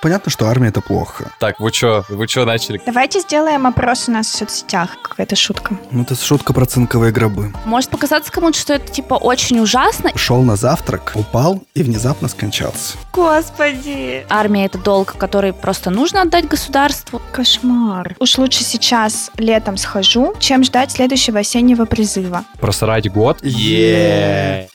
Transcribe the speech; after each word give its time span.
Понятно, 0.00 0.30
что 0.30 0.46
армия 0.46 0.68
это 0.68 0.80
плохо. 0.80 1.32
Так, 1.40 1.58
вы 1.58 1.72
чё, 1.72 2.04
вы 2.08 2.28
чё 2.28 2.44
начали? 2.44 2.80
Давайте 2.86 3.18
сделаем 3.18 3.66
опрос 3.66 4.08
у 4.08 4.12
нас 4.12 4.28
в 4.28 4.36
соцсетях. 4.36 4.96
Какая-то 5.02 5.34
шутка. 5.34 5.76
Ну, 5.90 6.02
это 6.02 6.14
шутка 6.14 6.52
про 6.52 6.66
цинковые 6.66 7.10
гробы. 7.10 7.52
Может 7.64 7.90
показаться 7.90 8.30
кому-то, 8.30 8.56
что 8.56 8.74
это 8.74 8.92
типа 8.92 9.14
очень 9.14 9.58
ужасно. 9.58 10.12
Шел 10.16 10.42
на 10.42 10.54
завтрак, 10.54 11.12
упал 11.16 11.64
и 11.74 11.82
внезапно 11.82 12.28
скончался. 12.28 12.96
Господи. 13.12 14.24
Армия 14.28 14.66
это 14.66 14.78
долг, 14.78 15.16
который 15.18 15.52
просто 15.52 15.90
нужно 15.90 16.22
отдать 16.22 16.46
государству. 16.46 17.20
Кошмар. 17.32 18.14
Уж 18.20 18.38
лучше 18.38 18.62
сейчас 18.62 19.32
летом 19.36 19.76
схожу, 19.76 20.34
чем 20.38 20.62
ждать 20.62 20.92
следующего 20.92 21.40
осеннего 21.40 21.86
призыва. 21.86 22.44
Просрать 22.60 23.10
год? 23.10 23.38
Е. 23.42 24.68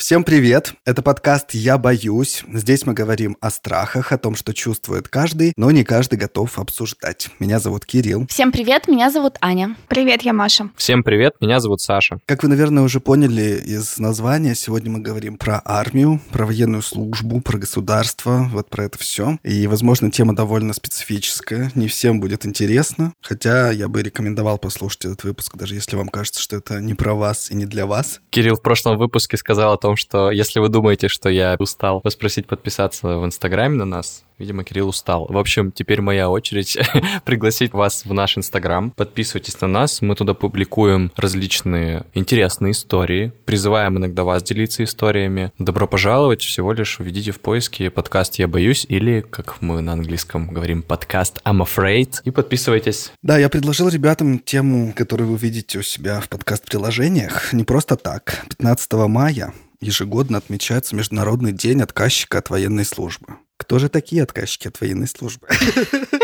Всем 0.00 0.24
привет! 0.24 0.72
Это 0.86 1.02
подкаст 1.02 1.50
«Я 1.52 1.76
боюсь». 1.76 2.42
Здесь 2.50 2.86
мы 2.86 2.94
говорим 2.94 3.36
о 3.42 3.50
страхах, 3.50 4.12
о 4.12 4.18
том, 4.18 4.34
что 4.34 4.54
чувствует 4.54 5.08
каждый, 5.08 5.52
но 5.58 5.70
не 5.70 5.84
каждый 5.84 6.18
готов 6.18 6.58
обсуждать. 6.58 7.28
Меня 7.38 7.58
зовут 7.58 7.84
Кирилл. 7.84 8.26
Всем 8.26 8.50
привет, 8.50 8.88
меня 8.88 9.10
зовут 9.10 9.36
Аня. 9.42 9.76
Привет, 9.88 10.22
я 10.22 10.32
Маша. 10.32 10.70
Всем 10.74 11.02
привет, 11.02 11.34
меня 11.42 11.60
зовут 11.60 11.82
Саша. 11.82 12.18
Как 12.24 12.42
вы, 12.42 12.48
наверное, 12.48 12.82
уже 12.82 12.98
поняли 12.98 13.62
из 13.62 13.98
названия, 13.98 14.54
сегодня 14.54 14.90
мы 14.90 15.00
говорим 15.00 15.36
про 15.36 15.60
армию, 15.66 16.18
про 16.32 16.46
военную 16.46 16.80
службу, 16.80 17.42
про 17.42 17.58
государство, 17.58 18.48
вот 18.54 18.70
про 18.70 18.84
это 18.84 18.96
все. 18.96 19.36
И, 19.42 19.66
возможно, 19.66 20.10
тема 20.10 20.34
довольно 20.34 20.72
специфическая, 20.72 21.72
не 21.74 21.88
всем 21.88 22.20
будет 22.20 22.46
интересно, 22.46 23.12
хотя 23.20 23.70
я 23.70 23.86
бы 23.86 24.02
рекомендовал 24.02 24.56
послушать 24.56 25.04
этот 25.04 25.24
выпуск, 25.24 25.58
даже 25.58 25.74
если 25.74 25.96
вам 25.96 26.08
кажется, 26.08 26.40
что 26.40 26.56
это 26.56 26.80
не 26.80 26.94
про 26.94 27.12
вас 27.12 27.50
и 27.50 27.54
не 27.54 27.66
для 27.66 27.84
вас. 27.84 28.22
Кирилл 28.30 28.56
в 28.56 28.62
прошлом 28.62 28.96
выпуске 28.96 29.36
сказал 29.36 29.74
о 29.74 29.76
том, 29.76 29.89
что 29.96 30.30
если 30.30 30.60
вы 30.60 30.68
думаете, 30.68 31.08
что 31.08 31.28
я 31.28 31.56
устал 31.58 32.00
вас 32.02 32.16
подписаться 32.46 33.18
в 33.18 33.24
Инстаграме 33.24 33.76
на 33.76 33.84
нас, 33.84 34.24
Видимо, 34.40 34.64
Кирилл 34.64 34.88
устал. 34.88 35.26
В 35.28 35.36
общем, 35.36 35.70
теперь 35.70 36.00
моя 36.00 36.30
очередь 36.30 36.78
пригласить 37.26 37.74
вас 37.74 38.06
в 38.06 38.14
наш 38.14 38.38
Инстаграм. 38.38 38.90
Подписывайтесь 38.90 39.60
на 39.60 39.68
нас, 39.68 40.00
мы 40.00 40.14
туда 40.14 40.32
публикуем 40.32 41.12
различные 41.14 42.06
интересные 42.14 42.72
истории. 42.72 43.34
Призываем 43.44 43.98
иногда 43.98 44.24
вас 44.24 44.42
делиться 44.42 44.82
историями. 44.82 45.52
Добро 45.58 45.86
пожаловать, 45.86 46.40
всего 46.40 46.72
лишь 46.72 46.98
введите 46.98 47.32
в 47.32 47.40
поиске 47.40 47.90
подкаст 47.90 48.36
«Я 48.36 48.48
боюсь» 48.48 48.86
или, 48.88 49.20
как 49.20 49.60
мы 49.60 49.82
на 49.82 49.92
английском 49.92 50.48
говорим, 50.48 50.82
подкаст 50.82 51.42
«I'm 51.44 51.62
afraid» 51.62 52.22
и 52.24 52.30
подписывайтесь. 52.30 53.12
Да, 53.20 53.36
я 53.36 53.50
предложил 53.50 53.90
ребятам 53.90 54.38
тему, 54.38 54.94
которую 54.96 55.32
вы 55.32 55.36
видите 55.36 55.80
у 55.80 55.82
себя 55.82 56.18
в 56.18 56.30
подкаст-приложениях, 56.30 57.52
не 57.52 57.64
просто 57.64 57.96
так. 57.96 58.42
15 58.48 58.92
мая 59.06 59.52
ежегодно 59.82 60.38
отмечается 60.38 60.96
Международный 60.96 61.52
день 61.52 61.82
отказчика 61.82 62.38
от 62.38 62.48
военной 62.48 62.86
службы. 62.86 63.36
Кто 63.60 63.78
же 63.78 63.90
такие 63.90 64.22
отказчики 64.22 64.68
от 64.68 64.80
военной 64.80 65.06
службы? 65.06 65.46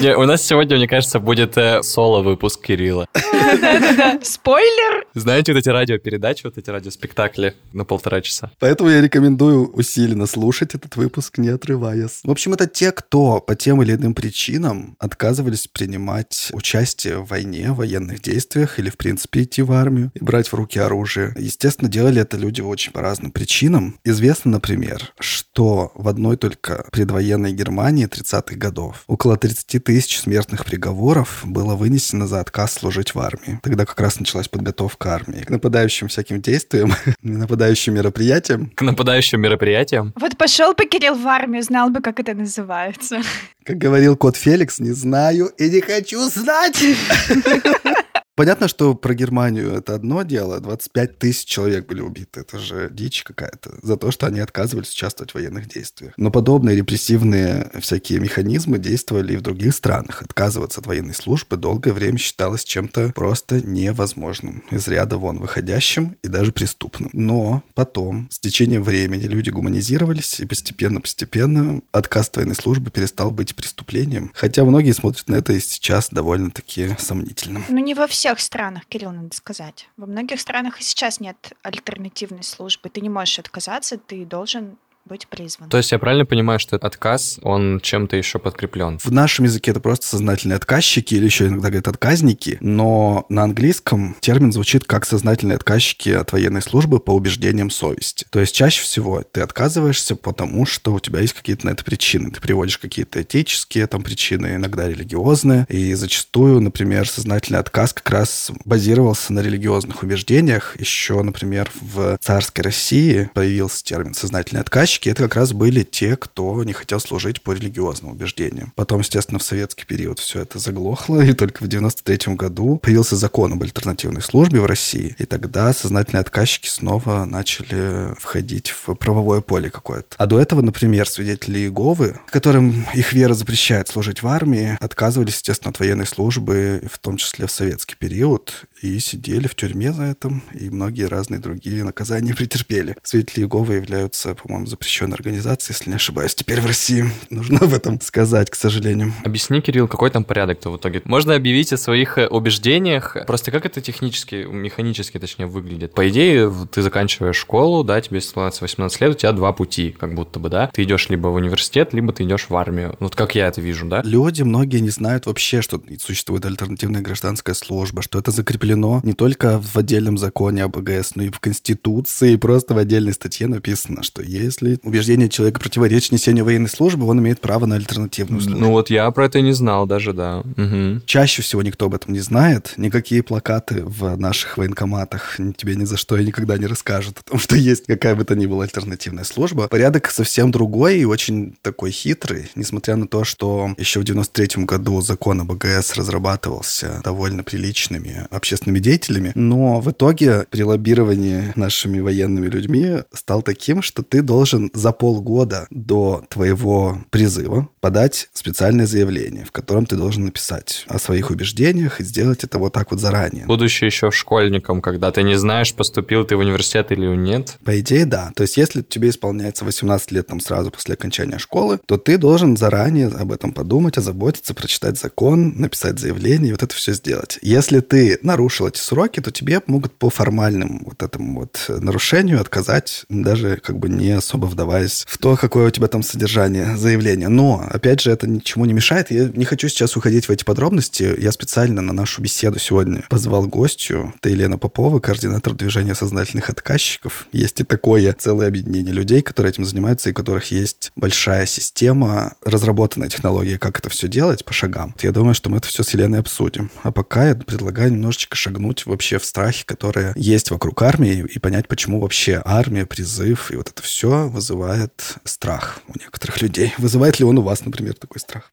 У 0.00 0.24
нас 0.24 0.42
сегодня, 0.42 0.76
мне 0.76 0.86
кажется, 0.86 1.18
будет 1.18 1.58
э, 1.58 1.82
соло-выпуск 1.82 2.64
Кирилла. 2.64 3.08
Да-да-да. 3.14 4.20
Спойлер. 4.22 5.06
Знаете, 5.14 5.52
вот 5.52 5.58
эти 5.58 5.68
радиопередачи, 5.68 6.42
вот 6.44 6.56
эти 6.56 6.70
радиоспектакли 6.70 7.56
на 7.72 7.84
полтора 7.84 8.20
часа? 8.20 8.52
Поэтому 8.60 8.90
я 8.90 9.00
рекомендую 9.00 9.68
усиленно 9.72 10.26
слушать 10.26 10.76
этот 10.76 10.94
выпуск, 10.94 11.38
не 11.38 11.48
отрываясь. 11.48 12.20
В 12.22 12.30
общем, 12.30 12.52
это 12.54 12.68
те, 12.68 12.92
кто 12.92 13.40
по 13.40 13.56
тем 13.56 13.82
или 13.82 13.92
иным 13.92 14.14
причинам 14.14 14.94
отказывались 15.00 15.66
принимать 15.66 16.50
участие 16.52 17.18
в 17.18 17.26
войне, 17.26 17.72
в 17.72 17.76
военных 17.76 18.22
действиях 18.22 18.78
или, 18.78 18.90
в 18.90 18.96
принципе, 18.96 19.42
идти 19.42 19.62
в 19.62 19.72
армию 19.72 20.12
и 20.14 20.22
брать 20.22 20.46
в 20.46 20.54
руки 20.54 20.78
оружие. 20.78 21.34
Естественно, 21.36 21.90
делали 21.90 22.22
это 22.22 22.36
люди 22.36 22.60
очень 22.60 22.92
по 22.92 23.00
разным 23.00 23.32
причинам. 23.32 23.98
Известно, 24.04 24.52
например, 24.52 25.12
что 25.18 25.90
в 25.96 26.06
одной 26.06 26.36
только 26.36 26.86
предвоенной 26.92 27.52
Германии 27.52 28.06
30-х 28.06 28.54
годов 28.54 29.02
около 29.08 29.36
30 29.36 29.87
тысяч 29.88 30.20
смертных 30.20 30.66
приговоров 30.66 31.40
было 31.44 31.74
вынесено 31.74 32.26
за 32.26 32.40
отказ 32.40 32.74
служить 32.74 33.14
в 33.14 33.20
армии. 33.20 33.58
Тогда 33.62 33.86
как 33.86 33.98
раз 33.98 34.20
началась 34.20 34.46
подготовка 34.46 35.14
армии 35.14 35.40
к 35.40 35.48
нападающим 35.48 36.08
всяким 36.08 36.42
действиям, 36.42 36.92
нападающим 37.22 37.94
мероприятиям. 37.94 38.70
К 38.74 38.82
нападающим 38.82 39.40
мероприятиям? 39.40 40.12
Вот 40.14 40.36
пошел 40.36 40.74
бы 40.74 40.84
Кирилл 40.84 41.14
в 41.14 41.26
армию, 41.26 41.62
знал 41.62 41.88
бы, 41.88 42.02
как 42.02 42.20
это 42.20 42.34
называется. 42.34 43.22
Как 43.64 43.78
говорил 43.78 44.14
кот 44.14 44.36
Феликс, 44.36 44.78
не 44.78 44.92
знаю 44.92 45.46
и 45.56 45.70
не 45.70 45.80
хочу 45.80 46.20
знать. 46.28 46.84
Понятно, 48.38 48.68
что 48.68 48.94
про 48.94 49.14
Германию 49.14 49.72
это 49.72 49.96
одно 49.96 50.22
дело. 50.22 50.60
25 50.60 51.18
тысяч 51.18 51.44
человек 51.44 51.88
были 51.88 52.02
убиты. 52.02 52.42
Это 52.42 52.60
же 52.60 52.88
дичь 52.88 53.24
какая-то. 53.24 53.72
За 53.82 53.96
то, 53.96 54.12
что 54.12 54.28
они 54.28 54.38
отказывались 54.38 54.92
участвовать 54.92 55.32
в 55.32 55.34
военных 55.34 55.66
действиях. 55.66 56.12
Но 56.16 56.30
подобные 56.30 56.76
репрессивные 56.76 57.68
всякие 57.80 58.20
механизмы 58.20 58.78
действовали 58.78 59.32
и 59.32 59.36
в 59.36 59.42
других 59.42 59.74
странах. 59.74 60.22
Отказываться 60.22 60.80
от 60.80 60.86
военной 60.86 61.14
службы 61.14 61.56
долгое 61.56 61.90
время 61.90 62.16
считалось 62.18 62.62
чем-то 62.62 63.10
просто 63.12 63.60
невозможным. 63.60 64.62
Из 64.70 64.86
ряда 64.86 65.16
вон 65.16 65.40
выходящим 65.40 66.16
и 66.22 66.28
даже 66.28 66.52
преступным. 66.52 67.10
Но 67.12 67.64
потом, 67.74 68.28
с 68.30 68.38
течением 68.38 68.84
времени, 68.84 69.24
люди 69.24 69.50
гуманизировались, 69.50 70.38
и 70.38 70.46
постепенно-постепенно 70.46 71.82
отказ 71.90 72.28
от 72.28 72.36
военной 72.36 72.54
службы 72.54 72.92
перестал 72.92 73.32
быть 73.32 73.56
преступлением. 73.56 74.30
Хотя 74.32 74.64
многие 74.64 74.92
смотрят 74.92 75.28
на 75.28 75.34
это 75.34 75.54
и 75.54 75.58
сейчас 75.58 76.10
довольно-таки 76.12 76.94
сомнительно. 77.00 77.64
Ну, 77.68 77.78
не 77.78 77.94
во 77.94 78.06
всех 78.34 78.40
странах, 78.40 78.84
Кирилл, 78.86 79.12
надо 79.12 79.34
сказать. 79.34 79.88
Во 79.96 80.06
многих 80.06 80.40
странах 80.40 80.80
и 80.80 80.82
сейчас 80.82 81.18
нет 81.18 81.52
альтернативной 81.62 82.42
службы. 82.42 82.90
Ты 82.90 83.00
не 83.00 83.08
можешь 83.08 83.38
отказаться, 83.38 83.96
ты 83.96 84.26
должен 84.26 84.76
быть 85.08 85.26
призван. 85.26 85.68
То 85.68 85.78
есть 85.78 85.90
я 85.92 85.98
правильно 85.98 86.26
понимаю, 86.26 86.58
что 86.58 86.76
отказ, 86.76 87.40
он 87.42 87.80
чем-то 87.80 88.16
еще 88.16 88.38
подкреплен? 88.38 88.98
В 88.98 89.10
нашем 89.10 89.46
языке 89.46 89.70
это 89.70 89.80
просто 89.80 90.06
сознательные 90.06 90.56
отказчики 90.56 91.14
или 91.14 91.24
еще 91.24 91.46
иногда 91.46 91.68
говорят 91.68 91.88
отказники, 91.88 92.58
но 92.60 93.26
на 93.28 93.42
английском 93.42 94.16
термин 94.20 94.52
звучит 94.52 94.84
как 94.84 95.06
сознательные 95.06 95.56
отказчики 95.56 96.10
от 96.10 96.32
военной 96.32 96.62
службы 96.62 97.00
по 97.00 97.12
убеждениям 97.12 97.70
совести. 97.70 98.26
То 98.30 98.40
есть 98.40 98.54
чаще 98.54 98.82
всего 98.82 99.22
ты 99.22 99.40
отказываешься 99.40 100.14
потому, 100.14 100.66
что 100.66 100.92
у 100.92 101.00
тебя 101.00 101.20
есть 101.20 101.32
какие-то 101.32 101.66
на 101.66 101.70
это 101.70 101.84
причины. 101.84 102.30
Ты 102.30 102.40
приводишь 102.40 102.78
какие-то 102.78 103.22
этические 103.22 103.86
там 103.86 104.02
причины, 104.02 104.56
иногда 104.56 104.88
религиозные, 104.88 105.66
и 105.68 105.94
зачастую, 105.94 106.60
например, 106.60 107.08
сознательный 107.08 107.60
отказ 107.60 107.92
как 107.92 108.10
раз 108.10 108.50
базировался 108.64 109.32
на 109.32 109.40
религиозных 109.40 110.02
убеждениях. 110.02 110.78
Еще, 110.78 111.22
например, 111.22 111.70
в 111.80 112.18
царской 112.20 112.64
России 112.64 113.30
появился 113.34 113.82
термин 113.84 114.14
сознательный 114.14 114.60
отказчик, 114.60 114.97
Отказчики 114.98 115.08
это 115.10 115.22
как 115.24 115.36
раз 115.36 115.52
были 115.52 115.84
те, 115.84 116.16
кто 116.16 116.64
не 116.64 116.72
хотел 116.72 116.98
служить 116.98 117.42
по 117.42 117.52
религиозным 117.52 118.12
убеждениям. 118.12 118.72
Потом, 118.74 119.00
естественно, 119.00 119.38
в 119.38 119.42
советский 119.42 119.84
период 119.84 120.18
все 120.18 120.40
это 120.40 120.58
заглохло, 120.58 121.20
и 121.20 121.32
только 121.32 121.62
в 121.62 121.68
93 121.68 122.34
году 122.34 122.78
появился 122.78 123.16
закон 123.16 123.52
об 123.52 123.62
альтернативной 123.62 124.22
службе 124.22 124.60
в 124.60 124.66
России, 124.66 125.14
и 125.18 125.24
тогда 125.24 125.72
сознательные 125.72 126.22
отказчики 126.22 126.68
снова 126.68 127.24
начали 127.24 128.14
входить 128.18 128.70
в 128.70 128.94
правовое 128.94 129.40
поле 129.40 129.70
какое-то. 129.70 130.16
А 130.16 130.26
до 130.26 130.40
этого, 130.40 130.62
например, 130.62 131.08
свидетели 131.08 131.58
Иеговы, 131.58 132.18
которым 132.30 132.84
их 132.94 133.12
вера 133.12 133.34
запрещает 133.34 133.88
служить 133.88 134.22
в 134.22 134.26
армии, 134.26 134.76
отказывались, 134.80 135.34
естественно, 135.34 135.70
от 135.70 135.78
военной 135.78 136.06
службы, 136.06 136.82
в 136.90 136.98
том 136.98 137.18
числе 137.18 137.46
в 137.46 137.52
советский 137.52 137.94
период, 137.96 138.64
и 138.82 138.98
сидели 138.98 139.46
в 139.46 139.54
тюрьме 139.54 139.92
за 139.92 140.04
это, 140.04 140.30
и 140.54 140.70
многие 140.70 141.08
разные 141.08 141.40
другие 141.40 141.84
наказания 141.84 142.34
претерпели. 142.36 142.96
Свидетели 143.02 143.44
Иеговы 143.44 143.74
являются, 143.74 144.34
по-моему, 144.34 144.66
запрещенной 144.66 145.14
организации, 145.14 145.72
если 145.72 145.90
не 145.90 145.96
ошибаюсь. 145.96 146.34
Теперь 146.34 146.60
в 146.60 146.66
России 146.66 147.06
нужно 147.30 147.60
об 147.60 147.72
этом 147.72 148.00
сказать, 148.00 148.50
к 148.50 148.54
сожалению. 148.54 149.12
Объясни, 149.24 149.60
Кирилл, 149.60 149.88
какой 149.88 150.10
там 150.10 150.24
порядок-то 150.24 150.70
в 150.70 150.76
итоге? 150.76 151.02
Можно 151.04 151.34
объявить 151.34 151.72
о 151.72 151.76
своих 151.76 152.18
э, 152.18 152.26
убеждениях, 152.26 153.16
просто 153.26 153.50
как 153.50 153.66
это 153.66 153.80
технически, 153.80 154.46
механически, 154.48 155.18
точнее, 155.18 155.46
выглядит? 155.46 155.94
По 155.94 156.08
идее, 156.08 156.52
ты 156.70 156.82
заканчиваешь 156.82 157.36
школу, 157.36 157.84
да, 157.84 158.00
тебе 158.00 158.20
становится 158.20 158.62
18 158.62 159.00
лет, 159.00 159.10
у 159.10 159.14
тебя 159.14 159.32
два 159.32 159.52
пути, 159.52 159.94
как 159.98 160.14
будто 160.14 160.38
бы, 160.38 160.48
да? 160.48 160.70
Ты 160.72 160.84
идешь 160.84 161.08
либо 161.08 161.28
в 161.28 161.34
университет, 161.34 161.92
либо 161.92 162.12
ты 162.12 162.24
идешь 162.24 162.46
в 162.48 162.56
армию. 162.56 162.96
Вот 163.00 163.14
как 163.14 163.34
я 163.34 163.48
это 163.48 163.60
вижу, 163.60 163.86
да? 163.86 164.02
Люди, 164.04 164.42
многие 164.42 164.78
не 164.78 164.90
знают 164.90 165.26
вообще, 165.26 165.62
что 165.62 165.80
существует 166.00 166.44
альтернативная 166.44 167.00
гражданская 167.00 167.54
служба, 167.54 168.02
что 168.02 168.18
это 168.18 168.30
закреплено 168.30 168.67
не 168.74 169.12
только 169.12 169.60
в 169.60 169.76
отдельном 169.76 170.18
законе 170.18 170.64
об 170.64 170.76
АГС, 170.76 171.16
но 171.16 171.24
и 171.24 171.30
в 171.30 171.40
Конституции, 171.40 172.36
просто 172.36 172.74
в 172.74 172.78
отдельной 172.78 173.12
статье 173.12 173.46
написано, 173.46 174.02
что 174.02 174.22
если 174.22 174.58
если 174.68 174.78
убеждение 174.82 175.28
человека 175.28 175.60
противоречит 175.60 176.12
несению 176.12 176.44
военной 176.44 176.68
службы, 176.68 177.06
он 177.06 177.20
имеет 177.20 177.40
право 177.40 177.66
на 177.66 177.76
альтернативную 177.76 178.40
службу. 178.40 178.60
Ну 178.60 178.70
вот 178.70 178.90
я 178.90 179.10
про 179.10 179.26
это 179.26 179.40
не 179.40 179.52
знал 179.52 179.86
даже, 179.86 180.12
да. 180.12 180.40
Угу. 180.40 181.02
Чаще 181.06 181.42
всего 181.42 181.62
никто 181.62 181.86
об 181.86 181.94
этом 181.94 182.12
не 182.12 182.20
знает. 182.20 182.74
Никакие 182.76 183.22
плакаты 183.22 183.84
в 183.84 184.16
наших 184.16 184.58
военкоматах 184.58 185.36
тебе 185.56 185.76
ни 185.76 185.84
за 185.84 185.96
что 185.96 186.16
и 186.16 186.24
никогда 186.24 186.58
не 186.58 186.66
расскажут 186.66 187.18
о 187.18 187.30
том, 187.30 187.38
что 187.38 187.56
есть 187.56 187.86
какая 187.86 188.14
бы 188.14 188.24
то 188.24 188.34
ни 188.34 188.46
была 188.46 188.64
альтернативная 188.64 189.24
служба. 189.24 189.68
Порядок 189.68 190.10
совсем 190.10 190.50
другой 190.50 190.98
и 190.98 191.04
очень 191.04 191.56
такой 191.62 191.90
хитрый, 191.90 192.50
несмотря 192.54 192.96
на 192.96 193.06
то, 193.06 193.24
что 193.24 193.74
еще 193.78 194.00
в 194.00 194.04
93 194.04 194.64
году 194.64 195.00
закон 195.00 195.40
об 195.40 195.52
АГС 195.52 195.94
разрабатывался 195.94 197.00
довольно 197.04 197.42
приличными 197.42 198.26
общественными 198.30 198.57
деятелями, 198.66 199.32
но 199.34 199.80
в 199.80 199.90
итоге 199.90 200.46
при 200.50 200.62
лоббировании 200.62 201.52
нашими 201.56 202.00
военными 202.00 202.46
людьми 202.46 202.98
стал 203.12 203.42
таким, 203.42 203.82
что 203.82 204.02
ты 204.02 204.22
должен 204.22 204.70
за 204.74 204.92
полгода 204.92 205.66
до 205.70 206.24
твоего 206.28 206.98
призыва 207.10 207.68
подать 207.80 208.28
специальное 208.32 208.86
заявление, 208.86 209.44
в 209.44 209.52
котором 209.52 209.86
ты 209.86 209.96
должен 209.96 210.24
написать 210.24 210.84
о 210.88 210.98
своих 210.98 211.30
убеждениях 211.30 212.00
и 212.00 212.04
сделать 212.04 212.44
это 212.44 212.58
вот 212.58 212.72
так 212.72 212.90
вот 212.90 213.00
заранее. 213.00 213.46
Будучи 213.46 213.84
еще 213.84 214.10
школьником, 214.10 214.82
когда 214.82 215.10
ты 215.10 215.22
не 215.22 215.38
знаешь, 215.38 215.74
поступил 215.74 216.24
ты 216.24 216.36
в 216.36 216.40
университет 216.40 216.92
или 216.92 217.06
нет? 217.16 217.56
По 217.64 217.78
идее, 217.80 218.06
да. 218.06 218.32
То 218.34 218.42
есть, 218.42 218.56
если 218.56 218.82
тебе 218.82 219.10
исполняется 219.10 219.64
18 219.64 220.12
лет 220.12 220.26
там 220.26 220.40
сразу 220.40 220.70
после 220.70 220.94
окончания 220.94 221.38
школы, 221.38 221.78
то 221.86 221.96
ты 221.96 222.18
должен 222.18 222.56
заранее 222.56 223.08
об 223.08 223.32
этом 223.32 223.52
подумать, 223.52 223.98
озаботиться, 223.98 224.54
прочитать 224.54 224.98
закон, 224.98 225.54
написать 225.56 225.98
заявление 225.98 226.50
и 226.50 226.52
вот 226.52 226.62
это 226.62 226.74
все 226.74 226.92
сделать. 226.92 227.38
Если 227.42 227.80
ты 227.80 228.18
нарушил 228.22 228.47
эти 228.48 228.78
сроки, 228.78 229.20
то 229.20 229.30
тебе 229.30 229.60
могут 229.66 229.92
по 229.92 230.10
формальным 230.10 230.82
вот 230.84 231.02
этому 231.02 231.40
вот 231.40 231.64
нарушению 231.68 232.40
отказать, 232.40 233.04
даже 233.08 233.56
как 233.56 233.78
бы 233.78 233.88
не 233.88 234.10
особо 234.10 234.46
вдаваясь 234.46 235.04
в 235.06 235.18
то, 235.18 235.36
какое 235.36 235.68
у 235.68 235.70
тебя 235.70 235.88
там 235.88 236.02
содержание 236.02 236.76
заявления. 236.76 237.28
Но, 237.28 237.66
опять 237.68 238.00
же, 238.00 238.10
это 238.10 238.26
ничему 238.28 238.64
не 238.64 238.72
мешает. 238.72 239.10
Я 239.10 239.28
не 239.28 239.44
хочу 239.44 239.68
сейчас 239.68 239.96
уходить 239.96 240.26
в 240.26 240.30
эти 240.30 240.44
подробности. 240.44 241.14
Я 241.18 241.32
специально 241.32 241.82
на 241.82 241.92
нашу 241.92 242.22
беседу 242.22 242.58
сегодня 242.58 243.04
позвал 243.08 243.46
гостью. 243.46 244.14
Это 244.18 244.30
Елена 244.30 244.58
Попова, 244.58 245.00
координатор 245.00 245.54
движения 245.54 245.94
сознательных 245.94 246.50
отказчиков. 246.50 247.26
Есть 247.32 247.60
и 247.60 247.64
такое 247.64 248.12
целое 248.12 248.48
объединение 248.48 248.92
людей, 248.92 249.22
которые 249.22 249.50
этим 249.50 249.64
занимаются, 249.64 250.08
и 250.08 250.12
у 250.12 250.14
которых 250.14 250.50
есть 250.50 250.92
большая 250.96 251.46
система, 251.46 252.34
разработанная 252.44 253.08
технология, 253.08 253.58
как 253.58 253.78
это 253.78 253.90
все 253.90 254.08
делать 254.08 254.44
по 254.44 254.52
шагам. 254.52 254.94
Я 255.00 255.12
думаю, 255.12 255.34
что 255.34 255.50
мы 255.50 255.58
это 255.58 255.68
все 255.68 255.82
с 255.82 255.90
Еленой 255.90 256.20
обсудим. 256.20 256.70
А 256.82 256.92
пока 256.92 257.28
я 257.28 257.34
предлагаю 257.34 257.92
немножечко 257.92 258.36
шагнуть 258.38 258.86
вообще 258.86 259.18
в 259.18 259.24
страхи, 259.24 259.64
которые 259.64 260.12
есть 260.16 260.50
вокруг 260.50 260.80
армии, 260.82 261.26
и 261.28 261.38
понять, 261.38 261.68
почему 261.68 262.00
вообще 262.00 262.40
армия, 262.44 262.86
призыв 262.86 263.50
и 263.50 263.56
вот 263.56 263.68
это 263.68 263.82
все 263.82 264.28
вызывает 264.28 265.16
страх 265.24 265.80
у 265.88 265.98
некоторых 265.98 266.40
людей. 266.40 266.72
Вызывает 266.78 267.18
ли 267.18 267.24
он 267.24 267.38
у 267.38 267.42
вас, 267.42 267.64
например, 267.64 267.94
такой 267.94 268.20
страх? 268.20 268.50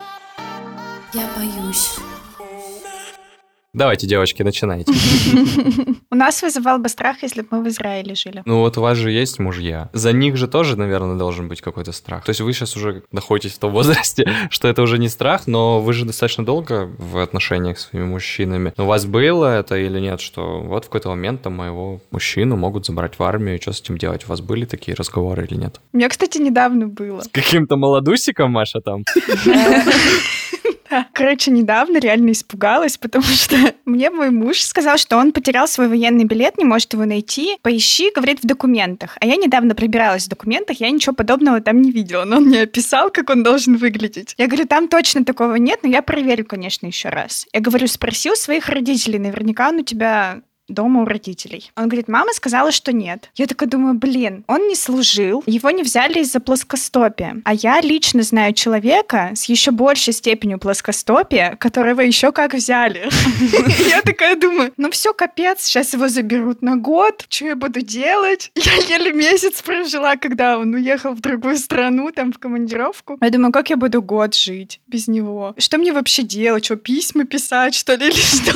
Я 1.13 1.29
боюсь. 1.37 1.91
Давайте, 3.75 4.07
девочки, 4.07 4.41
начинайте. 4.41 4.93
У 6.09 6.15
нас 6.15 6.41
вызывал 6.41 6.79
бы 6.79 6.87
страх, 6.87 7.17
если 7.23 7.41
бы 7.41 7.47
мы 7.51 7.63
в 7.65 7.67
Израиле 7.67 8.15
жили. 8.15 8.41
Ну 8.45 8.59
вот 8.61 8.77
у 8.77 8.81
вас 8.81 8.97
же 8.97 9.11
есть 9.11 9.37
мужья. 9.37 9.89
За 9.91 10.13
них 10.13 10.37
же 10.37 10.47
тоже, 10.47 10.77
наверное, 10.77 11.17
должен 11.17 11.49
быть 11.49 11.59
какой-то 11.59 11.91
страх. 11.91 12.23
То 12.23 12.29
есть 12.29 12.39
вы 12.39 12.53
сейчас 12.53 12.77
уже 12.77 13.03
находитесь 13.11 13.55
в 13.55 13.59
том 13.59 13.73
возрасте, 13.73 14.31
что 14.49 14.69
это 14.69 14.81
уже 14.81 14.97
не 14.97 15.09
страх, 15.09 15.45
но 15.45 15.81
вы 15.81 15.91
же 15.91 16.05
достаточно 16.05 16.45
долго 16.45 16.89
в 16.97 17.17
отношениях 17.17 17.77
с 17.77 17.89
своими 17.89 18.05
мужчинами. 18.05 18.73
У 18.77 18.85
вас 18.85 19.05
было 19.05 19.47
это 19.47 19.75
или 19.75 19.99
нет, 19.99 20.21
что 20.21 20.61
вот 20.61 20.85
в 20.85 20.87
какой-то 20.87 21.09
момент 21.09 21.41
там 21.41 21.55
моего 21.55 21.99
мужчину 22.11 22.55
могут 22.55 22.85
забрать 22.85 23.19
в 23.19 23.23
армию, 23.23 23.57
и 23.57 23.61
что 23.61 23.73
с 23.73 23.81
этим 23.81 23.97
делать? 23.97 24.23
У 24.23 24.29
вас 24.29 24.39
были 24.39 24.63
такие 24.63 24.95
разговоры 24.95 25.45
или 25.45 25.55
нет? 25.55 25.81
У 25.91 25.97
меня, 25.97 26.07
кстати, 26.07 26.37
недавно 26.37 26.87
было. 26.87 27.19
С 27.19 27.27
каким-то 27.27 27.75
молодусиком, 27.75 28.51
Маша, 28.51 28.79
там? 28.79 29.03
Короче, 31.13 31.51
недавно 31.51 31.97
реально 31.97 32.31
испугалась, 32.31 32.97
потому 32.97 33.25
что 33.25 33.55
мне 33.85 34.09
мой 34.09 34.29
муж 34.29 34.61
сказал, 34.61 34.97
что 34.97 35.17
он 35.17 35.31
потерял 35.31 35.67
свой 35.67 35.87
военный 35.87 36.25
билет, 36.25 36.57
не 36.57 36.65
может 36.65 36.93
его 36.93 37.05
найти. 37.05 37.57
Поищи, 37.61 38.11
говорит, 38.15 38.41
в 38.41 38.47
документах. 38.47 39.17
А 39.19 39.25
я 39.25 39.35
недавно 39.35 39.75
пробиралась 39.75 40.25
в 40.25 40.29
документах, 40.29 40.79
я 40.79 40.89
ничего 40.89 41.13
подобного 41.13 41.61
там 41.61 41.81
не 41.81 41.91
видела. 41.91 42.25
Но 42.25 42.37
он 42.37 42.45
мне 42.45 42.61
описал, 42.61 43.09
как 43.09 43.29
он 43.29 43.43
должен 43.43 43.77
выглядеть. 43.77 44.33
Я 44.37 44.47
говорю, 44.47 44.65
там 44.67 44.87
точно 44.87 45.25
такого 45.25 45.55
нет, 45.55 45.79
но 45.83 45.89
я 45.89 46.01
проверю, 46.01 46.45
конечно, 46.45 46.87
еще 46.87 47.09
раз. 47.09 47.47
Я 47.53 47.59
говорю, 47.59 47.87
спросил 47.87 48.35
своих 48.35 48.69
родителей, 48.69 49.19
наверняка 49.19 49.69
он 49.69 49.79
у 49.79 49.83
тебя 49.83 50.41
дома 50.67 51.03
у 51.03 51.05
родителей. 51.05 51.71
Он 51.75 51.85
говорит, 51.85 52.07
мама 52.07 52.33
сказала, 52.33 52.71
что 52.71 52.91
нет. 52.91 53.29
Я 53.35 53.47
такая 53.47 53.69
думаю, 53.69 53.95
блин, 53.95 54.43
он 54.47 54.67
не 54.67 54.75
служил, 54.75 55.43
его 55.45 55.69
не 55.71 55.83
взяли 55.83 56.19
из-за 56.19 56.39
плоскостопия. 56.39 57.41
А 57.45 57.53
я 57.53 57.81
лично 57.81 58.23
знаю 58.23 58.53
человека 58.53 59.31
с 59.35 59.45
еще 59.45 59.71
большей 59.71 60.13
степенью 60.13 60.59
плоскостопия, 60.59 61.55
которого 61.57 62.01
еще 62.01 62.31
как 62.31 62.53
взяли. 62.53 63.09
Я 63.89 64.01
такая 64.01 64.35
думаю, 64.35 64.73
ну 64.77 64.91
все, 64.91 65.13
капец, 65.13 65.63
сейчас 65.63 65.93
его 65.93 66.07
заберут 66.07 66.61
на 66.61 66.75
год, 66.75 67.25
что 67.29 67.45
я 67.45 67.55
буду 67.55 67.81
делать? 67.81 68.51
Я 68.55 68.97
еле 68.97 69.13
месяц 69.13 69.61
прожила, 69.61 70.15
когда 70.15 70.57
он 70.57 70.73
уехал 70.73 71.13
в 71.13 71.21
другую 71.21 71.57
страну, 71.57 72.11
там, 72.11 72.31
в 72.31 72.39
командировку. 72.39 73.17
Я 73.21 73.29
думаю, 73.29 73.51
как 73.51 73.69
я 73.69 73.77
буду 73.77 74.01
год 74.01 74.35
жить 74.35 74.79
без 74.87 75.07
него? 75.07 75.53
Что 75.57 75.77
мне 75.77 75.93
вообще 75.93 76.23
делать? 76.23 76.65
Что, 76.65 76.75
письма 76.75 77.25
писать, 77.25 77.75
что 77.75 77.95
ли, 77.95 78.07
или 78.07 78.13
что? 78.13 78.53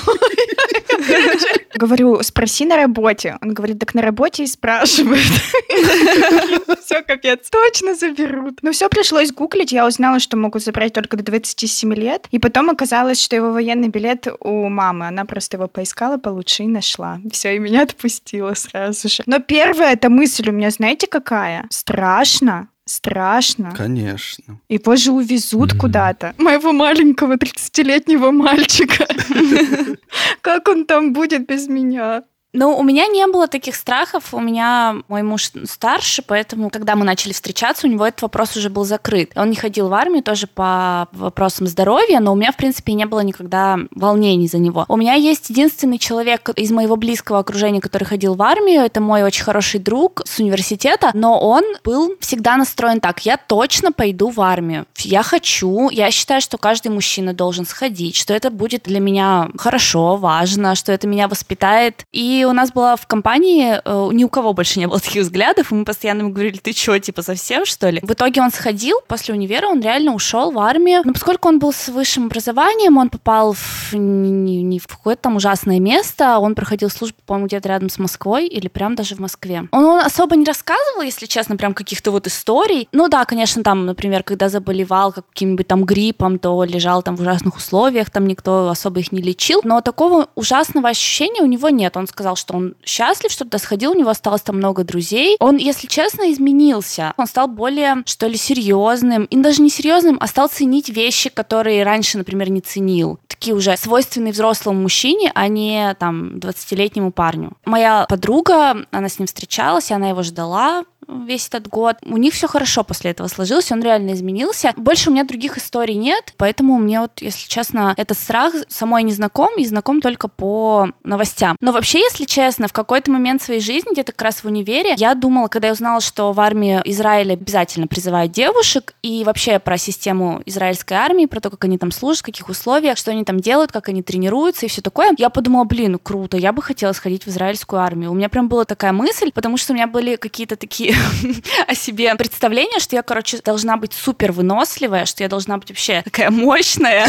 Говорю, 1.99 2.23
спроси 2.23 2.65
на 2.65 2.77
работе. 2.77 3.37
Он 3.41 3.53
говорит, 3.53 3.79
так 3.79 3.93
на 3.93 4.01
работе 4.01 4.43
и 4.43 4.47
спрашивают. 4.47 5.19
Все, 6.85 7.01
капец, 7.01 7.49
точно 7.49 7.93
заберут. 7.93 8.59
Ну, 8.61 8.71
все 8.71 8.89
пришлось 8.89 9.31
гуглить. 9.31 9.71
Я 9.71 9.85
узнала, 9.85 10.19
что 10.19 10.37
могут 10.37 10.63
забрать 10.63 10.93
только 10.93 11.17
до 11.17 11.23
27 11.23 11.93
лет. 11.93 12.27
И 12.31 12.39
потом 12.39 12.69
оказалось, 12.69 13.21
что 13.21 13.35
его 13.35 13.51
военный 13.51 13.89
билет 13.89 14.27
у 14.39 14.69
мамы. 14.69 15.07
Она 15.07 15.25
просто 15.25 15.57
его 15.57 15.67
поискала 15.67 16.17
получше 16.17 16.63
и 16.63 16.67
нашла. 16.67 17.19
Все, 17.31 17.55
и 17.55 17.59
меня 17.59 17.83
отпустила 17.83 18.53
сразу 18.53 19.09
же. 19.09 19.23
Но 19.25 19.39
первая 19.39 19.93
эта 19.93 20.09
мысль 20.09 20.49
у 20.49 20.53
меня, 20.53 20.71
знаете, 20.71 21.05
какая? 21.05 21.67
Страшно. 21.69 22.69
Страшно. 22.89 23.71
Конечно. 23.77 24.59
Его 24.67 24.95
же 24.95 25.11
увезут 25.11 25.73
mm-hmm. 25.73 25.77
куда-то. 25.77 26.33
Моего 26.39 26.73
маленького 26.73 27.33
30-летнего 27.33 28.31
мальчика. 28.31 29.05
Как 30.41 30.67
он 30.67 30.85
там 30.85 31.13
будет 31.13 31.45
без 31.47 31.67
меня? 31.67 32.23
Ну, 32.51 32.75
у 32.77 32.83
меня 32.83 33.05
не 33.07 33.25
было 33.27 33.47
таких 33.47 33.75
страхов. 33.75 34.33
У 34.33 34.39
меня 34.39 34.97
мой 35.07 35.21
муж 35.21 35.51
старше, 35.65 36.23
поэтому, 36.25 36.69
когда 36.69 36.95
мы 36.95 37.05
начали 37.05 37.31
встречаться, 37.31 37.85
у 37.85 37.89
него 37.89 38.05
этот 38.05 38.23
вопрос 38.23 38.57
уже 38.57 38.69
был 38.69 38.85
закрыт. 38.85 39.31
Он 39.35 39.49
не 39.49 39.55
ходил 39.55 39.87
в 39.87 39.93
армию 39.93 40.23
тоже 40.23 40.47
по 40.47 41.07
вопросам 41.11 41.67
здоровья, 41.67 42.19
но 42.19 42.33
у 42.33 42.35
меня, 42.35 42.51
в 42.51 42.57
принципе, 42.57 42.93
не 42.93 43.05
было 43.05 43.19
никогда 43.19 43.77
волнений 43.91 44.47
за 44.47 44.57
него. 44.57 44.85
У 44.87 44.97
меня 44.97 45.13
есть 45.13 45.51
единственный 45.51 45.99
человек 45.99 46.49
из 46.55 46.71
моего 46.71 46.95
близкого 46.95 47.39
окружения, 47.39 47.81
который 47.81 48.05
ходил 48.05 48.33
в 48.33 48.41
армию. 48.41 48.81
Это 48.81 48.99
мой 48.99 49.21
очень 49.21 49.43
хороший 49.43 49.79
друг 49.79 50.23
с 50.25 50.39
университета, 50.39 51.11
но 51.13 51.39
он 51.39 51.63
был 51.83 52.15
всегда 52.19 52.57
настроен 52.57 52.99
так. 52.99 53.25
Я 53.25 53.37
точно 53.37 53.91
пойду 53.91 54.31
в 54.31 54.41
армию. 54.41 54.87
Я 54.97 55.21
хочу. 55.21 55.89
Я 55.89 56.09
считаю, 56.09 56.41
что 56.41 56.57
каждый 56.57 56.91
мужчина 56.91 57.33
должен 57.33 57.65
сходить, 57.65 58.15
что 58.15 58.33
это 58.33 58.49
будет 58.49 58.83
для 58.83 58.99
меня 58.99 59.49
хорошо, 59.57 60.15
важно, 60.15 60.73
что 60.73 60.91
это 60.91 61.07
меня 61.07 61.27
воспитает. 61.27 62.05
И 62.11 62.38
у 62.45 62.53
нас 62.53 62.71
была 62.71 62.95
в 62.95 63.07
компании, 63.07 63.79
э, 63.83 64.09
ни 64.13 64.23
у 64.23 64.29
кого 64.29 64.53
больше 64.53 64.79
не 64.79 64.87
было 64.87 64.99
таких 64.99 65.23
взглядов, 65.23 65.71
и 65.71 65.75
мы 65.75 65.85
постоянно 65.85 66.21
ему 66.21 66.31
говорили, 66.31 66.57
ты 66.57 66.73
что, 66.73 66.97
типа 66.99 67.21
совсем, 67.21 67.65
что 67.65 67.89
ли? 67.89 67.99
В 68.01 68.11
итоге 68.11 68.41
он 68.41 68.51
сходил, 68.51 68.99
после 69.07 69.33
универа 69.33 69.67
он 69.67 69.81
реально 69.81 70.13
ушел 70.13 70.51
в 70.51 70.59
армию. 70.59 71.01
Но 71.03 71.13
поскольку 71.13 71.49
он 71.49 71.59
был 71.59 71.73
с 71.73 71.89
высшим 71.89 72.25
образованием, 72.25 72.97
он 72.97 73.09
попал 73.09 73.53
в, 73.53 73.93
не, 73.93 74.63
не 74.63 74.79
в 74.79 74.87
какое-то 74.87 75.23
там 75.23 75.35
ужасное 75.35 75.79
место, 75.79 76.39
он 76.39 76.55
проходил 76.55 76.89
службу, 76.89 77.17
по-моему, 77.25 77.47
где-то 77.47 77.69
рядом 77.69 77.89
с 77.89 77.99
Москвой 77.99 78.47
или 78.47 78.67
прям 78.67 78.95
даже 78.95 79.15
в 79.15 79.19
Москве. 79.19 79.67
Он, 79.71 79.85
он 79.85 79.99
особо 79.99 80.35
не 80.35 80.45
рассказывал, 80.45 81.01
если 81.01 81.25
честно, 81.25 81.57
прям 81.57 81.73
каких-то 81.73 82.11
вот 82.11 82.27
историй. 82.27 82.87
Ну 82.91 83.07
да, 83.07 83.25
конечно, 83.25 83.63
там, 83.63 83.85
например, 83.85 84.23
когда 84.23 84.49
заболевал 84.49 85.13
каким-нибудь 85.13 85.67
там 85.67 85.83
гриппом, 85.83 86.39
то 86.39 86.63
лежал 86.63 87.03
там 87.03 87.15
в 87.15 87.21
ужасных 87.21 87.57
условиях, 87.57 88.09
там 88.09 88.27
никто 88.27 88.69
особо 88.69 88.99
их 88.99 89.11
не 89.11 89.21
лечил. 89.21 89.61
Но 89.63 89.81
такого 89.81 90.27
ужасного 90.35 90.89
ощущения 90.89 91.41
у 91.41 91.45
него 91.45 91.69
нет. 91.69 91.97
Он 91.97 92.07
сказал, 92.07 92.28
сказал, 92.29 92.35
что 92.35 92.53
он 92.55 92.75
счастлив, 92.83 93.31
что 93.31 93.45
туда 93.45 93.57
сходил, 93.57 93.91
у 93.91 93.95
него 93.95 94.09
осталось 94.09 94.41
там 94.41 94.57
много 94.57 94.83
друзей. 94.83 95.35
Он, 95.39 95.57
если 95.57 95.87
честно, 95.87 96.31
изменился. 96.31 97.13
Он 97.17 97.27
стал 97.27 97.47
более, 97.47 98.03
что 98.05 98.27
ли, 98.27 98.37
серьезным. 98.37 99.25
И 99.25 99.37
даже 99.37 99.61
не 99.61 99.69
серьезным, 99.69 100.17
а 100.19 100.27
стал 100.27 100.49
ценить 100.49 100.89
вещи, 100.89 101.29
которые 101.29 101.83
раньше, 101.83 102.17
например, 102.17 102.49
не 102.49 102.61
ценил. 102.61 103.19
Такие 103.27 103.55
уже 103.55 103.75
свойственные 103.77 104.33
взрослому 104.33 104.81
мужчине, 104.81 105.31
а 105.33 105.47
не 105.47 105.95
там 105.99 106.37
20-летнему 106.37 107.11
парню. 107.11 107.53
Моя 107.65 108.05
подруга, 108.07 108.85
она 108.91 109.09
с 109.09 109.19
ним 109.19 109.27
встречалась, 109.27 109.91
и 109.91 109.93
она 109.93 110.09
его 110.09 110.23
ждала, 110.23 110.83
весь 111.09 111.47
этот 111.47 111.67
год. 111.67 111.97
У 112.03 112.17
них 112.17 112.33
все 112.33 112.47
хорошо 112.47 112.83
после 112.83 113.11
этого 113.11 113.27
сложилось, 113.27 113.71
он 113.71 113.81
реально 113.81 114.13
изменился. 114.13 114.73
Больше 114.75 115.09
у 115.09 115.13
меня 115.13 115.23
других 115.23 115.57
историй 115.57 115.95
нет, 115.95 116.33
поэтому 116.37 116.77
мне 116.77 117.01
вот, 117.01 117.21
если 117.21 117.47
честно, 117.47 117.93
этот 117.97 118.17
страх 118.17 118.53
самой 118.67 119.03
не 119.03 119.11
знаком 119.11 119.49
и 119.57 119.65
знаком 119.65 120.01
только 120.01 120.27
по 120.27 120.89
новостям. 121.03 121.55
Но 121.61 121.71
вообще, 121.71 121.99
если 121.99 122.25
честно, 122.25 122.67
в 122.67 122.73
какой-то 122.73 123.11
момент 123.11 123.41
своей 123.41 123.61
жизни, 123.61 123.91
где-то 123.91 124.11
как 124.11 124.21
раз 124.21 124.43
в 124.43 124.45
универе, 124.45 124.93
я 124.97 125.15
думала, 125.15 125.47
когда 125.47 125.67
я 125.67 125.73
узнала, 125.73 126.01
что 126.01 126.31
в 126.31 126.39
армии 126.39 126.81
Израиля 126.85 127.33
обязательно 127.33 127.87
призывают 127.87 128.31
девушек, 128.31 128.93
и 129.01 129.23
вообще 129.23 129.59
про 129.59 129.77
систему 129.77 130.41
израильской 130.45 130.97
армии, 130.97 131.25
про 131.25 131.39
то, 131.39 131.49
как 131.49 131.63
они 131.65 131.77
там 131.77 131.91
служат, 131.91 132.21
в 132.21 132.25
каких 132.25 132.49
условиях, 132.49 132.97
что 132.97 133.11
они 133.11 133.23
там 133.23 133.39
делают, 133.39 133.71
как 133.71 133.89
они 133.89 134.03
тренируются 134.03 134.65
и 134.65 134.69
все 134.69 134.81
такое, 134.81 135.13
я 135.17 135.29
подумала, 135.29 135.63
блин, 135.63 135.99
круто, 136.01 136.37
я 136.37 136.53
бы 136.53 136.61
хотела 136.61 136.93
сходить 136.93 137.25
в 137.25 137.29
израильскую 137.29 137.81
армию. 137.81 138.11
У 138.11 138.13
меня 138.13 138.29
прям 138.29 138.47
была 138.47 138.65
такая 138.65 138.91
мысль, 138.91 139.31
потому 139.31 139.57
что 139.57 139.73
у 139.73 139.75
меня 139.75 139.87
были 139.87 140.15
какие-то 140.15 140.55
такие 140.55 140.93
о 141.67 141.75
себе 141.75 142.13
представления, 142.15 142.79
что 142.79 142.95
я, 142.95 143.03
короче, 143.03 143.39
должна 143.43 143.77
быть 143.77 143.93
супер 143.93 144.31
выносливая, 144.31 145.05
что 145.05 145.23
я 145.23 145.29
должна 145.29 145.57
быть 145.57 145.69
вообще 145.69 146.01
такая 146.03 146.29
мощная. 146.29 147.07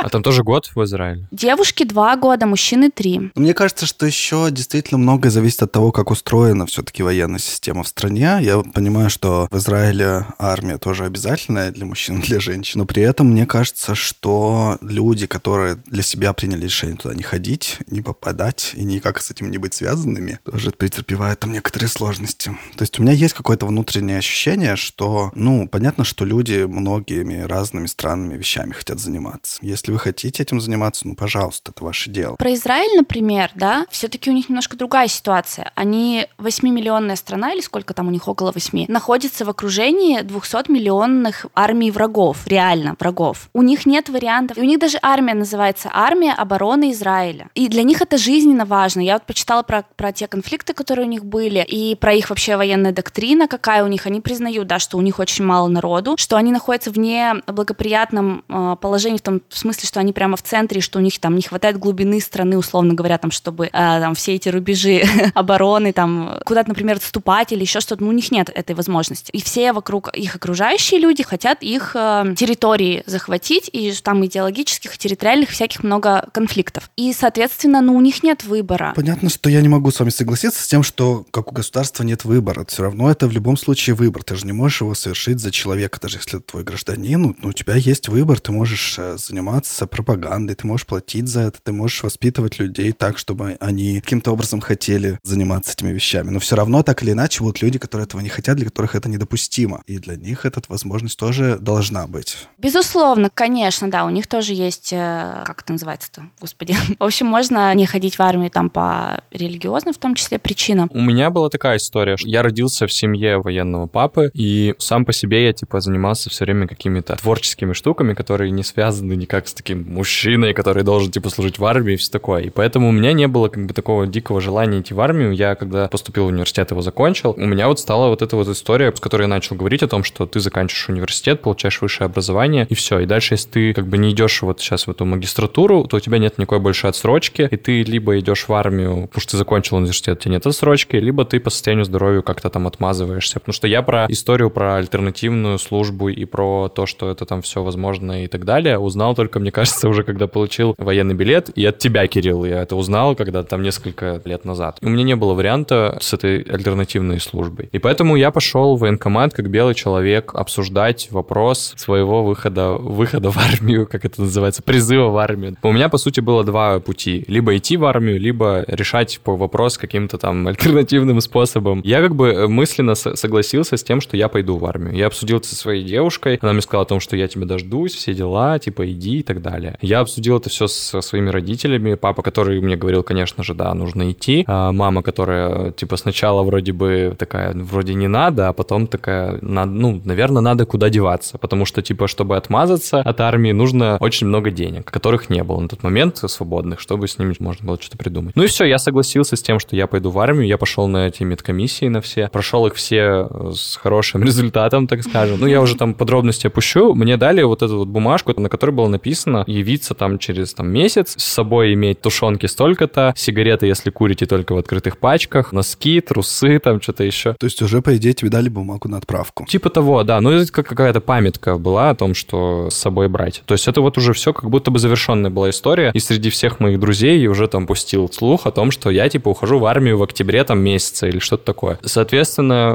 А 0.00 0.08
там 0.10 0.22
тоже 0.22 0.42
год 0.42 0.70
в 0.74 0.82
Израиле? 0.84 1.26
Девушки 1.30 1.84
два 1.84 2.16
года, 2.16 2.46
мужчины 2.46 2.90
три. 2.90 3.30
Мне 3.34 3.54
кажется, 3.54 3.86
что 3.86 4.06
еще 4.06 4.48
действительно 4.50 4.98
многое 4.98 5.30
зависит 5.30 5.62
от 5.62 5.72
того, 5.72 5.92
как 5.92 6.10
устроена 6.10 6.66
все-таки 6.66 7.02
военная 7.02 7.40
система 7.40 7.82
в 7.82 7.88
стране. 7.88 8.38
Я 8.40 8.60
понимаю, 8.60 9.10
что 9.10 9.48
в 9.50 9.56
Израиле 9.58 10.26
армия 10.38 10.78
тоже 10.78 11.04
обязательная 11.04 11.70
для 11.70 11.84
мужчин 11.86 12.20
и 12.20 12.22
для 12.26 12.40
женщин, 12.40 12.80
но 12.80 12.86
при 12.86 13.02
этом 13.02 13.28
мне 13.30 13.46
кажется, 13.46 13.94
что 13.94 14.78
люди, 14.80 15.26
которые 15.26 15.76
для 15.86 16.02
себя 16.02 16.32
приняли 16.32 16.64
решение 16.64 16.96
туда 16.96 17.14
не 17.14 17.22
ходить, 17.22 17.78
не 17.88 18.00
попадать 18.00 18.72
и 18.74 18.84
никак 18.84 19.20
с 19.20 19.30
этим 19.30 19.50
не 19.50 19.58
быть 19.58 19.74
связанными, 19.74 20.38
тоже 20.44 20.70
претерпевают 20.70 21.40
там 21.40 21.52
некоторые 21.52 21.88
сложности. 21.88 22.56
То 22.76 22.82
есть 22.82 22.97
у 22.98 23.02
меня 23.02 23.12
есть 23.12 23.34
какое-то 23.34 23.66
внутреннее 23.66 24.18
ощущение, 24.18 24.76
что, 24.76 25.30
ну, 25.34 25.68
понятно, 25.68 26.04
что 26.04 26.24
люди 26.24 26.64
многими 26.64 27.40
разными 27.42 27.86
странными 27.86 28.36
вещами 28.36 28.72
хотят 28.72 28.98
заниматься. 28.98 29.58
Если 29.62 29.92
вы 29.92 29.98
хотите 29.98 30.42
этим 30.42 30.60
заниматься, 30.60 31.06
ну, 31.06 31.14
пожалуйста, 31.14 31.72
это 31.74 31.84
ваше 31.84 32.10
дело. 32.10 32.36
Про 32.36 32.54
Израиль, 32.54 32.96
например, 32.96 33.50
да, 33.54 33.86
все-таки 33.90 34.30
у 34.30 34.32
них 34.32 34.48
немножко 34.48 34.76
другая 34.76 35.08
ситуация. 35.08 35.70
Они 35.74 36.26
8-миллионная 36.38 37.16
страна, 37.16 37.52
или 37.52 37.60
сколько 37.60 37.94
там 37.94 38.08
у 38.08 38.10
них, 38.10 38.28
около 38.28 38.52
8, 38.52 38.86
находится 38.88 39.44
в 39.44 39.50
окружении 39.50 40.20
200-миллионных 40.22 41.46
армий 41.54 41.90
врагов, 41.90 42.46
реально 42.46 42.96
врагов. 42.98 43.48
У 43.52 43.62
них 43.62 43.86
нет 43.86 44.08
вариантов. 44.08 44.58
И 44.58 44.60
у 44.60 44.64
них 44.64 44.78
даже 44.78 44.98
армия 45.02 45.34
называется 45.34 45.90
армия 45.92 46.32
обороны 46.32 46.92
Израиля. 46.92 47.48
И 47.54 47.68
для 47.68 47.82
них 47.82 48.02
это 48.02 48.18
жизненно 48.18 48.64
важно. 48.64 49.00
Я 49.00 49.14
вот 49.14 49.24
почитала 49.24 49.62
про, 49.62 49.84
про 49.96 50.12
те 50.12 50.26
конфликты, 50.26 50.74
которые 50.74 51.06
у 51.06 51.10
них 51.10 51.24
были, 51.24 51.64
и 51.66 51.94
про 51.94 52.14
их 52.14 52.30
вообще 52.30 52.56
военная 52.88 52.92
доктрина, 52.92 53.48
какая 53.48 53.84
у 53.84 53.86
них. 53.86 54.06
Они 54.06 54.20
признают, 54.20 54.66
да, 54.66 54.78
что 54.78 54.98
у 54.98 55.00
них 55.00 55.18
очень 55.18 55.44
мало 55.44 55.68
народу, 55.68 56.16
что 56.18 56.36
они 56.36 56.52
находятся 56.52 56.90
в 56.90 56.98
неблагоприятном 56.98 58.44
э, 58.48 58.76
положении 58.80 59.18
в 59.18 59.22
том 59.22 59.40
смысле, 59.48 59.86
что 59.86 60.00
они 60.00 60.12
прямо 60.12 60.36
в 60.36 60.42
центре, 60.42 60.80
что 60.80 60.98
у 60.98 61.02
них 61.02 61.18
там 61.18 61.36
не 61.36 61.42
хватает 61.42 61.78
глубины 61.78 62.20
страны, 62.20 62.56
условно 62.56 62.94
говоря, 62.94 63.18
там, 63.18 63.30
чтобы 63.30 63.66
э, 63.66 63.70
там 63.70 64.14
все 64.14 64.34
эти 64.34 64.48
рубежи 64.48 65.02
обороны, 65.34 65.92
там, 65.92 66.40
куда-то, 66.44 66.68
например, 66.70 66.96
отступать 66.96 67.52
или 67.52 67.60
еще 67.60 67.80
что-то. 67.80 68.02
Ну, 68.02 68.10
у 68.10 68.12
них 68.12 68.30
нет 68.30 68.50
этой 68.54 68.74
возможности. 68.74 69.30
И 69.32 69.42
все 69.42 69.72
вокруг 69.72 70.08
их 70.16 70.34
окружающие 70.34 71.00
люди 71.00 71.22
хотят 71.22 71.62
их 71.62 71.92
э, 71.94 72.34
территории 72.36 73.02
захватить, 73.06 73.70
и 73.72 73.92
там 74.02 74.24
идеологических, 74.24 74.94
и 74.94 74.98
территориальных 74.98 75.50
всяких 75.50 75.82
много 75.82 76.28
конфликтов. 76.32 76.90
И, 76.96 77.12
соответственно, 77.12 77.80
ну, 77.80 77.96
у 77.96 78.00
них 78.00 78.22
нет 78.22 78.44
выбора. 78.44 78.92
Понятно, 78.96 79.28
что 79.28 79.50
я 79.50 79.60
не 79.60 79.68
могу 79.68 79.90
с 79.90 80.00
вами 80.00 80.10
согласиться 80.10 80.62
с 80.62 80.66
тем, 80.66 80.82
что 80.82 81.24
как 81.30 81.52
у 81.52 81.54
государства 81.54 82.04
нет 82.04 82.24
выбора. 82.24 82.64
Все 82.78 82.84
равно 82.84 83.10
это 83.10 83.26
в 83.26 83.32
любом 83.32 83.56
случае 83.56 83.96
выбор. 83.96 84.22
Ты 84.22 84.36
же 84.36 84.46
не 84.46 84.52
можешь 84.52 84.82
его 84.82 84.94
совершить 84.94 85.40
за 85.40 85.50
человека, 85.50 85.98
даже 86.00 86.18
если 86.18 86.38
это 86.38 86.46
твой 86.46 86.62
гражданин. 86.62 87.34
Ну, 87.36 87.48
у 87.48 87.52
тебя 87.52 87.74
есть 87.74 88.08
выбор, 88.08 88.38
ты 88.38 88.52
можешь 88.52 88.94
э, 89.00 89.16
заниматься 89.18 89.88
пропагандой, 89.88 90.54
ты 90.54 90.64
можешь 90.64 90.86
платить 90.86 91.26
за 91.26 91.40
это, 91.40 91.58
ты 91.60 91.72
можешь 91.72 92.04
воспитывать 92.04 92.60
людей 92.60 92.92
так, 92.92 93.18
чтобы 93.18 93.56
они 93.58 94.00
каким-то 94.00 94.30
образом 94.30 94.60
хотели 94.60 95.18
заниматься 95.24 95.72
этими 95.72 95.90
вещами. 95.92 96.30
Но 96.30 96.38
все 96.38 96.54
равно 96.54 96.84
так 96.84 97.02
или 97.02 97.10
иначе 97.10 97.42
будут 97.42 97.62
люди, 97.62 97.80
которые 97.80 98.04
этого 98.04 98.20
не 98.20 98.28
хотят, 98.28 98.56
для 98.56 98.66
которых 98.66 98.94
это 98.94 99.08
недопустимо. 99.08 99.82
И 99.88 99.98
для 99.98 100.14
них 100.14 100.46
эта 100.46 100.62
возможность 100.68 101.18
тоже 101.18 101.58
должна 101.58 102.06
быть. 102.06 102.36
Безусловно, 102.58 103.28
конечно, 103.28 103.90
да, 103.90 104.04
у 104.04 104.10
них 104.10 104.28
тоже 104.28 104.52
есть, 104.52 104.92
э, 104.92 105.42
как 105.44 105.62
это 105.62 105.72
называется-то, 105.72 106.28
господи. 106.40 106.76
В 107.00 107.02
общем, 107.02 107.26
можно 107.26 107.74
не 107.74 107.86
ходить 107.86 108.20
в 108.20 108.22
армию 108.22 108.52
там 108.52 108.70
по 108.70 109.20
религиозным, 109.32 109.92
в 109.94 109.98
том 109.98 110.14
числе, 110.14 110.38
причинам. 110.38 110.88
У 110.92 111.00
меня 111.00 111.30
была 111.30 111.50
такая 111.50 111.78
история, 111.78 112.16
что 112.16 112.28
я 112.28 112.44
родился 112.44 112.57
в 112.66 112.92
семье 112.92 113.38
военного 113.38 113.86
папы, 113.86 114.30
и 114.34 114.74
сам 114.78 115.04
по 115.04 115.12
себе 115.12 115.46
я, 115.46 115.52
типа, 115.52 115.80
занимался 115.80 116.30
все 116.30 116.44
время 116.44 116.66
какими-то 116.66 117.16
творческими 117.16 117.72
штуками, 117.72 118.14
которые 118.14 118.50
не 118.50 118.62
связаны 118.62 119.14
никак 119.14 119.48
с 119.48 119.54
таким 119.54 119.84
мужчиной, 119.92 120.54
который 120.54 120.82
должен, 120.82 121.10
типа, 121.10 121.30
служить 121.30 121.58
в 121.58 121.64
армии 121.64 121.94
и 121.94 121.96
все 121.96 122.10
такое. 122.10 122.42
И 122.42 122.50
поэтому 122.50 122.88
у 122.88 122.92
меня 122.92 123.12
не 123.12 123.28
было, 123.28 123.48
как 123.48 123.66
бы, 123.66 123.74
такого 123.74 124.06
дикого 124.06 124.40
желания 124.40 124.80
идти 124.80 124.94
в 124.94 125.00
армию. 125.00 125.32
Я, 125.32 125.54
когда 125.54 125.88
поступил 125.88 126.24
в 126.24 126.28
университет, 126.28 126.70
его 126.70 126.82
закончил, 126.82 127.34
у 127.36 127.46
меня 127.46 127.68
вот 127.68 127.80
стала 127.80 128.08
вот 128.08 128.22
эта 128.22 128.36
вот 128.36 128.48
история, 128.48 128.92
с 128.94 129.00
которой 129.00 129.22
я 129.22 129.28
начал 129.28 129.56
говорить 129.56 129.82
о 129.82 129.88
том, 129.88 130.04
что 130.04 130.26
ты 130.26 130.40
заканчиваешь 130.40 130.88
университет, 130.88 131.42
получаешь 131.42 131.80
высшее 131.80 132.06
образование, 132.06 132.66
и 132.68 132.74
все. 132.74 133.00
И 133.00 133.06
дальше, 133.06 133.34
если 133.34 133.48
ты, 133.48 133.74
как 133.74 133.86
бы, 133.86 133.98
не 133.98 134.10
идешь 134.10 134.42
вот 134.42 134.60
сейчас 134.60 134.86
в 134.86 134.90
эту 134.90 135.04
магистратуру, 135.04 135.84
то 135.84 135.96
у 135.96 136.00
тебя 136.00 136.18
нет 136.18 136.38
никакой 136.38 136.58
больше 136.60 136.86
отсрочки, 136.86 137.48
и 137.50 137.56
ты 137.56 137.82
либо 137.82 138.18
идешь 138.18 138.48
в 138.48 138.52
армию, 138.52 139.06
потому 139.06 139.20
что 139.20 139.32
ты 139.32 139.36
закончил 139.36 139.76
университет, 139.76 140.18
у 140.18 140.22
тебя 140.22 140.32
нет 140.32 140.46
отсрочки, 140.46 140.96
либо 140.96 141.24
ты 141.24 141.40
по 141.40 141.50
состоянию 141.50 141.84
здоровья 141.84 142.22
как-то 142.22 142.47
там 142.50 142.66
отмазываешься. 142.66 143.40
Потому 143.40 143.52
что 143.52 143.66
я 143.66 143.82
про 143.82 144.06
историю 144.08 144.50
про 144.50 144.76
альтернативную 144.76 145.58
службу 145.58 146.08
и 146.08 146.24
про 146.24 146.68
то, 146.68 146.86
что 146.86 147.10
это 147.10 147.24
там 147.24 147.42
все 147.42 147.62
возможно 147.62 148.24
и 148.24 148.26
так 148.26 148.44
далее, 148.44 148.78
узнал 148.78 149.14
только, 149.14 149.40
мне 149.40 149.50
кажется, 149.50 149.88
уже 149.88 150.02
когда 150.02 150.26
получил 150.26 150.74
военный 150.78 151.14
билет, 151.14 151.50
и 151.50 151.64
от 151.64 151.78
тебя, 151.78 152.06
Кирилл, 152.06 152.44
я 152.44 152.62
это 152.62 152.76
узнал, 152.76 153.14
когда 153.14 153.42
там 153.42 153.62
несколько 153.62 154.20
лет 154.24 154.44
назад. 154.44 154.78
У 154.82 154.88
меня 154.88 155.04
не 155.04 155.16
было 155.16 155.34
варианта 155.34 155.98
с 156.00 156.12
этой 156.12 156.42
альтернативной 156.42 157.20
службой. 157.20 157.68
И 157.72 157.78
поэтому 157.78 158.16
я 158.16 158.30
пошел 158.30 158.76
в 158.76 158.80
военкомат 158.80 159.34
как 159.34 159.50
белый 159.50 159.74
человек 159.74 160.34
обсуждать 160.34 161.08
вопрос 161.10 161.74
своего 161.76 162.24
выхода, 162.24 162.72
выхода 162.72 163.30
в 163.30 163.38
армию, 163.38 163.86
как 163.86 164.04
это 164.04 164.22
называется, 164.22 164.62
призыва 164.62 165.08
в 165.08 165.16
армию. 165.16 165.56
У 165.62 165.72
меня, 165.72 165.88
по 165.88 165.98
сути, 165.98 166.20
было 166.20 166.44
два 166.44 166.80
пути. 166.80 167.24
Либо 167.28 167.56
идти 167.56 167.76
в 167.76 167.84
армию, 167.84 168.20
либо 168.20 168.64
решать 168.66 169.20
по 169.22 169.36
вопрос 169.36 169.78
каким-то 169.78 170.18
там 170.18 170.46
альтернативным 170.46 171.20
способом. 171.20 171.80
Я 171.84 172.00
как 172.00 172.14
бы 172.14 172.37
мысленно 172.46 172.94
согласился 172.94 173.76
с 173.76 173.82
тем, 173.82 174.00
что 174.00 174.16
я 174.16 174.28
пойду 174.28 174.56
в 174.56 174.66
армию. 174.66 174.94
Я 174.94 175.06
обсудил 175.06 175.38
это 175.38 175.48
со 175.48 175.56
своей 175.56 175.84
девушкой, 175.84 176.38
она 176.40 176.52
мне 176.52 176.62
сказала 176.62 176.84
о 176.84 176.88
том, 176.88 177.00
что 177.00 177.16
я 177.16 177.28
тебя 177.28 177.46
дождусь, 177.46 177.94
все 177.94 178.14
дела, 178.14 178.58
типа 178.58 178.90
иди 178.90 179.18
и 179.18 179.22
так 179.22 179.42
далее. 179.42 179.78
Я 179.80 180.00
обсудил 180.00 180.38
это 180.38 180.50
все 180.50 180.66
со 180.66 181.00
своими 181.00 181.30
родителями, 181.30 181.94
папа, 181.94 182.22
который 182.22 182.60
мне 182.60 182.76
говорил, 182.76 183.02
конечно 183.02 183.42
же, 183.42 183.54
да, 183.54 183.72
нужно 183.74 184.10
идти, 184.10 184.44
а 184.46 184.72
мама, 184.72 185.02
которая, 185.02 185.72
типа, 185.72 185.96
сначала 185.96 186.42
вроде 186.42 186.72
бы 186.72 187.14
такая, 187.18 187.54
вроде 187.54 187.94
не 187.94 188.08
надо, 188.08 188.48
а 188.48 188.52
потом 188.52 188.86
такая, 188.86 189.38
ну, 189.42 190.00
наверное, 190.04 190.42
надо 190.42 190.66
куда 190.66 190.90
деваться, 190.90 191.38
потому 191.38 191.64
что, 191.64 191.82
типа, 191.82 192.08
чтобы 192.08 192.36
отмазаться 192.36 193.00
от 193.00 193.20
армии, 193.20 193.52
нужно 193.52 193.96
очень 194.00 194.26
много 194.26 194.50
денег, 194.50 194.90
которых 194.90 195.30
не 195.30 195.42
было 195.42 195.60
на 195.60 195.68
тот 195.68 195.82
момент 195.82 196.18
свободных, 196.18 196.80
чтобы 196.80 197.08
с 197.08 197.18
ними 197.18 197.34
можно 197.38 197.66
было 197.66 197.78
что-то 197.80 197.98
придумать. 197.98 198.36
Ну 198.36 198.44
и 198.44 198.46
все, 198.46 198.64
я 198.64 198.78
согласился 198.78 199.36
с 199.36 199.42
тем, 199.42 199.58
что 199.58 199.76
я 199.76 199.86
пойду 199.86 200.10
в 200.10 200.18
армию, 200.18 200.46
я 200.46 200.58
пошел 200.58 200.86
на 200.88 201.08
эти 201.08 201.22
медкомиссии 201.22 201.88
на 201.88 202.00
все, 202.00 202.27
прошел 202.28 202.66
их 202.66 202.74
все 202.74 203.28
с 203.54 203.76
хорошим 203.76 204.22
результатом, 204.28 204.86
так 204.86 205.02
скажем. 205.02 205.38
Ну, 205.40 205.46
я 205.46 205.60
уже 205.60 205.76
там 205.76 205.94
подробности 205.94 206.46
опущу. 206.46 206.94
Мне 206.94 207.16
дали 207.16 207.42
вот 207.42 207.62
эту 207.62 207.78
вот 207.78 207.88
бумажку, 207.88 208.38
на 208.38 208.48
которой 208.48 208.70
было 208.70 208.88
написано 208.88 209.44
явиться 209.46 209.94
там 209.94 210.18
через 210.18 210.54
там 210.54 210.70
месяц, 210.70 211.14
с 211.16 211.24
собой 211.24 211.74
иметь 211.74 212.00
тушенки 212.00 212.46
столько-то, 212.46 213.14
сигареты, 213.16 213.66
если 213.66 213.90
курите 213.90 214.26
только 214.26 214.54
в 214.54 214.58
открытых 214.58 214.98
пачках, 214.98 215.52
носки, 215.52 216.00
трусы, 216.00 216.58
там 216.58 216.80
что-то 216.80 217.04
еще. 217.04 217.34
То 217.34 217.46
есть 217.46 217.62
уже, 217.62 217.82
по 217.82 217.96
идее, 217.96 218.12
тебе 218.12 218.30
дали 218.30 218.48
бумагу 218.48 218.88
на 218.88 218.98
отправку? 218.98 219.46
Типа 219.46 219.70
того, 219.70 220.02
да. 220.04 220.20
Ну, 220.20 220.30
это 220.30 220.50
какая-то 220.52 221.00
памятка 221.00 221.58
была 221.58 221.90
о 221.90 221.94
том, 221.94 222.14
что 222.14 222.70
с 222.70 222.74
собой 222.74 223.08
брать. 223.08 223.42
То 223.46 223.54
есть 223.54 223.68
это 223.68 223.80
вот 223.80 223.98
уже 223.98 224.12
все 224.12 224.32
как 224.32 224.50
будто 224.50 224.70
бы 224.70 224.78
завершенная 224.78 225.30
была 225.30 225.50
история. 225.50 225.90
И 225.94 226.00
среди 226.00 226.30
всех 226.30 226.60
моих 226.60 226.80
друзей 226.80 227.20
я 227.20 227.30
уже 227.30 227.48
там 227.48 227.66
пустил 227.66 228.10
слух 228.10 228.46
о 228.46 228.50
том, 228.50 228.70
что 228.70 228.90
я, 228.90 229.08
типа, 229.08 229.28
ухожу 229.28 229.58
в 229.58 229.66
армию 229.66 229.98
в 229.98 230.02
октябре 230.02 230.44
там 230.44 230.60
месяца 230.60 231.06
или 231.06 231.18
что-то 231.18 231.44
такое. 231.44 231.78
Соответственно, 231.82 232.17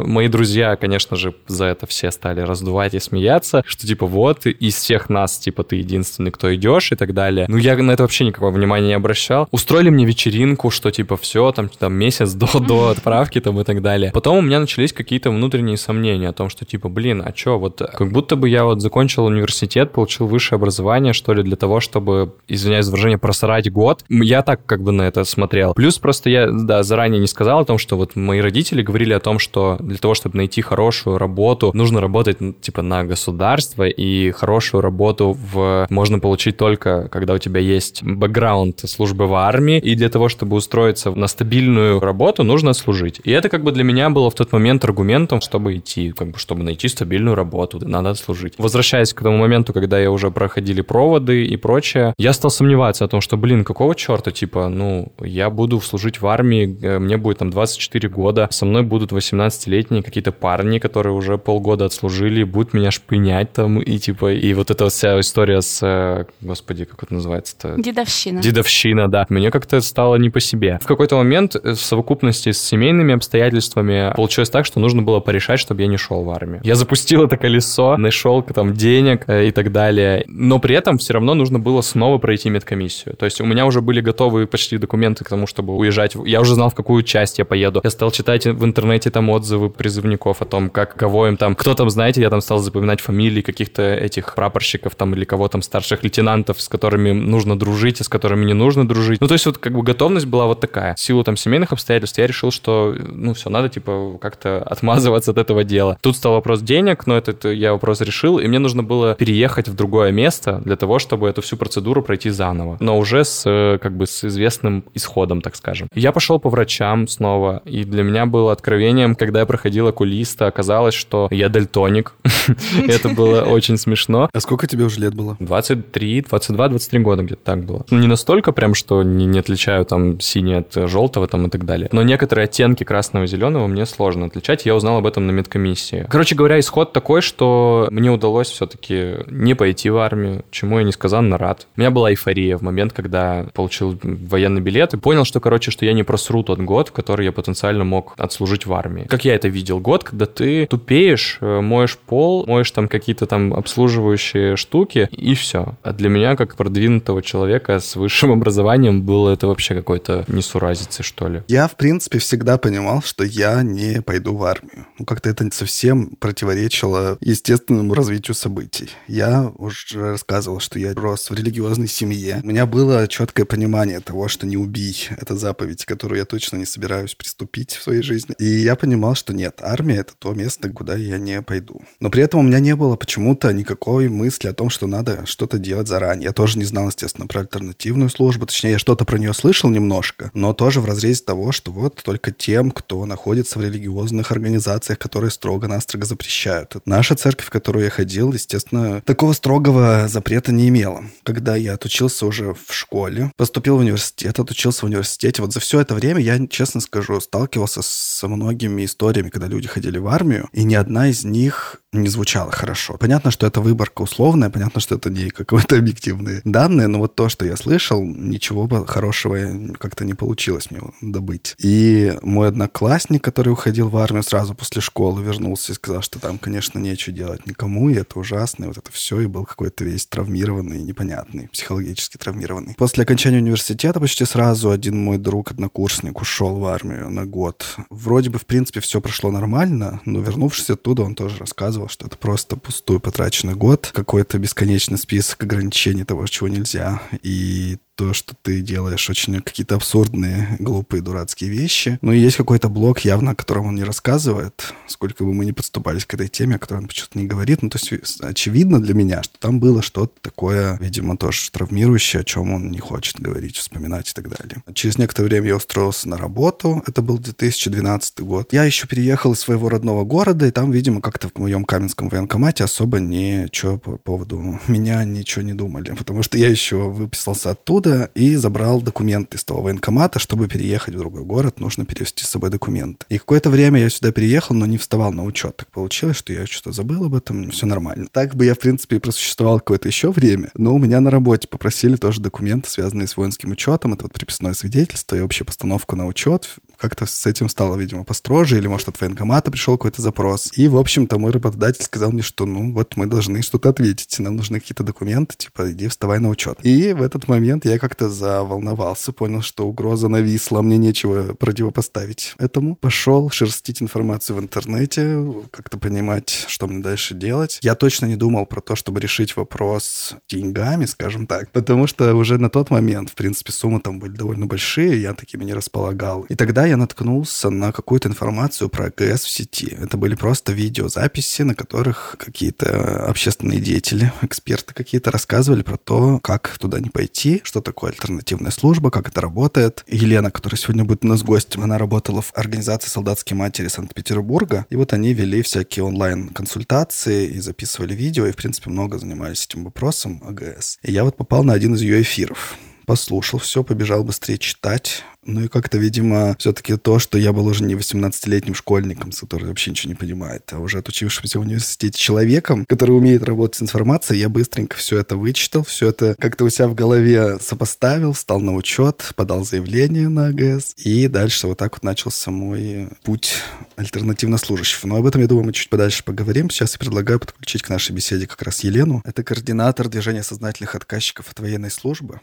мои 0.06 0.28
друзья, 0.28 0.76
конечно 0.76 1.16
же, 1.16 1.34
за 1.48 1.66
это 1.66 1.88
все 1.88 2.12
стали 2.12 2.42
раздувать 2.42 2.94
и 2.94 3.00
смеяться, 3.00 3.64
что, 3.66 3.88
типа, 3.88 4.06
вот, 4.06 4.46
из 4.46 4.76
всех 4.76 5.10
нас, 5.10 5.38
типа, 5.38 5.64
ты 5.64 5.78
единственный, 5.78 6.32
кто 6.32 6.54
идешь 6.54 6.92
и 6.92 6.96
так 6.96 7.14
далее. 7.14 7.46
Ну, 7.50 7.58
я 7.58 7.76
на 7.78 7.92
это 7.92 8.04
вообще 8.04 8.26
никакого 8.26 8.52
внимания 8.52 8.88
не 8.88 8.94
обращал. 8.94 9.48
Устроили 9.52 9.90
мне 9.90 10.06
вечеринку, 10.06 10.70
что, 10.70 10.92
типа, 10.92 11.18
все, 11.18 11.52
там, 11.52 11.70
там 11.70 11.94
месяц 11.94 12.34
до, 12.34 12.48
до 12.60 12.90
отправки 12.90 13.40
там 13.40 13.60
и 13.60 13.64
так 13.64 13.82
далее. 13.82 14.12
Потом 14.14 14.38
у 14.38 14.42
меня 14.42 14.60
начались 14.60 14.94
какие-то 14.94 15.32
внутренние 15.32 15.78
сомнения 15.78 16.30
о 16.30 16.34
том, 16.34 16.50
что, 16.50 16.66
типа, 16.66 16.90
блин, 16.90 17.24
а 17.26 17.34
что, 17.36 17.60
вот, 17.60 17.82
как 17.94 18.12
будто 18.12 18.36
бы 18.36 18.50
я 18.50 18.66
вот 18.66 18.82
закончил 18.82 19.26
университет, 19.26 19.92
получил 19.92 20.28
высшее 20.28 20.58
образование, 20.58 21.14
что 21.14 21.34
ли, 21.34 21.44
для 21.44 21.56
того, 21.56 21.80
чтобы, 21.80 22.36
извиняюсь 22.48 22.86
за 22.86 22.92
выражение, 22.92 23.18
просрать 23.18 23.72
год. 23.72 24.04
Я 24.10 24.42
так 24.42 24.66
как 24.66 24.84
бы 24.84 24.92
на 24.92 25.04
это 25.04 25.24
смотрел. 25.24 25.74
Плюс 25.74 25.98
просто 26.00 26.30
я, 26.30 26.50
да, 26.52 26.84
заранее 26.84 27.20
не 27.20 27.28
сказал 27.28 27.60
о 27.62 27.66
том, 27.66 27.78
что 27.78 27.98
вот 27.98 28.16
мои 28.16 28.40
родители 28.40 28.82
говорили 28.82 29.14
о 29.14 29.20
том, 29.20 29.33
том, 29.34 29.40
что 29.40 29.78
для 29.80 29.98
того, 29.98 30.14
чтобы 30.14 30.38
найти 30.38 30.62
хорошую 30.62 31.18
работу, 31.18 31.72
нужно 31.74 32.02
работать, 32.02 32.42
ну, 32.42 32.54
типа, 32.54 32.82
на 32.82 33.04
государство, 33.04 33.88
и 33.88 34.32
хорошую 34.32 34.82
работу 34.82 35.36
в... 35.54 35.88
можно 35.90 36.20
получить 36.20 36.58
только, 36.58 37.08
когда 37.10 37.34
у 37.34 37.38
тебя 37.40 37.60
есть 37.60 38.04
бэкграунд 38.04 38.82
службы 38.82 39.26
в 39.26 39.34
армии, 39.34 39.80
и 39.80 39.96
для 39.96 40.10
того, 40.10 40.30
чтобы 40.30 40.56
устроиться 40.56 41.12
на 41.12 41.28
стабильную 41.28 42.00
работу, 42.00 42.44
нужно 42.44 42.74
служить. 42.74 43.22
И 43.24 43.32
это 43.32 43.50
как 43.50 43.64
бы 43.64 43.72
для 43.72 43.84
меня 43.84 44.10
было 44.10 44.30
в 44.30 44.36
тот 44.36 44.52
момент 44.52 44.84
аргументом, 44.86 45.42
чтобы 45.42 45.78
идти, 45.78 46.12
как 46.12 46.28
бы, 46.32 46.38
чтобы 46.38 46.64
найти 46.64 46.88
стабильную 46.88 47.36
работу, 47.36 47.80
надо 47.88 48.14
служить. 48.14 48.54
Возвращаясь 48.58 49.14
к 49.14 49.24
тому 49.24 49.38
моменту, 49.38 49.74
когда 49.74 50.00
я 50.00 50.12
уже 50.12 50.30
проходили 50.30 50.82
проводы 50.82 51.46
и 51.46 51.58
прочее, 51.58 52.14
я 52.20 52.34
стал 52.34 52.52
сомневаться 52.52 53.06
о 53.06 53.08
том, 53.08 53.22
что, 53.22 53.38
блин, 53.38 53.64
какого 53.64 53.96
черта, 53.96 54.32
типа, 54.32 54.70
ну, 54.70 55.12
я 55.20 55.50
буду 55.50 55.82
служить 55.82 56.22
в 56.22 56.28
армии, 56.28 56.78
э, 56.82 57.00
мне 57.00 57.18
будет 57.18 57.40
там 57.40 57.50
24 57.50 58.10
года, 58.10 58.48
со 58.52 58.66
мной 58.66 58.84
будут 58.84 59.12
18-летние 59.32 60.04
какие-то 60.04 60.32
парни, 60.32 60.80
которые 60.80 61.14
уже 61.14 61.38
полгода 61.38 61.86
отслужили, 61.86 62.44
будут 62.44 62.74
меня 62.74 62.92
шпынять 62.92 63.54
там, 63.54 63.80
и 63.80 63.98
типа, 63.98 64.34
и 64.34 64.54
вот 64.54 64.72
эта 64.72 64.90
вся 64.90 65.20
история 65.20 65.62
с, 65.62 65.80
э, 65.82 66.26
господи, 66.42 66.86
как 66.86 67.04
это 67.04 67.14
называется-то? 67.14 67.76
Дедовщина. 67.78 68.42
Дедовщина, 68.42 69.10
да. 69.10 69.26
Мне 69.30 69.52
как-то 69.52 69.80
стало 69.82 70.16
не 70.16 70.30
по 70.30 70.40
себе. 70.40 70.80
В 70.82 70.88
какой-то 70.88 71.16
момент 71.16 71.56
э, 71.56 71.74
в 71.74 71.80
совокупности 71.80 72.52
с 72.52 72.62
семейными 72.62 73.14
обстоятельствами 73.14 74.14
получилось 74.16 74.50
так, 74.50 74.66
что 74.66 74.80
нужно 74.80 75.02
было 75.02 75.20
порешать, 75.20 75.60
чтобы 75.60 75.82
я 75.82 75.88
не 75.88 75.98
шел 75.98 76.24
в 76.24 76.30
армию. 76.30 76.62
Я 76.64 76.76
запустил 76.76 77.24
это 77.24 77.38
колесо, 77.38 77.98
нашел 77.98 78.42
там 78.42 78.74
денег 78.74 79.30
и 79.30 79.52
так 79.52 79.72
далее, 79.72 80.26
но 80.28 80.60
при 80.60 80.76
этом 80.76 80.98
все 80.98 81.14
равно 81.14 81.34
нужно 81.34 81.60
было 81.60 81.82
снова 81.82 82.18
пройти 82.18 82.50
медкомиссию. 82.50 83.16
То 83.16 83.26
есть 83.26 83.42
у 83.42 83.46
меня 83.46 83.66
уже 83.66 83.82
были 83.82 84.02
готовы 84.02 84.48
почти 84.48 84.78
документы 84.78 85.24
к 85.24 85.30
тому, 85.30 85.48
чтобы 85.48 85.76
уезжать. 85.76 86.16
Я 86.26 86.42
уже 86.42 86.56
знал, 86.56 86.70
в 86.70 86.76
какую 86.76 87.04
часть 87.04 87.40
я 87.40 87.46
поеду. 87.46 87.82
Я 87.84 87.90
стал 87.90 88.12
читать 88.12 88.46
в 88.46 88.66
интернете 88.66 89.10
там 89.14 89.30
отзывы 89.30 89.70
призывников 89.70 90.42
о 90.42 90.46
том, 90.46 90.70
как, 90.70 90.96
кого 90.96 91.28
им 91.28 91.38
там... 91.38 91.56
Кто 91.56 91.74
там, 91.74 91.90
знаете, 91.90 92.22
я 92.22 92.30
там 92.30 92.42
стал 92.42 92.60
запоминать 92.60 93.00
фамилии 93.00 93.42
каких-то 93.42 93.82
этих 93.82 94.36
прапорщиков 94.36 94.96
там 94.96 95.14
или 95.14 95.24
кого 95.24 95.48
там 95.48 95.62
старших 95.62 96.04
лейтенантов, 96.04 96.62
с 96.62 96.68
которыми 96.68 97.12
нужно 97.12 97.58
дружить, 97.58 98.02
а 98.02 98.04
с 98.04 98.10
которыми 98.10 98.46
не 98.46 98.54
нужно 98.54 98.88
дружить. 98.88 99.22
Ну, 99.22 99.28
то 99.28 99.34
есть 99.34 99.46
вот 99.46 99.58
как 99.58 99.74
бы 99.74 99.84
готовность 99.84 100.26
была 100.26 100.46
вот 100.46 100.60
такая. 100.60 100.96
В 100.96 101.00
силу 101.00 101.24
там 101.24 101.38
семейных 101.38 101.72
обстоятельств 101.72 102.18
я 102.18 102.28
решил, 102.28 102.52
что, 102.52 102.96
ну, 102.98 103.34
все, 103.34 103.50
надо 103.50 103.70
типа 103.70 104.18
как-то 104.20 104.62
отмазываться 104.66 105.32
от 105.32 105.38
этого 105.38 105.64
дела. 105.64 105.98
Тут 106.02 106.18
стал 106.18 106.34
вопрос 106.34 106.62
денег, 106.62 107.08
но 107.08 107.18
этот 107.18 107.46
я 107.46 107.72
вопрос 107.72 108.02
решил, 108.02 108.40
и 108.40 108.48
мне 108.48 108.60
нужно 108.60 108.84
было 108.84 109.16
переехать 109.16 109.68
в 109.68 109.76
другое 109.76 110.12
место 110.12 110.62
для 110.66 110.76
того, 110.76 111.00
чтобы 111.00 111.30
эту 111.30 111.42
всю 111.42 111.58
процедуру 111.58 112.02
пройти 112.02 112.30
заново, 112.30 112.78
но 112.80 112.98
уже 112.98 113.24
с 113.24 113.44
э, 113.46 113.78
как 113.82 113.96
бы 113.96 114.08
с 114.08 114.24
известным 114.26 114.84
исходом, 114.94 115.42
так 115.42 115.56
скажем. 115.56 115.88
Я 115.94 116.12
пошел 116.12 116.40
по 116.40 116.50
врачам 116.50 117.08
снова, 117.08 117.62
и 117.66 117.84
для 117.84 118.04
меня 118.04 118.26
было 118.26 118.52
откровением, 118.94 119.16
когда 119.16 119.40
я 119.40 119.46
проходил 119.46 119.88
окулиста, 119.88 120.48
оказалось, 120.48 120.94
что 120.94 121.28
я 121.32 121.50
дальтоник. 121.50 122.14
Это 122.88 123.10
было 123.10 123.42
очень 123.42 123.78
смешно. 123.78 124.30
А 124.32 124.40
сколько 124.40 124.68
тебе 124.68 124.86
уже 124.86 125.00
лет 125.00 125.14
было? 125.14 125.36
23, 125.40 126.22
22, 126.22 126.68
23 126.70 127.00
года 127.00 127.24
где-то 127.24 127.42
так 127.44 127.64
было. 127.66 127.86
Ну, 127.90 128.00
не 128.00 128.08
настолько 128.08 128.52
прям, 128.52 128.74
что 128.74 129.04
не, 129.04 129.26
не 129.26 129.40
отличаю 129.40 129.86
там 129.86 130.20
синий 130.20 130.56
от 130.56 130.74
желтого 130.90 131.28
там 131.28 131.48
и 131.48 131.50
так 131.50 131.66
далее. 131.66 131.90
Но 131.92 132.04
некоторые 132.04 132.46
оттенки 132.46 132.84
красного 132.84 133.24
и 133.24 133.28
зеленого 133.28 133.68
мне 133.68 133.86
сложно 133.86 134.26
отличать. 134.26 134.66
Я 134.66 134.76
узнал 134.76 134.98
об 134.98 135.08
этом 135.08 135.28
на 135.28 135.32
медкомиссии. 135.32 136.06
Короче 136.10 136.36
говоря, 136.36 136.60
исход 136.60 136.94
такой, 136.94 137.22
что 137.22 137.88
мне 137.92 138.12
удалось 138.12 138.50
все-таки 138.50 139.16
не 139.28 139.56
пойти 139.56 139.90
в 139.90 139.98
армию, 139.98 140.46
чему 140.52 140.80
я 140.80 140.86
несказанно 140.86 141.38
рад. 141.38 141.68
У 141.76 141.82
меня 141.82 141.92
была 141.92 142.12
эйфория 142.12 142.58
в 142.58 142.62
момент, 142.62 142.94
когда 142.94 143.46
получил 143.54 144.00
военный 144.04 144.62
билет 144.62 144.94
и 144.94 144.98
понял, 144.98 145.26
что, 145.26 145.40
короче, 145.40 145.72
что 145.72 145.86
я 145.86 145.94
не 145.94 146.04
просру 146.04 146.44
тот 146.44 146.60
год, 146.60 146.90
в 146.90 146.92
который 146.92 147.26
я 147.26 147.32
потенциально 147.32 147.84
мог 147.84 148.14
отслужить 148.18 148.66
в 148.66 148.74
армии. 148.74 148.83
Как 149.10 149.26
я 149.26 149.36
это 149.36 149.48
видел? 149.48 149.80
Год, 149.80 150.04
когда 150.04 150.26
ты 150.26 150.66
тупеешь, 150.68 151.38
э, 151.42 151.62
моешь 151.62 151.98
пол, 151.98 152.46
моешь 152.48 152.72
там 152.72 152.88
какие-то 152.88 153.26
там 153.26 153.54
обслуживающие 153.54 154.56
штуки, 154.56 155.10
и 155.12 155.36
все. 155.36 155.78
А 155.84 155.94
для 155.94 156.10
меня, 156.10 156.36
как 156.36 156.56
продвинутого 156.56 157.22
человека 157.22 157.80
с 157.80 157.96
высшим 157.96 158.32
образованием, 158.34 159.02
было 159.02 159.32
это 159.32 159.48
вообще 159.48 159.76
какой-то 159.76 160.26
несуразицей, 160.28 161.04
что 161.04 161.28
ли. 161.28 161.44
Я, 161.48 161.68
в 161.68 161.76
принципе, 161.76 162.20
всегда 162.20 162.58
понимал, 162.58 163.02
что 163.02 163.24
я 163.24 163.62
не 163.64 164.02
пойду 164.02 164.36
в 164.36 164.44
армию. 164.44 164.88
Ну, 165.00 165.06
как-то 165.06 165.30
это 165.30 165.50
совсем 165.52 166.12
противоречило 166.20 167.18
естественному 167.22 167.94
развитию 167.94 168.36
событий. 168.36 168.90
Я 169.08 169.52
уже 169.58 170.12
рассказывал, 170.12 170.60
что 170.60 170.80
я 170.80 170.94
рос 170.94 171.30
в 171.30 171.34
религиозной 171.34 171.88
семье. 171.88 172.42
У 172.44 172.48
меня 172.48 172.66
было 172.66 173.08
четкое 173.08 173.46
понимание 173.46 174.00
того, 174.00 174.28
что 174.28 174.46
не 174.46 174.58
убий— 174.58 175.10
это 175.18 175.36
заповедь, 175.36 175.86
которую 175.86 176.20
я 176.20 176.26
точно 176.26 176.58
не 176.58 176.66
собираюсь 176.66 177.16
приступить 177.16 177.72
в 177.72 177.84
своей 177.84 178.02
жизни. 178.02 178.36
И 178.40 178.46
я 178.46 178.73
понимал, 178.76 179.16
что 179.16 179.34
нет, 179.34 179.60
армия— 179.62 179.96
это 179.98 180.14
то 180.18 180.34
место, 180.34 180.70
куда 180.70 180.96
я 180.96 181.18
не 181.18 181.42
пойду. 181.42 181.82
Но 182.00 182.10
при 182.10 182.24
этом 182.24 182.40
у 182.42 182.44
меня 182.44 182.60
не 182.60 182.76
было 182.76 182.96
почему-то 182.96 183.52
никакой 183.54 184.10
мысли 184.10 184.48
о 184.48 184.54
том, 184.54 184.70
что 184.70 184.88
надо 184.88 185.26
что-то 185.26 185.58
делать 185.58 185.88
заранее. 185.88 186.26
Я 186.26 186.34
тоже 186.34 186.58
не 186.58 186.66
знал, 186.66 186.88
естественно, 186.88 187.28
про 187.28 187.42
альтернативную 187.42 188.10
службу. 188.10 188.46
Точнее, 188.46 188.72
я 188.72 188.80
что-то 188.80 189.06
про 189.06 189.18
нее 189.18 189.34
слышал 189.34 189.70
немножко, 189.70 190.32
но 190.34 190.54
тоже 190.54 190.82
в 190.82 190.86
разрезе 190.86 191.24
того, 191.24 191.52
что 191.52 191.72
вот 191.72 192.02
только 192.04 192.32
тем, 192.32 192.72
кто 192.72 193.06
находится 193.06 193.60
в 193.60 193.62
религиозных 193.62 194.32
организациях, 194.32 195.00
которые 195.00 195.32
строго-настрого 195.32 196.06
запрещают. 196.06 196.76
Наша 196.86 197.16
церковь, 197.16 197.48
в 197.48 197.50
которую 197.50 197.86
я 197.86 197.90
ходил, 197.90 198.34
естественно, 198.34 199.02
такого 199.02 199.34
строгого 199.34 200.08
запрета 200.08 200.52
не 200.52 200.70
имела. 200.70 201.04
Когда 201.24 201.56
я 201.56 201.74
отучился 201.74 202.26
уже 202.26 202.54
в 202.54 202.74
школе, 202.74 203.32
поступил 203.38 203.78
в 203.78 203.82
университет, 203.82 204.40
отучился 204.40 204.82
в 204.82 204.84
университете, 204.90 205.42
вот 205.42 205.54
за 205.54 205.60
все 205.60 205.80
это 205.80 205.96
время 205.96 206.22
я, 206.22 206.46
честно 206.48 206.82
скажу, 206.82 207.20
сталкивался 207.20 207.82
с 207.82 208.28
многими 208.28 208.63
историями, 208.86 209.30
когда 209.30 209.48
люди 209.48 209.68
ходили 209.68 209.98
в 209.98 210.08
армию, 210.08 210.50
и 210.54 210.64
ни 210.64 210.76
одна 210.76 211.08
из 211.08 211.24
них 211.24 211.83
не 211.94 212.10
звучало 212.10 212.52
хорошо. 212.52 212.98
Понятно, 213.00 213.32
что 213.32 213.48
это 213.48 213.62
выборка 213.62 214.02
условная, 214.02 214.50
понятно, 214.50 214.82
что 214.82 214.96
это 214.96 215.10
не 215.10 215.30
какое-то 215.30 215.78
объективные 215.78 216.42
данные, 216.44 216.88
но 216.88 217.00
вот 217.00 217.16
то, 217.16 217.30
что 217.30 217.46
я 217.46 217.56
слышал, 217.56 218.04
ничего 218.04 218.68
хорошего 218.86 219.38
как-то 219.78 220.04
не 220.06 220.14
получилось 220.14 220.72
мне 220.72 220.82
добыть. 221.02 221.56
И 221.60 222.18
мой 222.22 222.48
одноклассник, 222.48 223.24
который 223.24 223.50
уходил 223.50 223.90
в 223.90 223.98
армию 223.98 224.24
сразу 224.24 224.56
после 224.56 224.82
школы, 224.82 225.22
вернулся 225.24 225.72
и 225.72 225.76
сказал, 225.76 226.02
что 226.02 226.20
там, 226.20 226.38
конечно, 226.38 226.80
нечего 226.80 227.16
делать 227.16 227.46
никому, 227.46 227.90
и 227.90 227.96
это 227.96 228.20
ужасно, 228.20 228.66
и 228.66 228.68
вот 228.68 228.78
это 228.78 228.92
все, 228.92 229.22
и 229.22 229.28
был 229.28 229.46
какой-то 229.46 229.84
весь 229.84 230.06
травмированный, 230.06 230.82
непонятный, 230.82 231.48
психологически 231.50 232.18
травмированный. 232.18 232.76
После 232.76 233.04
окончания 233.04 233.38
университета 233.38 234.00
почти 234.00 234.26
сразу 234.26 234.72
один 234.72 234.98
мой 234.98 235.18
друг, 235.18 235.52
однокурсник, 235.52 236.22
ушел 236.22 236.56
в 236.56 236.66
армию 236.66 237.10
на 237.10 237.26
год. 237.26 237.66
Вроде 237.90 238.30
бы, 238.30 238.40
в 238.40 238.46
принципе, 238.46 238.80
все 238.80 239.02
прошло 239.02 239.32
нормально, 239.32 240.02
но 240.06 240.20
вернувшись 240.20 240.70
оттуда, 240.70 241.04
он 241.04 241.16
тоже 241.16 241.38
рассказывал, 241.38 241.83
рассказывал, 241.84 241.90
что 241.90 242.08
это 242.08 242.18
просто 242.18 242.56
пустой 242.56 243.00
потраченный 243.00 243.56
год, 243.56 243.92
какой-то 243.94 244.40
бесконечный 244.40 244.98
список 244.98 245.44
ограничений 245.44 246.04
того, 246.04 246.26
чего 246.28 246.48
нельзя. 246.48 247.02
И 247.22 247.78
то, 247.96 248.14
что 248.14 248.34
ты 248.42 248.62
делаешь 248.62 249.10
очень 249.10 249.42
какие-то 249.42 249.76
абсурдные, 249.76 250.58
глупые, 250.60 251.02
дурацкие 251.02 251.50
вещи. 251.50 252.00
Но 252.02 252.12
есть 252.12 252.38
какой-то 252.38 252.70
блок, 252.70 253.00
явно, 253.02 253.32
о 253.32 253.36
котором 253.36 253.68
он 253.68 253.76
не 253.76 253.84
рассказывает, 253.84 254.74
сколько 254.88 255.24
бы 255.24 255.34
мы 255.34 255.46
ни 255.46 255.52
подступались 255.52 256.06
к 256.06 256.14
этой 256.14 256.28
теме, 256.28 256.56
о 256.56 256.60
которой 256.60 256.80
он 256.80 256.88
почему-то 256.88 257.20
не 257.20 257.26
говорит. 257.26 257.62
Ну, 257.62 257.70
то 257.70 257.78
есть 257.78 258.22
очевидно 258.22 258.82
для 258.82 258.94
меня, 258.94 259.24
что 259.24 259.38
там 259.40 259.60
было 259.60 259.82
что-то 259.82 260.14
такое, 260.22 260.78
видимо, 260.80 261.18
тоже 261.18 261.52
травмирующее, 261.52 262.22
о 262.22 262.24
чем 262.24 262.54
он 262.54 262.72
не 262.72 262.80
хочет 262.80 263.20
говорить, 263.20 263.58
вспоминать 263.58 264.10
и 264.10 264.14
так 264.14 264.30
далее. 264.30 264.64
Через 264.74 264.98
некоторое 264.98 265.28
время 265.28 265.48
я 265.50 265.56
устроился 265.56 266.10
на 266.10 266.18
работу. 266.18 266.84
Это 266.88 267.02
был 267.02 267.20
2012 267.20 268.22
год. 268.22 268.54
Я 268.54 268.64
еще 268.64 268.88
переехал 268.88 269.34
из 269.34 269.40
своего 269.40 269.70
родного 269.70 270.04
города, 270.04 270.48
и 270.48 270.52
там, 270.52 270.72
видимо, 270.72 271.02
как-то 271.02 271.30
в 271.30 271.38
моем 271.38 271.66
Каменском 271.66 272.10
военкомате 272.10 272.64
особо 272.64 273.00
ничего 273.00 273.78
по 273.78 273.98
поводу 273.98 274.60
меня 274.68 275.04
ничего 275.04 275.44
не 275.44 275.54
думали, 275.54 275.92
потому 275.98 276.24
что 276.24 276.38
я 276.38 276.50
еще 276.50 276.90
выписался 276.90 277.52
оттуда, 277.52 277.83
оттуда 277.84 278.10
и 278.16 278.36
забрал 278.36 278.82
документы 278.82 279.38
из 279.38 279.44
того 279.44 279.62
военкомата. 279.62 280.20
Чтобы 280.20 280.48
переехать 280.48 280.96
в 280.96 280.98
другой 280.98 281.24
город, 281.24 281.60
нужно 281.60 281.86
перевести 281.86 282.24
с 282.24 282.30
собой 282.30 282.50
документы. 282.50 283.06
И 283.10 283.18
какое-то 283.18 283.50
время 283.50 283.82
я 283.82 283.90
сюда 283.90 284.12
переехал, 284.12 284.56
но 284.56 284.66
не 284.66 284.78
вставал 284.78 285.12
на 285.12 285.24
учет. 285.24 285.58
Так 285.58 285.72
получилось, 285.72 286.18
что 286.18 286.34
я 286.34 286.46
что-то 286.46 286.72
забыл 286.72 287.06
об 287.06 287.16
этом, 287.16 287.52
все 287.52 287.66
нормально. 287.66 288.08
Так 288.12 288.36
бы 288.36 288.46
я, 288.46 288.56
в 288.56 288.60
принципе, 288.60 288.98
и 288.98 289.00
просуществовал 289.00 289.60
какое-то 289.60 289.88
еще 289.88 290.12
время, 290.12 290.50
но 290.56 290.74
у 290.74 290.80
меня 290.80 291.00
на 291.02 291.10
работе 291.10 291.48
попросили 291.48 291.96
тоже 291.96 292.22
документы, 292.22 292.70
связанные 292.70 293.08
с 293.08 293.18
воинским 293.18 293.52
учетом. 293.52 293.94
Это 293.94 294.04
вот 294.04 294.14
приписное 294.14 294.54
свидетельство 294.54 295.16
и 295.16 295.22
общая 295.22 295.46
постановка 295.46 295.96
на 295.96 296.08
учет. 296.08 296.50
Как-то 296.78 297.06
с 297.06 297.26
этим 297.26 297.50
стало, 297.50 297.78
видимо, 297.78 298.04
построже, 298.04 298.58
или, 298.58 298.68
может, 298.68 298.90
от 298.90 299.00
военкомата 299.00 299.52
пришел 299.52 299.78
какой-то 299.78 300.02
запрос. 300.02 300.52
И, 300.56 300.68
в 300.68 300.78
общем-то, 300.78 301.18
мой 301.18 301.32
работодатель 301.32 301.84
сказал 301.84 302.12
мне, 302.12 302.22
что, 302.22 302.46
ну, 302.46 302.74
вот 302.74 302.98
мы 302.98 303.06
должны 303.06 303.42
что-то 303.42 303.70
ответить, 303.70 304.20
нам 304.20 304.36
нужны 304.36 304.60
какие-то 304.60 304.84
документы, 304.84 305.36
типа, 305.38 305.72
иди 305.72 305.88
вставай 305.88 306.20
на 306.20 306.30
учет. 306.30 306.60
И 306.64 306.94
в 306.94 307.02
этот 307.02 307.28
момент 307.28 307.66
я 307.66 307.73
я 307.74 307.80
как-то 307.80 308.10
заволновался, 308.10 309.12
понял, 309.12 309.42
что 309.42 309.68
угроза 309.68 310.08
нависла, 310.08 310.62
мне 310.62 310.78
нечего 310.78 311.34
противопоставить 311.34 312.36
этому. 312.38 312.76
Пошел 312.76 313.30
шерстить 313.30 313.82
информацию 313.82 314.38
в 314.38 314.40
интернете, 314.40 315.18
как-то 315.52 315.78
понимать, 315.78 316.46
что 316.48 316.68
мне 316.68 316.82
дальше 316.82 317.14
делать. 317.14 317.60
Я 317.62 317.76
точно 317.76 318.06
не 318.06 318.16
думал 318.16 318.46
про 318.46 318.62
то, 318.62 318.76
чтобы 318.76 319.00
решить 319.00 319.36
вопрос 319.36 320.16
деньгами, 320.30 320.86
скажем 320.86 321.28
так, 321.28 321.52
потому 321.52 321.88
что 321.88 322.16
уже 322.16 322.38
на 322.38 322.50
тот 322.50 322.70
момент, 322.70 323.10
в 323.10 323.16
принципе, 323.16 323.52
суммы 323.52 323.80
там 323.80 324.00
были 324.00 324.12
довольно 324.12 324.46
большие, 324.46 325.02
я 325.02 325.14
такими 325.14 325.44
не 325.44 325.54
располагал. 325.54 326.24
И 326.30 326.36
тогда 326.36 326.66
я 326.66 326.78
наткнулся 326.78 327.50
на 327.50 327.72
какую-то 327.72 328.10
информацию 328.10 328.70
про 328.70 328.86
АГС 328.86 329.24
в 329.24 329.30
сети. 329.30 329.76
Это 329.80 329.98
были 329.98 330.16
просто 330.16 330.54
видеозаписи, 330.54 331.42
на 331.42 331.56
которых 331.56 332.16
какие-то 332.20 333.08
общественные 333.08 333.60
деятели, 333.60 334.12
эксперты 334.22 334.74
какие-то 334.74 335.12
рассказывали 335.12 335.64
про 335.64 335.78
то, 335.78 336.20
как 336.20 336.58
туда 336.60 336.80
не 336.80 336.90
пойти, 336.90 337.42
что 337.44 337.62
такое 337.64 337.92
альтернативная 337.92 338.52
служба, 338.52 338.92
как 338.92 339.08
это 339.08 339.22
работает. 339.22 339.84
Елена, 339.88 340.30
которая 340.30 340.58
сегодня 340.58 340.84
будет 340.84 341.04
у 341.04 341.08
нас 341.08 341.24
гостем, 341.24 341.64
она 341.64 341.78
работала 341.78 342.22
в 342.22 342.32
организации 342.36 342.90
«Солдатские 342.90 343.38
матери» 343.38 343.68
Санкт-Петербурга, 343.68 344.66
и 344.70 344.76
вот 344.76 344.94
они 344.94 345.14
вели 345.14 345.42
всякие 345.42 345.86
онлайн-консультации 345.86 347.28
и 347.28 347.40
записывали 347.40 347.96
видео, 347.96 348.28
и, 348.28 348.32
в 348.32 348.36
принципе, 348.36 348.70
много 348.70 349.00
занимались 349.00 349.46
этим 349.46 349.64
вопросом 349.64 350.22
АГС. 350.26 350.80
И 350.84 350.92
я 350.92 351.04
вот 351.04 351.18
попал 351.18 351.44
на 351.44 351.54
один 351.54 351.74
из 351.76 351.82
ее 351.82 352.02
эфиров 352.02 352.58
послушал 352.86 353.40
все, 353.40 353.64
побежал 353.64 354.04
быстрее 354.04 354.38
читать. 354.38 355.04
Ну 355.26 355.46
и 355.46 355.48
как-то, 355.48 355.78
видимо, 355.78 356.36
все-таки 356.38 356.76
то, 356.76 357.00
что 357.00 357.18
я 357.18 357.32
был 357.32 357.46
уже 357.48 357.64
не 357.64 357.76
18-летним 357.76 358.56
школьником, 358.56 359.12
который 359.12 359.48
вообще 359.48 359.72
ничего 359.72 359.94
не 359.94 359.96
понимает, 359.96 360.52
а 360.52 360.60
уже 360.60 360.80
отучившимся 360.80 361.40
в 361.40 361.44
университете 361.44 361.98
человеком, 361.98 362.66
который 362.66 362.92
умеет 362.92 363.24
работать 363.24 363.60
с 363.60 363.62
информацией, 363.62 364.20
я 364.20 364.30
быстренько 364.30 364.76
все 364.76 365.00
это 365.00 365.16
вычитал, 365.16 365.64
все 365.64 365.90
это 365.90 366.16
как-то 366.20 366.44
у 366.44 366.50
себя 366.50 366.68
в 366.68 366.76
голове 366.76 367.40
сопоставил, 367.40 368.14
встал 368.14 368.42
на 368.42 368.54
учет, 368.54 369.12
подал 369.16 369.46
заявление 369.46 370.10
на 370.10 370.28
АГС, 370.28 370.74
и 370.78 371.08
дальше 371.08 371.48
вот 371.48 371.58
так 371.58 371.74
вот 371.74 371.84
начался 371.84 372.32
мой 372.32 372.90
путь 373.04 373.36
альтернативно 373.78 374.38
служащего. 374.38 374.88
Но 374.88 374.98
об 374.98 375.06
этом, 375.06 375.22
я 375.22 375.28
думаю, 375.28 375.46
мы 375.46 375.54
чуть 375.54 375.70
подальше 375.70 376.04
поговорим. 376.04 376.50
Сейчас 376.50 376.74
я 376.74 376.80
предлагаю 376.80 377.20
подключить 377.20 377.64
к 377.64 377.70
нашей 377.70 377.94
беседе 377.94 378.28
как 378.28 378.42
раз 378.42 378.64
Елену. 378.64 379.02
Это 379.06 379.24
координатор 379.24 379.88
движения 379.88 380.24
сознательных 380.24 380.76
отказчиков 380.76 381.30
от 381.32 381.40
военной 381.40 381.72
службы. 381.72 382.20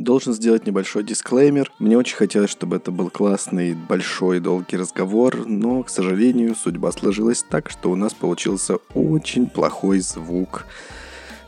Должен 0.00 0.32
сделать 0.32 0.66
небольшой 0.66 1.04
дисклеймер. 1.04 1.70
Мне 1.78 1.98
очень 1.98 2.16
хотелось, 2.16 2.48
чтобы 2.48 2.76
это 2.76 2.90
был 2.90 3.10
классный, 3.10 3.74
большой, 3.74 4.40
долгий 4.40 4.78
разговор, 4.78 5.46
но, 5.46 5.82
к 5.82 5.90
сожалению, 5.90 6.56
судьба 6.56 6.90
сложилась 6.90 7.42
так, 7.42 7.68
что 7.68 7.90
у 7.90 7.96
нас 7.96 8.14
получился 8.14 8.76
очень 8.94 9.46
плохой 9.46 10.00
звук. 10.00 10.64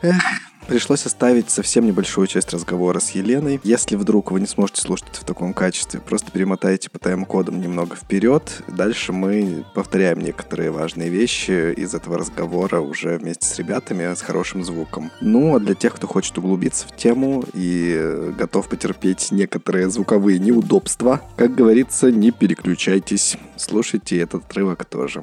Эх, 0.03 0.17
Пришлось 0.67 1.05
оставить 1.05 1.51
совсем 1.51 1.87
небольшую 1.87 2.27
часть 2.27 2.53
разговора 2.53 2.99
с 2.99 3.11
Еленой. 3.11 3.61
Если 3.63 3.97
вдруг 3.97 4.31
вы 4.31 4.41
не 4.41 4.47
сможете 4.47 4.81
слушать 4.81 5.09
это 5.11 5.21
в 5.21 5.25
таком 5.25 5.53
качестве, 5.53 6.01
просто 6.01 6.31
перемотайте 6.31 6.89
по 6.89 6.99
тайм-кодам 6.99 7.61
немного 7.61 7.97
вперед. 7.97 8.63
Дальше 8.69 9.13
мы 9.13 9.65
повторяем 9.75 10.21
некоторые 10.21 10.71
важные 10.71 11.11
вещи 11.11 11.73
из 11.75 11.95
этого 11.95 12.17
разговора 12.17 12.81
уже 12.81 13.19
вместе 13.19 13.47
с 13.47 13.59
ребятами 13.59 14.15
с 14.15 14.23
хорошим 14.23 14.65
звуком. 14.65 15.11
Ну, 15.21 15.57
а 15.57 15.61
для 15.61 15.75
тех, 15.75 15.95
кто 15.95 16.07
хочет 16.07 16.39
углубиться 16.39 16.87
в 16.89 16.97
тему 16.97 17.45
и 17.53 18.33
готов 18.39 18.69
потерпеть 18.69 19.31
некоторые 19.31 19.91
звуковые 19.91 20.39
неудобства, 20.39 21.21
как 21.37 21.55
говорится, 21.55 22.11
не 22.11 22.31
переключайтесь. 22.31 23.37
Слушайте 23.57 24.19
этот 24.19 24.45
отрывок 24.45 24.85
тоже. 24.85 25.23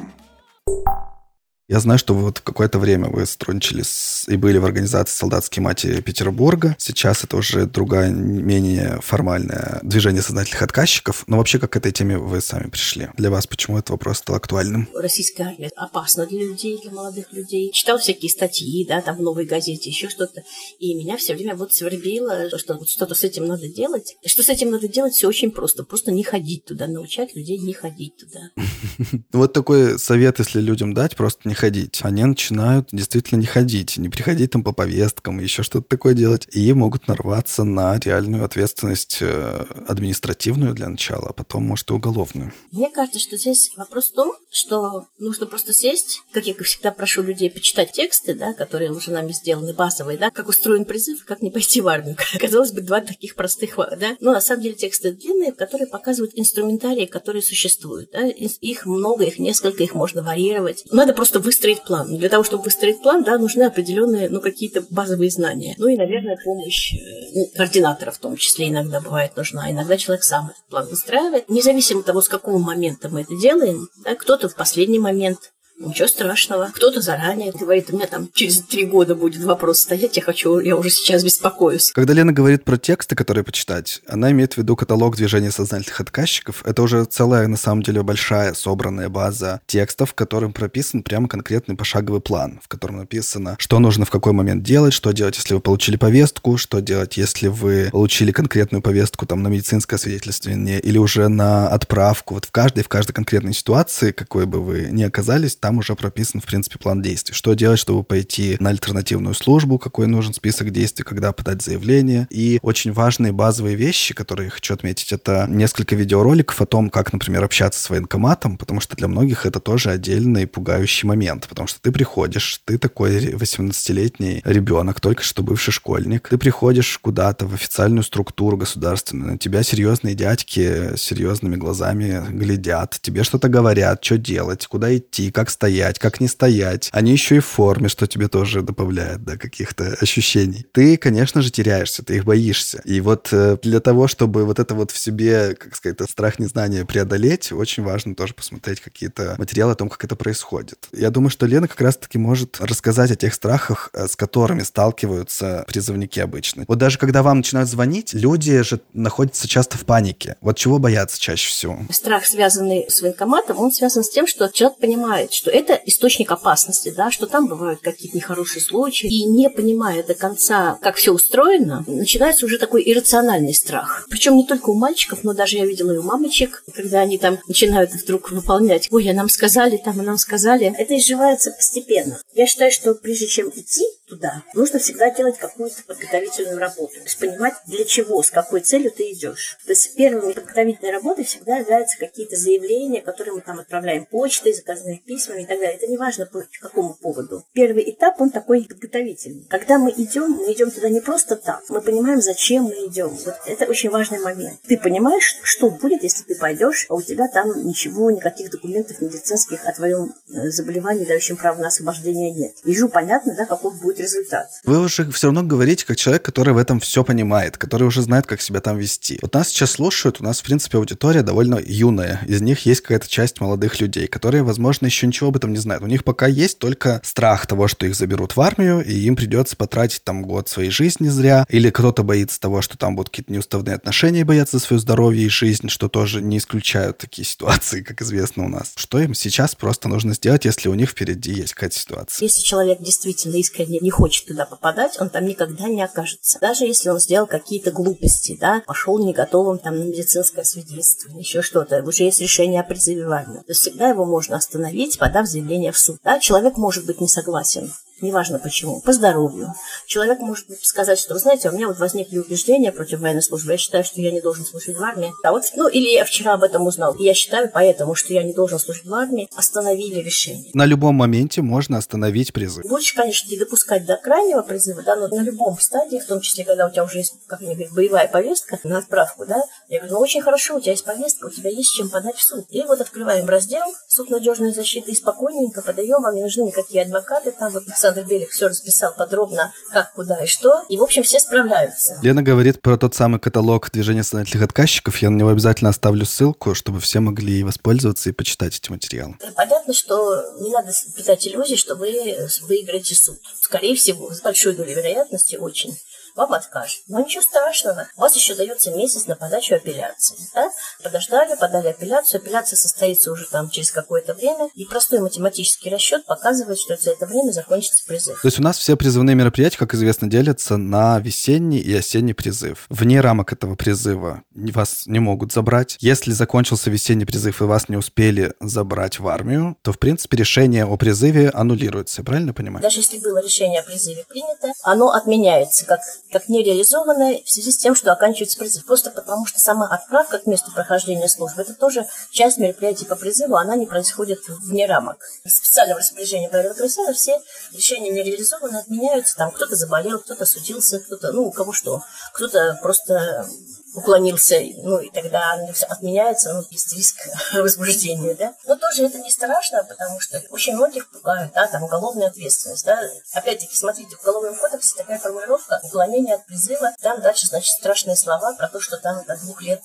Я 1.69 1.79
знаю, 1.79 1.99
что 1.99 2.15
вы 2.15 2.23
вот 2.23 2.39
какое-то 2.39 2.79
время 2.79 3.09
вы 3.09 3.27
сотрудничали 3.27 3.83
с, 3.83 4.27
и 4.27 4.37
были 4.37 4.57
в 4.57 4.65
организации 4.65 5.15
«Солдатские 5.15 5.61
матери 5.61 6.01
Петербурга». 6.01 6.75
Сейчас 6.79 7.23
это 7.23 7.37
уже 7.37 7.67
другая, 7.67 8.09
менее 8.09 8.97
формальное 9.03 9.79
движение 9.83 10.23
сознательных 10.23 10.63
отказчиков. 10.63 11.25
Но 11.27 11.37
вообще, 11.37 11.59
как 11.59 11.73
к 11.73 11.75
этой 11.77 11.91
теме 11.91 12.17
вы 12.17 12.41
сами 12.41 12.71
пришли? 12.71 13.09
Для 13.17 13.29
вас 13.29 13.45
почему 13.45 13.77
этот 13.77 13.91
вопрос 13.91 14.17
стал 14.17 14.37
актуальным? 14.37 14.89
Российская 14.95 15.43
армия 15.43 15.69
опасна 15.75 16.25
для 16.25 16.39
людей, 16.39 16.79
для 16.81 16.89
молодых 16.89 17.31
людей. 17.33 17.71
Читал 17.71 17.99
всякие 17.99 18.31
статьи, 18.31 18.83
да, 18.87 19.01
там 19.01 19.17
в 19.17 19.21
«Новой 19.21 19.45
газете», 19.45 19.91
еще 19.91 20.09
что-то. 20.09 20.41
И 20.79 20.95
меня 20.95 21.17
все 21.17 21.35
время 21.35 21.53
вот 21.53 21.71
свербило, 21.71 22.49
что 22.57 22.79
вот 22.79 22.89
что-то 22.89 23.13
с 23.13 23.23
этим 23.23 23.45
надо 23.45 23.67
делать. 23.67 24.15
И 24.23 24.27
что 24.27 24.41
с 24.41 24.49
этим 24.49 24.71
надо 24.71 24.87
делать, 24.87 25.13
все 25.13 25.27
очень 25.27 25.51
просто. 25.51 25.83
Просто 25.83 26.11
не 26.11 26.23
ходить 26.23 26.65
туда, 26.65 26.87
научать 26.87 27.35
людей 27.35 27.59
не 27.59 27.73
ходить 27.73 28.15
туда. 28.17 28.39
Вот 29.33 29.53
такой 29.53 29.99
совет, 29.99 30.39
если 30.39 30.59
людям 30.59 30.95
дать, 30.95 31.15
просто 31.15 31.47
не 31.47 31.53
ходить. 31.59 31.99
Они 32.03 32.23
начинают 32.23 32.89
действительно 32.91 33.39
не 33.39 33.45
ходить, 33.45 33.97
не 33.97 34.09
приходить 34.09 34.51
там 34.51 34.63
по 34.63 34.71
повесткам, 34.71 35.39
еще 35.39 35.61
что-то 35.61 35.87
такое 35.87 36.13
делать, 36.13 36.47
и 36.51 36.71
могут 36.73 37.07
нарваться 37.07 37.63
на 37.63 37.99
реальную 37.99 38.45
ответственность 38.45 39.17
э, 39.21 39.65
административную 39.87 40.73
для 40.73 40.87
начала, 40.87 41.29
а 41.29 41.33
потом, 41.33 41.63
может, 41.63 41.89
и 41.89 41.93
уголовную. 41.93 42.53
Мне 42.71 42.89
кажется, 42.89 43.19
что 43.19 43.37
здесь 43.37 43.71
вопрос 43.75 44.11
в 44.11 44.15
том, 44.15 44.33
что 44.51 45.07
нужно 45.19 45.45
просто 45.45 45.73
сесть, 45.73 46.21
как 46.31 46.47
я 46.47 46.55
всегда 46.63 46.91
прошу 46.91 47.23
людей 47.23 47.51
почитать 47.51 47.91
тексты, 47.91 48.33
да, 48.33 48.53
которые 48.53 48.91
уже 48.91 49.11
нами 49.11 49.31
сделаны, 49.31 49.73
базовые, 49.73 50.17
да, 50.17 50.29
как 50.29 50.47
устроен 50.47 50.85
призыв, 50.85 51.25
как 51.25 51.41
не 51.41 51.51
пойти 51.51 51.81
в 51.81 51.87
армию. 51.87 52.15
Казалось 52.39 52.71
бы, 52.71 52.81
два 52.81 53.01
таких 53.01 53.35
простых, 53.35 53.75
да, 53.77 54.15
но 54.21 54.31
на 54.31 54.41
самом 54.41 54.63
деле 54.63 54.75
тексты 54.75 55.11
длинные, 55.11 55.51
которые 55.51 55.87
показывают 55.87 56.31
инструментарии, 56.35 57.05
которые 57.05 57.41
существуют, 57.41 58.11
да, 58.11 58.25
их 58.27 58.85
много, 58.85 59.25
их 59.25 59.39
несколько, 59.39 59.83
их 59.83 59.93
можно 59.93 60.23
варьировать. 60.23 60.85
Надо 60.91 61.13
просто 61.13 61.39
выстроить 61.49 61.83
план. 61.83 62.15
Для 62.15 62.29
того, 62.29 62.43
чтобы 62.43 62.63
выстроить 62.63 63.01
план, 63.01 63.23
да, 63.23 63.39
нужны 63.39 63.63
определенные, 63.63 64.29
ну, 64.29 64.39
какие-то 64.39 64.85
базовые 64.91 65.31
знания. 65.31 65.73
Ну 65.79 65.87
и, 65.87 65.97
наверное, 65.97 66.37
помощь 66.45 66.93
э, 66.93 66.97
ну, 67.33 67.47
координатора 67.55 68.11
в 68.11 68.19
том 68.19 68.37
числе 68.37 68.69
иногда 68.69 69.01
бывает 69.01 69.35
нужна. 69.35 69.71
Иногда 69.71 69.97
человек 69.97 70.23
сам 70.23 70.51
этот 70.51 70.63
план 70.69 70.87
выстраивает. 70.87 71.49
Независимо 71.49 72.01
от 72.01 72.05
того, 72.05 72.21
с 72.21 72.29
какого 72.29 72.59
момента 72.59 73.09
мы 73.09 73.21
это 73.21 73.35
делаем, 73.35 73.87
да, 74.05 74.13
кто-то 74.13 74.47
в 74.47 74.55
последний 74.55 74.99
момент, 74.99 75.39
Ничего 75.79 76.09
страшного. 76.09 76.71
Кто-то 76.75 76.99
заранее 76.99 77.53
говорит, 77.53 77.89
у 77.89 77.95
меня 77.95 78.05
там 78.05 78.27
через 78.33 78.59
три 78.59 78.85
года 78.85 79.15
будет 79.15 79.41
вопрос 79.43 79.79
стоять, 79.79 80.17
я 80.17 80.21
хочу, 80.21 80.59
я 80.59 80.75
уже 80.75 80.89
сейчас 80.89 81.23
беспокоюсь. 81.23 81.91
Когда 81.93 82.13
Лена 82.13 82.33
говорит 82.33 82.65
про 82.65 82.77
тексты, 82.77 83.15
которые 83.15 83.45
почитать, 83.45 84.01
она 84.05 84.29
имеет 84.31 84.53
в 84.53 84.57
виду 84.57 84.75
каталог 84.75 85.15
движения 85.15 85.51
сознательных 85.51 86.01
отказчиков. 86.01 86.63
Это 86.65 86.81
уже 86.81 87.05
целая, 87.05 87.47
на 87.47 87.55
самом 87.55 87.81
деле, 87.81 88.03
большая 88.03 88.55
собранная 88.55 89.07
база 89.07 89.61
текстов, 89.67 90.11
в 90.11 90.15
котором 90.15 90.51
прописан 90.51 91.01
прямо 91.01 91.29
конкретный 91.29 91.77
пошаговый 91.77 92.19
план, 92.19 92.59
в 92.61 92.67
котором 92.67 92.97
написано, 92.97 93.55
что 93.57 93.79
нужно 93.79 94.03
в 94.03 94.09
какой 94.09 94.33
момент 94.33 94.63
делать, 94.63 94.93
что 94.93 95.13
делать, 95.13 95.37
если 95.37 95.53
вы 95.53 95.61
получили 95.61 95.95
повестку, 95.95 96.57
что 96.57 96.81
делать, 96.81 97.15
если 97.15 97.47
вы 97.47 97.87
получили 97.89 98.33
конкретную 98.33 98.81
повестку 98.81 99.25
там 99.25 99.43
на 99.43 99.47
медицинское 99.47 99.97
свидетельствование 99.97 100.81
или 100.81 100.97
уже 100.97 101.29
на 101.29 101.69
отправку. 101.69 102.33
Вот 102.33 102.43
в 102.43 102.51
каждой, 102.51 102.83
в 102.83 102.89
каждой 102.89 103.13
конкретной 103.13 103.53
ситуации, 103.53 104.11
какой 104.11 104.45
бы 104.45 104.61
вы 104.61 104.89
ни 104.91 105.03
оказались, 105.03 105.55
там 105.55 105.68
уже 105.77 105.95
прописан, 105.95 106.41
в 106.41 106.45
принципе, 106.45 106.79
план 106.79 107.01
действий. 107.01 107.35
Что 107.35 107.53
делать, 107.53 107.79
чтобы 107.79 108.03
пойти 108.03 108.57
на 108.59 108.69
альтернативную 108.69 109.35
службу, 109.35 109.77
какой 109.77 110.07
нужен 110.07 110.33
список 110.33 110.71
действий, 110.71 111.05
когда 111.05 111.31
подать 111.31 111.61
заявление. 111.61 112.27
И 112.29 112.59
очень 112.61 112.91
важные 112.91 113.31
базовые 113.31 113.75
вещи, 113.75 114.13
которые 114.13 114.45
я 114.45 114.51
хочу 114.51 114.73
отметить, 114.73 115.11
это 115.11 115.45
несколько 115.49 115.95
видеороликов 115.95 116.61
о 116.61 116.65
том, 116.65 116.89
как, 116.89 117.13
например, 117.13 117.43
общаться 117.43 117.81
с 117.81 117.89
военкоматом, 117.89 118.57
потому 118.57 118.79
что 118.79 118.95
для 118.95 119.07
многих 119.07 119.45
это 119.45 119.59
тоже 119.59 119.91
отдельный 119.91 120.47
пугающий 120.47 121.07
момент, 121.07 121.47
потому 121.47 121.67
что 121.67 121.79
ты 121.81 121.91
приходишь, 121.91 122.61
ты 122.65 122.77
такой 122.77 123.33
18-летний 123.33 124.41
ребенок, 124.45 124.99
только 124.99 125.23
что 125.23 125.43
бывший 125.43 125.71
школьник, 125.71 126.29
ты 126.29 126.37
приходишь 126.37 126.97
куда-то 126.97 127.45
в 127.45 127.53
официальную 127.53 128.03
структуру 128.03 128.57
государственную, 128.57 129.33
на 129.33 129.37
тебя 129.37 129.63
серьезные 129.63 130.15
дядьки 130.15 130.95
с 130.95 131.01
серьезными 131.01 131.55
глазами 131.55 132.23
глядят, 132.29 132.99
тебе 133.01 133.23
что-то 133.23 133.49
говорят, 133.49 134.03
что 134.03 134.17
делать, 134.17 134.65
куда 134.67 134.95
идти, 134.95 135.31
как 135.31 135.49
стоять, 135.59 135.99
как 135.99 136.21
не 136.21 136.29
стоять. 136.29 136.89
Они 136.93 137.11
еще 137.11 137.35
и 137.35 137.39
в 137.39 137.45
форме, 137.45 137.89
что 137.89 138.07
тебе 138.07 138.29
тоже 138.29 138.61
добавляет, 138.61 139.25
да, 139.25 139.35
каких-то 139.35 139.97
ощущений. 139.99 140.65
Ты, 140.71 140.95
конечно 140.95 141.41
же, 141.41 141.51
теряешься, 141.51 142.01
ты 142.01 142.15
их 142.15 142.23
боишься. 142.23 142.81
И 142.85 143.01
вот 143.01 143.27
э, 143.33 143.57
для 143.61 143.81
того, 143.81 144.07
чтобы 144.07 144.45
вот 144.45 144.57
это 144.59 144.73
вот 144.73 144.91
в 144.91 144.97
себе, 144.97 145.55
как 145.55 145.75
сказать, 145.75 145.99
страх 146.09 146.39
незнания 146.39 146.85
преодолеть, 146.85 147.51
очень 147.51 147.83
важно 147.83 148.15
тоже 148.15 148.33
посмотреть 148.33 148.79
какие-то 148.79 149.35
материалы 149.37 149.73
о 149.73 149.75
том, 149.75 149.89
как 149.89 150.01
это 150.05 150.15
происходит. 150.15 150.87
Я 150.93 151.09
думаю, 151.09 151.29
что 151.29 151.45
Лена 151.45 151.67
как 151.67 151.81
раз-таки 151.81 152.17
может 152.17 152.61
рассказать 152.61 153.11
о 153.11 153.17
тех 153.17 153.33
страхах, 153.33 153.89
э, 153.91 154.07
с 154.07 154.15
которыми 154.15 154.63
сталкиваются 154.63 155.65
призывники 155.67 156.21
обычно. 156.21 156.63
Вот 156.69 156.77
даже 156.77 156.97
когда 156.97 157.21
вам 157.21 157.39
начинают 157.39 157.67
звонить, 157.67 158.13
люди 158.13 158.61
же 158.61 158.79
находятся 158.93 159.45
часто 159.45 159.77
в 159.77 159.83
панике. 159.83 160.37
Вот 160.39 160.57
чего 160.57 160.79
боятся 160.79 161.19
чаще 161.19 161.49
всего? 161.49 161.79
Страх, 161.91 162.25
связанный 162.25 162.85
с 162.87 163.01
военкоматом, 163.01 163.59
он 163.59 163.73
связан 163.73 164.05
с 164.05 164.09
тем, 164.09 164.25
что 164.25 164.47
человек 164.47 164.79
понимает, 164.79 165.33
что 165.33 165.48
что 165.49 165.57
это 165.57 165.73
источник 165.85 166.31
опасности, 166.31 166.93
да, 166.95 167.09
что 167.09 167.25
там 167.25 167.47
бывают 167.47 167.81
какие-то 167.81 168.15
нехорошие 168.15 168.61
случаи. 168.61 169.07
И 169.07 169.25
не 169.25 169.49
понимая 169.49 170.03
до 170.03 170.13
конца, 170.13 170.77
как 170.81 170.95
все 170.95 171.11
устроено, 171.11 171.83
начинается 171.87 172.45
уже 172.45 172.59
такой 172.59 172.83
иррациональный 172.85 173.53
страх. 173.53 174.05
Причем 174.09 174.35
не 174.35 174.45
только 174.45 174.69
у 174.69 174.75
мальчиков, 174.75 175.23
но 175.23 175.33
даже 175.33 175.57
я 175.57 175.65
видела 175.65 175.91
и 175.91 175.97
у 175.97 176.03
мамочек, 176.03 176.63
когда 176.73 176.99
они 176.99 177.17
там 177.17 177.39
начинают 177.47 177.91
вдруг 177.91 178.31
выполнять, 178.31 178.87
ой, 178.91 179.09
а 179.09 179.13
нам 179.13 179.29
сказали, 179.29 179.77
там, 179.77 179.99
а 179.99 180.03
нам 180.03 180.17
сказали. 180.17 180.73
Это 180.77 180.97
изживается 180.97 181.51
постепенно. 181.51 182.19
Я 182.33 182.45
считаю, 182.45 182.71
что 182.71 182.93
прежде 182.93 183.27
чем 183.27 183.49
идти 183.49 183.85
туда, 184.07 184.43
нужно 184.53 184.79
всегда 184.79 185.11
делать 185.11 185.37
какую-то 185.37 185.83
подготовительную 185.87 186.59
работу. 186.59 186.93
То 186.95 187.03
есть 187.03 187.19
понимать, 187.19 187.53
для 187.67 187.85
чего, 187.85 188.21
с 188.21 188.31
какой 188.31 188.61
целью 188.61 188.91
ты 188.91 189.11
идешь. 189.11 189.57
То 189.65 189.71
есть 189.71 189.95
первыми 189.95 190.33
подготовительной 190.33 190.91
работой 190.91 191.23
всегда 191.23 191.57
являются 191.57 191.97
какие-то 191.97 192.35
заявления, 192.35 193.01
которые 193.01 193.35
мы 193.35 193.41
там 193.41 193.59
отправляем 193.59 194.05
почтой, 194.05 194.53
заказными 194.53 195.01
и 195.33 195.45
так 195.45 195.59
далее. 195.59 195.75
Это 195.75 195.87
не 195.87 195.97
важно 195.97 196.25
по 196.25 196.43
какому 196.61 196.95
поводу. 196.95 197.43
Первый 197.53 197.89
этап, 197.89 198.19
он 198.21 198.29
такой 198.29 198.63
подготовительный. 198.63 199.45
Когда 199.49 199.77
мы 199.77 199.91
идем, 199.91 200.31
мы 200.31 200.53
идем 200.53 200.71
туда 200.71 200.89
не 200.89 201.01
просто 201.01 201.35
так. 201.35 201.61
Мы 201.69 201.81
понимаем, 201.81 202.21
зачем 202.21 202.63
мы 202.63 202.87
идем. 202.87 203.09
Вот 203.09 203.35
это 203.45 203.65
очень 203.65 203.89
важный 203.89 204.19
момент. 204.19 204.59
Ты 204.67 204.77
понимаешь, 204.77 205.37
что 205.43 205.69
будет, 205.69 206.03
если 206.03 206.23
ты 206.23 206.35
пойдешь, 206.35 206.85
а 206.89 206.95
у 206.95 207.01
тебя 207.01 207.27
там 207.27 207.65
ничего, 207.65 208.11
никаких 208.11 208.51
документов 208.51 209.01
медицинских 209.01 209.65
о 209.65 209.73
твоем 209.73 210.13
э, 210.29 210.49
заболевании, 210.49 211.05
дающем 211.05 211.37
право 211.37 211.59
на 211.59 211.67
освобождение 211.67 212.31
нет. 212.31 212.53
Вижу, 212.63 212.89
понятно, 212.89 213.35
да, 213.35 213.45
какой 213.45 213.71
будет 213.71 213.99
результат. 213.99 214.49
Вы 214.63 214.79
уже 214.79 215.09
все 215.11 215.27
равно 215.27 215.43
говорите 215.43 215.85
как 215.85 215.97
человек, 215.97 216.23
который 216.23 216.53
в 216.53 216.57
этом 216.57 216.79
все 216.79 217.03
понимает, 217.03 217.57
который 217.57 217.83
уже 217.83 218.01
знает, 218.01 218.25
как 218.25 218.41
себя 218.41 218.61
там 218.61 218.77
вести. 218.77 219.19
Вот 219.21 219.33
нас 219.33 219.49
сейчас 219.49 219.71
слушают, 219.71 220.21
у 220.21 220.23
нас, 220.23 220.39
в 220.39 220.43
принципе, 220.43 220.77
аудитория 220.77 221.23
довольно 221.23 221.59
юная. 221.61 222.21
Из 222.27 222.41
них 222.41 222.65
есть 222.65 222.81
какая-то 222.81 223.09
часть 223.09 223.41
молодых 223.41 223.79
людей, 223.79 224.07
которые, 224.07 224.43
возможно, 224.43 224.85
еще 224.85 225.07
ничего 225.07 225.18
об 225.27 225.37
этом 225.37 225.51
не 225.51 225.59
знают. 225.59 225.83
У 225.83 225.87
них 225.87 226.03
пока 226.03 226.27
есть 226.27 226.59
только 226.59 227.01
страх 227.03 227.47
того, 227.47 227.67
что 227.67 227.85
их 227.85 227.95
заберут 227.95 228.35
в 228.35 228.41
армию, 228.41 228.83
и 228.83 228.93
им 228.93 229.15
придется 229.15 229.55
потратить 229.55 230.03
там 230.03 230.23
год 230.23 230.49
своей 230.49 230.69
жизни 230.69 231.07
зря, 231.09 231.45
или 231.49 231.69
кто-то 231.69 232.03
боится 232.03 232.39
того, 232.39 232.61
что 232.61 232.77
там 232.77 232.95
будут 232.95 233.09
какие-то 233.09 233.33
неуставные 233.33 233.75
отношения, 233.75 234.25
боятся 234.25 234.57
за 234.57 234.65
свое 234.65 234.79
здоровье 234.79 235.25
и 235.25 235.29
жизнь, 235.29 235.69
что 235.69 235.89
тоже 235.89 236.21
не 236.21 236.37
исключают 236.37 236.97
такие 236.97 237.25
ситуации, 237.27 237.81
как 237.81 238.01
известно 238.01 238.45
у 238.45 238.49
нас. 238.49 238.73
Что 238.75 238.99
им 238.99 239.13
сейчас 239.13 239.55
просто 239.55 239.87
нужно 239.87 240.13
сделать, 240.13 240.45
если 240.45 240.69
у 240.69 240.73
них 240.73 240.89
впереди 240.89 241.33
есть 241.33 241.53
какая-то 241.53 241.77
ситуация? 241.77 242.25
Если 242.25 242.41
человек 242.41 242.79
действительно 242.81 243.35
искренне 243.35 243.79
не 243.79 243.89
хочет 243.89 244.25
туда 244.25 244.45
попадать, 244.45 244.99
он 244.99 245.09
там 245.09 245.25
никогда 245.25 245.67
не 245.67 245.81
окажется. 245.81 246.39
Даже 246.39 246.65
если 246.65 246.89
он 246.89 246.99
сделал 246.99 247.27
какие-то 247.27 247.71
глупости, 247.71 248.37
да, 248.39 248.61
пошел 248.65 249.03
не 249.03 249.13
готовым 249.13 249.59
там 249.59 249.77
на 249.77 249.83
медицинское 249.83 250.43
свидетельство, 250.43 251.17
еще 251.17 251.41
что-то, 251.41 251.83
уже 251.83 252.03
есть 252.03 252.21
решение 252.21 252.61
о 252.61 252.63
призыве 252.63 253.05
в 253.05 253.11
армию, 253.11 253.43
то 253.45 253.53
всегда 253.53 253.89
его 253.89 254.05
можно 254.05 254.37
остановить, 254.37 254.97
подав 255.09 255.25
заявление 255.25 255.71
в 255.71 255.77
суд. 255.77 255.99
Да, 256.03 256.19
человек 256.19 256.57
может 256.57 256.85
быть 256.85 257.01
не 257.01 257.07
согласен 257.07 257.73
неважно 258.01 258.39
почему, 258.39 258.81
по 258.81 258.93
здоровью. 258.93 259.53
Человек 259.85 260.19
может 260.19 260.47
сказать, 260.61 260.99
что, 260.99 261.13
вы 261.13 261.19
знаете, 261.19 261.49
у 261.49 261.53
меня 261.53 261.67
вот 261.67 261.79
возникли 261.79 262.17
убеждения 262.17 262.71
против 262.71 262.99
военной 262.99 263.21
службы, 263.21 263.53
я 263.53 263.57
считаю, 263.57 263.83
что 263.83 264.01
я 264.01 264.11
не 264.11 264.21
должен 264.21 264.45
служить 264.45 264.77
в 264.77 264.83
армии. 264.83 265.13
А 265.23 265.31
вот, 265.31 265.43
ну, 265.55 265.67
или 265.67 265.89
я 265.89 266.05
вчера 266.05 266.33
об 266.33 266.43
этом 266.43 266.65
узнал, 266.67 266.93
и 266.93 267.03
я 267.03 267.13
считаю 267.13 267.49
поэтому, 267.53 267.95
что 267.95 268.13
я 268.13 268.23
не 268.23 268.33
должен 268.33 268.59
служить 268.59 268.85
в 268.85 268.93
армии, 268.93 269.29
остановили 269.35 270.01
решение. 270.01 270.51
На 270.53 270.65
любом 270.65 270.95
моменте 270.95 271.41
можно 271.41 271.77
остановить 271.77 272.33
призыв. 272.33 272.65
Лучше, 272.65 272.95
конечно, 272.95 273.29
не 273.29 273.37
допускать 273.37 273.85
до 273.85 273.97
крайнего 273.97 274.41
призыва, 274.41 274.83
да, 274.83 274.95
но 274.95 275.07
на 275.07 275.21
любом 275.21 275.59
стадии, 275.59 275.99
в 275.99 276.05
том 276.05 276.21
числе, 276.21 276.45
когда 276.45 276.67
у 276.67 276.71
тебя 276.71 276.83
уже 276.83 276.99
есть, 276.99 277.15
как 277.27 277.41
мне 277.41 277.53
говорят, 277.53 277.73
боевая 277.73 278.07
повестка 278.07 278.59
на 278.63 278.79
отправку, 278.79 279.25
да, 279.25 279.41
я 279.67 279.79
говорю, 279.79 279.95
ну, 279.95 280.01
очень 280.01 280.21
хорошо, 280.21 280.57
у 280.57 280.59
тебя 280.59 280.71
есть 280.71 280.85
повестка, 280.85 281.25
у 281.25 281.29
тебя 281.29 281.49
есть 281.49 281.73
чем 281.75 281.89
подать 281.89 282.15
в 282.15 282.23
суд. 282.23 282.45
И 282.49 282.61
вот 282.63 282.81
открываем 282.81 283.27
раздел 283.27 283.63
«Суд 283.87 284.09
надежной 284.09 284.53
защиты» 284.53 284.91
и 284.91 284.95
спокойненько 284.95 285.61
подаем, 285.61 286.01
вам 286.01 286.15
не 286.15 286.23
нужны 286.23 286.43
никакие 286.43 286.83
адвокаты, 286.83 287.31
там 287.31 287.51
вот 287.51 287.67
Александр 287.89 288.09
Белик 288.09 288.29
все 288.29 288.47
расписал 288.47 288.93
подробно, 288.95 289.53
как, 289.71 289.93
куда 289.93 290.23
и 290.23 290.27
что. 290.27 290.63
И, 290.69 290.77
в 290.77 290.83
общем, 290.83 291.03
все 291.03 291.19
справляются. 291.19 291.99
Лена 292.03 292.21
говорит 292.21 292.61
про 292.61 292.77
тот 292.77 292.93
самый 292.95 293.19
каталог 293.19 293.71
движения 293.71 294.03
сознательных 294.03 294.43
отказчиков. 294.43 294.97
Я 294.97 295.09
на 295.09 295.17
него 295.17 295.29
обязательно 295.29 295.71
оставлю 295.71 296.05
ссылку, 296.05 296.53
чтобы 296.53 296.79
все 296.79 296.99
могли 296.99 297.43
воспользоваться 297.43 298.09
и 298.09 298.13
почитать 298.13 298.57
эти 298.57 298.69
материалы. 298.69 299.15
Понятно, 299.35 299.73
что 299.73 300.23
не 300.39 300.51
надо 300.51 300.71
питать 300.95 301.27
иллюзий, 301.27 301.55
что 301.55 301.75
вы 301.75 302.15
выиграете 302.47 302.95
суд. 302.95 303.17
Скорее 303.41 303.75
всего, 303.75 304.13
с 304.13 304.21
большой 304.21 304.55
долей 304.55 304.75
вероятности 304.75 305.35
очень 305.35 305.75
вам 306.15 306.33
откажет. 306.33 306.81
Но 306.87 306.99
ничего 306.99 307.21
страшного. 307.21 307.87
У 307.97 308.01
вас 308.01 308.15
еще 308.15 308.35
дается 308.35 308.71
месяц 308.71 309.07
на 309.07 309.15
подачу 309.15 309.55
апелляции. 309.55 310.17
Да? 310.33 310.49
Подождали, 310.83 311.35
подали 311.35 311.67
апелляцию. 311.67 312.21
Апелляция 312.21 312.57
состоится 312.57 313.11
уже 313.11 313.25
там 313.25 313.49
через 313.49 313.71
какое-то 313.71 314.13
время. 314.13 314.49
И 314.55 314.65
простой 314.65 314.99
математический 314.99 315.71
расчет 315.71 316.05
показывает, 316.05 316.59
что 316.59 316.75
за 316.75 316.91
это 316.91 317.05
время 317.05 317.31
закончится 317.31 317.83
призыв. 317.85 318.21
То 318.21 318.27
есть 318.27 318.39
у 318.39 318.43
нас 318.43 318.57
все 318.57 318.75
призывные 318.75 319.15
мероприятия, 319.15 319.57
как 319.57 319.73
известно, 319.73 320.09
делятся 320.09 320.57
на 320.57 320.99
весенний 320.99 321.59
и 321.59 321.73
осенний 321.75 322.13
призыв. 322.13 322.65
Вне 322.69 323.01
рамок 323.01 323.33
этого 323.33 323.55
призыва 323.55 324.23
вас 324.33 324.83
не 324.85 324.99
могут 324.99 325.31
забрать. 325.31 325.77
Если 325.79 326.11
закончился 326.11 326.69
весенний 326.69 327.05
призыв 327.05 327.41
и 327.41 327.45
вас 327.45 327.69
не 327.69 327.77
успели 327.77 328.33
забрать 328.39 328.99
в 328.99 329.07
армию, 329.07 329.57
то, 329.61 329.71
в 329.71 329.79
принципе, 329.79 330.17
решение 330.17 330.65
о 330.65 330.77
призыве 330.77 331.29
аннулируется. 331.29 332.03
Правильно 332.03 332.33
понимаю? 332.33 332.61
Даже 332.61 332.79
если 332.79 332.99
было 332.99 333.21
решение 333.21 333.61
о 333.61 333.63
призыве 333.63 334.05
принято, 334.07 334.51
оно 334.63 334.91
отменяется 334.91 335.65
как 335.65 335.79
как 336.11 336.27
нереализованное 336.29 337.21
в 337.23 337.29
связи 337.29 337.51
с 337.51 337.57
тем, 337.57 337.75
что 337.75 337.91
оканчивается 337.91 338.37
призыв. 338.37 338.65
Просто 338.65 338.89
потому, 338.89 339.25
что 339.25 339.39
сама 339.39 339.67
отправка 339.67 340.19
к 340.19 340.25
месту 340.25 340.51
прохождения 340.51 341.07
службы– 341.07 341.41
это 341.43 341.53
тоже 341.53 341.87
часть 342.11 342.37
мероприятий 342.37 342.85
по 342.85 342.95
призыву, 342.95 343.35
она 343.35 343.55
не 343.55 343.65
происходит 343.65 344.19
вне 344.27 344.65
рамок. 344.65 344.97
В 345.23 345.29
специальном 345.29 345.77
распоряжении 345.77 346.27
военного 346.27 346.55
комиссара 346.55 346.93
все 346.93 347.19
решения 347.53 347.91
нереализованные 347.91 348.61
отменяются. 348.61 349.15
Там 349.17 349.31
кто-то 349.31 349.55
заболел, 349.55 349.99
кто-то 349.99 350.25
судился, 350.25 350.79
кто-то, 350.79 351.11
ну, 351.11 351.25
у 351.25 351.31
кого 351.31 351.53
что. 351.53 351.83
Кто-то 352.13 352.57
просто 352.61 353.27
уклонился, 353.73 354.39
ну, 354.57 354.79
и 354.79 354.89
тогда 354.89 355.33
отменяется, 355.67 356.33
ну, 356.33 356.43
есть 356.49 356.73
риск 356.73 357.07
возбуждения, 357.33 358.15
да. 358.15 358.33
Но 358.45 358.55
тоже 358.55 358.85
это 358.85 358.99
не 358.99 359.11
страшно, 359.11 359.63
потому 359.63 359.99
что 359.99 360.21
очень 360.29 360.55
многих 360.55 360.89
пугают, 360.91 361.33
да, 361.33 361.47
там, 361.47 361.63
уголовная 361.63 362.07
ответственность, 362.07 362.65
да. 362.65 362.81
Опять-таки, 363.13 363.55
смотрите, 363.55 363.95
в 363.95 364.01
Уголовном 364.01 364.35
кодексе 364.35 364.75
такая 364.75 364.99
формулировка, 364.99 365.59
уклонение 365.63 366.15
от 366.15 366.25
призыва, 366.25 366.73
там 366.81 367.01
дальше, 367.01 367.27
значит, 367.27 367.51
страшные 367.51 367.95
слова 367.95 368.33
про 368.33 368.47
то, 368.47 368.59
что 368.59 368.77
там 368.77 369.03
до 369.05 369.15
двух 369.17 369.41
лет, 369.41 369.61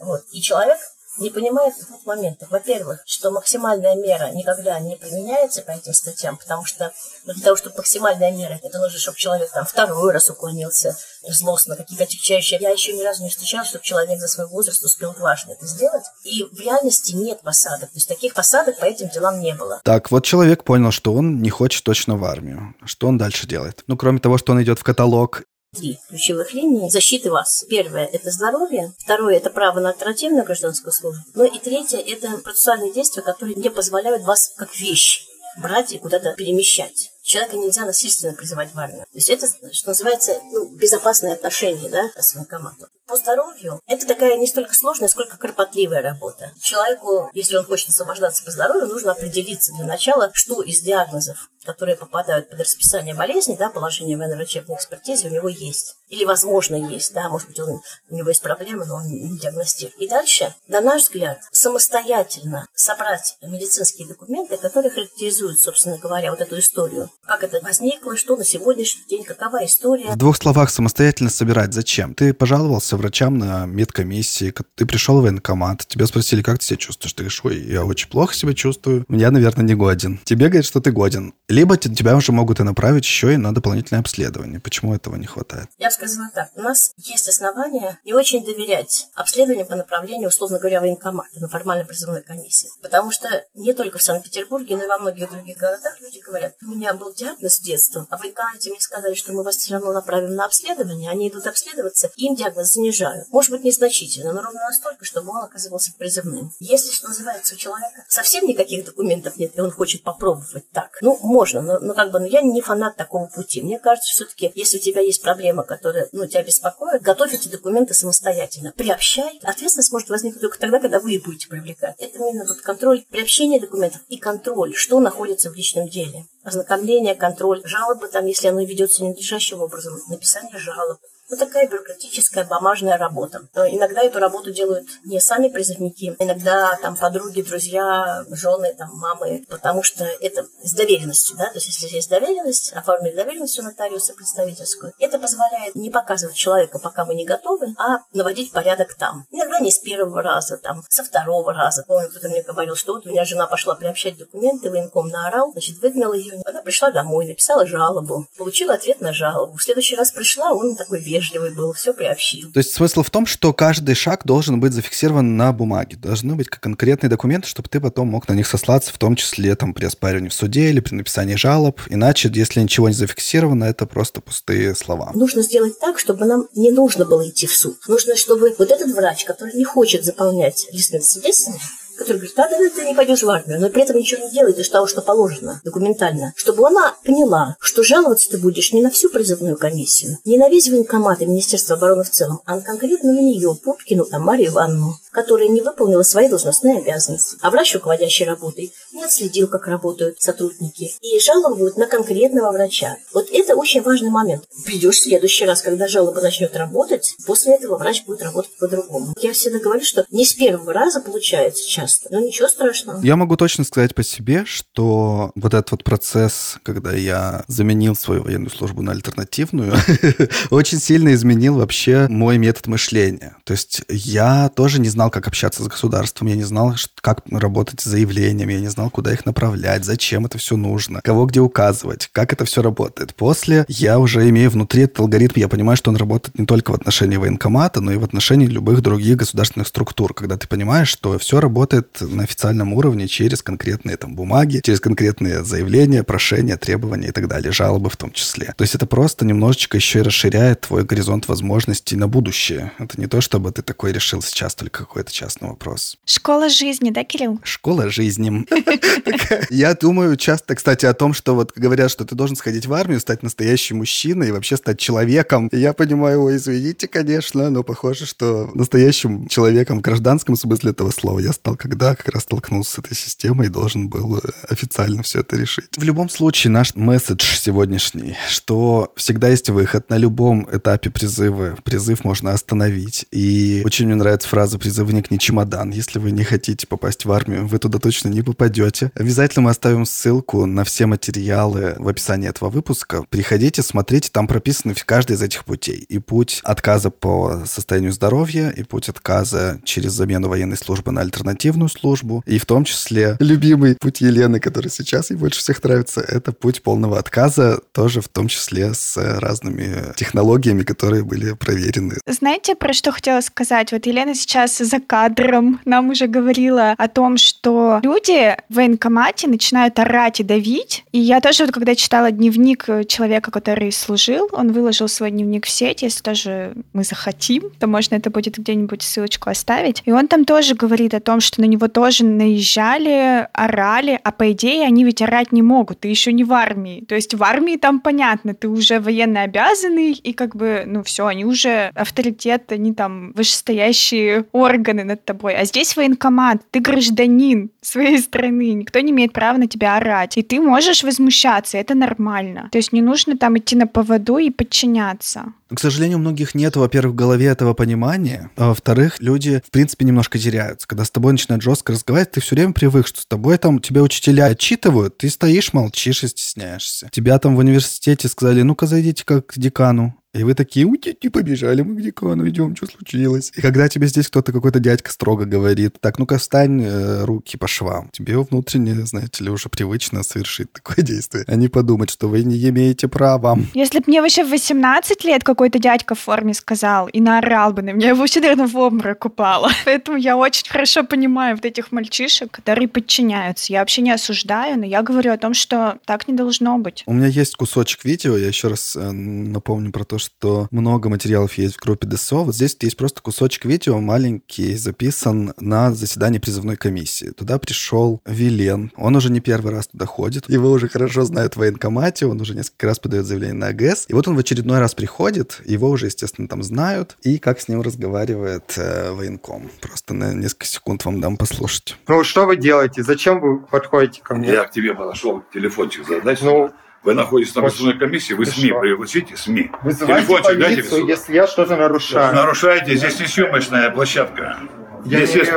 вот. 0.00 0.24
И 0.32 0.40
человек 0.40 0.78
не 1.18 1.30
понимает 1.30 1.74
двух 1.86 2.04
моментов. 2.06 2.50
Во-первых, 2.50 3.02
что 3.06 3.30
максимальная 3.30 3.94
мера 3.94 4.30
никогда 4.32 4.78
не 4.80 4.96
применяется 4.96 5.62
по 5.62 5.72
этим 5.72 5.92
статьям, 5.92 6.36
потому 6.36 6.64
что 6.64 6.92
ну, 7.24 7.32
для 7.34 7.42
того, 7.42 7.56
чтобы 7.56 7.76
максимальная 7.76 8.32
мера, 8.32 8.58
это 8.62 8.78
нужно, 8.78 8.98
чтобы 8.98 9.18
человек 9.18 9.50
там 9.50 9.64
второй 9.64 10.12
раз 10.12 10.30
уклонился 10.30 10.96
злостно, 11.26 11.76
какие-то 11.76 12.04
отягчающие. 12.04 12.58
Я 12.60 12.70
еще 12.70 12.92
ни 12.92 13.02
разу 13.02 13.22
не 13.22 13.30
встречала, 13.30 13.64
чтобы 13.64 13.84
человек 13.84 14.20
за 14.20 14.28
свой 14.28 14.46
возраст 14.46 14.84
успел 14.84 15.14
дважды 15.14 15.52
это 15.52 15.66
сделать. 15.66 16.04
И 16.24 16.44
в 16.44 16.60
реальности 16.60 17.14
нет 17.14 17.40
посадок. 17.42 17.90
То 17.90 17.96
есть 17.96 18.08
таких 18.08 18.34
посадок 18.34 18.78
по 18.78 18.84
этим 18.84 19.08
делам 19.08 19.40
не 19.40 19.54
было. 19.54 19.80
Так, 19.84 20.10
вот 20.10 20.24
человек 20.24 20.64
понял, 20.64 20.90
что 20.90 21.12
он 21.14 21.42
не 21.42 21.50
хочет 21.50 21.84
точно 21.84 22.16
в 22.16 22.24
армию. 22.24 22.74
Что 22.84 23.08
он 23.08 23.18
дальше 23.18 23.46
делает? 23.46 23.84
Ну, 23.86 23.96
кроме 23.96 24.20
того, 24.20 24.38
что 24.38 24.52
он 24.52 24.62
идет 24.62 24.78
в 24.78 24.84
каталог 24.84 25.42
три 25.74 25.98
ключевых 26.08 26.54
линии 26.54 26.88
защиты 26.88 27.30
вас. 27.30 27.64
Первое– 27.68 28.06
это 28.12 28.30
здоровье. 28.30 28.92
Второе– 28.98 29.36
это 29.38 29.50
право 29.50 29.80
на 29.80 29.90
альтернативную 29.90 30.44
гражданскую 30.44 30.92
службу. 30.92 31.22
Ну 31.34 31.44
и 31.44 31.58
третье– 31.58 31.98
это 32.06 32.38
процессуальные 32.38 32.92
действия, 32.92 33.22
которые 33.22 33.54
не 33.54 33.70
позволяют 33.70 34.22
вас 34.24 34.52
как 34.56 34.74
вещь 34.76 35.26
брать 35.58 35.92
и 35.92 35.98
куда-то 35.98 36.34
перемещать. 36.34 37.10
Человека 37.22 37.56
нельзя 37.56 37.84
насильственно 37.84 38.32
призывать 38.32 38.72
в 38.72 38.78
армию. 38.78 39.02
То 39.02 39.18
есть 39.18 39.28
это, 39.28 39.46
что 39.72 39.88
называется, 39.88 40.40
ну, 40.50 40.68
безопасные 40.76 41.34
отношения 41.34 41.88
да, 41.90 42.10
с 42.16 42.34
военкоматом. 42.34 42.88
По 43.06 43.16
здоровью 43.16 43.80
это 43.86 44.06
такая 44.06 44.36
не 44.36 44.46
столько 44.46 44.74
сложная, 44.74 45.08
сколько 45.08 45.36
кропотливая 45.36 46.00
работа. 46.00 46.52
Человеку, 46.62 47.30
если 47.34 47.56
он 47.56 47.64
хочет 47.64 47.90
освобождаться 47.90 48.44
по 48.44 48.50
здоровью, 48.50 48.86
нужно 48.86 49.12
определиться 49.12 49.72
для 49.74 49.84
начала, 49.84 50.30
что 50.32 50.62
из 50.62 50.80
диагнозов, 50.80 51.50
которые 51.68 51.96
попадают 51.96 52.48
под 52.48 52.60
расписание 52.60 53.14
болезни, 53.14 53.54
да, 53.58 53.68
положение 53.68 54.16
в 54.16 54.20
врачебной 54.20 54.76
экспертизе, 54.76 55.28
у 55.28 55.30
него 55.30 55.50
есть. 55.50 55.96
Или, 56.08 56.24
возможно, 56.24 56.76
есть, 56.76 57.12
да, 57.12 57.28
может 57.28 57.48
быть, 57.48 57.60
он, 57.60 57.82
у 58.08 58.14
него 58.14 58.30
есть 58.30 58.42
проблемы, 58.42 58.86
но 58.86 58.96
он 58.96 59.04
не 59.04 59.38
диагностирует. 59.38 59.94
И 59.98 60.08
дальше, 60.08 60.54
на 60.66 60.80
наш 60.80 61.02
взгляд, 61.02 61.40
самостоятельно 61.52 62.66
собрать 62.74 63.36
медицинские 63.42 64.08
документы, 64.08 64.56
которые 64.56 64.90
характеризуют, 64.90 65.60
собственно 65.60 65.98
говоря, 65.98 66.30
вот 66.30 66.40
эту 66.40 66.58
историю. 66.58 67.10
Как 67.26 67.44
это 67.44 67.60
возникло, 67.62 68.16
что 68.16 68.36
на 68.36 68.44
сегодняшний 68.44 69.04
день, 69.06 69.24
какова 69.24 69.62
история. 69.66 70.12
В 70.12 70.16
двух 70.16 70.38
словах 70.38 70.70
самостоятельно 70.70 71.28
собирать 71.28 71.74
зачем? 71.74 72.14
Ты 72.14 72.32
пожаловался 72.32 72.96
врачам 72.96 73.36
на 73.36 73.66
медкомиссии, 73.66 74.54
ты 74.74 74.86
пришел 74.86 75.20
в 75.20 75.24
военкомат, 75.24 75.86
тебя 75.86 76.06
спросили, 76.06 76.40
как 76.40 76.60
ты 76.60 76.64
себя 76.64 76.76
чувствуешь? 76.78 77.12
Ты 77.12 77.24
говоришь, 77.24 77.44
ой, 77.44 77.58
я 77.58 77.84
очень 77.84 78.08
плохо 78.08 78.34
себя 78.34 78.54
чувствую, 78.54 79.04
я, 79.10 79.30
наверное, 79.30 79.66
не 79.66 79.74
годен. 79.74 80.18
Тебе 80.24 80.46
говорят, 80.46 80.64
что 80.64 80.80
ты 80.80 80.92
годен. 80.92 81.34
Либо 81.58 81.76
тебя 81.76 82.14
уже 82.14 82.30
могут 82.30 82.60
и 82.60 82.62
направить 82.62 83.04
еще 83.04 83.34
и 83.34 83.36
на 83.36 83.52
дополнительное 83.52 84.00
обследование. 84.00 84.60
Почему 84.60 84.94
этого 84.94 85.16
не 85.16 85.26
хватает? 85.26 85.66
Я 85.76 85.90
сказала 85.90 86.30
так. 86.32 86.50
У 86.54 86.62
нас 86.62 86.92
есть 86.98 87.28
основания 87.28 87.98
не 88.04 88.12
очень 88.14 88.44
доверять 88.44 89.08
обследованию 89.16 89.66
по 89.66 89.74
направлению, 89.74 90.28
условно 90.28 90.60
говоря, 90.60 90.80
военкомата 90.80 91.40
на 91.40 91.48
формальной 91.48 91.84
призывной 91.84 92.22
комиссии. 92.22 92.68
Потому 92.80 93.10
что 93.10 93.44
не 93.54 93.72
только 93.72 93.98
в 93.98 94.02
Санкт-Петербурге, 94.04 94.76
но 94.76 94.84
и 94.84 94.86
во 94.86 94.98
многих 94.98 95.32
других 95.32 95.56
городах 95.56 96.00
люди 96.00 96.20
говорят, 96.24 96.54
у 96.62 96.66
меня 96.66 96.94
был 96.94 97.12
диагноз 97.12 97.56
с 97.56 97.60
детства, 97.60 98.06
а 98.08 98.16
в 98.16 98.20
военкомате 98.20 98.70
мне 98.70 98.80
сказали, 98.80 99.14
что 99.14 99.32
мы 99.32 99.42
вас 99.42 99.56
все 99.56 99.74
равно 99.74 99.92
направим 99.92 100.36
на 100.36 100.44
обследование, 100.44 101.10
они 101.10 101.28
идут 101.28 101.48
обследоваться, 101.48 102.12
им 102.14 102.36
диагноз 102.36 102.72
занижают. 102.72 103.26
Может 103.30 103.50
быть, 103.50 103.64
незначительно, 103.64 104.32
но 104.32 104.42
ровно 104.42 104.60
настолько, 104.60 105.04
чтобы 105.04 105.30
он 105.30 105.42
оказывался 105.42 105.90
призывным. 105.98 106.52
Если, 106.60 106.92
что 106.92 107.08
называется, 107.08 107.56
у 107.56 107.58
человека 107.58 108.04
совсем 108.06 108.46
никаких 108.46 108.84
документов 108.84 109.36
нет, 109.38 109.50
и 109.56 109.60
он 109.60 109.72
хочет 109.72 110.04
попробовать 110.04 110.70
так, 110.70 110.96
ну, 111.00 111.18
можно, 111.38 111.62
но, 111.62 111.78
но 111.78 111.94
как 111.94 112.10
бы, 112.10 112.18
ну, 112.18 112.26
я 112.26 112.42
не 112.42 112.60
фанат 112.60 112.96
такого 112.96 113.26
пути. 113.26 113.62
Мне 113.62 113.78
кажется, 113.78 114.12
все-таки, 114.12 114.50
если 114.56 114.78
у 114.78 114.80
тебя 114.80 115.02
есть 115.02 115.22
проблема, 115.22 115.62
которая, 115.62 116.08
ну, 116.10 116.26
тебя 116.26 116.42
беспокоит, 116.42 117.00
готовь 117.00 117.32
эти 117.32 117.48
документы 117.48 117.94
самостоятельно. 117.94 118.72
Приобщай. 118.76 119.38
Ответственность 119.44 119.92
может 119.92 120.08
возникнуть 120.08 120.40
только 120.40 120.58
тогда, 120.58 120.80
когда 120.80 120.98
вы 120.98 121.22
будете 121.24 121.46
привлекать. 121.48 121.94
Это 121.98 122.18
именно 122.18 122.44
вот 122.44 122.60
контроль 122.60 123.04
приобщения 123.08 123.60
документов 123.60 124.00
и 124.08 124.16
контроль, 124.16 124.74
что 124.74 124.98
находится 124.98 125.50
в 125.50 125.54
личном 125.54 125.88
деле. 125.88 126.24
Ознакомление, 126.42 127.14
контроль, 127.14 127.62
жалобы 127.64 128.08
там, 128.08 128.26
если 128.26 128.48
оно 128.48 128.62
ведется 128.64 129.04
ненадлежащим 129.04 129.62
образом, 129.62 129.96
написание 130.08 130.58
жалоб. 130.58 130.98
Ну, 131.30 131.36
такая 131.36 131.68
бюрократическая 131.68 132.44
бумажная 132.44 132.96
работа. 132.96 133.42
Иногда 133.54 134.02
эту 134.02 134.18
работу 134.18 134.50
делают 134.50 134.88
не 135.04 135.20
сами 135.20 135.48
призывники, 135.48 136.16
иногда 136.18 136.78
там 136.80 136.96
подруги, 136.96 137.42
друзья, 137.42 138.24
жены, 138.30 138.74
там, 138.78 138.88
мамы, 138.94 139.44
потому 139.50 139.82
что 139.82 140.04
это 140.04 140.46
с 140.62 140.72
доверенностью, 140.72 141.36
да, 141.36 141.48
то 141.48 141.56
есть 141.56 141.66
если 141.66 141.94
есть 141.94 142.08
доверенность, 142.08 142.72
оформили 142.72 143.14
доверенность 143.14 143.58
у 143.58 143.62
нотариуса 143.62 144.14
представительскую, 144.14 144.94
это 144.98 145.18
позволяет 145.18 145.74
не 145.74 145.90
показывать 145.90 146.34
человека, 146.34 146.78
пока 146.78 147.04
мы 147.04 147.14
не 147.14 147.26
готовы, 147.26 147.74
а 147.76 147.98
наводить 148.14 148.50
порядок 148.52 148.94
там. 148.94 149.26
Иногда 149.30 149.60
не 149.60 149.70
с 149.70 149.78
первого 149.78 150.22
раза, 150.22 150.56
там, 150.56 150.82
со 150.88 151.04
второго 151.04 151.52
раза. 151.52 151.84
Помню, 151.86 152.08
кто-то 152.08 152.30
мне 152.30 152.42
говорил, 152.42 152.74
что 152.74 152.94
вот 152.94 153.06
у 153.06 153.10
меня 153.10 153.26
жена 153.26 153.46
пошла 153.46 153.74
приобщать 153.74 154.16
документы, 154.16 154.70
военком 154.70 155.08
наорал, 155.08 155.52
значит, 155.52 155.78
выгнал 155.82 156.14
ее. 156.14 156.40
Она 156.46 156.62
пришла 156.62 156.90
домой, 156.90 157.26
написала 157.26 157.66
жалобу, 157.66 158.26
получила 158.38 158.74
ответ 158.74 159.02
на 159.02 159.12
жалобу. 159.12 159.58
В 159.58 159.62
следующий 159.62 159.94
раз 159.94 160.10
пришла, 160.10 160.52
он 160.52 160.74
такой 160.74 161.00
вежливый 161.00 161.17
вежливый 161.18 161.54
был, 161.54 161.72
все 161.72 161.92
приобщил. 161.92 162.52
То 162.52 162.58
есть 162.58 162.72
смысл 162.72 163.02
в 163.02 163.10
том, 163.10 163.26
что 163.26 163.52
каждый 163.52 163.94
шаг 163.94 164.22
должен 164.24 164.60
быть 164.60 164.72
зафиксирован 164.72 165.36
на 165.36 165.52
бумаге. 165.52 165.96
Должны 165.96 166.34
быть 166.34 166.48
конкретные 166.48 167.10
документы, 167.10 167.48
чтобы 167.48 167.68
ты 167.68 167.80
потом 167.80 168.08
мог 168.08 168.28
на 168.28 168.34
них 168.34 168.46
сослаться, 168.46 168.92
в 168.92 168.98
том 168.98 169.16
числе 169.16 169.54
там, 169.54 169.74
при 169.74 169.86
оспаривании 169.86 170.28
в 170.28 170.34
суде 170.34 170.70
или 170.70 170.80
при 170.80 170.94
написании 170.94 171.34
жалоб. 171.34 171.80
Иначе, 171.88 172.30
если 172.32 172.60
ничего 172.60 172.88
не 172.88 172.94
зафиксировано, 172.94 173.64
это 173.64 173.86
просто 173.86 174.20
пустые 174.20 174.74
слова. 174.74 175.12
Нужно 175.14 175.42
сделать 175.42 175.78
так, 175.80 175.98
чтобы 175.98 176.24
нам 176.26 176.48
не 176.54 176.70
нужно 176.70 177.04
было 177.04 177.28
идти 177.28 177.46
в 177.46 177.54
суд. 177.54 177.76
Нужно, 177.88 178.16
чтобы 178.16 178.54
вот 178.58 178.70
этот 178.70 178.94
врач, 178.94 179.24
который 179.24 179.54
не 179.54 179.64
хочет 179.64 180.04
заполнять 180.04 180.66
лист 180.72 180.88
свидетельствования, 181.02 181.62
который 181.98 182.18
говорит, 182.18 182.34
да, 182.36 182.48
да, 182.48 182.56
ты 182.70 182.84
не 182.86 182.94
пойдешь 182.94 183.22
в 183.22 183.28
армию, 183.28 183.60
но 183.60 183.68
при 183.68 183.82
этом 183.82 183.96
ничего 183.96 184.24
не 184.24 184.30
делает 184.30 184.58
из 184.58 184.70
того, 184.70 184.86
что 184.86 185.02
положено 185.02 185.60
документально, 185.64 186.32
чтобы 186.36 186.66
она 186.66 186.94
поняла, 187.04 187.56
что 187.60 187.82
жаловаться 187.82 188.30
ты 188.30 188.38
будешь 188.38 188.72
не 188.72 188.80
на 188.80 188.90
всю 188.90 189.10
призывную 189.10 189.56
комиссию, 189.56 190.18
не 190.24 190.38
на 190.38 190.48
весь 190.48 190.68
военкомат 190.68 191.20
и 191.20 191.26
Министерство 191.26 191.76
обороны 191.76 192.04
в 192.04 192.10
целом, 192.10 192.40
а 192.46 192.60
конкретно 192.60 193.12
на 193.12 193.20
нее, 193.20 193.56
Пупкину, 193.62 194.04
там, 194.04 194.22
Марию 194.22 194.52
Ивановну, 194.52 194.94
которая 195.10 195.48
не 195.48 195.60
выполнила 195.60 196.02
свои 196.02 196.28
должностные 196.28 196.78
обязанности. 196.78 197.36
А 197.40 197.50
врач, 197.50 197.74
руководящий 197.74 198.24
работой, 198.24 198.72
не 198.98 199.04
отследил, 199.04 199.48
как 199.48 199.66
работают 199.66 200.20
сотрудники, 200.20 200.92
и 201.00 201.20
жалобы 201.20 201.72
на 201.76 201.86
конкретного 201.86 202.52
врача. 202.52 202.96
Вот 203.14 203.28
это 203.32 203.54
очень 203.54 203.82
важный 203.82 204.10
момент. 204.10 204.44
Придешь 204.64 204.96
в 204.96 205.02
следующий 205.04 205.44
раз, 205.44 205.62
когда 205.62 205.86
жалоба 205.86 206.20
начнет 206.20 206.56
работать, 206.56 207.14
после 207.26 207.54
этого 207.54 207.78
врач 207.78 208.04
будет 208.04 208.22
работать 208.22 208.56
по-другому. 208.58 209.14
Я 209.20 209.32
всегда 209.32 209.58
говорю, 209.60 209.82
что 209.82 210.04
не 210.10 210.24
с 210.24 210.34
первого 210.34 210.72
раза 210.72 211.00
получается 211.00 211.66
часто. 211.68 212.08
Но 212.10 212.20
ничего 212.20 212.48
страшного. 212.48 213.00
Я 213.02 213.16
могу 213.16 213.36
точно 213.36 213.64
сказать 213.64 213.94
по 213.94 214.02
себе, 214.02 214.44
что 214.44 215.30
вот 215.34 215.54
этот 215.54 215.70
вот 215.70 215.84
процесс, 215.84 216.58
когда 216.62 216.92
я 216.92 217.44
заменил 217.46 217.94
свою 217.94 218.22
военную 218.22 218.50
службу 218.50 218.82
на 218.82 218.92
альтернативную, 218.92 219.74
очень 220.50 220.80
сильно 220.80 221.14
изменил 221.14 221.56
вообще 221.56 222.08
мой 222.08 222.38
метод 222.38 222.66
мышления. 222.66 223.36
То 223.44 223.52
есть 223.52 223.82
я 223.88 224.50
тоже 224.54 224.80
не 224.80 224.88
знал, 224.88 225.10
как 225.10 225.28
общаться 225.28 225.62
с 225.62 225.68
государством, 225.68 226.28
я 226.28 226.36
не 226.36 226.44
знал, 226.44 226.74
как 227.00 227.22
работать 227.30 227.80
с 227.80 227.84
заявлениями, 227.84 228.54
я 228.54 228.60
не 228.60 228.68
знал, 228.68 228.87
куда 228.90 229.12
их 229.12 229.26
направлять, 229.26 229.84
зачем 229.84 230.26
это 230.26 230.38
все 230.38 230.56
нужно, 230.56 231.00
кого 231.02 231.26
где 231.26 231.40
указывать, 231.40 232.08
как 232.12 232.32
это 232.32 232.44
все 232.44 232.62
работает. 232.62 233.14
После 233.14 233.64
я 233.68 233.98
уже 233.98 234.28
имею 234.28 234.50
внутри 234.50 234.82
этот 234.82 235.00
алгоритм, 235.00 235.34
я 235.36 235.48
понимаю, 235.48 235.76
что 235.76 235.90
он 235.90 235.96
работает 235.96 236.38
не 236.38 236.46
только 236.46 236.72
в 236.72 236.74
отношении 236.74 237.16
военкомата, 237.16 237.80
но 237.80 237.92
и 237.92 237.96
в 237.96 238.04
отношении 238.04 238.46
любых 238.46 238.82
других 238.82 239.16
государственных 239.16 239.68
структур, 239.68 240.14
когда 240.14 240.36
ты 240.36 240.46
понимаешь, 240.48 240.88
что 240.88 241.18
все 241.18 241.40
работает 241.40 241.58
работает 241.58 242.00
на 242.00 242.22
официальном 242.22 242.72
уровне 242.72 243.08
через 243.08 243.42
конкретные 243.42 243.96
там 243.96 244.14
бумаги, 244.14 244.60
через 244.64 244.80
конкретные 244.80 245.44
заявления, 245.44 246.02
прошения, 246.02 246.56
требования 246.56 247.08
и 247.08 247.12
так 247.12 247.28
далее, 247.28 247.52
жалобы 247.52 247.90
в 247.90 247.96
том 247.96 248.12
числе. 248.12 248.54
То 248.56 248.62
есть 248.62 248.74
это 248.74 248.86
просто 248.86 249.24
немножечко 249.24 249.76
еще 249.76 250.00
и 250.00 250.02
расширяет 250.02 250.62
твой 250.62 250.84
горизонт 250.84 251.28
возможностей 251.28 251.96
на 251.96 252.08
будущее. 252.08 252.72
Это 252.78 253.00
не 253.00 253.06
то, 253.06 253.20
чтобы 253.20 253.50
ты 253.52 253.62
такой 253.62 253.92
решил 253.92 254.22
сейчас 254.22 254.54
только 254.54 254.80
какой-то 254.80 255.12
частный 255.12 255.48
вопрос. 255.48 255.96
Школа 256.04 256.48
жизни, 256.48 256.90
да, 256.90 257.04
Кирилл? 257.04 257.40
Школа 257.42 257.90
жизни. 257.90 258.46
Я 259.50 259.74
думаю 259.74 260.16
часто, 260.16 260.54
кстати, 260.54 260.86
о 260.86 260.94
том, 260.94 261.12
что 261.12 261.34
вот 261.34 261.52
говорят, 261.54 261.90
что 261.90 262.04
ты 262.04 262.14
должен 262.14 262.36
сходить 262.36 262.66
в 262.66 262.72
армию, 262.72 263.00
стать 263.00 263.22
настоящим 263.22 263.78
мужчиной 263.78 264.28
и 264.28 264.30
вообще 264.32 264.56
стать 264.56 264.78
человеком. 264.78 265.48
Я 265.52 265.72
понимаю, 265.72 266.22
ой, 266.22 266.36
извините, 266.36 266.88
конечно, 266.88 267.50
но 267.50 267.62
похоже, 267.62 268.06
что 268.06 268.50
настоящим 268.54 269.28
человеком 269.28 269.78
в 269.78 269.82
гражданском 269.82 270.36
смысле 270.36 270.70
этого 270.70 270.90
слова 270.90 271.18
я 271.18 271.32
стал 271.32 271.56
когда 271.56 271.94
как 271.94 272.08
раз 272.08 272.22
столкнулся 272.22 272.72
с 272.72 272.78
этой 272.78 272.94
системой 272.94 273.46
и 273.46 273.50
должен 273.50 273.88
был 273.88 274.18
э, 274.18 274.20
официально 274.48 275.02
все 275.02 275.20
это 275.20 275.36
решить. 275.36 275.76
В 275.76 275.82
любом 275.82 276.08
случае, 276.08 276.50
наш 276.50 276.74
месседж 276.74 277.36
сегодняшний, 277.36 278.16
что 278.28 278.92
всегда 278.96 279.28
есть 279.28 279.50
выход 279.50 279.90
на 279.90 279.96
любом 279.96 280.48
этапе 280.50 280.90
призыва. 280.90 281.56
Призыв 281.64 282.04
можно 282.04 282.32
остановить. 282.32 283.06
И 283.10 283.62
очень 283.64 283.86
мне 283.86 283.96
нравится 283.96 284.28
фраза 284.28 284.58
«призывник 284.58 285.10
не 285.10 285.18
чемодан». 285.18 285.70
Если 285.70 285.98
вы 285.98 286.10
не 286.10 286.24
хотите 286.24 286.66
попасть 286.66 287.04
в 287.04 287.12
армию, 287.12 287.46
вы 287.46 287.58
туда 287.58 287.78
точно 287.78 288.08
не 288.08 288.22
попадете. 288.22 288.67
Обязательно 288.94 289.44
мы 289.44 289.50
оставим 289.50 289.84
ссылку 289.84 290.46
на 290.46 290.64
все 290.64 290.86
материалы 290.86 291.74
в 291.78 291.88
описании 291.88 292.28
этого 292.28 292.50
выпуска. 292.50 293.04
Приходите, 293.10 293.62
смотрите, 293.62 294.10
там 294.12 294.26
прописаны 294.26 294.74
каждый 294.74 295.16
из 295.16 295.22
этих 295.22 295.44
путей. 295.44 295.84
И 295.88 295.98
путь 295.98 296.40
отказа 296.44 296.90
по 296.90 297.42
состоянию 297.46 297.92
здоровья, 297.92 298.50
и 298.50 298.62
путь 298.62 298.88
отказа 298.88 299.60
через 299.64 299.92
замену 299.92 300.28
военной 300.28 300.56
службы 300.56 300.92
на 300.92 301.00
альтернативу 301.00 301.48
оперативную 301.48 301.68
службу, 301.68 302.22
и 302.26 302.38
в 302.38 302.46
том 302.46 302.64
числе 302.64 303.16
любимый 303.20 303.76
путь 303.80 304.00
Елены, 304.00 304.40
который 304.40 304.70
сейчас 304.70 305.10
ей 305.10 305.16
больше 305.16 305.40
всех 305.40 305.62
нравится, 305.62 306.00
это 306.00 306.32
путь 306.32 306.62
полного 306.62 306.98
отказа, 306.98 307.60
тоже 307.72 308.00
в 308.00 308.08
том 308.08 308.28
числе 308.28 308.74
с 308.74 308.96
разными 308.96 309.94
технологиями, 309.96 310.62
которые 310.62 311.04
были 311.04 311.32
проверены. 311.32 311.96
Знаете, 312.06 312.54
про 312.54 312.72
что 312.72 312.92
хотела 312.92 313.20
сказать? 313.20 313.72
Вот 313.72 313.86
Елена 313.86 314.14
сейчас 314.14 314.58
за 314.58 314.80
кадром 314.80 315.60
нам 315.64 315.90
уже 315.90 316.06
говорила 316.06 316.74
о 316.76 316.88
том, 316.88 317.16
что 317.16 317.80
люди 317.82 318.36
в 318.48 318.54
военкомате 318.54 319.28
начинают 319.28 319.78
орать 319.78 320.20
и 320.20 320.24
давить. 320.24 320.84
И 320.92 320.98
я 320.98 321.20
тоже, 321.20 321.44
вот, 321.44 321.52
когда 321.52 321.74
читала 321.74 322.10
дневник 322.10 322.66
человека, 322.88 323.30
который 323.30 323.72
служил, 323.72 324.28
он 324.32 324.52
выложил 324.52 324.88
свой 324.88 325.10
дневник 325.10 325.46
в 325.46 325.50
сеть, 325.50 325.82
если 325.82 326.02
тоже 326.02 326.54
мы 326.72 326.84
захотим, 326.84 327.50
то 327.58 327.66
можно 327.66 327.96
это 327.96 328.10
будет 328.10 328.38
где-нибудь 328.38 328.82
ссылочку 328.82 329.30
оставить. 329.30 329.82
И 329.84 329.92
он 329.92 330.08
там 330.08 330.24
тоже 330.24 330.54
говорит 330.54 330.94
о 330.94 331.00
том, 331.00 331.20
что 331.20 331.40
на 331.40 331.46
него 331.46 331.68
тоже 331.68 332.04
наезжали, 332.04 333.28
орали, 333.32 334.00
а 334.02 334.12
по 334.12 334.32
идее 334.32 334.64
они 334.64 334.84
ведь 334.84 335.02
орать 335.02 335.32
не 335.32 335.42
могут, 335.42 335.80
ты 335.80 335.88
еще 335.88 336.12
не 336.12 336.24
в 336.24 336.32
армии. 336.32 336.84
То 336.88 336.94
есть 336.94 337.14
в 337.14 337.22
армии 337.22 337.56
там 337.56 337.80
понятно, 337.80 338.34
ты 338.34 338.48
уже 338.48 338.80
военно 338.80 339.22
обязанный, 339.22 339.92
и 339.92 340.12
как 340.12 340.36
бы, 340.36 340.64
ну 340.66 340.82
все, 340.82 341.06
они 341.06 341.24
уже 341.24 341.70
авторитет, 341.74 342.50
они 342.52 342.72
там 342.72 343.12
вышестоящие 343.12 344.24
органы 344.32 344.84
над 344.84 345.04
тобой. 345.04 345.34
А 345.34 345.44
здесь 345.44 345.76
военкомат, 345.76 346.42
ты 346.50 346.60
гражданин 346.60 347.50
своей 347.60 347.98
страны, 347.98 348.37
никто 348.42 348.80
не 348.80 348.92
имеет 348.92 349.12
права 349.12 349.38
на 349.38 349.46
тебя 349.46 349.76
орать. 349.76 350.16
И 350.16 350.22
ты 350.22 350.40
можешь 350.40 350.82
возмущаться, 350.82 351.58
это 351.58 351.74
нормально. 351.74 352.48
То 352.52 352.58
есть 352.58 352.72
не 352.72 352.82
нужно 352.82 353.16
там 353.16 353.38
идти 353.38 353.56
на 353.56 353.66
поводу 353.66 354.18
и 354.18 354.30
подчиняться. 354.30 355.32
К 355.50 355.58
сожалению, 355.58 355.96
у 355.96 356.00
многих 356.00 356.34
нет, 356.34 356.56
во-первых, 356.56 356.92
в 356.92 356.96
голове 356.96 357.26
этого 357.26 357.54
понимания, 357.54 358.30
а 358.36 358.48
во-вторых, 358.48 358.96
люди, 359.00 359.42
в 359.46 359.50
принципе, 359.50 359.86
немножко 359.86 360.18
теряются. 360.18 360.68
Когда 360.68 360.84
с 360.84 360.90
тобой 360.90 361.12
начинают 361.12 361.42
жестко 361.42 361.72
разговаривать, 361.72 362.12
ты 362.12 362.20
все 362.20 362.34
время 362.34 362.52
привык, 362.52 362.86
что 362.86 363.00
с 363.00 363.06
тобой 363.06 363.38
там 363.38 363.58
тебя 363.58 363.82
учителя 363.82 364.26
отчитывают, 364.26 364.98
ты 364.98 365.08
стоишь, 365.08 365.54
молчишь 365.54 366.04
и 366.04 366.08
стесняешься. 366.08 366.90
Тебя 366.92 367.18
там 367.18 367.34
в 367.34 367.38
университете 367.38 368.08
сказали, 368.08 368.42
ну-ка 368.42 368.66
зайдите 368.66 369.04
как 369.06 369.26
к 369.26 369.38
декану. 369.38 369.94
И 370.14 370.24
вы 370.24 370.34
такие, 370.34 370.64
уйдите, 370.64 371.10
побежали 371.10 371.60
мы 371.60 371.76
к 371.76 371.82
декану, 371.82 372.26
идем, 372.26 372.56
что 372.56 372.66
случилось? 372.66 373.30
И 373.36 373.42
когда 373.42 373.68
тебе 373.68 373.86
здесь 373.88 374.08
кто-то, 374.08 374.32
какой-то 374.32 374.58
дядька 374.58 374.90
строго 374.90 375.26
говорит, 375.26 375.76
так, 375.80 375.98
ну-ка 375.98 376.16
встань, 376.16 376.62
э, 376.64 377.04
руки 377.04 377.36
по 377.36 377.46
швам, 377.46 377.90
тебе 377.92 378.16
внутренне, 378.18 378.74
знаете 378.86 379.24
ли, 379.24 379.30
уже 379.30 379.50
привычно 379.50 380.02
совершить 380.02 380.50
такое 380.50 380.76
действие, 380.78 381.24
а 381.26 381.34
не 381.34 381.48
подумать, 381.48 381.90
что 381.90 382.08
вы 382.08 382.24
не 382.24 382.36
имеете 382.48 382.88
права. 382.88 383.38
Если 383.52 383.80
бы 383.80 383.84
мне 383.86 384.00
вообще 384.00 384.24
в 384.24 384.30
18 384.30 385.04
лет 385.04 385.24
какой-то 385.24 385.58
дядька 385.58 385.94
в 385.94 386.00
форме 386.00 386.32
сказал 386.32 386.86
и 386.88 387.00
наорал 387.00 387.52
бы 387.52 387.60
на 387.60 387.70
меня, 387.70 387.88
я 387.88 387.94
бы 387.94 388.00
вообще, 388.00 388.20
наверное, 388.20 388.46
в 388.46 388.56
обморок 388.56 389.04
упала. 389.04 389.50
Поэтому 389.66 389.98
я 389.98 390.16
очень 390.16 390.48
хорошо 390.48 390.84
понимаю 390.84 391.36
вот 391.36 391.44
этих 391.44 391.70
мальчишек, 391.70 392.30
которые 392.30 392.66
подчиняются. 392.68 393.52
Я 393.52 393.60
вообще 393.60 393.82
не 393.82 393.90
осуждаю, 393.90 394.58
но 394.58 394.64
я 394.64 394.82
говорю 394.82 395.12
о 395.12 395.18
том, 395.18 395.34
что 395.34 395.78
так 395.84 396.08
не 396.08 396.14
должно 396.14 396.56
быть. 396.56 396.82
У 396.86 396.94
меня 396.94 397.08
есть 397.08 397.36
кусочек 397.36 397.84
видео, 397.84 398.16
я 398.16 398.28
еще 398.28 398.48
раз 398.48 398.74
э, 398.74 398.90
напомню 398.90 399.70
про 399.70 399.84
то, 399.84 399.98
что 399.98 400.07
что 400.08 400.48
много 400.50 400.88
материалов 400.88 401.34
есть 401.34 401.56
в 401.56 401.60
группе 401.60 401.86
ДСО. 401.86 402.24
Вот 402.24 402.34
здесь 402.34 402.56
есть 402.60 402.76
просто 402.76 403.02
кусочек 403.02 403.44
видео 403.44 403.78
маленький, 403.78 404.54
записан 404.54 405.34
на 405.38 405.72
заседании 405.72 406.18
призывной 406.18 406.56
комиссии. 406.56 407.10
Туда 407.10 407.38
пришел 407.38 408.00
Вилен. 408.06 408.72
Он 408.76 408.96
уже 408.96 409.10
не 409.10 409.20
первый 409.20 409.52
раз 409.52 409.68
туда 409.68 409.86
ходит. 409.86 410.28
Его 410.28 410.50
уже 410.50 410.68
хорошо 410.68 411.04
знают 411.04 411.34
в 411.34 411.38
военкомате, 411.38 412.06
он 412.06 412.20
уже 412.20 412.34
несколько 412.34 412.66
раз 412.66 412.78
подает 412.78 413.06
заявление 413.06 413.36
на 413.36 413.48
АГС. 413.48 413.86
И 413.88 413.94
вот 413.94 414.08
он 414.08 414.16
в 414.16 414.18
очередной 414.18 414.58
раз 414.58 414.74
приходит, 414.74 415.42
его 415.44 415.68
уже, 415.70 415.86
естественно, 415.86 416.28
там 416.28 416.42
знают, 416.42 416.96
и 417.02 417.18
как 417.18 417.40
с 417.40 417.48
ним 417.48 417.60
разговаривает 417.60 418.54
э, 418.56 418.92
военком. 418.92 419.50
Просто 419.60 419.94
на 419.94 420.14
несколько 420.14 420.46
секунд 420.46 420.84
вам 420.84 421.00
дам 421.00 421.16
послушать. 421.16 421.76
Ну, 421.86 422.02
что 422.04 422.26
вы 422.26 422.36
делаете? 422.36 422.82
Зачем 422.82 423.20
вы 423.20 423.40
подходите 423.40 424.00
ко 424.02 424.14
мне? 424.14 424.28
Я 424.28 424.44
к 424.44 424.52
тебе 424.52 424.74
подошел, 424.74 425.22
телефончик 425.32 425.86
задать. 425.86 426.22
Ну, 426.22 426.50
Вы 426.88 426.94
находитесь 426.94 427.34
на 427.34 427.42
присутственной 427.42 427.74
комиссии, 427.78 428.14
вы 428.14 428.24
СМИ 428.24 428.50
пригласите, 428.50 429.14
СМИ. 429.14 429.50
вызывайте 429.62 430.06
Телефончик 430.06 430.38
дайте 430.38 430.56
полицию, 430.62 430.80
сюда. 430.80 430.90
если 430.92 431.14
я 431.16 431.26
что-то 431.26 431.56
нарушаю. 431.56 432.14
Нарушаете, 432.16 432.74
здесь 432.76 432.98
не 432.98 433.06
съемочная 433.06 433.68
площадка. 433.68 434.38
Я 434.86 435.04
Здесь 435.04 435.14
есть, 435.16 435.32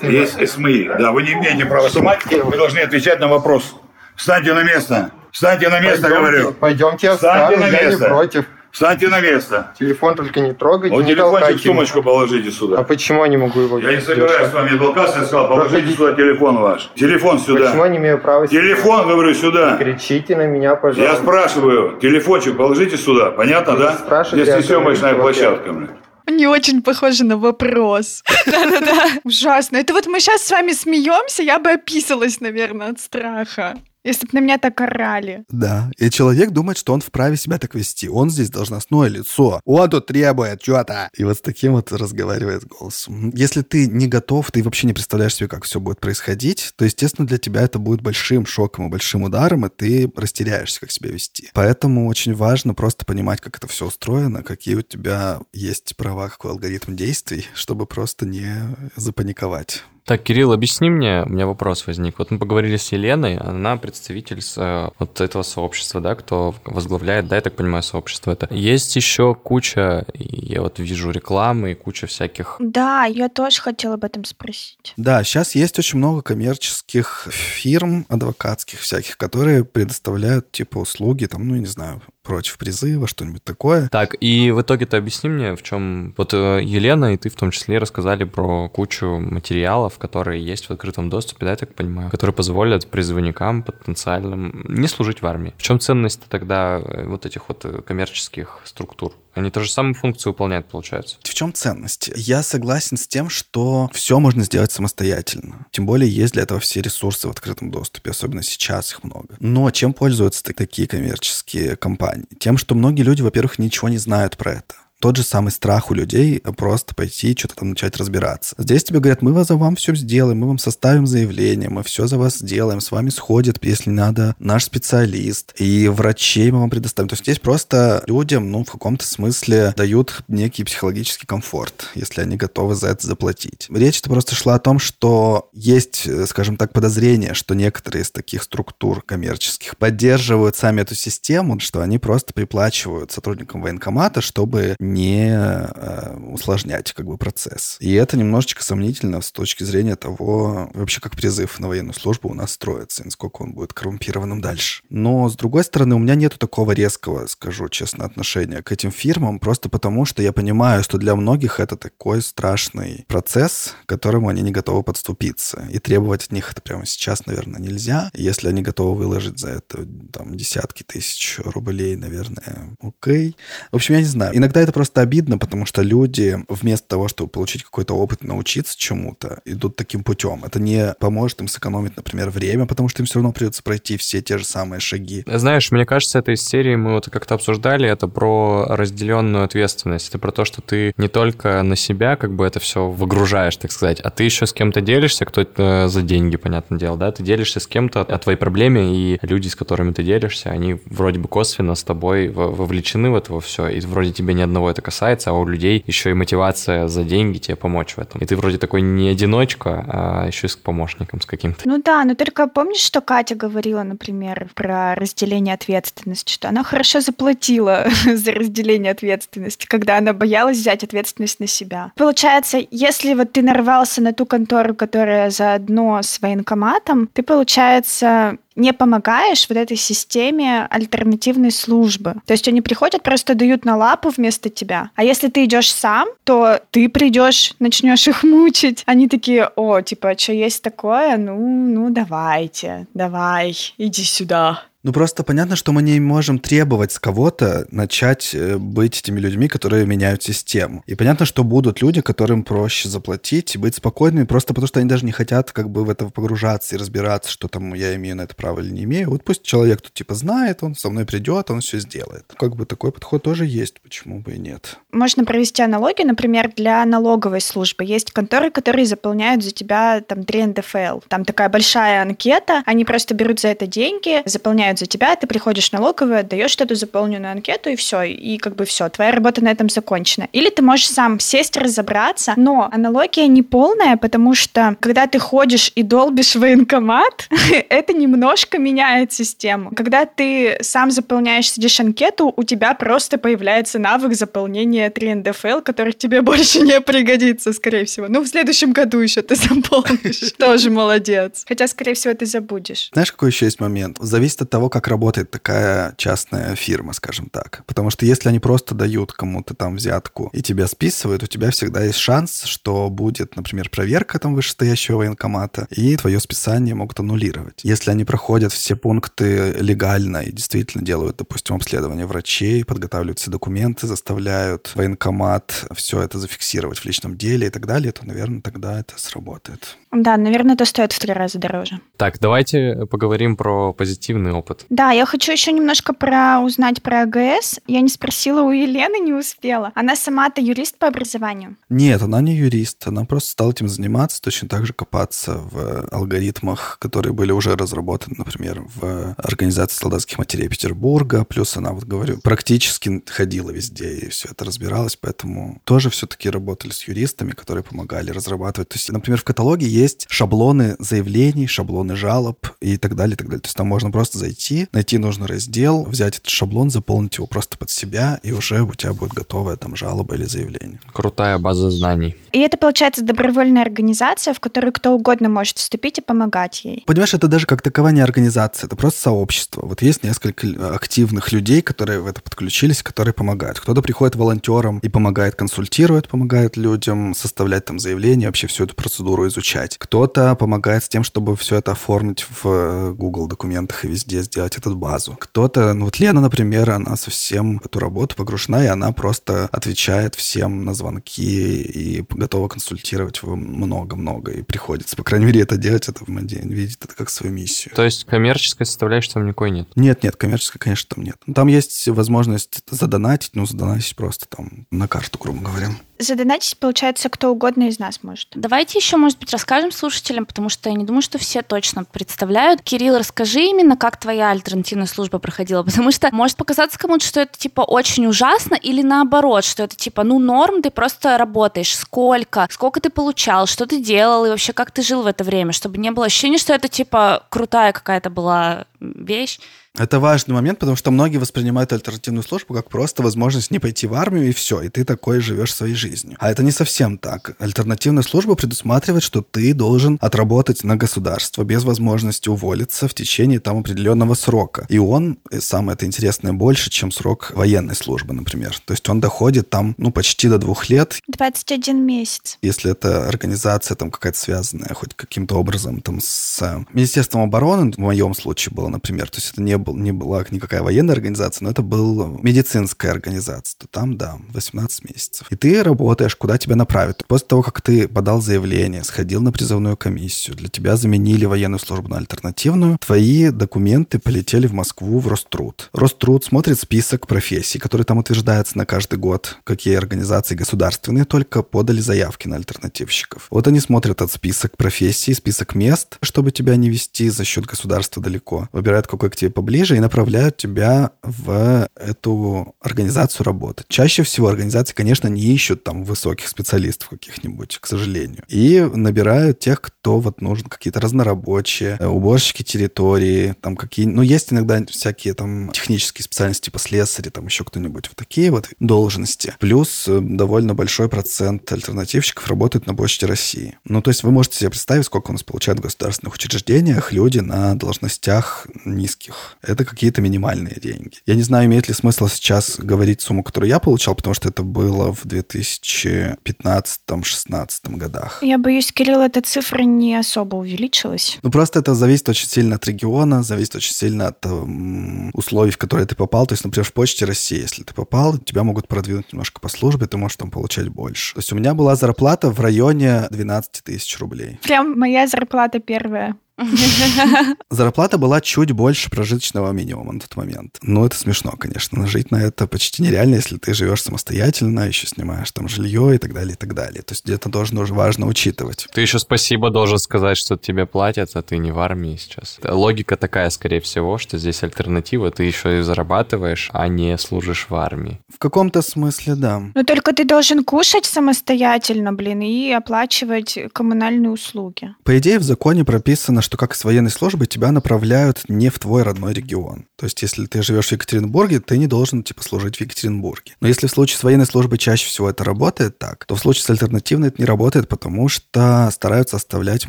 есть, 0.00 0.34
есть 0.38 0.52
СМИ. 0.54 0.90
Да, 0.98 1.12
вы 1.12 1.24
не 1.24 1.34
имеете 1.34 1.66
права 1.66 1.90
снимать. 1.90 2.24
Вы 2.24 2.56
должны 2.56 2.78
отвечать 2.78 3.20
на 3.20 3.28
вопрос. 3.28 3.76
Встаньте 4.16 4.54
на 4.54 4.62
место. 4.62 5.10
Встаньте 5.30 5.68
на 5.68 5.78
место, 5.80 6.04
Пойдемте- 6.08 6.20
говорю. 6.20 6.52
Пойдемте, 6.54 7.06
я 7.08 7.16
Встаньте 7.16 7.56
встану, 7.56 7.70
на 7.70 7.76
я 7.76 7.82
не 7.82 7.86
место. 7.90 8.04
против. 8.06 8.44
Встаньте 8.74 9.06
на 9.08 9.20
место. 9.20 9.72
Телефон 9.78 10.16
только 10.16 10.40
не 10.40 10.52
трогайте, 10.52 10.96
Вот 10.96 11.04
не 11.04 11.12
телефончик 11.14 11.60
в 11.60 11.62
сумочку 11.62 12.02
положите 12.02 12.48
А 12.48 12.52
сюда. 12.52 12.82
почему 12.82 13.22
я 13.22 13.28
не 13.28 13.36
могу 13.36 13.60
его 13.60 13.78
Я 13.78 13.90
не 13.90 13.96
держать? 13.98 14.04
собираюсь 14.16 14.48
с 14.48 14.52
вами 14.52 14.76
толкаться, 14.76 15.18
я 15.20 15.24
сказал, 15.26 15.46
положите 15.46 15.70
Проходите. 15.76 15.96
сюда 15.96 16.12
телефон 16.14 16.56
ваш. 16.56 16.90
Телефон 16.96 17.38
Почему 17.38 17.58
я 17.58 17.66
сюда. 17.72 17.88
не 17.88 17.98
имею 17.98 18.18
права? 18.20 18.48
Телефон, 18.48 19.06
говорю, 19.06 19.28
Не 19.28 19.34
сюда. 19.34 19.76
кричите 19.76 20.34
на 20.34 20.46
меня, 20.48 20.70
Я 20.70 20.74
пожалуйста. 20.76 21.16
спрашиваю, 21.22 21.98
телефончик 22.00 22.56
положите 22.56 22.96
сюда, 22.96 23.30
понятно, 23.30 23.74
Вы 23.74 23.78
да? 23.78 23.92
не 24.32 24.38
я 24.40 24.44
говорю, 24.46 24.62
съемочная 24.64 25.14
площадка. 25.14 25.72
блин. 25.72 25.90
Не 26.26 26.48
очень 26.48 26.82
похоже 26.82 27.24
на 27.24 27.36
вопрос. 27.36 28.24
Да-да-да. 28.46 29.06
Ужасно. 29.22 29.76
Это 29.76 29.92
вот 29.92 30.06
мы 30.08 30.18
сейчас 30.18 30.42
с 30.42 30.50
вами 30.50 30.72
смеемся, 30.72 31.44
я 31.44 31.60
бы 31.60 31.70
описалась, 31.70 32.40
наверное, 32.40 32.88
от 32.90 32.98
страха. 32.98 33.76
Если 34.04 34.26
бы 34.26 34.32
на 34.34 34.40
меня 34.40 34.58
так 34.58 34.78
орали. 34.80 35.44
Да, 35.48 35.90
и 35.96 36.10
человек 36.10 36.50
думает, 36.50 36.76
что 36.76 36.92
он 36.92 37.00
вправе 37.00 37.36
себя 37.36 37.58
так 37.58 37.74
вести. 37.74 38.08
Он 38.08 38.30
здесь 38.30 38.50
должностное 38.50 39.08
лицо. 39.08 39.60
Он 39.64 39.88
тут 39.88 40.06
требует 40.06 40.62
что-то. 40.62 41.08
И 41.16 41.24
вот 41.24 41.38
с 41.38 41.40
таким 41.40 41.72
вот 41.72 41.90
разговаривает 41.90 42.66
голосом. 42.66 43.30
Если 43.30 43.62
ты 43.62 43.86
не 43.86 44.06
готов, 44.06 44.50
ты 44.52 44.62
вообще 44.62 44.86
не 44.86 44.92
представляешь 44.92 45.36
себе, 45.36 45.48
как 45.48 45.64
все 45.64 45.80
будет 45.80 46.00
происходить, 46.00 46.72
то, 46.76 46.84
естественно, 46.84 47.26
для 47.26 47.38
тебя 47.38 47.62
это 47.62 47.78
будет 47.78 48.02
большим 48.02 48.44
шоком 48.44 48.86
и 48.86 48.90
большим 48.90 49.22
ударом, 49.22 49.64
и 49.64 49.70
ты 49.70 50.12
растеряешься, 50.14 50.80
как 50.80 50.90
себя 50.90 51.10
вести. 51.10 51.50
Поэтому 51.54 52.06
очень 52.08 52.34
важно 52.34 52.74
просто 52.74 53.06
понимать, 53.06 53.40
как 53.40 53.56
это 53.56 53.66
все 53.68 53.86
устроено, 53.86 54.42
какие 54.42 54.74
у 54.74 54.82
тебя 54.82 55.40
есть 55.54 55.96
права, 55.96 56.28
какой 56.28 56.50
алгоритм 56.50 56.94
действий, 56.94 57.46
чтобы 57.54 57.86
просто 57.86 58.26
не 58.26 58.54
запаниковать. 58.96 59.82
Так, 60.06 60.22
Кирилл, 60.22 60.52
объясни 60.52 60.90
мне, 60.90 61.22
у 61.24 61.30
меня 61.30 61.46
вопрос 61.46 61.86
возник. 61.86 62.18
Вот 62.18 62.30
мы 62.30 62.38
поговорили 62.38 62.76
с 62.76 62.92
Еленой, 62.92 63.38
она 63.38 63.78
представитель 63.78 64.42
с, 64.42 64.58
э, 64.58 64.90
вот 64.98 65.18
этого 65.22 65.42
сообщества, 65.42 66.02
да, 66.02 66.14
кто 66.14 66.54
возглавляет, 66.66 67.26
да, 67.26 67.36
я 67.36 67.42
так 67.42 67.54
понимаю, 67.56 67.82
сообщество 67.82 68.32
это. 68.32 68.46
Есть 68.50 68.94
еще 68.96 69.34
куча, 69.34 70.04
я 70.12 70.60
вот 70.60 70.78
вижу 70.78 71.10
рекламы 71.10 71.72
и 71.72 71.74
куча 71.74 72.06
всяких 72.06 72.56
Да, 72.58 73.06
я 73.06 73.30
тоже 73.30 73.62
хотела 73.62 73.94
об 73.94 74.04
этом 74.04 74.26
спросить. 74.26 74.92
Да, 74.98 75.24
сейчас 75.24 75.54
есть 75.54 75.78
очень 75.78 75.98
много 75.98 76.20
коммерческих 76.20 77.26
фирм 77.30 78.04
адвокатских 78.10 78.80
всяких, 78.80 79.16
которые 79.16 79.64
предоставляют 79.64 80.52
типа 80.52 80.78
услуги, 80.78 81.24
там, 81.24 81.48
ну, 81.48 81.56
не 81.56 81.66
знаю, 81.66 82.02
против 82.24 82.58
призыва, 82.58 83.06
что-нибудь 83.06 83.44
такое. 83.44 83.88
Так, 83.90 84.16
и 84.20 84.50
в 84.50 84.62
итоге-то 84.62 84.96
объясни 84.96 85.30
мне, 85.30 85.54
в 85.54 85.62
чем... 85.62 86.14
Вот 86.16 86.34
э, 86.34 86.60
Елена 86.62 87.14
и 87.14 87.16
ты 87.16 87.28
в 87.28 87.36
том 87.36 87.50
числе 87.50 87.78
рассказали 87.78 88.24
про 88.24 88.68
кучу 88.68 89.06
материалов, 89.06 89.98
которые 89.98 90.44
есть 90.44 90.66
в 90.66 90.70
открытом 90.72 91.10
доступе, 91.10 91.44
да, 91.44 91.50
я 91.52 91.56
так 91.56 91.74
понимаю, 91.74 92.10
которые 92.10 92.34
позволят 92.34 92.86
призывникам 92.88 93.62
потенциальным 93.62 94.64
не 94.68 94.88
служить 94.88 95.22
в 95.22 95.26
армии. 95.26 95.54
В 95.58 95.62
чем 95.62 95.78
ценность 95.78 96.22
тогда 96.28 96.80
э, 96.82 97.06
вот 97.06 97.26
этих 97.26 97.48
вот 97.48 97.64
э, 97.64 97.82
коммерческих 97.82 98.60
структур? 98.64 99.12
Они 99.34 99.50
ту 99.50 99.60
же 99.60 99.70
самую 99.70 99.94
функцию 99.94 100.32
выполняют, 100.32 100.68
получается. 100.68 101.16
В 101.22 101.34
чем 101.34 101.52
ценность? 101.52 102.10
Я 102.14 102.42
согласен 102.42 102.96
с 102.96 103.06
тем, 103.08 103.28
что 103.28 103.90
все 103.92 104.20
можно 104.20 104.44
сделать 104.44 104.72
самостоятельно. 104.72 105.66
Тем 105.72 105.86
более 105.86 106.10
есть 106.10 106.34
для 106.34 106.42
этого 106.44 106.60
все 106.60 106.80
ресурсы 106.80 107.26
в 107.26 107.30
открытом 107.30 107.70
доступе, 107.70 108.10
особенно 108.10 108.42
сейчас 108.42 108.92
их 108.92 109.02
много. 109.04 109.36
Но 109.40 109.70
чем 109.70 109.92
пользуются 109.92 110.42
так- 110.44 110.56
такие 110.56 110.86
коммерческие 110.88 111.76
компании? 111.76 112.26
Тем, 112.38 112.56
что 112.58 112.74
многие 112.74 113.02
люди, 113.02 113.22
во-первых, 113.22 113.58
ничего 113.58 113.88
не 113.88 113.98
знают 113.98 114.36
про 114.36 114.52
это. 114.52 114.74
Тот 115.04 115.16
же 115.16 115.22
самый 115.22 115.50
страх 115.50 115.90
у 115.90 115.94
людей 115.94 116.40
просто 116.56 116.94
пойти 116.94 117.36
что-то 117.38 117.56
там 117.56 117.68
начать 117.68 117.98
разбираться. 117.98 118.54
Здесь 118.56 118.84
тебе 118.84 119.00
говорят, 119.00 119.20
мы 119.20 119.44
за 119.44 119.54
вам 119.54 119.76
все 119.76 119.94
сделаем, 119.94 120.38
мы 120.38 120.46
вам 120.46 120.56
составим 120.56 121.06
заявление, 121.06 121.68
мы 121.68 121.82
все 121.82 122.06
за 122.06 122.16
вас 122.16 122.38
сделаем, 122.38 122.80
с 122.80 122.90
вами 122.90 123.10
сходит, 123.10 123.62
если 123.62 123.90
надо, 123.90 124.34
наш 124.38 124.64
специалист, 124.64 125.52
и 125.58 125.88
врачей 125.88 126.50
мы 126.50 126.60
вам 126.60 126.70
предоставим. 126.70 127.10
То 127.10 127.12
есть 127.12 127.24
здесь 127.24 127.38
просто 127.38 128.02
людям, 128.06 128.50
ну, 128.50 128.64
в 128.64 128.70
каком-то 128.70 129.06
смысле 129.06 129.74
дают 129.76 130.22
некий 130.26 130.64
психологический 130.64 131.26
комфорт, 131.26 131.90
если 131.94 132.22
они 132.22 132.38
готовы 132.38 132.74
за 132.74 132.88
это 132.88 133.06
заплатить. 133.06 133.66
Речь-то 133.68 134.08
просто 134.08 134.34
шла 134.34 134.54
о 134.54 134.58
том, 134.58 134.78
что 134.78 135.50
есть, 135.52 136.08
скажем 136.28 136.56
так, 136.56 136.72
подозрение, 136.72 137.34
что 137.34 137.54
некоторые 137.54 138.04
из 138.04 138.10
таких 138.10 138.42
структур 138.42 139.02
коммерческих 139.02 139.76
поддерживают 139.76 140.56
сами 140.56 140.80
эту 140.80 140.94
систему, 140.94 141.60
что 141.60 141.82
они 141.82 141.98
просто 141.98 142.32
приплачивают 142.32 143.12
сотрудникам 143.12 143.60
военкомата, 143.60 144.22
чтобы 144.22 144.76
не 144.94 145.28
э, 145.28 146.16
усложнять 146.30 146.92
как 146.92 147.06
бы 147.06 147.18
процесс. 147.18 147.76
И 147.80 147.92
это 147.92 148.16
немножечко 148.16 148.62
сомнительно 148.62 149.20
с 149.20 149.32
точки 149.32 149.64
зрения 149.64 149.96
того, 149.96 150.70
вообще 150.72 151.00
как 151.00 151.16
призыв 151.16 151.58
на 151.58 151.68
военную 151.68 151.94
службу 151.94 152.30
у 152.30 152.34
нас 152.34 152.52
строится, 152.52 153.02
и 153.02 153.06
насколько 153.06 153.42
он 153.42 153.52
будет 153.52 153.72
коррумпированным 153.72 154.40
дальше. 154.40 154.82
Но, 154.88 155.28
с 155.28 155.36
другой 155.36 155.64
стороны, 155.64 155.96
у 155.96 155.98
меня 155.98 156.14
нету 156.14 156.38
такого 156.38 156.72
резкого, 156.72 157.26
скажу 157.26 157.68
честно, 157.68 158.04
отношения 158.04 158.62
к 158.62 158.70
этим 158.72 158.90
фирмам, 158.90 159.38
просто 159.38 159.68
потому 159.68 160.04
что 160.04 160.22
я 160.22 160.32
понимаю, 160.32 160.82
что 160.84 160.98
для 160.98 161.16
многих 161.16 161.60
это 161.60 161.76
такой 161.76 162.22
страшный 162.22 163.04
процесс, 163.08 163.74
к 163.86 163.88
которому 163.88 164.28
они 164.28 164.42
не 164.42 164.52
готовы 164.52 164.82
подступиться. 164.82 165.66
И 165.70 165.78
требовать 165.78 166.24
от 166.26 166.32
них 166.32 166.52
это 166.52 166.62
прямо 166.62 166.86
сейчас, 166.86 167.26
наверное, 167.26 167.60
нельзя. 167.60 168.10
Если 168.14 168.48
они 168.48 168.62
готовы 168.62 168.96
выложить 168.96 169.38
за 169.38 169.48
это 169.48 169.86
там 170.12 170.36
десятки 170.36 170.82
тысяч 170.84 171.40
рублей, 171.44 171.96
наверное, 171.96 172.76
окей. 172.80 173.36
В 173.72 173.76
общем, 173.76 173.94
я 173.94 174.00
не 174.00 174.06
знаю. 174.06 174.36
Иногда 174.36 174.60
это 174.60 174.72
просто 174.74 175.00
обидно, 175.00 175.38
потому 175.38 175.64
что 175.66 175.82
люди 175.82 176.36
вместо 176.48 176.88
того, 176.88 177.06
чтобы 177.06 177.30
получить 177.30 177.62
какой-то 177.62 177.94
опыт, 177.94 178.24
научиться 178.24 178.76
чему-то, 178.76 179.40
идут 179.44 179.76
таким 179.76 180.02
путем. 180.02 180.42
Это 180.44 180.60
не 180.60 180.94
поможет 180.98 181.40
им 181.40 181.48
сэкономить, 181.48 181.96
например, 181.96 182.30
время, 182.30 182.66
потому 182.66 182.88
что 182.88 183.02
им 183.02 183.06
все 183.06 183.14
равно 183.14 183.32
придется 183.32 183.62
пройти 183.62 183.96
все 183.96 184.20
те 184.20 184.36
же 184.36 184.44
самые 184.44 184.80
шаги. 184.80 185.22
Знаешь, 185.26 185.70
мне 185.70 185.86
кажется, 185.86 186.18
это 186.18 186.32
из 186.32 186.44
серии, 186.44 186.74
мы 186.74 186.94
вот 186.94 187.08
как-то 187.08 187.36
обсуждали, 187.36 187.88
это 187.88 188.08
про 188.08 188.66
разделенную 188.68 189.44
ответственность. 189.44 190.08
Это 190.08 190.18
про 190.18 190.32
то, 190.32 190.44
что 190.44 190.60
ты 190.60 190.92
не 190.96 191.08
только 191.08 191.62
на 191.62 191.76
себя 191.76 192.16
как 192.16 192.34
бы 192.34 192.44
это 192.44 192.58
все 192.58 192.88
выгружаешь, 192.88 193.56
так 193.56 193.70
сказать, 193.70 194.00
а 194.00 194.10
ты 194.10 194.24
еще 194.24 194.44
с 194.44 194.52
кем-то 194.52 194.80
делишься, 194.80 195.24
кто 195.24 195.46
э, 195.46 195.86
за 195.86 196.02
деньги, 196.02 196.36
понятное 196.36 196.80
дело, 196.80 196.96
да, 196.96 197.12
ты 197.12 197.22
делишься 197.22 197.60
с 197.60 197.68
кем-то 197.68 198.00
о 198.00 198.18
твоей 198.18 198.38
проблеме, 198.38 198.92
и 198.92 199.18
люди, 199.22 199.46
с 199.46 199.54
которыми 199.54 199.92
ты 199.92 200.02
делишься, 200.02 200.50
они 200.50 200.78
вроде 200.86 201.20
бы 201.20 201.28
косвенно 201.28 201.76
с 201.76 201.84
тобой 201.84 202.28
во- 202.28 202.50
вовлечены 202.50 203.10
в 203.10 203.14
это 203.14 203.38
все, 203.38 203.68
и 203.68 203.80
вроде 203.80 204.12
тебе 204.12 204.34
ни 204.34 204.42
одного 204.42 204.63
это 204.70 204.82
касается, 204.82 205.30
а 205.30 205.32
у 205.34 205.46
людей 205.46 205.82
еще 205.86 206.10
и 206.10 206.14
мотивация 206.14 206.88
за 206.88 207.04
деньги 207.04 207.38
тебе 207.38 207.56
помочь 207.56 207.94
в 207.94 207.98
этом. 207.98 208.20
И 208.20 208.26
ты 208.26 208.36
вроде 208.36 208.58
такой 208.58 208.82
не 208.82 209.08
одиночка, 209.08 209.84
а 209.88 210.26
еще 210.26 210.46
и 210.46 210.50
с 210.50 210.56
помощником 210.56 211.20
с 211.20 211.26
каким-то. 211.26 211.60
Ну 211.64 211.80
да, 211.82 212.04
но 212.04 212.14
только 212.14 212.46
помнишь, 212.48 212.80
что 212.80 213.00
Катя 213.00 213.34
говорила, 213.34 213.82
например, 213.82 214.48
про 214.54 214.94
разделение 214.94 215.54
ответственности, 215.54 216.32
что 216.32 216.48
она 216.48 216.62
хорошо 216.62 217.00
заплатила 217.00 217.86
за 218.14 218.32
разделение 218.32 218.92
ответственности, 218.92 219.66
когда 219.66 219.98
она 219.98 220.12
боялась 220.12 220.58
взять 220.58 220.84
ответственность 220.84 221.40
на 221.40 221.46
себя. 221.46 221.92
Получается, 221.96 222.58
если 222.70 223.14
вот 223.14 223.32
ты 223.32 223.42
нарвался 223.42 224.02
на 224.02 224.12
ту 224.12 224.26
контору, 224.26 224.74
которая 224.74 225.30
заодно 225.30 226.00
с 226.02 226.20
военкоматом, 226.20 227.08
ты, 227.12 227.22
получается, 227.22 228.38
не 228.56 228.72
помогаешь 228.72 229.48
вот 229.48 229.58
этой 229.58 229.76
системе 229.76 230.66
альтернативной 230.70 231.50
службы. 231.50 232.14
То 232.26 232.32
есть 232.32 232.48
они 232.48 232.60
приходят, 232.60 233.02
просто 233.02 233.34
дают 233.34 233.64
на 233.64 233.76
лапу 233.76 234.10
вместо 234.10 234.50
тебя. 234.50 234.90
А 234.94 235.04
если 235.04 235.28
ты 235.28 235.44
идешь 235.44 235.72
сам, 235.72 236.08
то 236.24 236.60
ты 236.70 236.88
придешь, 236.88 237.54
начнешь 237.58 238.06
их 238.08 238.22
мучить. 238.22 238.82
Они 238.86 239.08
такие, 239.08 239.50
о, 239.56 239.80
типа, 239.80 240.16
что 240.18 240.32
есть 240.32 240.62
такое? 240.62 241.16
Ну, 241.16 241.36
ну, 241.38 241.90
давайте, 241.90 242.86
давай, 242.94 243.56
иди 243.78 244.04
сюда. 244.04 244.62
Ну, 244.84 244.92
просто 244.92 245.22
понятно, 245.22 245.56
что 245.56 245.72
мы 245.72 245.80
не 245.82 245.98
можем 245.98 246.38
требовать 246.38 246.92
с 246.92 246.98
кого-то 246.98 247.66
начать 247.70 248.34
э, 248.34 248.58
быть 248.58 248.98
этими 248.98 249.18
людьми, 249.18 249.48
которые 249.48 249.86
меняют 249.86 250.22
систему. 250.22 250.84
И 250.86 250.94
понятно, 250.94 251.24
что 251.24 251.42
будут 251.42 251.80
люди, 251.80 252.02
которым 252.02 252.44
проще 252.44 252.90
заплатить 252.90 253.54
и 253.54 253.58
быть 253.58 253.74
спокойными, 253.76 254.24
просто 254.24 254.52
потому 254.52 254.66
что 254.66 254.80
они 254.80 254.88
даже 254.88 255.06
не 255.06 255.12
хотят 255.12 255.52
как 255.52 255.70
бы 255.70 255.86
в 255.86 255.90
это 255.90 256.10
погружаться 256.10 256.74
и 256.74 256.78
разбираться, 256.78 257.30
что 257.30 257.48
там 257.48 257.72
я 257.72 257.94
имею 257.94 258.16
на 258.16 258.22
это 258.22 258.34
право 258.34 258.60
или 258.60 258.68
не 258.68 258.84
имею. 258.84 259.08
Вот 259.08 259.24
пусть 259.24 259.42
человек 259.42 259.80
тут 259.80 259.94
типа 259.94 260.14
знает, 260.14 260.62
он 260.62 260.74
со 260.74 260.90
мной 260.90 261.06
придет, 261.06 261.50
он 261.50 261.62
все 261.62 261.78
сделает. 261.78 262.26
Как 262.36 262.54
бы 262.54 262.66
такой 262.66 262.92
подход 262.92 263.22
тоже 263.22 263.46
есть, 263.46 263.80
почему 263.80 264.20
бы 264.20 264.34
и 264.34 264.38
нет. 264.38 264.78
Можно 264.92 265.24
провести 265.24 265.62
аналогию, 265.62 266.06
например, 266.06 266.52
для 266.54 266.84
налоговой 266.84 267.40
службы. 267.40 267.84
Есть 267.84 268.12
конторы, 268.12 268.50
которые 268.50 268.84
заполняют 268.84 269.42
за 269.42 269.50
тебя 269.50 270.02
там 270.02 270.24
3 270.24 270.46
НДФЛ. 270.48 271.00
Там 271.08 271.24
такая 271.24 271.48
большая 271.48 272.02
анкета, 272.02 272.62
они 272.66 272.84
просто 272.84 273.14
берут 273.14 273.40
за 273.40 273.48
это 273.48 273.66
деньги, 273.66 274.20
заполняют 274.26 274.73
за 274.78 274.86
тебя, 274.86 275.14
ты 275.16 275.26
приходишь 275.26 275.70
в 275.70 275.72
налоговую, 275.72 276.20
отдаешь 276.20 276.56
эту 276.58 276.74
заполненную 276.74 277.32
анкету, 277.32 277.70
и 277.70 277.76
все, 277.76 278.02
и 278.02 278.38
как 278.38 278.56
бы 278.56 278.64
все, 278.64 278.88
твоя 278.88 279.12
работа 279.12 279.42
на 279.42 279.48
этом 279.48 279.68
закончена. 279.68 280.28
Или 280.32 280.50
ты 280.50 280.62
можешь 280.62 280.88
сам 280.88 281.20
сесть, 281.20 281.56
разобраться, 281.56 282.34
но 282.36 282.68
аналогия 282.72 283.26
не 283.28 283.42
полная, 283.42 283.96
потому 283.96 284.34
что 284.34 284.76
когда 284.80 285.06
ты 285.06 285.18
ходишь 285.18 285.72
и 285.74 285.82
долбишь 285.82 286.34
военкомат, 286.34 287.28
это 287.68 287.92
немножко 287.92 288.58
меняет 288.58 289.12
систему. 289.12 289.70
Когда 289.74 290.06
ты 290.06 290.58
сам 290.60 290.90
заполняешь, 290.90 291.50
сидишь 291.50 291.80
анкету, 291.80 292.32
у 292.36 292.42
тебя 292.42 292.74
просто 292.74 293.18
появляется 293.18 293.78
навык 293.78 294.14
заполнения 294.14 294.90
3 294.90 295.14
НДФЛ, 295.14 295.60
который 295.60 295.92
тебе 295.92 296.20
больше 296.22 296.60
не 296.60 296.80
пригодится, 296.80 297.52
скорее 297.52 297.84
всего. 297.84 298.06
Ну, 298.08 298.20
в 298.20 298.26
следующем 298.26 298.72
году 298.72 298.98
еще 298.98 299.22
ты 299.22 299.34
заполнишь. 299.36 300.32
Тоже 300.38 300.70
молодец. 300.70 301.44
Хотя, 301.46 301.66
скорее 301.68 301.94
всего, 301.94 302.14
ты 302.14 302.26
забудешь. 302.26 302.90
Знаешь, 302.92 303.12
какой 303.12 303.30
еще 303.30 303.46
есть 303.46 303.60
момент? 303.60 303.98
Зависит 304.00 304.42
от 304.42 304.50
того, 304.50 304.63
как 304.68 304.88
работает 304.88 305.30
такая 305.30 305.94
частная 305.96 306.54
фирма, 306.56 306.92
скажем 306.92 307.28
так. 307.30 307.62
Потому 307.66 307.90
что 307.90 308.06
если 308.06 308.28
они 308.28 308.38
просто 308.38 308.74
дают 308.74 309.12
кому-то 309.12 309.54
там 309.54 309.76
взятку 309.76 310.30
и 310.32 310.42
тебя 310.42 310.66
списывают, 310.66 311.22
у 311.22 311.26
тебя 311.26 311.50
всегда 311.50 311.84
есть 311.84 311.98
шанс, 311.98 312.44
что 312.44 312.90
будет, 312.90 313.36
например, 313.36 313.70
проверка 313.70 314.18
там 314.18 314.34
вышестоящего 314.34 314.98
военкомата, 314.98 315.66
и 315.70 315.96
твое 315.96 316.20
списание 316.20 316.74
могут 316.74 317.00
аннулировать. 317.00 317.60
Если 317.62 317.90
они 317.90 318.04
проходят 318.04 318.52
все 318.52 318.76
пункты 318.76 319.52
легально 319.60 320.18
и 320.18 320.32
действительно 320.32 320.84
делают, 320.84 321.16
допустим, 321.16 321.56
обследование 321.56 322.06
врачей, 322.06 322.64
подготавливают 322.64 323.18
все 323.18 323.30
документы, 323.30 323.86
заставляют 323.86 324.72
военкомат 324.74 325.66
все 325.74 326.02
это 326.02 326.18
зафиксировать 326.18 326.78
в 326.78 326.84
личном 326.84 327.16
деле 327.16 327.46
и 327.46 327.50
так 327.50 327.66
далее, 327.66 327.92
то, 327.92 328.06
наверное, 328.06 328.40
тогда 328.40 328.78
это 328.80 328.98
сработает. 328.98 329.76
Да, 329.92 330.16
наверное, 330.16 330.54
это 330.54 330.64
стоит 330.64 330.92
в 330.92 330.98
три 330.98 331.12
раза 331.12 331.38
дороже. 331.38 331.80
Так, 331.96 332.18
давайте 332.18 332.86
поговорим 332.86 333.36
про 333.36 333.72
позитивный 333.72 334.32
опыт. 334.32 334.53
Да, 334.68 334.90
я 334.90 335.06
хочу 335.06 335.32
еще 335.32 335.52
немножко 335.52 335.92
про 335.92 336.40
узнать 336.40 336.82
про 336.82 337.02
АГС. 337.02 337.60
Я 337.66 337.80
не 337.80 337.88
спросила 337.88 338.42
у 338.42 338.50
Елены, 338.50 338.98
не 338.98 339.12
успела. 339.12 339.72
Она 339.74 339.96
сама-то 339.96 340.40
юрист 340.40 340.78
по 340.78 340.88
образованию? 340.88 341.56
Нет, 341.68 342.02
она 342.02 342.20
не 342.20 342.34
юрист. 342.34 342.86
Она 342.86 343.04
просто 343.04 343.30
стала 343.30 343.50
этим 343.52 343.68
заниматься, 343.68 344.20
точно 344.20 344.48
так 344.48 344.66
же 344.66 344.72
копаться 344.72 345.38
в 345.38 345.88
алгоритмах, 345.90 346.78
которые 346.80 347.12
были 347.12 347.32
уже 347.32 347.56
разработаны, 347.56 348.16
например, 348.18 348.64
в 348.74 349.14
Организации 349.18 349.78
солдатских 349.78 350.18
матерей 350.18 350.48
Петербурга. 350.48 351.24
Плюс 351.24 351.56
она, 351.56 351.72
вот 351.72 351.84
говорю, 351.84 352.18
практически 352.18 353.02
ходила 353.06 353.50
везде 353.50 353.94
и 353.94 354.08
все 354.08 354.28
это 354.30 354.44
разбиралась, 354.44 354.96
поэтому 354.96 355.60
тоже 355.64 355.90
все-таки 355.90 356.30
работали 356.30 356.72
с 356.72 356.86
юристами, 356.88 357.32
которые 357.32 357.64
помогали 357.64 358.10
разрабатывать. 358.10 358.68
То 358.68 358.76
есть, 358.76 358.90
например, 358.90 359.20
в 359.20 359.24
каталоге 359.24 359.66
есть 359.66 360.06
шаблоны 360.08 360.76
заявлений, 360.78 361.46
шаблоны 361.46 361.96
жалоб 361.96 362.48
и 362.60 362.76
так 362.76 362.94
далее, 362.94 363.14
и 363.14 363.16
так 363.16 363.26
далее. 363.28 363.40
То 363.40 363.46
есть 363.46 363.56
там 363.56 363.66
можно 363.66 363.90
просто 363.90 364.18
зайти, 364.18 364.33
найти 364.72 364.98
нужный 364.98 365.26
раздел, 365.26 365.84
взять 365.84 366.18
этот 366.18 366.28
шаблон, 366.28 366.70
заполнить 366.70 367.16
его 367.16 367.26
просто 367.26 367.56
под 367.58 367.70
себя, 367.70 368.20
и 368.22 368.32
уже 368.32 368.62
у 368.62 368.74
тебя 368.74 368.92
будет 368.92 369.12
готовая 369.12 369.56
там 369.56 369.76
жалоба 369.76 370.14
или 370.14 370.24
заявление. 370.24 370.80
Крутая 370.92 371.38
база 371.38 371.70
знаний. 371.70 372.16
И 372.32 372.40
это, 372.40 372.56
получается, 372.56 373.02
добровольная 373.02 373.62
организация, 373.62 374.34
в 374.34 374.40
которую 374.40 374.72
кто 374.72 374.92
угодно 374.92 375.28
может 375.28 375.58
вступить 375.58 375.98
и 375.98 376.00
помогать 376.00 376.64
ей. 376.64 376.82
Понимаешь, 376.86 377.14
это 377.14 377.28
даже 377.28 377.46
как 377.46 377.62
таковая 377.62 377.92
не 377.92 378.00
организация, 378.00 378.66
это 378.66 378.76
просто 378.76 379.02
сообщество. 379.02 379.66
Вот 379.66 379.82
есть 379.82 380.02
несколько 380.02 380.48
активных 380.74 381.32
людей, 381.32 381.62
которые 381.62 382.00
в 382.00 382.06
это 382.06 382.20
подключились, 382.20 382.82
которые 382.82 383.14
помогают. 383.14 383.60
Кто-то 383.60 383.82
приходит 383.82 384.16
волонтером 384.16 384.78
и 384.78 384.88
помогает, 384.88 385.36
консультирует, 385.36 386.08
помогает 386.08 386.56
людям 386.56 387.14
составлять 387.14 387.64
там 387.66 387.78
заявления, 387.78 388.26
вообще 388.26 388.46
всю 388.46 388.64
эту 388.64 388.74
процедуру 388.74 389.28
изучать. 389.28 389.76
Кто-то 389.78 390.34
помогает 390.34 390.84
с 390.84 390.88
тем, 390.88 391.04
чтобы 391.04 391.36
все 391.36 391.56
это 391.56 391.72
оформить 391.72 392.26
в 392.28 392.46
э, 392.46 392.92
Google 392.92 393.28
документах 393.28 393.84
и 393.84 393.88
везде 393.88 394.22
сделать 394.24 394.56
эту 394.56 394.74
базу. 394.76 395.16
Кто-то, 395.18 395.72
ну 395.74 395.86
вот 395.86 395.98
Лена, 395.98 396.20
например, 396.20 396.70
она 396.70 396.96
совсем 396.96 397.58
в 397.58 397.66
эту 397.66 397.78
работу 397.78 398.16
погружена, 398.16 398.64
и 398.64 398.68
она 398.68 398.92
просто 398.92 399.48
отвечает 399.52 400.14
всем 400.14 400.64
на 400.64 400.74
звонки 400.74 401.62
и 401.62 402.04
готова 402.10 402.48
консультировать 402.48 403.22
много-много. 403.22 404.32
И 404.32 404.42
приходится, 404.42 404.96
по 404.96 405.04
крайней 405.04 405.26
мере, 405.26 405.42
это 405.42 405.56
делать, 405.56 405.88
это 405.88 406.04
видит 406.06 406.84
это 406.84 406.94
как 406.94 407.10
свою 407.10 407.32
миссию. 407.32 407.74
То 407.74 407.84
есть 407.84 408.04
коммерческой 408.04 408.66
составляющей 408.66 409.12
там 409.12 409.26
никакой 409.26 409.50
нет? 409.50 409.68
Нет, 409.76 410.02
нет, 410.02 410.16
коммерческой, 410.16 410.58
конечно, 410.58 410.94
там 410.94 411.04
нет. 411.04 411.16
Там 411.34 411.48
есть 411.48 411.86
возможность 411.88 412.62
задонатить, 412.70 413.30
ну, 413.34 413.46
задонатить 413.46 413.96
просто 413.96 414.26
там 414.28 414.66
на 414.70 414.88
карту, 414.88 415.18
грубо 415.18 415.42
говоря. 415.42 415.70
Задонатить, 415.98 416.58
получается, 416.58 417.08
кто 417.08 417.30
угодно 417.30 417.64
из 417.64 417.78
нас 417.78 418.02
может. 418.02 418.28
Давайте 418.34 418.78
еще, 418.78 418.96
может 418.96 419.18
быть, 419.18 419.32
расскажем 419.32 419.70
слушателям, 419.70 420.26
потому 420.26 420.48
что 420.48 420.68
я 420.68 420.74
не 420.74 420.84
думаю, 420.84 421.02
что 421.02 421.18
все 421.18 421.42
точно 421.42 421.84
представляют. 421.84 422.62
Кирилл, 422.62 422.98
расскажи 422.98 423.40
именно, 423.42 423.76
как 423.76 423.98
твоя 423.98 424.30
альтернативная 424.30 424.86
служба 424.86 425.18
проходила, 425.18 425.62
потому 425.64 425.92
что 425.92 426.08
может 426.12 426.36
показаться 426.36 426.78
кому-то, 426.78 427.06
что 427.06 427.20
это 427.20 427.38
типа 427.38 427.60
очень 427.60 428.06
ужасно, 428.06 428.54
или 428.54 428.82
наоборот, 428.82 429.44
что 429.44 429.62
это 429.62 429.76
типа, 429.76 430.02
ну, 430.02 430.18
норм, 430.18 430.62
ты 430.62 430.70
просто 430.70 431.16
работаешь. 431.16 431.76
Сколько? 431.76 432.48
Сколько 432.50 432.80
ты 432.80 432.90
получал? 432.90 433.46
Что 433.46 433.66
ты 433.66 433.80
делал? 433.80 434.24
И 434.24 434.30
вообще, 434.30 434.52
как 434.52 434.72
ты 434.72 434.82
жил 434.82 435.02
в 435.02 435.06
это 435.06 435.22
время? 435.22 435.52
Чтобы 435.52 435.78
не 435.78 435.92
было 435.92 436.06
ощущения, 436.06 436.38
что 436.38 436.52
это 436.52 436.68
типа 436.68 437.22
крутая 437.28 437.72
какая-то 437.72 438.10
была 438.10 438.66
вещь. 438.96 439.38
Это 439.76 439.98
важный 439.98 440.34
момент, 440.34 440.60
потому 440.60 440.76
что 440.76 440.92
многие 440.92 441.16
воспринимают 441.16 441.72
альтернативную 441.72 442.22
службу 442.22 442.54
как 442.54 442.68
просто 442.68 443.02
возможность 443.02 443.50
не 443.50 443.58
пойти 443.58 443.88
в 443.88 443.94
армию 443.94 444.28
и 444.28 444.32
все, 444.32 444.62
и 444.62 444.68
ты 444.68 444.84
такой 444.84 445.18
живешь 445.18 445.52
своей 445.52 445.74
жизнью. 445.74 446.16
А 446.20 446.30
это 446.30 446.44
не 446.44 446.52
совсем 446.52 446.96
так. 446.96 447.34
Альтернативная 447.40 448.04
служба 448.04 448.36
предусматривает, 448.36 449.02
что 449.02 449.20
ты 449.20 449.52
должен 449.52 449.98
отработать 450.00 450.62
на 450.62 450.76
государство 450.76 451.42
без 451.42 451.64
возможности 451.64 452.28
уволиться 452.28 452.86
в 452.86 452.94
течение 452.94 453.40
там 453.40 453.58
определенного 453.58 454.14
срока. 454.14 454.64
И 454.68 454.78
он, 454.78 455.18
и 455.32 455.40
самое 455.40 455.74
это 455.74 455.86
интересное, 455.86 456.32
больше, 456.32 456.70
чем 456.70 456.92
срок 456.92 457.32
военной 457.34 457.74
службы, 457.74 458.14
например. 458.14 458.56
То 458.64 458.74
есть 458.74 458.88
он 458.88 459.00
доходит 459.00 459.50
там, 459.50 459.74
ну, 459.76 459.90
почти 459.90 460.28
до 460.28 460.38
двух 460.38 460.68
лет. 460.68 461.00
21 461.08 461.84
месяц. 461.84 462.38
Если 462.42 462.70
это 462.70 463.08
организация 463.08 463.74
там 463.74 463.90
какая-то 463.90 464.18
связанная 464.20 464.72
хоть 464.72 464.94
каким-то 464.94 465.34
образом 465.34 465.80
там 465.80 466.00
с 466.00 466.64
Министерством 466.72 467.22
обороны, 467.22 467.72
в 467.72 467.78
моем 467.78 468.14
случае 468.14 468.54
было, 468.54 468.68
например, 468.74 469.08
то 469.08 469.18
есть 469.18 469.32
это 469.32 469.42
не 469.42 469.56
был, 469.56 469.76
не 469.76 469.92
была 469.92 470.24
никакая 470.30 470.62
военная 470.62 470.94
организация, 470.94 471.44
но 471.44 471.50
это 471.50 471.62
была 471.62 472.08
медицинская 472.22 472.92
организация, 472.92 473.56
то 473.58 473.66
там, 473.68 473.96
да, 473.96 474.18
18 474.32 474.84
месяцев. 474.90 475.26
И 475.30 475.36
ты 475.36 475.62
работаешь, 475.62 476.16
куда 476.16 476.38
тебя 476.38 476.56
направят. 476.56 477.04
После 477.06 477.28
того, 477.28 477.42
как 477.42 477.60
ты 477.62 477.88
подал 477.88 478.20
заявление, 478.20 478.84
сходил 478.84 479.20
на 479.22 479.32
призывную 479.32 479.76
комиссию, 479.76 480.36
для 480.36 480.48
тебя 480.48 480.76
заменили 480.76 481.24
военную 481.24 481.60
службу 481.60 481.88
на 481.88 481.98
альтернативную, 481.98 482.78
твои 482.78 483.30
документы 483.30 483.98
полетели 483.98 484.46
в 484.46 484.52
Москву 484.52 484.98
в 484.98 485.08
Роструд. 485.08 485.70
Роструд 485.72 486.24
смотрит 486.24 486.58
список 486.60 487.06
профессий, 487.06 487.58
которые 487.58 487.84
там 487.84 487.98
утверждаются 487.98 488.58
на 488.58 488.66
каждый 488.66 488.98
год, 488.98 489.38
какие 489.44 489.76
организации 489.76 490.34
государственные 490.34 491.04
только 491.04 491.42
подали 491.42 491.80
заявки 491.80 492.28
на 492.28 492.36
альтернативщиков. 492.36 493.26
Вот 493.30 493.46
они 493.46 493.60
смотрят 493.60 494.00
этот 494.00 494.12
список 494.12 494.56
профессий, 494.56 495.14
список 495.14 495.54
мест, 495.54 495.98
чтобы 496.02 496.32
тебя 496.32 496.56
не 496.56 496.68
вести 496.68 497.08
за 497.08 497.24
счет 497.24 497.46
государства 497.46 498.02
далеко. 498.02 498.48
Выбирают, 498.64 498.86
какой 498.86 499.10
к 499.10 499.16
тебе 499.16 499.30
поближе, 499.30 499.54
ближе 499.54 499.76
и 499.76 499.80
направляют 499.80 500.36
тебя 500.36 500.90
в 501.02 501.68
эту 501.76 502.54
организацию 502.60 503.24
работать. 503.24 503.66
Чаще 503.68 504.02
всего 504.02 504.28
организации, 504.28 504.74
конечно, 504.74 505.06
не 505.06 505.22
ищут 505.22 505.62
там 505.62 505.84
высоких 505.84 506.26
специалистов 506.26 506.88
каких-нибудь, 506.88 507.58
к 507.60 507.66
сожалению. 507.66 508.24
И 508.28 508.68
набирают 508.74 509.38
тех, 509.38 509.60
кто 509.60 510.00
вот 510.00 510.20
нужен, 510.20 510.48
какие-то 510.48 510.80
разнорабочие, 510.80 511.76
э, 511.78 511.86
уборщики 511.86 512.42
территории, 512.42 513.36
там 513.40 513.54
какие... 513.54 513.86
Ну, 513.86 514.02
есть 514.02 514.32
иногда 514.32 514.64
всякие 514.66 515.14
там 515.14 515.50
технические 515.52 516.02
специальности, 516.02 516.46
типа 516.46 516.58
слесари, 516.58 517.10
там 517.10 517.26
еще 517.26 517.44
кто-нибудь. 517.44 517.88
Вот 517.88 517.96
такие 517.96 518.32
вот 518.32 518.48
должности. 518.58 519.34
Плюс 519.38 519.86
э, 519.86 520.00
довольно 520.00 520.54
большой 520.54 520.88
процент 520.88 521.52
альтернативщиков 521.52 522.26
работают 522.26 522.66
на 522.66 522.74
Почте 522.74 523.06
России. 523.06 523.56
Ну, 523.64 523.82
то 523.82 523.90
есть 523.90 524.02
вы 524.02 524.10
можете 524.10 524.38
себе 524.38 524.50
представить, 524.50 524.86
сколько 524.86 525.10
у 525.10 525.12
нас 525.12 525.22
получают 525.22 525.60
в 525.60 525.62
государственных 525.62 526.14
учреждениях 526.14 526.92
люди 526.92 527.20
на 527.20 527.54
должностях 527.54 528.43
самых 528.44 528.66
низких. 528.66 529.36
Это 529.42 529.64
какие-то 529.64 530.00
минимальные 530.00 530.58
деньги. 530.60 530.98
Я 531.06 531.14
не 531.14 531.22
знаю, 531.22 531.46
имеет 531.46 531.68
ли 531.68 531.74
смысл 531.74 532.08
сейчас 532.08 532.58
говорить 532.58 533.00
сумму, 533.00 533.22
которую 533.22 533.48
я 533.48 533.58
получал, 533.58 533.94
потому 533.94 534.14
что 534.14 534.28
это 534.28 534.42
было 534.42 534.94
в 534.94 535.06
2015-16 535.06 537.76
годах. 537.76 538.18
Я 538.22 538.38
боюсь, 538.38 538.72
Кирилл, 538.72 539.00
эта 539.00 539.22
цифра 539.22 539.62
не 539.62 539.96
особо 539.96 540.36
увеличилась. 540.36 541.18
Ну, 541.22 541.30
просто 541.30 541.60
это 541.60 541.74
зависит 541.74 542.08
очень 542.08 542.28
сильно 542.28 542.56
от 542.56 542.66
региона, 542.66 543.22
зависит 543.22 543.56
очень 543.56 543.74
сильно 543.74 544.08
от 544.08 544.24
м, 544.26 545.10
условий, 545.14 545.50
в 545.50 545.58
которые 545.58 545.86
ты 545.86 545.94
попал. 545.94 546.26
То 546.26 546.34
есть, 546.34 546.44
например, 546.44 546.66
в 546.66 546.72
Почте 546.72 547.04
России, 547.04 547.40
если 547.40 547.62
ты 547.62 547.74
попал, 547.74 548.18
тебя 548.18 548.44
могут 548.44 548.68
продвинуть 548.68 549.12
немножко 549.12 549.40
по 549.40 549.48
службе, 549.48 549.86
ты 549.86 549.96
можешь 549.96 550.16
там 550.16 550.30
получать 550.30 550.68
больше. 550.68 551.14
То 551.14 551.20
есть 551.20 551.32
у 551.32 551.36
меня 551.36 551.54
была 551.54 551.76
зарплата 551.76 552.30
в 552.30 552.40
районе 552.40 553.06
12 553.10 553.62
тысяч 553.64 553.98
рублей. 553.98 554.38
Прям 554.42 554.78
моя 554.78 555.06
зарплата 555.06 555.60
первая. 555.60 556.16
Зарплата 557.50 557.98
была 557.98 558.20
чуть 558.20 558.52
больше 558.52 558.90
прожиточного 558.90 559.52
минимума 559.52 559.92
на 559.92 560.00
тот 560.00 560.16
момент. 560.16 560.58
Ну, 560.62 560.84
это 560.84 560.96
смешно, 560.96 561.32
конечно. 561.38 561.86
Жить 561.86 562.10
на 562.10 562.16
это 562.16 562.46
почти 562.46 562.82
нереально, 562.82 563.16
если 563.16 563.36
ты 563.36 563.54
живешь 563.54 563.82
самостоятельно, 563.82 564.60
еще 564.60 564.86
снимаешь 564.86 565.30
там 565.30 565.48
жилье 565.48 565.94
и 565.94 565.98
так 565.98 566.12
далее, 566.12 566.34
и 566.34 566.36
так 566.36 566.54
далее. 566.54 566.82
То 566.82 566.92
есть 566.92 567.04
где-то 567.04 567.30
тоже 567.30 567.54
нужно 567.54 567.76
важно 567.76 568.06
учитывать. 568.06 568.66
Ты 568.72 568.80
еще 568.80 568.98
спасибо 568.98 569.50
должен 569.50 569.78
сказать, 569.78 570.16
что 570.16 570.36
тебе 570.36 570.66
платят, 570.66 571.10
а 571.14 571.22
ты 571.22 571.38
не 571.38 571.52
в 571.52 571.58
армии 571.58 571.96
сейчас. 571.96 572.38
Логика 572.42 572.96
такая, 572.96 573.30
скорее 573.30 573.60
всего, 573.60 573.98
что 573.98 574.18
здесь 574.18 574.42
альтернатива. 574.42 575.10
Ты 575.10 575.24
еще 575.24 575.58
и 575.58 575.62
зарабатываешь, 575.62 576.50
а 576.52 576.66
не 576.68 576.98
служишь 576.98 577.46
в 577.48 577.54
армии. 577.54 578.00
В 578.12 578.18
каком-то 578.18 578.62
смысле, 578.62 579.14
да. 579.14 579.42
Но 579.54 579.62
только 579.62 579.92
ты 579.92 580.04
должен 580.04 580.44
кушать 580.44 580.84
самостоятельно, 580.84 581.92
блин, 581.92 582.20
и 582.20 582.50
оплачивать 582.50 583.38
коммунальные 583.52 584.10
услуги. 584.10 584.74
По 584.82 584.98
идее, 584.98 585.18
в 585.18 585.22
законе 585.22 585.64
прописано, 585.64 586.22
что 586.24 586.36
как 586.36 586.54
с 586.54 586.64
военной 586.64 586.90
службы 586.90 587.26
тебя 587.26 587.52
направляют 587.52 588.22
не 588.28 588.48
в 588.48 588.58
твой 588.58 588.82
родной 588.82 589.12
регион. 589.12 589.66
То 589.76 589.86
есть, 589.86 590.02
если 590.02 590.26
ты 590.26 590.42
живешь 590.42 590.68
в 590.68 590.72
Екатеринбурге, 590.72 591.40
ты 591.40 591.58
не 591.58 591.66
должен, 591.66 592.02
типа, 592.02 592.22
служить 592.22 592.56
в 592.56 592.60
Екатеринбурге. 592.60 593.36
Но 593.40 593.48
если 593.48 593.66
в 593.66 593.70
случае 593.70 593.98
с 593.98 594.02
военной 594.02 594.26
службой 594.26 594.58
чаще 594.58 594.86
всего 594.86 595.10
это 595.10 595.24
работает 595.24 595.78
так, 595.78 596.04
то 596.06 596.16
в 596.16 596.20
случае 596.20 596.44
с 596.44 596.50
альтернативной 596.50 597.08
это 597.08 597.20
не 597.20 597.26
работает, 597.26 597.68
потому 597.68 598.08
что 598.08 598.68
стараются 598.72 599.16
оставлять 599.16 599.68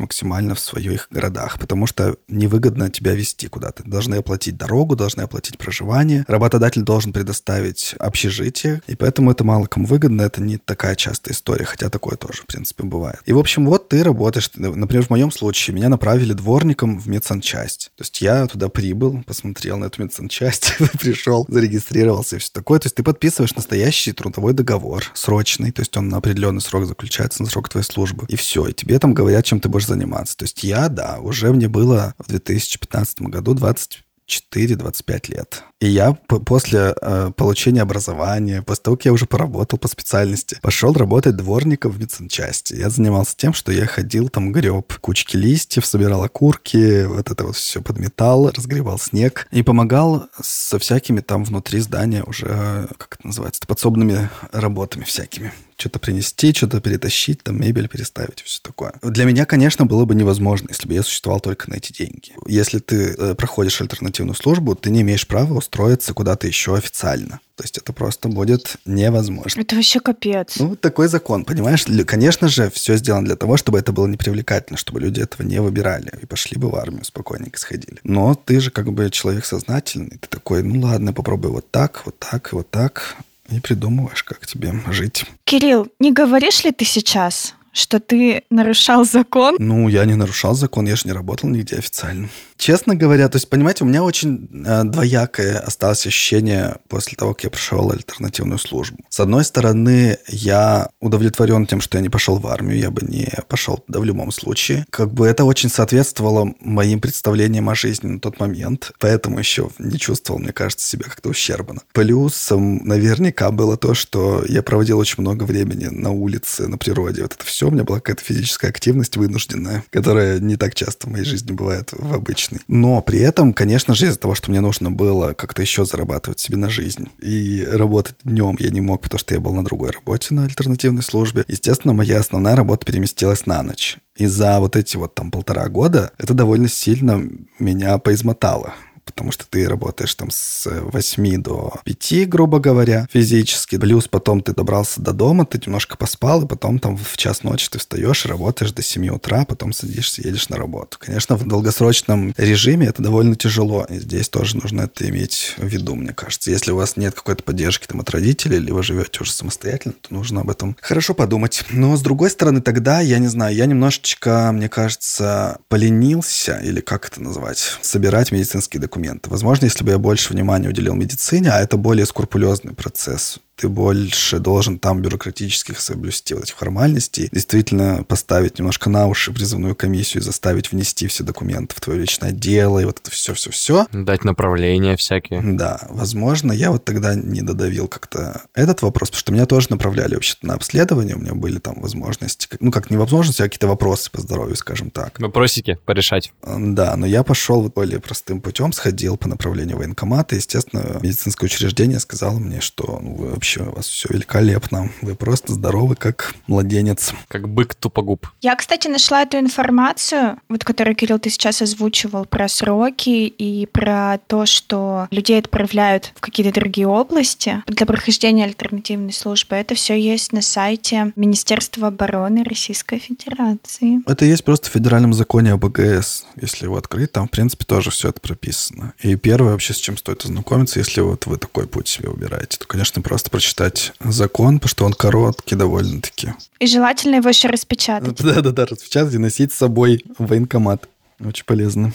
максимально 0.00 0.54
в 0.54 0.60
своих 0.60 1.08
городах, 1.10 1.58
потому 1.58 1.86
что 1.86 2.16
невыгодно 2.28 2.90
тебя 2.90 3.12
вести 3.12 3.48
куда-то. 3.48 3.82
Должны 3.84 4.16
оплатить 4.16 4.56
дорогу, 4.56 4.96
должны 4.96 5.22
оплатить 5.22 5.58
проживание, 5.58 6.24
работодатель 6.28 6.82
должен 6.82 7.12
предоставить 7.12 7.94
общежитие, 7.98 8.82
и 8.86 8.96
поэтому 8.96 9.30
это 9.30 9.44
мало 9.44 9.66
кому 9.66 9.86
выгодно, 9.86 10.22
это 10.22 10.42
не 10.42 10.56
такая 10.56 10.96
частая 10.96 11.34
история, 11.34 11.64
хотя 11.64 11.90
такое 11.90 12.16
тоже, 12.16 12.42
в 12.42 12.46
принципе, 12.46 12.84
бывает. 12.84 13.20
И, 13.26 13.32
в 13.32 13.38
общем, 13.38 13.66
вот 13.66 13.88
ты 13.88 14.02
работаешь, 14.02 14.50
например, 14.54 15.04
в 15.04 15.10
моем 15.10 15.30
случае 15.30 15.74
меня 15.74 15.88
направили 15.88 16.32
дворником 16.46 17.00
в 17.00 17.08
медсанчасть. 17.08 17.90
То 17.96 18.02
есть 18.02 18.20
я 18.20 18.46
туда 18.46 18.68
прибыл, 18.68 19.24
посмотрел 19.26 19.78
на 19.78 19.86
эту 19.86 20.00
медсанчасть, 20.00 20.74
пришел, 21.00 21.44
зарегистрировался 21.48 22.36
и 22.36 22.38
все 22.38 22.50
такое. 22.52 22.78
То 22.78 22.86
есть 22.86 22.94
ты 22.94 23.02
подписываешь 23.02 23.56
настоящий 23.56 24.12
трудовой 24.12 24.52
договор, 24.52 25.02
срочный, 25.14 25.72
то 25.72 25.82
есть 25.82 25.96
он 25.96 26.08
на 26.08 26.18
определенный 26.18 26.60
срок 26.60 26.86
заключается, 26.86 27.42
на 27.42 27.48
срок 27.48 27.68
твоей 27.68 27.84
службы. 27.84 28.26
И 28.28 28.36
все, 28.36 28.68
и 28.68 28.72
тебе 28.72 29.00
там 29.00 29.12
говорят, 29.12 29.44
чем 29.44 29.58
ты 29.58 29.68
будешь 29.68 29.88
заниматься. 29.88 30.36
То 30.36 30.44
есть 30.44 30.62
я, 30.62 30.88
да, 30.88 31.18
уже 31.20 31.52
мне 31.52 31.68
было 31.68 32.14
в 32.16 32.28
2015 32.28 33.22
году 33.22 33.52
20 33.52 34.04
4-25 34.28 35.30
лет. 35.30 35.62
И 35.78 35.88
я 35.88 36.12
после 36.14 36.94
э, 37.00 37.32
получения 37.36 37.82
образования, 37.82 38.62
после 38.62 38.82
того, 38.82 38.96
как 38.96 39.04
я 39.04 39.12
уже 39.12 39.26
поработал 39.26 39.78
по 39.78 39.88
специальности, 39.88 40.58
пошел 40.62 40.94
работать 40.94 41.36
дворником 41.36 41.92
в 41.92 42.00
медсанчасти. 42.00 42.74
Я 42.74 42.88
занимался 42.88 43.36
тем, 43.36 43.52
что 43.52 43.72
я 43.72 43.84
ходил 43.84 44.30
там, 44.30 44.52
греб 44.52 44.94
кучки 45.00 45.36
листьев, 45.36 45.84
собирал 45.84 46.22
окурки, 46.22 47.04
вот 47.04 47.30
это 47.30 47.44
вот 47.44 47.56
все 47.56 47.82
подметал, 47.82 48.50
разгребал 48.50 48.98
снег 48.98 49.46
и 49.50 49.62
помогал 49.62 50.28
со 50.42 50.78
всякими 50.78 51.20
там 51.20 51.44
внутри 51.44 51.80
здания 51.80 52.22
уже, 52.22 52.88
как 52.96 53.16
это 53.18 53.26
называется, 53.26 53.60
подсобными 53.66 54.30
работами 54.52 55.04
всякими 55.04 55.52
что-то 55.76 55.98
принести, 55.98 56.54
что-то 56.54 56.80
перетащить, 56.80 57.42
там 57.42 57.60
мебель 57.60 57.88
переставить, 57.88 58.40
все 58.42 58.60
такое. 58.62 58.94
Для 59.02 59.24
меня, 59.24 59.44
конечно, 59.44 59.84
было 59.84 60.04
бы 60.04 60.14
невозможно, 60.14 60.68
если 60.70 60.88
бы 60.88 60.94
я 60.94 61.02
существовал 61.02 61.40
только 61.40 61.70
на 61.70 61.74
эти 61.74 61.92
деньги. 61.92 62.32
Если 62.46 62.78
ты 62.78 63.14
э, 63.16 63.34
проходишь 63.34 63.80
альтернативную 63.80 64.34
службу, 64.34 64.74
ты 64.74 64.90
не 64.90 65.02
имеешь 65.02 65.26
права 65.26 65.52
устроиться 65.66 66.14
куда-то 66.14 66.46
еще 66.46 66.76
официально. 66.76 67.40
То 67.56 67.64
есть 67.64 67.78
это 67.78 67.92
просто 67.92 68.28
будет 68.28 68.76
невозможно. 68.84 69.60
Это 69.60 69.74
вообще 69.74 69.98
капец. 70.00 70.56
Ну, 70.58 70.76
такой 70.76 71.08
закон, 71.08 71.44
понимаешь? 71.44 71.84
Конечно 72.06 72.48
же, 72.48 72.70
все 72.70 72.96
сделано 72.96 73.26
для 73.26 73.36
того, 73.36 73.56
чтобы 73.56 73.78
это 73.78 73.92
было 73.92 74.06
непривлекательно, 74.06 74.78
чтобы 74.78 75.00
люди 75.00 75.20
этого 75.20 75.46
не 75.46 75.60
выбирали 75.60 76.12
и 76.22 76.26
пошли 76.26 76.58
бы 76.58 76.70
в 76.70 76.76
армию, 76.76 77.04
спокойненько 77.04 77.58
сходили. 77.58 77.98
Но 78.04 78.34
ты 78.34 78.60
же 78.60 78.70
как 78.70 78.92
бы 78.92 79.10
человек 79.10 79.44
сознательный, 79.44 80.18
ты 80.20 80.28
такой, 80.28 80.62
ну 80.62 80.80
ладно, 80.80 81.12
попробуй 81.12 81.50
вот 81.50 81.70
так, 81.70 82.02
вот 82.04 82.16
так 82.18 82.52
вот 82.52 82.70
так 82.70 83.16
и 83.50 83.58
придумываешь, 83.60 84.22
как 84.22 84.46
тебе 84.46 84.72
жить. 84.90 85.24
Кирилл, 85.44 85.88
не 85.98 86.12
говоришь 86.12 86.64
ли 86.64 86.72
ты 86.72 86.84
сейчас, 86.84 87.54
что 87.72 88.00
ты 88.00 88.42
нарушал 88.50 89.04
закон? 89.04 89.56
Ну, 89.58 89.88
я 89.88 90.04
не 90.04 90.14
нарушал 90.14 90.54
закон, 90.54 90.86
я 90.86 90.96
же 90.96 91.02
не 91.04 91.12
работал 91.12 91.48
нигде 91.48 91.76
официально. 91.76 92.28
Честно 92.56 92.94
говоря, 92.94 93.28
то 93.28 93.36
есть, 93.36 93.48
понимаете, 93.48 93.84
у 93.84 93.86
меня 93.86 94.02
очень 94.02 94.48
э, 94.64 94.84
двоякое 94.84 95.58
осталось 95.58 96.06
ощущение 96.06 96.76
после 96.88 97.16
того, 97.16 97.34
как 97.34 97.44
я 97.44 97.50
прошел 97.50 97.90
альтернативную 97.90 98.58
службу. 98.58 98.98
С 99.08 99.20
одной 99.20 99.44
стороны, 99.44 100.18
я 100.28 100.88
удовлетворен 101.00 101.66
тем, 101.66 101.80
что 101.80 101.98
я 101.98 102.02
не 102.02 102.08
пошел 102.08 102.38
в 102.38 102.46
армию, 102.46 102.78
я 102.78 102.90
бы 102.90 103.02
не 103.02 103.28
пошел 103.48 103.78
туда 103.78 104.00
в 104.00 104.04
любом 104.04 104.32
случае. 104.32 104.86
Как 104.90 105.12
бы 105.12 105.26
это 105.26 105.44
очень 105.44 105.68
соответствовало 105.68 106.54
моим 106.60 107.00
представлениям 107.00 107.68
о 107.68 107.74
жизни 107.74 108.08
на 108.08 108.20
тот 108.20 108.40
момент, 108.40 108.92
поэтому 108.98 109.38
еще 109.38 109.68
не 109.78 109.98
чувствовал, 109.98 110.40
мне 110.40 110.52
кажется, 110.52 110.86
себя 110.86 111.04
как-то 111.04 111.28
ущербно. 111.28 111.82
Плюсом 111.92 112.86
наверняка 112.86 113.50
было 113.50 113.76
то, 113.76 113.94
что 113.94 114.44
я 114.48 114.62
проводил 114.62 114.98
очень 114.98 115.20
много 115.20 115.44
времени 115.44 115.86
на 115.86 116.10
улице, 116.10 116.66
на 116.68 116.78
природе. 116.78 117.22
Вот 117.22 117.34
это 117.34 117.44
все, 117.44 117.68
у 117.68 117.70
меня 117.70 117.84
была 117.84 117.98
какая-то 117.98 118.24
физическая 118.24 118.70
активность 118.70 119.16
вынужденная, 119.16 119.84
которая 119.90 120.40
не 120.40 120.56
так 120.56 120.74
часто 120.74 121.06
в 121.06 121.10
моей 121.12 121.24
жизни 121.24 121.52
бывает 121.52 121.90
в 121.92 122.14
обычной 122.14 122.45
обычный. 122.46 122.60
Но 122.68 123.00
при 123.02 123.20
этом, 123.20 123.52
конечно 123.52 123.94
же, 123.94 124.06
из-за 124.06 124.18
того, 124.18 124.34
что 124.34 124.50
мне 124.50 124.60
нужно 124.60 124.90
было 124.90 125.32
как-то 125.32 125.62
еще 125.62 125.84
зарабатывать 125.84 126.40
себе 126.40 126.56
на 126.56 126.68
жизнь 126.68 127.08
и 127.20 127.66
работать 127.70 128.16
днем 128.24 128.56
я 128.58 128.70
не 128.70 128.80
мог, 128.80 129.02
потому 129.02 129.18
что 129.18 129.34
я 129.34 129.40
был 129.40 129.52
на 129.52 129.64
другой 129.64 129.90
работе, 129.90 130.34
на 130.34 130.44
альтернативной 130.44 131.02
службе, 131.02 131.44
естественно, 131.48 131.94
моя 131.94 132.18
основная 132.20 132.56
работа 132.56 132.86
переместилась 132.86 133.46
на 133.46 133.62
ночь. 133.62 133.98
И 134.16 134.26
за 134.26 134.60
вот 134.60 134.76
эти 134.76 134.96
вот 134.96 135.14
там 135.14 135.30
полтора 135.30 135.68
года 135.68 136.12
это 136.18 136.34
довольно 136.34 136.68
сильно 136.68 137.22
меня 137.58 137.98
поизмотало 137.98 138.74
потому 139.06 139.32
что 139.32 139.46
ты 139.48 139.66
работаешь 139.66 140.14
там 140.14 140.30
с 140.30 140.68
8 140.70 141.42
до 141.42 141.80
5, 141.84 142.28
грубо 142.28 142.58
говоря, 142.58 143.08
физически. 143.10 143.78
Плюс 143.78 144.08
потом 144.08 144.42
ты 144.42 144.52
добрался 144.52 145.00
до 145.00 145.12
дома, 145.12 145.46
ты 145.46 145.58
немножко 145.64 145.96
поспал, 145.96 146.42
и 146.44 146.48
потом 146.48 146.78
там 146.78 146.98
в 146.98 147.16
час 147.16 147.42
ночи 147.42 147.68
ты 147.70 147.78
встаешь, 147.78 148.26
работаешь 148.26 148.72
до 148.72 148.82
7 148.82 149.08
утра, 149.08 149.44
потом 149.46 149.72
садишься, 149.72 150.22
едешь 150.22 150.48
на 150.48 150.56
работу. 150.56 150.98
Конечно, 151.00 151.36
в 151.36 151.46
долгосрочном 151.46 152.34
режиме 152.36 152.88
это 152.88 153.00
довольно 153.00 153.36
тяжело. 153.36 153.86
И 153.88 153.98
здесь 153.98 154.28
тоже 154.28 154.56
нужно 154.56 154.82
это 154.82 155.08
иметь 155.08 155.54
в 155.56 155.66
виду, 155.66 155.94
мне 155.94 156.12
кажется. 156.12 156.50
Если 156.50 156.72
у 156.72 156.76
вас 156.76 156.96
нет 156.96 157.14
какой-то 157.14 157.42
поддержки 157.44 157.86
там 157.86 158.00
от 158.00 158.10
родителей, 158.10 158.58
или 158.58 158.72
вы 158.72 158.82
живете 158.82 159.20
уже 159.20 159.32
самостоятельно, 159.32 159.94
то 160.00 160.12
нужно 160.12 160.40
об 160.40 160.50
этом 160.50 160.76
хорошо 160.80 161.14
подумать. 161.14 161.64
Но 161.70 161.96
с 161.96 162.02
другой 162.02 162.30
стороны, 162.30 162.60
тогда, 162.60 163.00
я 163.00 163.18
не 163.18 163.28
знаю, 163.28 163.54
я 163.54 163.66
немножечко, 163.66 164.50
мне 164.52 164.68
кажется, 164.68 165.58
поленился, 165.68 166.58
или 166.58 166.80
как 166.80 167.06
это 167.06 167.22
назвать, 167.22 167.78
собирать 167.82 168.32
медицинские 168.32 168.80
документы 168.80 168.95
документы. 168.96 169.30
Возможно, 169.30 169.66
если 169.66 169.84
бы 169.84 169.90
я 169.90 169.98
больше 169.98 170.32
внимания 170.32 170.68
уделил 170.68 170.94
медицине, 170.94 171.50
а 171.50 171.60
это 171.60 171.76
более 171.76 172.06
скрупулезный 172.06 172.74
процесс, 172.74 173.38
ты 173.56 173.68
больше 173.68 174.38
должен 174.38 174.78
там 174.78 175.00
бюрократических 175.00 175.80
соблюсти 175.80 176.34
вот 176.34 176.44
этих 176.44 176.56
формальностей, 176.56 177.28
действительно 177.32 178.04
поставить 178.04 178.58
немножко 178.58 178.90
на 178.90 179.06
уши 179.06 179.32
призывную 179.32 179.74
комиссию 179.74 180.22
и 180.22 180.24
заставить 180.24 180.70
внести 180.72 181.06
все 181.06 181.24
документы 181.24 181.74
в 181.74 181.80
твое 181.80 182.00
личное 182.00 182.32
дело, 182.32 182.78
и 182.78 182.84
вот 182.84 183.00
это 183.00 183.10
все-все-все. 183.10 183.86
Дать 183.92 184.24
направления 184.24 184.96
всякие. 184.96 185.40
Да, 185.42 185.80
возможно, 185.88 186.52
я 186.52 186.70
вот 186.70 186.84
тогда 186.84 187.14
не 187.14 187.40
додавил 187.40 187.88
как-то 187.88 188.42
этот 188.54 188.82
вопрос, 188.82 189.08
потому 189.08 189.20
что 189.20 189.32
меня 189.32 189.46
тоже 189.46 189.68
направляли 189.70 190.14
вообще-то 190.14 190.46
на 190.46 190.54
обследование, 190.54 191.16
у 191.16 191.20
меня 191.20 191.34
были 191.34 191.58
там 191.58 191.80
возможности, 191.80 192.48
ну 192.60 192.70
как 192.70 192.90
не 192.90 192.98
возможности, 192.98 193.40
а 193.40 193.44
какие-то 193.44 193.68
вопросы 193.68 194.10
по 194.10 194.20
здоровью, 194.20 194.56
скажем 194.56 194.90
так. 194.90 195.18
Вопросики 195.18 195.78
порешать. 195.86 196.32
Да, 196.44 196.94
но 196.96 197.06
я 197.06 197.22
пошел 197.22 197.62
вот 197.62 197.74
более 197.74 198.00
простым 198.00 198.42
путем, 198.42 198.72
сходил 198.72 199.16
по 199.16 199.28
направлению 199.28 199.78
военкомата, 199.78 200.36
естественно, 200.36 200.98
медицинское 201.02 201.46
учреждение 201.46 202.00
сказало 202.00 202.38
мне, 202.38 202.60
что 202.60 203.00
ну, 203.02 203.14
вы 203.14 203.30
вообще 203.30 203.45
у 203.54 203.74
вас 203.76 203.86
все 203.86 204.08
великолепно. 204.10 204.90
Вы 205.02 205.14
просто 205.14 205.52
здоровы, 205.52 205.94
как 205.96 206.34
младенец. 206.46 207.12
Как 207.28 207.48
бык 207.48 207.74
тупогуб. 207.74 208.26
Я, 208.42 208.54
кстати, 208.56 208.88
нашла 208.88 209.22
эту 209.22 209.38
информацию, 209.38 210.38
вот 210.48 210.64
которую, 210.64 210.96
Кирилл, 210.96 211.18
ты 211.18 211.30
сейчас 211.30 211.62
озвучивал, 211.62 212.24
про 212.24 212.48
сроки 212.48 213.26
и 213.26 213.66
про 213.66 214.18
то, 214.26 214.46
что 214.46 215.06
людей 215.10 215.38
отправляют 215.38 216.12
в 216.16 216.20
какие-то 216.20 216.52
другие 216.52 216.88
области 216.88 217.62
для 217.66 217.86
прохождения 217.86 218.44
альтернативной 218.44 219.12
службы. 219.12 219.56
Это 219.56 219.74
все 219.74 219.98
есть 219.98 220.32
на 220.32 220.42
сайте 220.42 221.12
Министерства 221.16 221.88
обороны 221.88 222.42
Российской 222.44 222.98
Федерации. 222.98 224.00
Это 224.06 224.24
есть 224.24 224.44
просто 224.44 224.68
в 224.68 224.72
федеральном 224.72 225.12
законе 225.14 225.52
об 225.52 225.64
АГС. 225.64 226.26
Если 226.40 226.64
его 226.64 226.76
открыть, 226.76 227.12
там, 227.12 227.28
в 227.28 227.30
принципе, 227.30 227.64
тоже 227.64 227.90
все 227.90 228.08
это 228.08 228.20
прописано. 228.20 228.94
И 229.00 229.16
первое 229.16 229.52
вообще, 229.52 229.74
с 229.74 229.78
чем 229.78 229.96
стоит 229.96 230.24
ознакомиться, 230.24 230.78
если 230.78 231.00
вот 231.00 231.26
вы 231.26 231.36
такой 231.36 231.66
путь 231.66 231.88
себе 231.88 232.08
выбираете, 232.08 232.58
то, 232.58 232.66
конечно, 232.66 233.02
просто 233.02 233.30
прочитать 233.36 233.92
закон, 234.00 234.58
потому 234.58 234.70
что 234.70 234.84
он 234.86 234.94
короткий 234.94 235.56
довольно-таки. 235.56 236.32
И 236.58 236.66
желательно 236.66 237.16
его 237.16 237.28
еще 237.28 237.48
распечатать. 237.48 238.16
Да-да-да, 238.22 238.64
распечатать 238.64 239.12
и 239.12 239.18
носить 239.18 239.52
с 239.52 239.56
собой 239.56 240.02
в 240.16 240.26
военкомат. 240.26 240.88
Очень 241.22 241.44
полезно. 241.44 241.92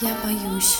Я 0.00 0.16
боюсь. 0.24 0.78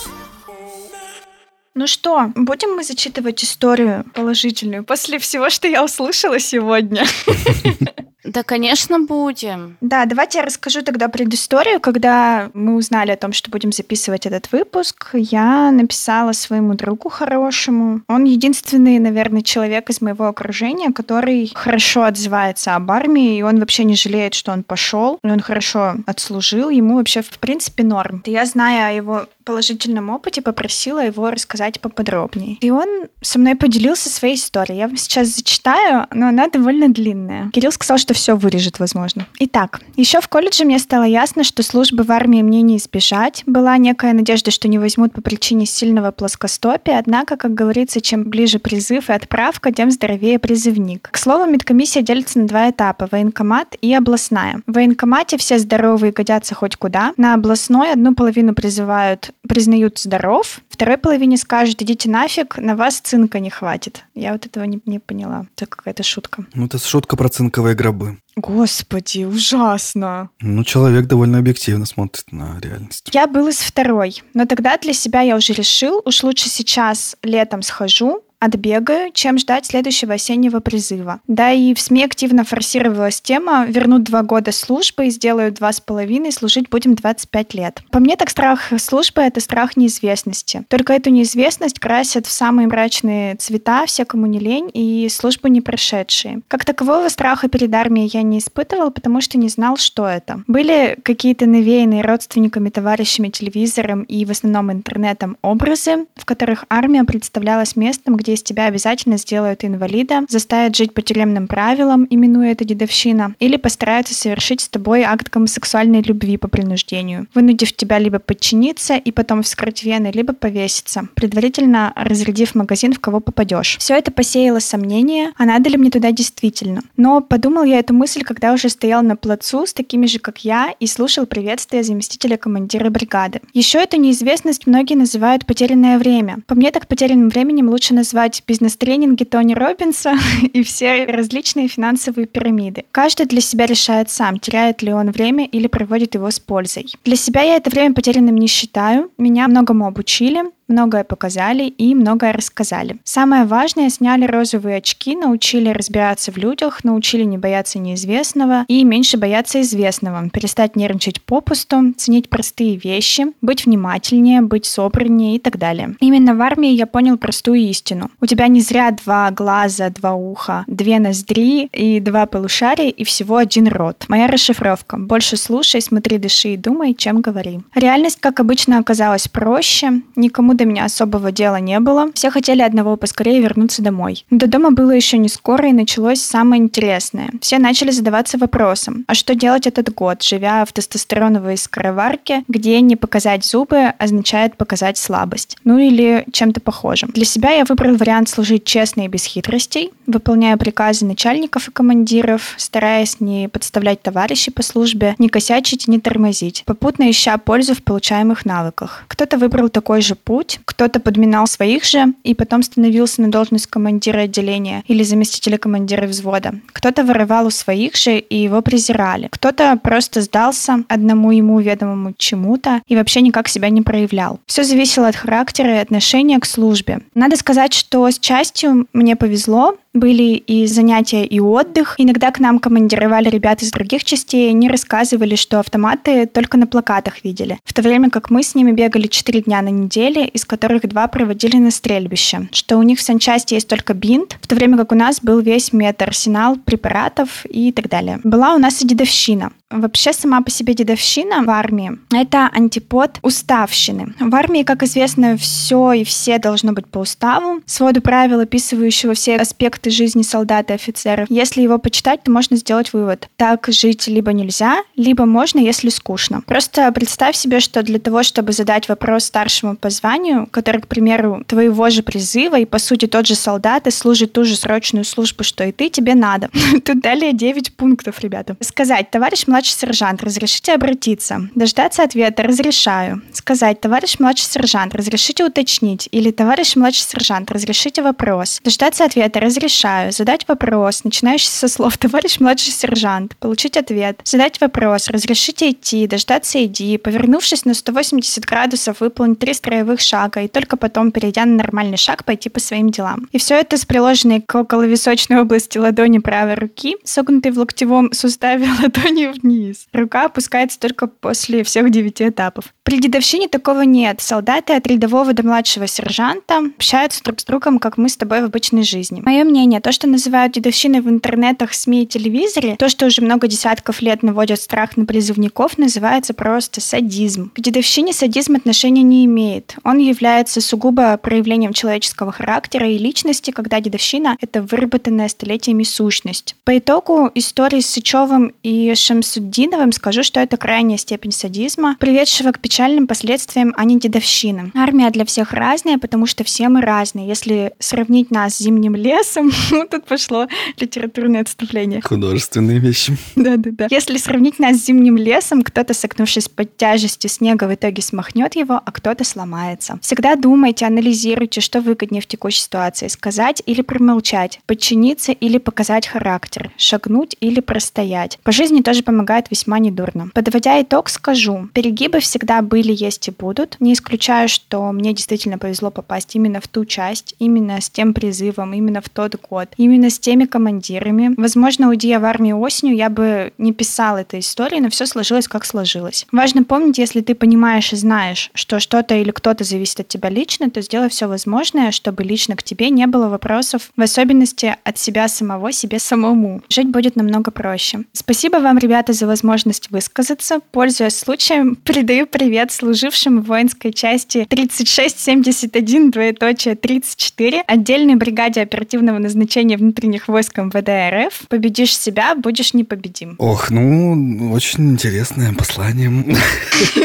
Ну 1.75 1.85
что, 1.85 2.31
будем 2.35 2.71
мы 2.71 2.83
зачитывать 2.83 3.43
историю 3.43 4.03
положительную 4.15 4.83
после 4.83 5.19
всего, 5.19 5.51
что 5.51 5.67
я 5.67 5.85
услышала 5.85 6.39
сегодня? 6.39 7.05
Да, 8.23 8.43
конечно, 8.43 8.99
будем. 8.99 9.77
Да, 9.81 10.05
давайте 10.05 10.39
я 10.39 10.45
расскажу 10.45 10.81
тогда 10.81 11.07
предысторию. 11.07 11.79
Когда 11.79 12.49
мы 12.53 12.75
узнали 12.75 13.11
о 13.11 13.17
том, 13.17 13.31
что 13.31 13.49
будем 13.49 13.71
записывать 13.71 14.25
этот 14.25 14.51
выпуск, 14.51 15.11
я 15.13 15.71
написала 15.71 16.33
своему 16.33 16.73
другу 16.73 17.09
хорошему. 17.09 18.01
Он 18.07 18.25
единственный, 18.25 18.99
наверное, 18.99 19.41
человек 19.41 19.89
из 19.89 20.01
моего 20.01 20.27
окружения, 20.27 20.91
который 20.91 21.51
хорошо 21.55 22.03
отзывается 22.03 22.75
об 22.75 22.91
армии, 22.91 23.37
и 23.37 23.41
он 23.41 23.59
вообще 23.59 23.85
не 23.85 23.95
жалеет, 23.95 24.33
что 24.33 24.51
он 24.51 24.63
пошел, 24.63 25.19
он 25.23 25.39
хорошо 25.39 25.95
отслужил, 26.05 26.69
ему 26.69 26.95
вообще 26.95 27.21
в 27.21 27.39
принципе 27.39 27.83
норм. 27.83 28.21
Я, 28.25 28.45
зная 28.45 28.89
о 28.89 28.91
его 28.91 29.25
положительном 29.49 30.11
опыте, 30.11 30.43
попросила 30.43 31.03
его 31.03 31.31
рассказать 31.31 31.81
поподробнее. 31.81 32.57
И 32.61 32.69
он 32.69 33.07
со 33.21 33.39
мной 33.39 33.55
поделился 33.55 34.07
своей 34.07 34.35
историей. 34.35 34.77
Я 34.77 34.87
вам 34.87 34.95
сейчас 34.95 35.29
зачитаю, 35.29 36.05
но 36.13 36.27
она 36.27 36.47
довольно 36.49 36.87
длинная. 36.87 37.49
Кирилл 37.49 37.71
сказал, 37.71 37.97
что 37.97 38.13
все 38.13 38.35
вырежет, 38.35 38.77
возможно. 38.77 39.25
Итак, 39.39 39.81
еще 39.95 40.21
в 40.21 40.27
колледже 40.27 40.65
мне 40.65 40.77
стало 40.77 41.03
ясно, 41.03 41.43
что 41.43 41.63
службы 41.63 42.03
в 42.03 42.11
армии 42.11 42.43
мне 42.43 42.61
не 42.61 42.77
избежать. 42.77 43.41
Была 43.47 43.75
некая 43.77 44.13
надежда, 44.13 44.51
что 44.51 44.67
не 44.67 44.77
возьмут 44.77 45.13
по 45.13 45.21
причине 45.21 45.65
сильного 45.65 46.11
плоскостопия, 46.11 46.99
однако, 46.99 47.35
как 47.35 47.55
говорится, 47.55 48.01
чем 48.01 48.25
ближе 48.25 48.59
призыв 48.59 49.09
и 49.09 49.13
отправка, 49.13 49.71
тем 49.71 49.89
здоровее 49.89 50.37
призывник. 50.37 51.09
К 51.11 51.17
слову, 51.17 51.49
медкомиссия 51.49 52.03
делится 52.03 52.37
на 52.37 52.45
два 52.45 52.69
этапа– 52.69 53.09
военкомат 53.11 53.75
и 53.81 53.91
областная. 53.95 54.61
В 54.67 54.73
военкомате 54.73 55.37
все 55.39 55.57
здоровые 55.57 56.11
годятся 56.11 56.53
хоть 56.53 56.75
куда. 56.75 57.13
На 57.17 57.33
областной 57.33 57.93
одну 57.93 58.13
половину 58.13 58.53
призывают 58.53 59.31
признают 59.47 59.99
здоров, 59.99 60.61
второй 60.69 60.97
половине 60.97 61.37
скажут, 61.37 61.81
идите 61.81 62.09
нафиг, 62.09 62.57
на 62.57 62.75
вас 62.75 62.99
цинка 62.99 63.39
не 63.39 63.49
хватит. 63.49 64.05
Я 64.15 64.33
вот 64.33 64.45
этого 64.45 64.63
не, 64.63 64.81
не 64.85 64.99
поняла. 64.99 65.45
Это 65.55 65.65
какая-то 65.65 66.03
шутка. 66.03 66.45
Ну, 66.53 66.65
это 66.65 66.77
шутка 66.77 67.15
про 67.15 67.29
цинковые 67.29 67.75
гробы. 67.75 68.17
Господи, 68.35 69.23
ужасно. 69.23 70.29
Ну, 70.39 70.63
человек 70.63 71.07
довольно 71.07 71.39
объективно 71.39 71.85
смотрит 71.85 72.31
на 72.31 72.59
реальность. 72.61 73.09
Я 73.11 73.27
был 73.27 73.47
из 73.47 73.57
второй, 73.59 74.23
но 74.33 74.45
тогда 74.45 74.77
для 74.77 74.93
себя 74.93 75.21
я 75.21 75.35
уже 75.35 75.53
решил, 75.53 76.01
уж 76.05 76.23
лучше 76.23 76.49
сейчас 76.49 77.17
летом 77.21 77.61
схожу, 77.61 78.23
отбегаю, 78.39 79.11
чем 79.13 79.37
ждать 79.37 79.65
следующего 79.65 80.13
осеннего 80.13 80.59
призыва. 80.59 81.19
Да 81.27 81.51
и 81.51 81.73
в 81.73 81.79
СМИ 81.79 82.05
активно 82.05 82.43
форсировалась 82.43 83.21
тема 83.21 83.65
«Вернут 83.65 84.03
два 84.03 84.23
года 84.23 84.51
службы 84.51 85.07
и 85.07 85.09
сделают 85.09 85.55
два 85.55 85.71
с 85.73 85.81
половиной, 85.81 86.31
служить 86.31 86.69
будем 86.69 86.95
25 86.95 87.53
лет». 87.53 87.83
По 87.91 87.99
мне 87.99 88.15
так 88.15 88.29
страх 88.29 88.71
службы— 88.77 89.21
это 89.23 89.41
страх 89.41 89.75
неизвестности. 89.75 90.63
Только 90.69 90.93
эту 90.93 91.09
неизвестность 91.09 91.79
красят 91.79 92.27
в 92.27 92.31
самые 92.31 92.67
мрачные 92.67 93.35
цвета 93.35 93.85
все, 93.85 94.05
кому 94.05 94.25
не 94.25 94.39
лень, 94.39 94.71
и 94.73 95.07
службу 95.09 95.47
не 95.47 95.61
прошедшие. 95.61 96.41
Как 96.47 96.65
такового 96.65 97.09
страха 97.09 97.49
перед 97.49 97.73
армией 97.73 98.09
я 98.13 98.21
не 98.21 98.39
испытывал, 98.39 98.91
потому 98.91 99.21
что 99.21 99.37
не 99.37 99.49
знал, 99.49 99.77
что 99.77 100.07
это. 100.07 100.43
Были 100.47 100.97
какие-то 101.03 101.45
навеянные 101.45 102.01
родственниками, 102.01 102.69
товарищами, 102.69 103.29
телевизором 103.29 104.03
и 104.03 104.23
в 104.25 104.31
основном 104.31 104.71
интернетом 104.71 105.37
образы, 105.41 106.05
в 106.15 106.25
которых 106.25 106.65
армия 106.69 107.03
представлялась 107.03 107.75
местом, 107.75 108.15
где 108.15 108.28
из 108.33 108.43
тебя 108.43 108.65
обязательно 108.65 109.17
сделают 109.17 109.63
инвалида, 109.63 110.25
заставят 110.29 110.75
жить 110.75 110.93
по 110.93 111.01
тюремным 111.01 111.47
правилам, 111.47 112.07
именуя 112.09 112.51
это 112.51 112.65
дедовщина, 112.65 113.35
или 113.39 113.57
постараются 113.57 114.13
совершить 114.13 114.61
с 114.61 114.69
тобой 114.69 115.03
акт 115.03 115.29
гомосексуальной 115.29 116.01
любви 116.01 116.37
по 116.37 116.47
принуждению, 116.47 117.27
вынудив 117.33 117.73
тебя 117.73 117.99
либо 117.99 118.19
подчиниться 118.19 118.95
и 118.95 119.11
потом 119.11 119.43
вскрыть 119.43 119.83
вены, 119.83 120.11
либо 120.13 120.33
повеситься, 120.33 121.07
предварительно 121.15 121.93
разрядив 121.95 122.55
магазин, 122.55 122.93
в 122.93 122.99
кого 122.99 123.19
попадешь. 123.19 123.77
Все 123.79 123.95
это 123.95 124.11
посеяло 124.11 124.59
сомнения, 124.59 125.33
а 125.37 125.45
надо 125.45 125.69
ли 125.69 125.77
мне 125.77 125.91
туда 125.91 126.11
действительно. 126.11 126.81
Но 126.97 127.21
подумал 127.21 127.63
я 127.63 127.79
эту 127.79 127.93
мысль, 127.93 128.23
когда 128.23 128.53
уже 128.53 128.69
стоял 128.69 129.01
на 129.01 129.15
плацу 129.15 129.65
с 129.65 129.73
такими 129.73 130.05
же, 130.05 130.19
как 130.19 130.39
я, 130.39 130.73
и 130.79 130.87
слушал 130.87 131.25
приветствие 131.25 131.83
заместителя 131.83 132.37
командира 132.37 132.89
бригады. 132.89 133.41
Еще 133.53 133.79
эту 133.79 133.97
неизвестность 133.97 134.67
многие 134.67 134.95
называют 134.95 135.45
потерянное 135.45 135.97
время. 135.97 136.39
По 136.47 136.55
мне 136.55 136.71
так 136.71 136.87
потерянным 136.87 137.29
временем 137.29 137.69
лучше 137.69 137.93
назвать 137.93 138.18
назвать 138.19 138.43
бизнес-тренинги 138.45 139.23
Тони 139.23 139.53
Робинса 139.53 140.13
и 140.53 140.61
все 140.63 141.05
различные 141.05 141.69
финансовые 141.69 142.27
пирамиды. 142.27 142.83
Каждый 142.91 143.27
для 143.27 143.39
себя 143.39 143.65
решает 143.65 144.09
сам, 144.09 144.39
теряет 144.39 144.81
ли 144.81 144.91
он 144.91 145.11
время 145.11 145.45
или 145.45 145.67
проводит 145.67 146.15
его 146.15 146.29
с 146.29 146.37
пользой. 146.37 146.87
Для 147.05 147.15
себя 147.15 147.43
я 147.43 147.55
это 147.55 147.69
время 147.69 147.95
потерянным 147.95 148.35
не 148.35 148.47
считаю. 148.47 149.09
Меня 149.17 149.47
многому 149.47 149.87
обучили, 149.87 150.43
многое 150.69 151.03
показали 151.03 151.63
и 151.63 151.93
многое 151.95 152.31
рассказали. 152.31 152.97
Самое 153.03 153.45
важное, 153.45 153.89
сняли 153.89 154.25
розовые 154.25 154.77
очки, 154.77 155.15
научили 155.15 155.69
разбираться 155.69 156.31
в 156.31 156.37
людях, 156.37 156.83
научили 156.83 157.23
не 157.23 157.37
бояться 157.37 157.79
неизвестного 157.79 158.65
и 158.67 158.83
меньше 158.83 159.17
бояться 159.17 159.61
известного, 159.61 160.29
перестать 160.29 160.75
нервничать 160.75 161.21
попусту, 161.21 161.93
ценить 161.97 162.29
простые 162.29 162.77
вещи, 162.77 163.25
быть 163.41 163.65
внимательнее, 163.65 164.41
быть 164.41 164.65
собраннее 164.65 165.35
и 165.35 165.39
так 165.39 165.57
далее. 165.57 165.95
Именно 165.99 166.35
в 166.35 166.41
армии 166.41 166.71
я 166.71 166.85
понял 166.85 167.17
простую 167.17 167.59
истину. 167.59 168.11
У 168.21 168.25
тебя 168.25 168.47
не 168.47 168.61
зря 168.61 168.91
два 168.91 169.31
глаза, 169.31 169.89
два 169.89 170.13
уха, 170.13 170.63
две 170.67 170.99
ноздри 170.99 171.65
и 171.65 171.99
два 171.99 172.25
полушария 172.25 172.89
и 172.89 173.03
всего 173.03 173.37
один 173.37 173.67
рот. 173.67 174.05
Моя 174.07 174.27
расшифровка. 174.27 174.97
Больше 174.97 175.37
слушай, 175.37 175.81
смотри, 175.81 176.17
дыши 176.17 176.49
и 176.49 176.57
думай, 176.57 176.93
чем 176.93 177.21
говори. 177.21 177.59
Реальность, 177.75 178.19
как 178.19 178.39
обычно, 178.39 178.77
оказалась 178.79 179.27
проще. 179.27 180.01
Никому 180.15 180.53
до 180.59 180.65
меня 180.65 180.85
особого 180.85 181.31
дела 181.31 181.59
не 181.59 181.79
было. 181.79 182.11
Все 182.13 182.29
хотели 182.29 182.61
одного 182.61 182.97
поскорее 182.97 183.41
вернуться 183.41 183.81
домой. 183.81 184.25
Но 184.29 184.37
до 184.37 184.47
дома 184.47 184.71
было 184.71 184.91
еще 184.91 185.17
не 185.17 185.29
скоро, 185.29 185.69
и 185.69 185.73
началось 185.73 186.21
самое 186.21 186.61
интересное. 186.61 187.29
Все 187.41 187.59
начали 187.59 187.91
задаваться 187.91 188.37
вопросом, 188.37 189.05
а 189.07 189.13
что 189.13 189.35
делать 189.35 189.67
этот 189.67 189.93
год, 189.93 190.21
живя 190.21 190.65
в 190.65 190.73
тестостероновой 190.73 191.57
скороварке, 191.57 192.43
где 192.49 192.81
не 192.81 192.97
показать 192.97 193.45
зубы 193.45 193.93
означает 193.97 194.57
показать 194.57 194.97
слабость. 194.97 195.57
Ну 195.63 195.77
или 195.77 196.25
чем-то 196.31 196.59
похожим. 196.59 197.09
Для 197.13 197.25
себя 197.25 197.51
я 197.51 197.63
выбрал 197.63 197.95
вариант 197.95 198.27
служить 198.27 198.65
честно 198.65 199.05
и 199.05 199.07
без 199.07 199.23
хитростей, 199.23 199.91
выполняя 200.07 200.57
приказы 200.57 201.05
начальников 201.05 201.69
и 201.69 201.71
командиров, 201.71 202.55
стараясь 202.57 203.21
не 203.21 203.47
подставлять 203.47 204.01
товарищей 204.01 204.51
по 204.51 204.61
службе, 204.61 205.15
не 205.19 205.29
косячить 205.29 205.87
и 205.87 205.91
не 205.91 205.99
тормозить, 205.99 206.63
попутно 206.65 207.09
ища 207.09 207.37
пользу 207.37 207.75
в 207.75 207.83
получаемых 207.83 208.45
навыках. 208.45 209.05
Кто-то 209.07 209.37
выбрал 209.37 209.69
такой 209.69 210.01
же 210.01 210.15
путь, 210.15 210.48
путь. 210.49 210.59
Кто-то 210.65 210.99
подминал 210.99 211.47
своих 211.47 211.83
же 211.83 212.13
и 212.23 212.33
потом 212.33 212.63
становился 212.63 213.21
на 213.21 213.31
должность 213.31 213.67
командира 213.67 214.21
отделения 214.21 214.83
или 214.87 215.03
заместителя 215.03 215.57
командира 215.57 216.07
взвода. 216.07 216.55
Кто-то 216.67 217.03
вырывал 217.03 217.47
у 217.47 217.49
своих 217.49 217.95
же 217.95 218.19
и 218.19 218.37
его 218.37 218.61
презирали. 218.61 219.27
Кто-то 219.31 219.77
просто 219.81 220.21
сдался 220.21 220.83
одному 220.87 221.31
ему 221.31 221.59
ведомому 221.59 222.13
чему-то 222.17 222.81
и 222.87 222.95
вообще 222.95 223.21
никак 223.21 223.47
себя 223.47 223.69
не 223.69 223.81
проявлял. 223.81 224.39
Все 224.45 224.63
зависело 224.63 225.07
от 225.07 225.15
характера 225.15 225.75
и 225.75 225.81
отношения 225.81 226.39
к 226.39 226.45
службе. 226.45 227.01
Надо 227.15 227.35
сказать, 227.35 227.73
что 227.73 228.09
с 228.09 228.19
частью 228.19 228.87
мне 228.93 229.15
повезло, 229.15 229.75
были 229.93 230.35
и 230.35 230.67
занятия, 230.67 231.25
и 231.25 231.39
отдых. 231.39 231.95
Иногда 231.97 232.31
к 232.31 232.39
нам 232.39 232.59
командировали 232.59 233.29
ребята 233.29 233.65
из 233.65 233.71
других 233.71 234.03
частей, 234.03 234.49
они 234.49 234.69
рассказывали, 234.69 235.35
что 235.35 235.59
автоматы 235.59 236.25
только 236.25 236.57
на 236.57 236.67
плакатах 236.67 237.23
видели. 237.23 237.57
В 237.65 237.73
то 237.73 237.81
время 237.81 238.09
как 238.09 238.29
мы 238.29 238.43
с 238.43 238.55
ними 238.55 238.71
бегали 238.71 239.07
4 239.07 239.41
дня 239.41 239.61
на 239.61 239.69
неделе, 239.69 240.27
из 240.27 240.45
которых 240.45 240.87
два 240.87 241.07
проводили 241.07 241.57
на 241.57 241.71
стрельбище. 241.71 242.49
Что 242.51 242.77
у 242.77 242.83
них 242.83 242.99
в 242.99 243.01
санчасти 243.01 243.55
есть 243.55 243.67
только 243.67 243.93
бинт, 243.93 244.37
в 244.41 244.47
то 244.47 244.55
время 244.55 244.77
как 244.77 244.91
у 244.91 244.95
нас 244.95 245.21
был 245.21 245.39
весь 245.39 245.73
мета-арсенал 245.73 246.57
препаратов 246.57 247.45
и 247.45 247.71
так 247.71 247.89
далее. 247.89 248.19
Была 248.23 248.53
у 248.55 248.59
нас 248.59 248.81
и 248.81 248.87
дедовщина. 248.87 249.51
Вообще 249.71 250.13
сама 250.13 250.41
по 250.41 250.49
себе 250.49 250.73
дедовщина 250.73 251.43
в 251.43 251.49
армии– 251.49 251.91
это 252.11 252.49
антипод 252.51 253.19
уставщины. 253.21 254.15
В 254.19 254.33
армии, 254.33 254.63
как 254.63 254.81
известно, 254.81 255.37
все 255.37 255.93
и 255.93 256.03
все 256.03 256.39
должно 256.39 256.73
быть 256.73 256.87
по 256.87 256.99
уставу, 256.99 257.61
своду 257.67 258.01
правил, 258.01 258.39
описывающего 258.39 259.13
все 259.13 259.35
аспекты 259.35 259.78
жизни 259.87 260.23
солдат 260.23 260.71
и 260.71 260.73
офицеров. 260.73 261.27
Если 261.29 261.61
его 261.61 261.77
почитать, 261.77 262.23
то 262.23 262.31
можно 262.31 262.57
сделать 262.57 262.93
вывод. 262.93 263.29
Так 263.37 263.67
жить 263.69 264.07
либо 264.07 264.33
нельзя, 264.33 264.83
либо 264.95 265.25
можно, 265.25 265.59
если 265.59 265.89
скучно. 265.89 266.41
Просто 266.45 266.91
представь 266.91 267.35
себе, 267.35 267.59
что 267.59 267.83
для 267.83 267.99
того, 267.99 268.23
чтобы 268.23 268.51
задать 268.51 268.89
вопрос 268.89 269.25
старшему 269.25 269.75
по 269.75 269.89
званию, 269.89 270.47
который, 270.51 270.81
к 270.81 270.87
примеру, 270.87 271.43
твоего 271.47 271.89
же 271.89 272.03
призыва 272.03 272.59
и, 272.59 272.65
по 272.65 272.79
сути, 272.79 273.05
тот 273.05 273.27
же 273.27 273.35
солдат 273.35 273.87
и 273.87 273.91
служит 273.91 274.33
ту 274.33 274.43
же 274.43 274.55
срочную 274.55 275.05
службу, 275.05 275.43
что 275.43 275.63
и 275.63 275.71
ты, 275.71 275.89
тебе 275.89 276.15
надо. 276.15 276.49
Тут 276.85 277.01
далее 277.01 277.33
9 277.33 277.75
пунктов, 277.75 278.19
ребята. 278.19 278.57
Сказать, 278.59 279.11
товарищ 279.11 279.47
младший 279.47 279.73
сержант, 279.73 280.23
разрешите 280.23 280.73
обратиться. 280.73 281.49
Дождаться 281.55 282.03
ответа 282.03 282.43
«разрешаю». 282.43 283.21
Сказать, 283.33 283.79
товарищ 283.79 284.19
младший 284.19 284.45
сержант, 284.45 284.95
разрешите 284.95 285.45
уточнить. 285.45 286.09
Или 286.11 286.31
товарищ 286.31 286.75
младший 286.75 287.03
сержант, 287.03 287.51
разрешите 287.51 288.01
вопрос. 288.01 288.59
Дождаться 288.63 289.05
ответа 289.05 289.39
«разрешаю». 289.39 289.68
Задать 289.69 290.47
вопрос, 290.47 291.03
начинающий 291.03 291.49
со 291.49 291.67
слов 291.67 291.97
«товарищ 291.97 292.39
младший 292.39 292.71
сержант». 292.71 293.35
Получить 293.37 293.77
ответ. 293.77 294.19
Задать 294.23 294.59
вопрос 294.61 295.07
«разрешите 295.09 295.71
идти». 295.71 296.07
Дождаться 296.07 296.63
«иди». 296.63 296.97
Повернувшись 296.97 297.65
на 297.65 297.73
180 297.73 298.43
градусов, 298.45 299.01
выполнить 299.01 299.39
три 299.39 299.53
строевых 299.53 299.99
шага 300.01 300.41
и 300.41 300.47
только 300.47 300.77
потом, 300.77 301.11
перейдя 301.11 301.45
на 301.45 301.55
нормальный 301.55 301.97
шаг, 301.97 302.25
пойти 302.25 302.49
по 302.49 302.59
своим 302.59 302.89
делам. 302.89 303.27
И 303.31 303.37
все 303.37 303.55
это 303.55 303.77
с 303.77 303.85
приложенной 303.85 304.41
к 304.41 304.55
околовисочной 304.55 305.41
области 305.41 305.77
ладони 305.77 306.19
правой 306.19 306.55
руки, 306.55 306.97
согнутой 307.03 307.51
в 307.51 307.59
локтевом 307.59 308.11
суставе 308.13 308.67
ладони 308.81 309.27
вниз. 309.27 309.87
Рука 309.93 310.25
опускается 310.25 310.79
только 310.79 311.07
после 311.07 311.63
всех 311.63 311.89
девяти 311.91 312.27
этапов. 312.27 312.73
При 312.83 312.99
дедовщине 312.99 313.47
такого 313.47 313.81
нет. 313.81 314.21
Солдаты 314.21 314.73
от 314.73 314.87
рядового 314.87 315.33
до 315.33 315.43
младшего 315.43 315.85
сержанта 315.87 316.57
общаются 316.75 317.23
друг 317.23 317.39
с 317.39 317.43
другом, 317.45 317.77
как 317.77 317.97
мы 317.97 318.09
с 318.09 318.17
тобой 318.17 318.41
в 318.41 318.45
обычной 318.45 318.83
жизни. 318.83 319.21
Мое 319.23 319.43
мнение, 319.43 319.58
то, 319.81 319.91
что 319.91 320.07
называют 320.07 320.53
дедовщиной 320.53 321.01
в 321.01 321.09
интернетах, 321.09 321.73
СМИ 321.73 322.03
и 322.03 322.05
телевизоре, 322.05 322.75
то, 322.77 322.89
что 322.89 323.05
уже 323.05 323.21
много 323.21 323.47
десятков 323.47 324.01
лет 324.01 324.23
наводят 324.23 324.59
страх 324.59 324.97
на 324.97 325.05
призывников, 325.05 325.77
называется 325.77 326.33
просто 326.33 326.81
садизм. 326.81 327.51
К 327.55 327.61
дедовщине 327.61 328.13
садизм 328.13 328.55
отношения 328.55 329.03
не 329.03 329.25
имеет. 329.25 329.75
Он 329.83 329.97
является 329.97 330.61
сугубо 330.61 331.17
проявлением 331.17 331.73
человеческого 331.73 332.31
характера 332.31 332.89
и 332.89 332.97
личности, 332.97 333.51
когда 333.51 333.79
дедовщина— 333.79 334.37
это 334.41 334.61
выработанная 334.61 335.29
столетиями 335.29 335.83
сущность. 335.83 336.55
По 336.63 336.77
итогу 336.77 337.31
истории 337.35 337.79
с 337.79 337.87
Сычевым 337.87 338.53
и 338.63 338.93
Шамсу 338.95 339.39
Шамсуддиновым 339.39 339.91
скажу, 339.91 340.23
что 340.23 340.39
это 340.39 340.57
крайняя 340.57 340.97
степень 340.97 341.31
садизма, 341.31 341.95
приведшего 341.99 342.51
к 342.51 342.59
печальным 342.59 343.07
последствиям, 343.07 343.73
а 343.77 343.85
не 343.85 343.99
дедовщины. 343.99 344.71
Армия 344.75 345.09
для 345.11 345.25
всех 345.25 345.53
разная, 345.53 345.97
потому 345.97 346.25
что 346.25 346.43
все 346.43 346.69
мы 346.69 346.81
разные. 346.81 347.27
Если 347.27 347.73
сравнить 347.79 348.31
нас 348.31 348.55
с 348.55 348.59
зимним 348.59 348.95
лесом, 348.95 349.48
тут 349.91 350.05
пошло 350.05 350.47
литературное 350.77 351.41
отступление. 351.41 352.01
Художественные 352.01 352.79
вещи. 352.79 353.17
Да-да-да. 353.35 353.87
Если 353.89 354.17
сравнить 354.17 354.59
нас 354.59 354.77
с 354.77 354.85
зимним 354.85 355.17
лесом, 355.17 355.61
кто-то, 355.61 355.93
согнувшись 355.93 356.49
под 356.49 356.75
тяжестью 356.77 357.29
снега, 357.29 357.65
в 357.65 357.73
итоге 357.73 358.01
смахнет 358.01 358.55
его, 358.55 358.81
а 358.83 358.91
кто-то 358.91 359.23
сломается. 359.23 359.99
Всегда 360.01 360.35
думайте, 360.35 360.85
анализируйте, 360.85 361.61
что 361.61 361.81
выгоднее 361.81 362.21
в 362.21 362.27
текущей 362.27 362.61
ситуации. 362.61 363.07
Сказать 363.07 363.61
или 363.65 363.81
промолчать, 363.81 364.59
подчиниться 364.65 365.31
или 365.31 365.57
показать 365.57 366.07
характер, 366.07 366.71
шагнуть 366.77 367.35
или 367.39 367.59
простоять. 367.59 368.39
По 368.43 368.51
жизни 368.51 368.81
тоже 368.81 369.03
помогает 369.03 369.51
весьма 369.51 369.79
недурно. 369.79 370.29
Подводя 370.33 370.81
итог, 370.81 371.09
скажу, 371.09 371.69
перегибы 371.73 372.19
всегда 372.19 372.61
были, 372.61 372.93
есть 372.93 373.27
и 373.27 373.31
будут. 373.31 373.77
Не 373.79 373.93
исключаю, 373.93 374.49
что 374.49 374.91
мне 374.91 375.13
действительно 375.13 375.57
повезло 375.57 375.91
попасть 375.91 376.35
именно 376.35 376.61
в 376.61 376.67
ту 376.67 376.85
часть, 376.85 377.35
именно 377.39 377.81
с 377.81 377.89
тем 377.89 378.13
призывом, 378.13 378.73
именно 378.73 379.01
в 379.01 379.09
тот 379.09 379.38
год, 379.49 379.69
именно 379.77 380.09
с 380.09 380.19
теми 380.19 380.45
командирами. 380.45 381.33
Возможно, 381.37 381.89
уйдя 381.89 382.19
в 382.19 382.25
армию 382.25 382.59
осенью, 382.59 382.95
я 382.95 383.09
бы 383.09 383.53
не 383.57 383.73
писала 383.73 384.17
этой 384.17 384.39
истории, 384.39 384.79
но 384.79 384.89
все 384.89 385.05
сложилось, 385.05 385.47
как 385.47 385.65
сложилось. 385.65 386.25
Важно 386.31 386.63
помнить, 386.63 386.97
если 386.97 387.21
ты 387.21 387.35
понимаешь 387.35 387.93
и 387.93 387.95
знаешь, 387.95 388.51
что 388.53 388.79
что-то 388.79 389.15
или 389.15 389.31
кто-то 389.31 389.63
зависит 389.63 390.01
от 390.01 390.07
тебя 390.07 390.29
лично, 390.29 390.69
то 390.69 390.81
сделай 390.81 391.09
все 391.09 391.27
возможное, 391.27 391.91
чтобы 391.91 392.23
лично 392.23 392.55
к 392.55 392.63
тебе 392.63 392.89
не 392.89 393.07
было 393.07 393.27
вопросов, 393.29 393.91
в 393.95 394.01
особенности 394.01 394.75
от 394.83 394.97
себя 394.97 395.27
самого 395.27 395.71
себе 395.71 395.99
самому. 395.99 396.61
Жить 396.69 396.89
будет 396.89 397.15
намного 397.15 397.51
проще. 397.51 398.03
Спасибо 398.13 398.57
вам, 398.57 398.77
ребята, 398.77 399.13
за 399.13 399.27
возможность 399.27 399.91
высказаться. 399.91 400.59
Пользуясь 400.71 401.17
случаем, 401.17 401.75
передаю 401.83 402.27
привет 402.27 402.71
служившим 402.71 403.41
в 403.41 403.45
воинской 403.45 403.93
части 403.93 404.45
3671, 404.49 406.11
двоеточие 406.11 406.75
34, 406.75 407.61
отдельной 407.61 408.15
бригаде 408.15 408.61
оперативного 408.61 409.17
назначения 409.17 409.28
внутренних 409.75 410.27
войск 410.27 410.57
МВД 410.57 411.27
РФ. 411.27 411.47
Победишь 411.47 411.97
себя, 411.97 412.35
будешь 412.35 412.73
непобедим. 412.73 413.35
Ох, 413.37 413.69
ну, 413.69 414.51
очень 414.51 414.91
интересное 414.91 415.53
послание. 415.53 416.09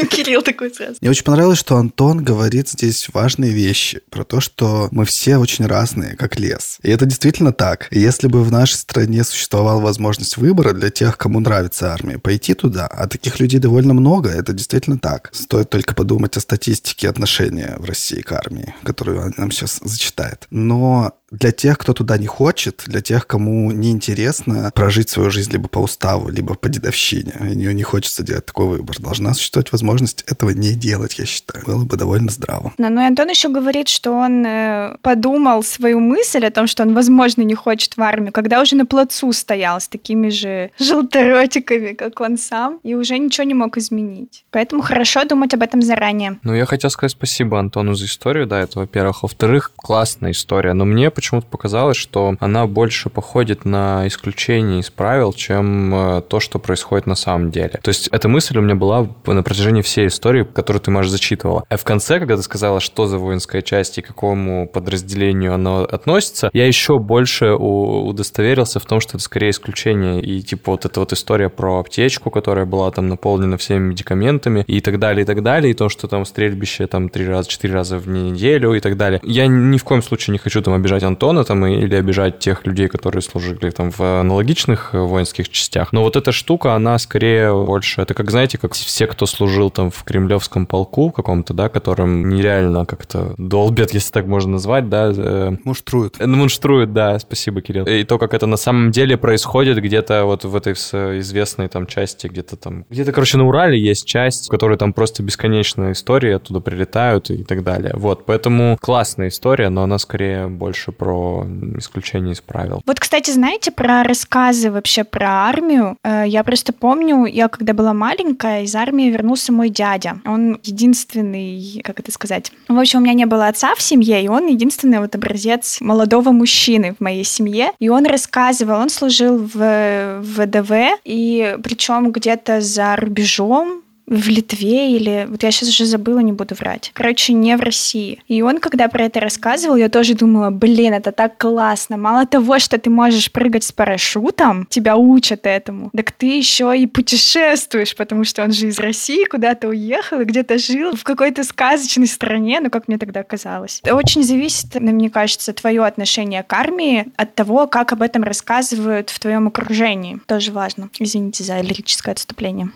Кирилл 0.09 0.41
такой 0.41 0.73
сразу. 0.73 0.97
Мне 1.01 1.09
очень 1.09 1.23
понравилось, 1.23 1.59
что 1.59 1.77
Антон 1.77 2.23
говорит 2.23 2.69
здесь 2.69 3.07
важные 3.13 3.51
вещи 3.51 4.01
про 4.09 4.23
то, 4.23 4.39
что 4.39 4.89
мы 4.91 5.05
все 5.05 5.37
очень 5.37 5.65
разные, 5.65 6.15
как 6.15 6.39
лес. 6.39 6.79
И 6.83 6.89
это 6.89 7.05
действительно 7.05 7.51
так. 7.51 7.87
Если 7.91 8.27
бы 8.27 8.43
в 8.43 8.51
нашей 8.51 8.75
стране 8.75 9.23
существовала 9.23 9.81
возможность 9.81 10.37
выбора 10.37 10.73
для 10.73 10.89
тех, 10.89 11.17
кому 11.17 11.39
нравится 11.39 11.93
армия, 11.93 12.19
пойти 12.19 12.53
туда. 12.53 12.87
А 12.87 13.07
таких 13.07 13.39
людей 13.39 13.59
довольно 13.59 13.93
много, 13.93 14.29
это 14.29 14.53
действительно 14.53 14.97
так. 14.97 15.29
Стоит 15.33 15.69
только 15.69 15.95
подумать 15.95 16.37
о 16.37 16.39
статистике 16.39 17.09
отношения 17.09 17.75
в 17.77 17.85
России 17.85 18.21
к 18.21 18.31
армии, 18.31 18.73
которую 18.83 19.21
он 19.21 19.33
нам 19.37 19.51
сейчас 19.51 19.79
зачитает. 19.83 20.47
Но 20.49 21.13
для 21.39 21.51
тех, 21.51 21.77
кто 21.77 21.93
туда 21.93 22.17
не 22.17 22.27
хочет, 22.27 22.83
для 22.87 23.01
тех, 23.01 23.27
кому 23.27 23.71
неинтересно 23.71 24.71
прожить 24.73 25.09
свою 25.09 25.31
жизнь 25.31 25.51
либо 25.51 25.67
по 25.67 25.79
уставу, 25.79 26.29
либо 26.29 26.55
по 26.55 26.69
дедовщине, 26.69 27.33
и 27.51 27.55
нее 27.55 27.73
не 27.73 27.83
хочется 27.83 28.23
делать 28.23 28.45
такой 28.45 28.67
выбор, 28.67 28.97
должна 28.99 29.33
существовать 29.33 29.71
возможность 29.71 30.23
этого 30.27 30.51
не 30.51 30.73
делать, 30.73 31.19
я 31.19 31.25
считаю. 31.25 31.65
Было 31.65 31.83
бы 31.83 31.97
довольно 31.97 32.31
здраво. 32.31 32.73
Но, 32.77 32.89
ну 32.89 33.01
и 33.01 33.05
Антон 33.05 33.29
еще 33.29 33.49
говорит, 33.49 33.87
что 33.87 34.11
он 34.11 34.45
э, 34.45 34.97
подумал 35.01 35.63
свою 35.63 35.99
мысль 35.99 36.45
о 36.45 36.51
том, 36.51 36.67
что 36.67 36.83
он, 36.83 36.93
возможно, 36.93 37.41
не 37.41 37.55
хочет 37.55 37.97
в 37.97 38.01
армию, 38.01 38.31
когда 38.31 38.61
уже 38.61 38.75
на 38.75 38.85
плацу 38.85 39.31
стоял 39.33 39.79
с 39.79 39.87
такими 39.87 40.29
же 40.29 40.71
желторотиками, 40.79 41.93
как 41.93 42.21
он 42.21 42.37
сам, 42.37 42.79
и 42.83 42.95
уже 42.95 43.17
ничего 43.17 43.45
не 43.45 43.53
мог 43.53 43.77
изменить. 43.77 44.45
Поэтому 44.51 44.81
хорошо 44.81 45.25
думать 45.25 45.53
об 45.53 45.61
этом 45.61 45.81
заранее. 45.81 46.39
Ну, 46.43 46.53
я 46.53 46.65
хотел 46.65 46.89
сказать 46.89 47.11
спасибо 47.11 47.59
Антону 47.59 47.93
за 47.95 48.05
историю, 48.05 48.47
да, 48.47 48.61
это, 48.61 48.79
во-первых. 48.79 49.23
Во-вторых, 49.23 49.71
классная 49.75 50.31
история, 50.31 50.73
но 50.73 50.85
мне 50.85 51.11
почему-то 51.25 51.47
показалось, 51.47 51.97
что 51.97 52.35
она 52.39 52.67
больше 52.67 53.09
походит 53.09 53.65
на 53.65 54.07
исключение 54.07 54.79
из 54.81 54.91
правил, 54.91 55.33
чем 55.33 55.93
э, 55.95 56.21
то, 56.21 56.39
что 56.39 56.59
происходит 56.59 57.07
на 57.07 57.15
самом 57.15 57.49
деле. 57.49 57.79
То 57.81 57.89
есть 57.89 58.09
эта 58.09 58.27
мысль 58.27 58.59
у 58.59 58.61
меня 58.61 58.75
была 58.75 59.07
на 59.25 59.41
протяжении 59.41 59.81
всей 59.81 60.07
истории, 60.07 60.43
которую 60.43 60.81
ты, 60.81 60.91
Маша, 60.91 61.09
зачитывала. 61.09 61.63
А 61.67 61.77
в 61.77 61.83
конце, 61.83 62.19
когда 62.19 62.37
ты 62.37 62.43
сказала, 62.43 62.79
что 62.79 63.07
за 63.07 63.17
воинская 63.17 63.63
часть 63.63 63.97
и 63.97 64.03
к 64.03 64.07
какому 64.07 64.67
подразделению 64.67 65.55
она 65.55 65.81
относится, 65.81 66.51
я 66.53 66.67
еще 66.67 66.99
больше 66.99 67.53
удостоверился 67.53 68.79
в 68.79 68.85
том, 68.85 68.99
что 68.99 69.17
это 69.17 69.23
скорее 69.23 69.49
исключение. 69.49 70.21
И 70.21 70.43
типа 70.43 70.73
вот 70.73 70.85
эта 70.85 70.99
вот 70.99 71.11
история 71.11 71.49
про 71.49 71.79
аптечку, 71.79 72.29
которая 72.29 72.65
была 72.65 72.91
там 72.91 73.09
наполнена 73.09 73.57
всеми 73.57 73.89
медикаментами 73.89 74.63
и 74.67 74.79
так 74.79 74.99
далее, 74.99 75.23
и 75.23 75.25
так 75.25 75.41
далее, 75.41 75.71
и 75.71 75.73
то, 75.73 75.89
что 75.89 76.07
там 76.07 76.23
стрельбище 76.23 76.85
там 76.85 77.09
три 77.09 77.25
раза, 77.25 77.49
четыре 77.49 77.73
раза 77.73 77.97
в 77.97 78.07
неделю 78.07 78.75
и 78.75 78.79
так 78.79 78.95
далее. 78.95 79.19
Я 79.23 79.47
ни 79.47 79.79
в 79.79 79.83
коем 79.83 80.03
случае 80.03 80.33
не 80.33 80.37
хочу 80.37 80.61
там 80.61 80.75
обижать 80.75 81.03
Антона 81.05 81.43
там 81.43 81.65
или 81.65 81.95
обижать 81.95 82.39
тех 82.39 82.65
людей, 82.65 82.87
которые 82.87 83.21
служили 83.21 83.69
там 83.69 83.91
в 83.91 84.01
аналогичных 84.01 84.89
э, 84.93 84.99
воинских 84.99 85.49
частях. 85.49 85.93
Но 85.93 86.03
вот 86.03 86.15
эта 86.15 86.31
штука, 86.31 86.73
она 86.73 86.97
скорее 86.99 87.53
больше, 87.53 88.01
это 88.01 88.13
как, 88.13 88.31
знаете, 88.31 88.57
как 88.57 88.73
все, 88.73 89.07
кто 89.07 89.25
служил 89.25 89.69
там 89.69 89.91
в 89.91 90.03
кремлевском 90.03 90.65
полку 90.65 91.11
каком-то, 91.11 91.53
да, 91.53 91.69
которым 91.69 92.29
нереально 92.29 92.85
как-то 92.85 93.33
долбят, 93.37 93.91
если 93.93 94.11
так 94.11 94.25
можно 94.25 94.53
назвать, 94.53 94.89
да. 94.89 95.11
Э, 95.15 95.55
мунштруют. 95.63 96.15
Э, 96.19 96.27
мунштруют, 96.27 96.93
да, 96.93 97.17
спасибо, 97.19 97.61
Кирилл. 97.61 97.85
И 97.85 98.03
то, 98.03 98.17
как 98.17 98.33
это 98.33 98.45
на 98.47 98.57
самом 98.57 98.91
деле 98.91 99.17
происходит 99.17 99.77
где-то 99.77 100.25
вот 100.25 100.43
в 100.43 100.55
этой 100.55 100.73
известной 100.73 101.67
там 101.67 101.87
части, 101.87 102.27
где-то 102.27 102.55
там, 102.55 102.85
где-то, 102.89 103.11
короче, 103.11 103.37
на 103.37 103.47
Урале 103.47 103.79
есть 103.79 104.05
часть, 104.05 104.47
в 104.47 104.49
которой 104.49 104.77
там 104.77 104.93
просто 104.93 105.23
бесконечная 105.23 105.91
история, 105.91 106.35
оттуда 106.35 106.59
прилетают 106.59 107.29
и 107.29 107.43
так 107.43 107.63
далее. 107.63 107.93
Вот, 107.95 108.25
поэтому 108.25 108.77
классная 108.81 109.29
история, 109.29 109.69
но 109.69 109.83
она 109.83 109.97
скорее 109.97 110.47
больше 110.47 110.91
про 110.97 111.45
исключение 111.77 112.33
из 112.33 112.41
правил. 112.41 112.81
Вот, 112.85 112.99
кстати, 112.99 113.31
знаете, 113.31 113.71
про 113.71 114.03
рассказы 114.03 114.71
вообще 114.71 115.03
про 115.03 115.47
армию, 115.47 115.97
э, 116.03 116.23
я 116.27 116.43
просто 116.43 116.73
помню, 116.73 117.25
я 117.25 117.47
когда 117.47 117.73
была 117.73 117.93
маленькая, 117.93 118.63
из 118.63 118.75
армии 118.75 119.09
вернулся 119.09 119.51
мой 119.51 119.69
дядя. 119.69 120.19
Он 120.25 120.59
единственный, 120.63 121.81
как 121.83 121.99
это 121.99 122.11
сказать, 122.11 122.51
в 122.67 122.77
общем, 122.77 122.99
у 122.99 123.01
меня 123.03 123.13
не 123.13 123.25
было 123.25 123.47
отца 123.47 123.75
в 123.75 123.81
семье, 123.81 124.23
и 124.23 124.27
он 124.27 124.47
единственный 124.47 124.99
вот 124.99 125.15
образец 125.15 125.79
молодого 125.81 126.31
мужчины 126.31 126.95
в 126.97 127.03
моей 127.03 127.23
семье. 127.23 127.71
И 127.79 127.89
он 127.89 128.05
рассказывал, 128.05 128.79
он 128.79 128.89
служил 128.89 129.37
в 129.37 130.21
ВДВ, 130.21 130.99
и 131.03 131.57
причем 131.63 132.11
где-то 132.11 132.61
за 132.61 132.95
рубежом, 132.95 133.81
в 134.07 134.27
Литве 134.27 134.95
или... 134.95 135.25
Вот 135.29 135.43
я 135.43 135.51
сейчас 135.51 135.69
уже 135.69 135.85
забыла, 135.85 136.19
не 136.19 136.31
буду 136.31 136.55
врать. 136.55 136.91
Короче, 136.93 137.33
не 137.33 137.55
в 137.57 137.61
России. 137.61 138.21
И 138.27 138.41
он, 138.41 138.59
когда 138.59 138.87
про 138.87 139.05
это 139.05 139.19
рассказывал, 139.19 139.75
я 139.75 139.89
тоже 139.89 140.13
думала, 140.13 140.49
блин, 140.49 140.93
это 140.93 141.11
так 141.11 141.37
классно. 141.37 141.97
Мало 141.97 142.25
того, 142.25 142.59
что 142.59 142.77
ты 142.77 142.89
можешь 142.89 143.31
прыгать 143.31 143.63
с 143.63 143.71
парашютом, 143.71 144.67
тебя 144.69 144.95
учат 144.95 145.45
этому, 145.45 145.89
так 145.95 146.11
ты 146.11 146.37
еще 146.37 146.73
и 146.77 146.87
путешествуешь, 146.87 147.95
потому 147.95 148.23
что 148.23 148.43
он 148.43 148.51
же 148.51 148.67
из 148.67 148.79
России 148.79 149.25
куда-то 149.25 149.67
уехал 149.69 150.21
и 150.21 150.25
где-то 150.25 150.57
жил 150.57 150.95
в 150.95 151.03
какой-то 151.03 151.43
сказочной 151.43 152.07
стране, 152.07 152.59
ну, 152.61 152.69
как 152.69 152.87
мне 152.87 152.97
тогда 152.97 153.23
казалось. 153.23 153.79
Это 153.83 153.95
очень 153.95 154.23
зависит, 154.23 154.75
мне 154.75 155.09
кажется, 155.09 155.53
твое 155.53 155.83
отношение 155.83 156.43
к 156.43 156.53
армии 156.53 157.07
от 157.15 157.35
того, 157.35 157.67
как 157.67 157.91
об 157.93 158.01
этом 158.01 158.23
рассказывают 158.23 159.09
в 159.09 159.19
твоем 159.19 159.47
окружении. 159.47 160.19
Тоже 160.27 160.51
важно. 160.51 160.89
Извините 160.99 161.43
за 161.43 161.59
лирическое 161.61 162.13
отступление. 162.13 162.71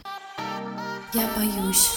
Я 1.13 1.27
боюсь. 1.35 1.95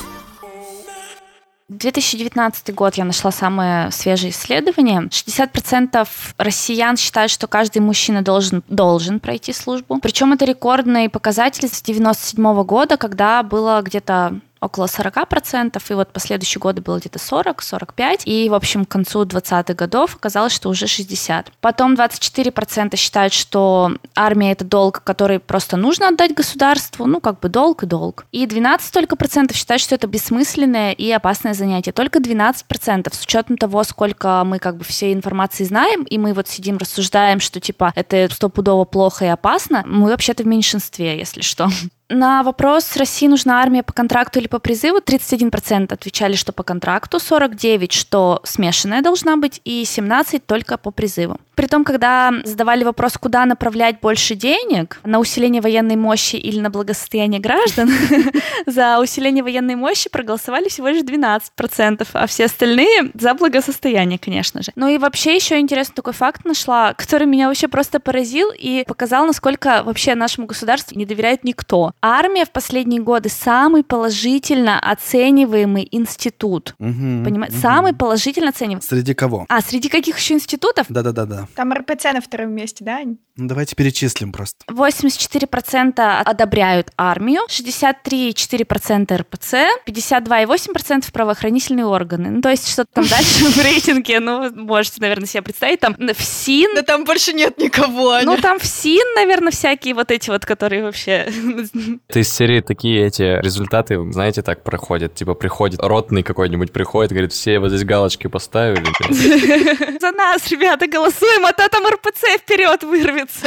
2019 1.68 2.74
год 2.74 2.94
я 2.94 3.04
нашла 3.04 3.30
самое 3.30 3.90
свежее 3.90 4.30
исследование. 4.30 5.02
60% 5.02 6.08
россиян 6.38 6.96
считают, 6.96 7.30
что 7.30 7.46
каждый 7.46 7.78
мужчина 7.80 8.22
должен, 8.22 8.62
должен 8.68 9.20
пройти 9.20 9.52
службу. 9.52 9.98
Причем 10.00 10.32
это 10.32 10.44
рекордный 10.44 11.08
показатель 11.08 11.68
с 11.68 11.82
97 11.82 12.62
года, 12.64 12.96
когда 12.96 13.42
было 13.42 13.80
где-то 13.82 14.40
около 14.62 14.86
40%, 14.86 15.82
и 15.88 15.94
вот 15.94 16.12
последующие 16.12 16.60
годы 16.60 16.80
было 16.80 16.98
где-то 16.98 17.18
40-45%, 17.18 18.22
и, 18.24 18.48
в 18.48 18.54
общем, 18.54 18.84
к 18.84 18.88
концу 18.88 19.24
20-х 19.24 19.74
годов 19.74 20.14
оказалось, 20.16 20.52
что 20.52 20.68
уже 20.68 20.86
60%. 20.86 21.46
Потом 21.60 21.94
24% 21.94 22.96
считают, 22.96 23.32
что 23.32 23.96
армия— 24.14 24.52
это 24.52 24.64
долг, 24.64 25.02
который 25.02 25.40
просто 25.40 25.76
нужно 25.76 26.08
отдать 26.08 26.34
государству, 26.34 27.06
ну, 27.06 27.20
как 27.20 27.40
бы 27.40 27.48
долг 27.48 27.82
и 27.82 27.86
долг. 27.86 28.24
И 28.30 28.46
12 28.46 28.92
только 28.92 29.16
процентов 29.16 29.56
считают, 29.56 29.82
что 29.82 29.96
это 29.96 30.06
бессмысленное 30.06 30.92
и 30.92 31.10
опасное 31.10 31.54
занятие. 31.54 31.92
Только 31.92 32.20
12 32.20 32.66
процентов, 32.66 33.14
с 33.14 33.22
учетом 33.22 33.56
того, 33.56 33.82
сколько 33.82 34.42
мы 34.44 34.60
как 34.60 34.76
бы 34.76 34.84
всей 34.84 35.12
информации 35.12 35.64
знаем, 35.64 36.04
и 36.04 36.18
мы 36.18 36.32
вот 36.34 36.48
сидим, 36.48 36.76
рассуждаем, 36.78 37.40
что 37.40 37.58
типа 37.58 37.92
это 37.96 38.28
стопудово 38.32 38.84
плохо 38.84 39.24
и 39.24 39.28
опасно, 39.28 39.82
мы 39.86 40.10
вообще-то 40.10 40.44
в 40.44 40.46
меньшинстве, 40.46 41.18
если 41.18 41.40
что. 41.40 41.68
На 42.14 42.42
вопрос, 42.42 42.94
России 42.98 43.26
нужна 43.26 43.62
армия 43.62 43.82
по 43.82 43.94
контракту 43.94 44.38
или 44.38 44.46
по 44.46 44.58
призыву, 44.58 44.98
31% 44.98 45.94
отвечали, 45.94 46.34
что 46.34 46.52
по 46.52 46.62
контракту, 46.62 47.16
49% 47.16 47.90
что 47.90 48.40
смешанная 48.44 49.00
должна 49.00 49.38
быть, 49.38 49.62
и 49.64 49.82
17% 49.82 50.42
только 50.44 50.76
по 50.76 50.90
призыву. 50.90 51.38
Притом, 51.54 51.84
когда 51.84 52.32
задавали 52.44 52.84
вопрос, 52.84 53.16
куда 53.18 53.44
направлять 53.46 54.00
больше 54.00 54.34
денег, 54.34 55.00
на 55.04 55.20
усиление 55.20 55.62
военной 55.62 55.96
мощи 55.96 56.36
или 56.36 56.60
на 56.60 56.70
благосостояние 56.70 57.40
граждан, 57.40 57.90
за 58.66 58.98
усиление 58.98 59.42
военной 59.42 59.76
мощи 59.76 60.10
проголосовали 60.10 60.68
всего 60.68 60.88
лишь 60.88 61.02
12%, 61.02 62.06
а 62.12 62.26
все 62.26 62.44
остальные 62.46 63.12
за 63.14 63.34
благосостояние, 63.34 64.18
конечно 64.18 64.62
же. 64.62 64.72
Ну 64.76 64.88
и 64.88 64.98
вообще 64.98 65.34
еще 65.34 65.58
интересный 65.58 65.94
такой 65.94 66.12
факт 66.12 66.44
нашла, 66.44 66.94
который 66.94 67.26
меня 67.26 67.48
вообще 67.48 67.68
просто 67.68 68.00
поразил 68.00 68.50
и 68.58 68.84
показал, 68.86 69.26
насколько 69.26 69.82
вообще 69.82 70.14
нашему 70.14 70.46
государству 70.46 70.98
не 70.98 71.06
доверяет 71.06 71.44
никто. 71.44 71.92
Армия 72.05 72.44
в 72.44 72.50
последние 72.50 73.00
годы 73.00 73.28
самый 73.28 73.84
положительно 73.84 74.80
оцениваемый 74.80 75.86
институт. 75.92 76.74
Понимаете? 76.78 77.57
Самый 77.59 77.94
положительно 77.94 78.48
оцениваемый. 78.48 78.82
Среди 78.82 79.14
кого? 79.14 79.46
А, 79.48 79.61
среди 79.61 79.88
каких 79.88 80.18
еще 80.18 80.34
институтов? 80.34 80.86
Да-да-да-да. 80.88 81.46
Там 81.55 81.72
РПЦ 81.72 82.12
на 82.12 82.20
втором 82.20 82.50
месте, 82.50 82.84
да, 82.84 82.96
Ань? 82.96 83.18
Ну, 83.36 83.48
давайте 83.48 83.74
перечислим 83.76 84.30
просто. 84.32 84.64
84% 84.68 86.22
одобряют 86.22 86.90
армию, 86.98 87.42
63,4% 87.48 89.16
РПЦ, 89.16 89.55
52,8% 89.86 91.11
правоохранительные 91.12 91.86
органы. 91.86 92.30
Ну, 92.30 92.42
то 92.42 92.50
есть 92.50 92.68
что-то 92.68 92.90
там 92.92 93.07
дальше 93.07 93.44
в 93.46 93.57
рейтинге, 93.62 94.20
ну, 94.20 94.53
можете, 94.55 95.00
наверное, 95.00 95.26
себе 95.26 95.42
представить, 95.42 95.80
там 95.80 95.94
ФСИН. 95.96 96.74
Да 96.74 96.82
там 96.82 97.05
больше 97.05 97.32
нет 97.32 97.57
никого, 97.59 98.11
Аня. 98.11 98.26
Ну, 98.26 98.36
там 98.36 98.59
ФСИН, 98.59 99.14
наверное, 99.14 99.50
всякие 99.50 99.94
вот 99.94 100.11
эти 100.11 100.28
вот, 100.28 100.44
которые 100.44 100.82
вообще... 100.82 101.30
Это 102.09 102.20
из 102.20 102.32
серии 102.32 102.61
такие 102.61 103.07
эти 103.07 103.40
результаты, 103.43 103.99
знаете, 104.12 104.43
так 104.43 104.62
проходят. 104.62 105.14
Типа 105.14 105.34
приходит 105.34 105.80
ротный 105.82 106.22
какой-нибудь, 106.22 106.72
приходит, 106.72 107.12
говорит, 107.12 107.32
все 107.32 107.59
вот 107.59 107.68
здесь 107.70 107.84
галочки 107.84 108.26
поставили. 108.26 108.82
За 110.01 110.12
нас, 110.12 110.51
ребята, 110.51 110.86
голосуем, 110.86 111.47
а 111.47 111.53
то 111.53 111.68
там 111.68 111.86
РПЦ 111.86 112.38
вперед 112.38 112.82
вырвется. 112.82 113.47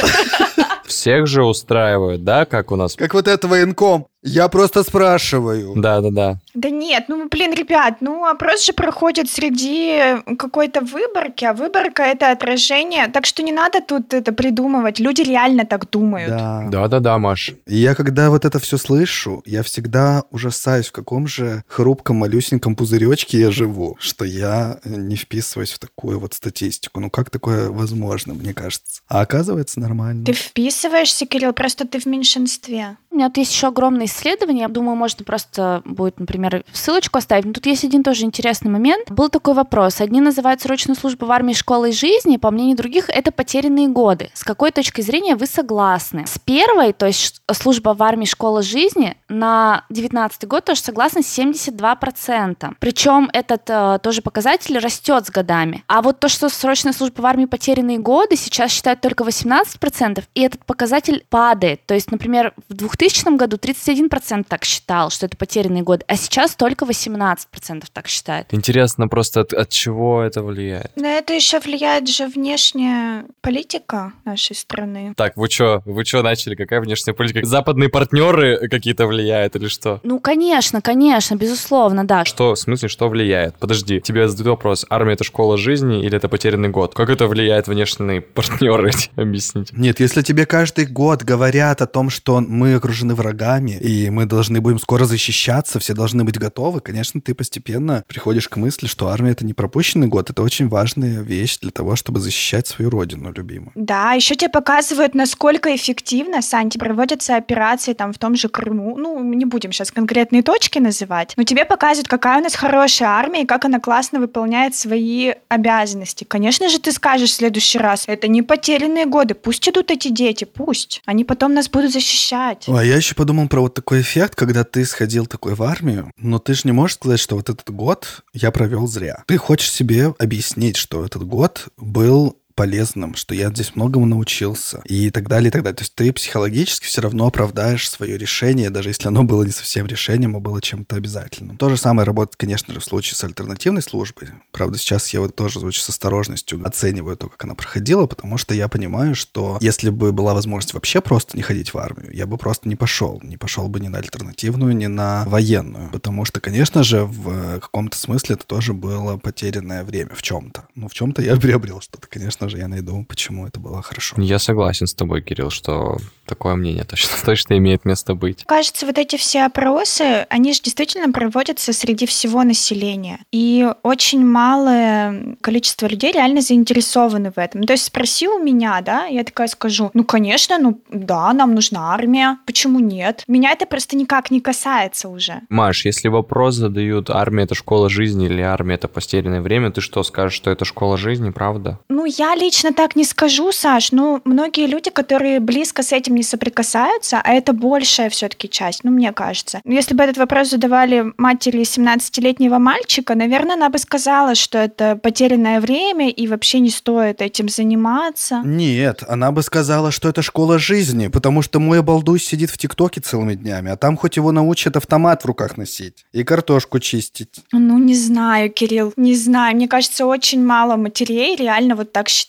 Всех 0.84 1.26
же 1.26 1.44
устраивают, 1.44 2.24
да, 2.24 2.44
как 2.44 2.72
у 2.72 2.76
нас? 2.76 2.94
Как 2.96 3.14
вот 3.14 3.28
это 3.28 3.48
военком. 3.48 4.06
Я 4.22 4.48
просто 4.48 4.82
спрашиваю. 4.82 5.74
Да-да-да. 5.76 6.38
Да 6.54 6.70
нет, 6.70 7.04
ну, 7.08 7.28
блин, 7.28 7.54
ребят, 7.54 7.96
ну, 8.00 8.24
опрос 8.26 8.64
же 8.64 8.72
проходит 8.72 9.30
среди 9.30 10.16
какой-то 10.36 10.80
выборки, 10.80 11.44
а 11.44 11.52
выборка— 11.52 12.02
это 12.04 12.32
отражение, 12.32 13.08
так 13.08 13.26
что 13.26 13.42
не 13.42 13.52
надо 13.52 13.80
тут 13.80 14.14
это 14.14 14.32
придумывать, 14.32 14.98
люди 14.98 15.22
реально 15.22 15.64
так 15.64 15.88
думают. 15.90 16.30
Да. 16.30 16.66
Да-да-да, 16.68 17.18
Маш. 17.18 17.52
И 17.66 17.76
я 17.76 17.94
когда 17.94 18.30
вот 18.30 18.44
это 18.44 18.58
все 18.58 18.78
слышу, 18.78 19.42
я 19.44 19.62
всегда 19.62 20.24
ужасаюсь, 20.30 20.88
в 20.88 20.92
каком 20.92 21.26
же 21.28 21.62
хрупком, 21.68 22.16
малюсеньком 22.16 22.74
пузыречке 22.74 23.38
я 23.38 23.50
живу, 23.50 23.96
что 24.00 24.24
я 24.24 24.78
не 24.84 25.16
вписываюсь 25.16 25.72
в 25.72 25.78
такую 25.78 26.18
вот 26.18 26.34
статистику. 26.34 27.00
Ну 27.00 27.10
как 27.10 27.30
такое 27.30 27.70
возможно, 27.70 28.34
мне 28.34 28.54
кажется? 28.54 29.02
А 29.08 29.20
оказывается 29.20 29.78
нормально. 29.80 30.24
Ты 30.24 30.32
вписываешься, 30.32 31.26
Кирилл, 31.26 31.52
просто 31.52 31.86
ты 31.86 32.00
в 32.00 32.06
меньшинстве. 32.06 32.96
У 33.16 33.18
меня 33.18 33.30
тут 33.30 33.38
есть 33.38 33.52
еще 33.54 33.68
огромное 33.68 34.04
исследование. 34.04 34.64
Я 34.64 34.68
думаю, 34.68 34.94
можно 34.94 35.24
просто 35.24 35.80
будет, 35.86 36.20
например, 36.20 36.66
ссылочку 36.70 37.16
оставить. 37.16 37.46
Но 37.46 37.54
тут 37.54 37.64
есть 37.64 37.82
один 37.82 38.02
тоже 38.02 38.26
интересный 38.26 38.70
момент. 38.70 39.10
Был 39.10 39.30
такой 39.30 39.54
вопрос. 39.54 40.02
Одни 40.02 40.20
называют 40.20 40.60
срочную 40.60 40.98
службу 40.98 41.24
в 41.24 41.32
армии 41.32 41.54
школой 41.54 41.92
жизни, 41.92 42.36
по 42.36 42.50
мнению 42.50 42.76
других, 42.76 43.08
это 43.08 43.32
потерянные 43.32 43.88
годы. 43.88 44.28
С 44.34 44.44
какой 44.44 44.70
точки 44.70 45.00
зрения 45.00 45.34
вы 45.34 45.46
согласны? 45.46 46.26
С 46.26 46.38
первой, 46.38 46.92
то 46.92 47.06
есть 47.06 47.40
служба 47.52 47.94
в 47.94 48.02
армии 48.02 48.26
школа 48.26 48.60
жизни, 48.60 49.16
на 49.30 49.86
19 49.88 50.46
год 50.46 50.66
тоже 50.66 50.82
согласны 50.82 51.20
72%. 51.20 52.74
Причем 52.78 53.30
этот 53.32 53.62
э, 53.70 53.98
тоже 54.02 54.20
показатель 54.20 54.76
растет 54.76 55.26
с 55.26 55.30
годами. 55.30 55.84
А 55.86 56.02
вот 56.02 56.20
то, 56.20 56.28
что 56.28 56.50
срочная 56.50 56.92
служба 56.92 57.22
в 57.22 57.24
армии 57.24 57.46
потерянные 57.46 57.96
годы, 57.96 58.36
сейчас 58.36 58.72
считают 58.72 59.00
только 59.00 59.24
18%, 59.24 60.22
и 60.34 60.42
этот 60.42 60.66
показатель 60.66 61.24
падает. 61.30 61.80
То 61.86 61.94
есть, 61.94 62.10
например, 62.10 62.52
в 62.68 62.74
2000 62.74 63.05
году 63.36 63.56
31% 63.56 64.44
так 64.48 64.64
считал, 64.64 65.10
что 65.10 65.26
это 65.26 65.36
потерянные 65.36 65.82
годы, 65.82 66.04
а 66.08 66.16
сейчас 66.16 66.54
только 66.54 66.84
18% 66.84 67.84
так 67.92 68.08
считают. 68.08 68.48
Интересно 68.52 69.08
просто, 69.08 69.40
от, 69.40 69.52
от 69.52 69.68
чего 69.70 70.22
это 70.22 70.42
влияет? 70.42 70.96
На 70.96 71.14
это 71.14 71.32
еще 71.32 71.60
влияет 71.60 72.08
же 72.08 72.26
внешняя 72.26 73.24
политика 73.40 74.12
нашей 74.24 74.56
страны. 74.56 75.14
Так, 75.16 75.36
вы 75.36 75.48
что, 75.48 75.82
вы 75.84 76.04
что 76.04 76.22
начали? 76.22 76.54
Какая 76.54 76.80
внешняя 76.80 77.14
политика? 77.14 77.44
Западные 77.46 77.88
партнеры 77.88 78.68
какие-то 78.68 79.06
влияют 79.06 79.56
или 79.56 79.68
что? 79.68 80.00
Ну, 80.02 80.20
конечно, 80.20 80.80
конечно, 80.80 81.36
безусловно, 81.36 82.06
да. 82.06 82.24
Что, 82.24 82.54
в 82.54 82.58
смысле, 82.58 82.88
что 82.88 83.08
влияет? 83.08 83.56
Подожди, 83.58 84.00
тебе 84.00 84.28
задают 84.28 84.58
вопрос, 84.58 84.86
армия 84.90 85.14
это 85.14 85.24
школа 85.24 85.56
жизни 85.56 86.04
или 86.04 86.16
это 86.16 86.28
потерянный 86.28 86.68
год? 86.68 86.94
Как 86.94 87.10
это 87.10 87.26
влияет 87.26 87.68
внешние 87.68 88.20
партнеры? 88.36 88.90
Объясните. 89.16 89.74
Нет, 89.76 90.00
если 90.00 90.22
тебе 90.22 90.46
каждый 90.46 90.86
год 90.86 91.22
говорят 91.22 91.82
о 91.82 91.86
том, 91.86 92.10
что 92.10 92.40
мы 92.40 92.74
окружены 92.74 92.95
врагами, 93.04 93.72
и 93.72 94.10
мы 94.10 94.26
должны 94.26 94.60
будем 94.60 94.78
скоро 94.78 95.04
защищаться, 95.04 95.78
все 95.78 95.94
должны 95.94 96.24
быть 96.24 96.38
готовы, 96.38 96.80
конечно, 96.80 97.20
ты 97.20 97.34
постепенно 97.34 98.04
приходишь 98.06 98.48
к 98.48 98.56
мысли, 98.56 98.86
что 98.86 99.08
армия— 99.08 99.30
это 99.32 99.44
не 99.44 99.54
пропущенный 99.54 100.06
год, 100.06 100.30
это 100.30 100.42
очень 100.42 100.68
важная 100.68 101.20
вещь 101.22 101.58
для 101.58 101.70
того, 101.70 101.96
чтобы 101.96 102.20
защищать 102.20 102.66
свою 102.66 102.90
родину 102.90 103.32
любимую. 103.32 103.72
Да, 103.74 104.12
еще 104.12 104.34
тебе 104.34 104.48
показывают, 104.48 105.14
насколько 105.14 105.74
эффективно, 105.74 106.42
Санти, 106.42 106.78
проводятся 106.78 107.36
операции 107.36 107.92
там 107.92 108.12
в 108.12 108.18
том 108.18 108.36
же 108.36 108.48
Крыму. 108.48 108.96
Ну, 108.96 109.22
не 109.22 109.44
будем 109.44 109.72
сейчас 109.72 109.90
конкретные 109.90 110.42
точки 110.42 110.78
называть, 110.78 111.34
но 111.36 111.42
тебе 111.42 111.64
показывают, 111.64 112.08
какая 112.08 112.40
у 112.40 112.42
нас 112.42 112.54
хорошая 112.54 113.08
армия 113.08 113.42
и 113.42 113.46
как 113.46 113.64
она 113.64 113.80
классно 113.80 114.20
выполняет 114.20 114.74
свои 114.74 115.32
обязанности. 115.48 116.24
Конечно 116.24 116.68
же, 116.68 116.78
ты 116.78 116.92
скажешь 116.92 117.30
в 117.30 117.34
следующий 117.34 117.78
раз, 117.78 118.04
это 118.06 118.28
не 118.28 118.42
потерянные 118.42 119.06
годы, 119.06 119.34
пусть 119.34 119.68
идут 119.68 119.90
эти 119.90 120.08
дети, 120.08 120.44
пусть. 120.44 121.02
Они 121.06 121.24
потом 121.24 121.54
нас 121.54 121.68
будут 121.68 121.92
защищать. 121.92 122.64
Ой, 122.68 122.85
я 122.86 122.96
еще 122.96 123.14
подумал 123.14 123.48
про 123.48 123.60
вот 123.60 123.74
такой 123.74 124.00
эффект, 124.00 124.34
когда 124.34 124.64
ты 124.64 124.84
сходил 124.84 125.26
такой 125.26 125.54
в 125.54 125.62
армию, 125.62 126.10
но 126.18 126.38
ты 126.38 126.54
же 126.54 126.62
не 126.64 126.72
можешь 126.72 126.96
сказать, 126.96 127.20
что 127.20 127.36
вот 127.36 127.48
этот 127.48 127.70
год 127.70 128.24
я 128.32 128.50
провел 128.50 128.86
зря. 128.86 129.24
Ты 129.26 129.36
хочешь 129.36 129.70
себе 129.70 130.14
объяснить, 130.18 130.76
что 130.76 131.04
этот 131.04 131.24
год 131.24 131.68
был 131.76 132.38
полезным, 132.56 133.14
что 133.14 133.34
я 133.34 133.50
здесь 133.50 133.76
многому 133.76 134.06
научился 134.06 134.80
и 134.86 135.10
так 135.10 135.28
далее, 135.28 135.48
и 135.48 135.50
так 135.52 135.62
далее. 135.62 135.76
То 135.76 135.82
есть 135.82 135.94
ты 135.94 136.12
психологически 136.12 136.86
все 136.86 137.02
равно 137.02 137.26
оправдаешь 137.26 137.88
свое 137.88 138.18
решение, 138.18 138.70
даже 138.70 138.88
если 138.88 139.08
оно 139.08 139.22
было 139.22 139.44
не 139.44 139.52
совсем 139.52 139.86
решением, 139.86 140.34
а 140.36 140.40
было 140.40 140.60
чем-то 140.60 140.96
обязательным. 140.96 141.58
То 141.58 141.68
же 141.68 141.76
самое 141.76 142.06
работает, 142.06 142.36
конечно 142.36 142.72
же, 142.72 142.80
в 142.80 142.84
случае 142.84 143.16
с 143.16 143.24
альтернативной 143.24 143.82
службой. 143.82 144.30
Правда, 144.50 144.78
сейчас 144.78 145.10
я 145.10 145.20
вот 145.20 145.36
тоже 145.36 145.60
очень 145.60 145.82
с 145.82 145.88
осторожностью 145.90 146.60
оцениваю 146.66 147.16
то, 147.16 147.28
как 147.28 147.44
она 147.44 147.54
проходила, 147.54 148.06
потому 148.06 148.38
что 148.38 148.54
я 148.54 148.68
понимаю, 148.68 149.14
что 149.14 149.58
если 149.60 149.90
бы 149.90 150.12
была 150.12 150.32
возможность 150.32 150.74
вообще 150.74 151.00
просто 151.00 151.36
не 151.36 151.42
ходить 151.42 151.74
в 151.74 151.78
армию, 151.78 152.10
я 152.14 152.26
бы 152.26 152.38
просто 152.38 152.68
не 152.68 152.76
пошел. 152.76 153.20
Не 153.22 153.36
пошел 153.36 153.68
бы 153.68 153.80
ни 153.80 153.88
на 153.88 153.98
альтернативную, 153.98 154.74
ни 154.74 154.86
на 154.86 155.24
военную. 155.26 155.90
Потому 155.90 156.24
что, 156.24 156.40
конечно 156.40 156.82
же, 156.82 157.04
в 157.04 157.60
каком-то 157.60 157.98
смысле 157.98 158.36
это 158.36 158.46
тоже 158.46 158.72
было 158.72 159.18
потерянное 159.18 159.84
время 159.84 160.14
в 160.14 160.22
чем-то. 160.22 160.68
Ну, 160.74 160.88
в 160.88 160.94
чем-то 160.94 161.20
я 161.20 161.36
приобрел 161.40 161.82
что-то. 161.82 162.08
Конечно 162.08 162.45
же, 162.48 162.58
я 162.58 162.68
найду, 162.68 163.04
почему 163.08 163.46
это 163.46 163.60
было 163.60 163.82
хорошо. 163.82 164.16
Я 164.18 164.38
согласен 164.38 164.86
с 164.86 164.94
тобой, 164.94 165.22
Кирилл, 165.22 165.50
что 165.50 165.98
такое 166.26 166.56
мнение 166.56 166.84
точно, 166.84 167.10
точно 167.24 167.56
имеет 167.58 167.84
место 167.84 168.14
быть. 168.14 168.44
Кажется, 168.46 168.86
вот 168.86 168.98
эти 168.98 169.16
все 169.16 169.44
опросы, 169.44 170.26
они 170.28 170.52
же 170.52 170.60
действительно 170.62 171.12
проводятся 171.12 171.72
среди 171.72 172.06
всего 172.06 172.42
населения. 172.42 173.20
И 173.32 173.66
очень 173.82 174.24
малое 174.24 175.36
количество 175.40 175.86
людей 175.86 176.12
реально 176.12 176.40
заинтересованы 176.40 177.30
в 177.30 177.38
этом. 177.38 177.64
То 177.64 177.72
есть 177.72 177.84
спроси 177.84 178.28
у 178.28 178.38
меня, 178.38 178.80
да, 178.82 179.06
я 179.06 179.24
такая 179.24 179.48
скажу, 179.48 179.90
ну, 179.94 180.04
конечно, 180.04 180.58
ну, 180.58 180.80
да, 180.90 181.32
нам 181.32 181.54
нужна 181.54 181.94
армия, 181.94 182.38
почему 182.46 182.80
нет? 182.80 183.24
Меня 183.28 183.52
это 183.52 183.66
просто 183.66 183.96
никак 183.96 184.30
не 184.30 184.40
касается 184.40 185.08
уже. 185.08 185.42
Маш, 185.48 185.84
если 185.84 186.08
вопрос 186.08 186.56
задают, 186.56 187.10
армия 187.10 187.44
это 187.44 187.54
школа 187.54 187.88
жизни 187.88 188.26
или 188.26 188.40
армия 188.40 188.74
это 188.74 188.88
потерянное 188.88 189.40
время, 189.40 189.70
ты 189.70 189.80
что, 189.80 190.02
скажешь, 190.02 190.36
что 190.36 190.50
это 190.50 190.64
школа 190.64 190.96
жизни, 190.96 191.30
правда? 191.30 191.78
Ну, 191.88 192.04
я 192.04 192.34
лично 192.36 192.72
так 192.72 192.96
не 192.96 193.04
скажу, 193.04 193.52
Саш, 193.52 193.92
ну, 193.92 194.20
многие 194.24 194.66
люди, 194.66 194.90
которые 194.90 195.40
близко 195.40 195.82
с 195.82 195.92
этим 195.92 196.14
не 196.14 196.22
соприкасаются, 196.22 197.20
а 197.22 197.32
это 197.32 197.52
большая 197.52 198.10
все-таки 198.10 198.48
часть, 198.48 198.84
ну, 198.84 198.90
мне 198.90 199.12
кажется. 199.12 199.60
Если 199.64 199.94
бы 199.94 200.04
этот 200.04 200.18
вопрос 200.18 200.50
задавали 200.50 201.12
матери 201.16 201.62
17-летнего 201.62 202.58
мальчика, 202.58 203.14
наверное, 203.14 203.56
она 203.56 203.68
бы 203.68 203.78
сказала, 203.78 204.34
что 204.34 204.58
это 204.58 204.96
потерянное 204.96 205.60
время 205.60 206.10
и 206.10 206.26
вообще 206.26 206.60
не 206.60 206.70
стоит 206.70 207.22
этим 207.22 207.48
заниматься. 207.48 208.42
Нет, 208.44 209.02
она 209.08 209.32
бы 209.32 209.42
сказала, 209.42 209.90
что 209.90 210.08
это 210.08 210.22
школа 210.22 210.58
жизни, 210.58 211.08
потому 211.08 211.42
что 211.42 211.60
мой 211.60 211.80
обалдуй 211.80 212.20
сидит 212.20 212.50
в 212.50 212.58
ТикТоке 212.58 213.00
целыми 213.00 213.34
днями, 213.34 213.70
а 213.70 213.76
там 213.76 213.96
хоть 213.96 214.16
его 214.16 214.32
научат 214.32 214.76
автомат 214.76 215.22
в 215.22 215.26
руках 215.26 215.56
носить 215.56 216.04
и 216.12 216.22
картошку 216.24 216.78
чистить. 216.78 217.40
Ну, 217.52 217.78
не 217.78 217.94
знаю, 217.94 218.50
Кирилл, 218.50 218.92
не 218.96 219.14
знаю. 219.14 219.56
Мне 219.56 219.68
кажется, 219.68 220.06
очень 220.06 220.44
мало 220.44 220.76
матерей 220.76 221.36
реально 221.36 221.74
вот 221.76 221.92
так 221.92 222.08
считают. 222.08 222.25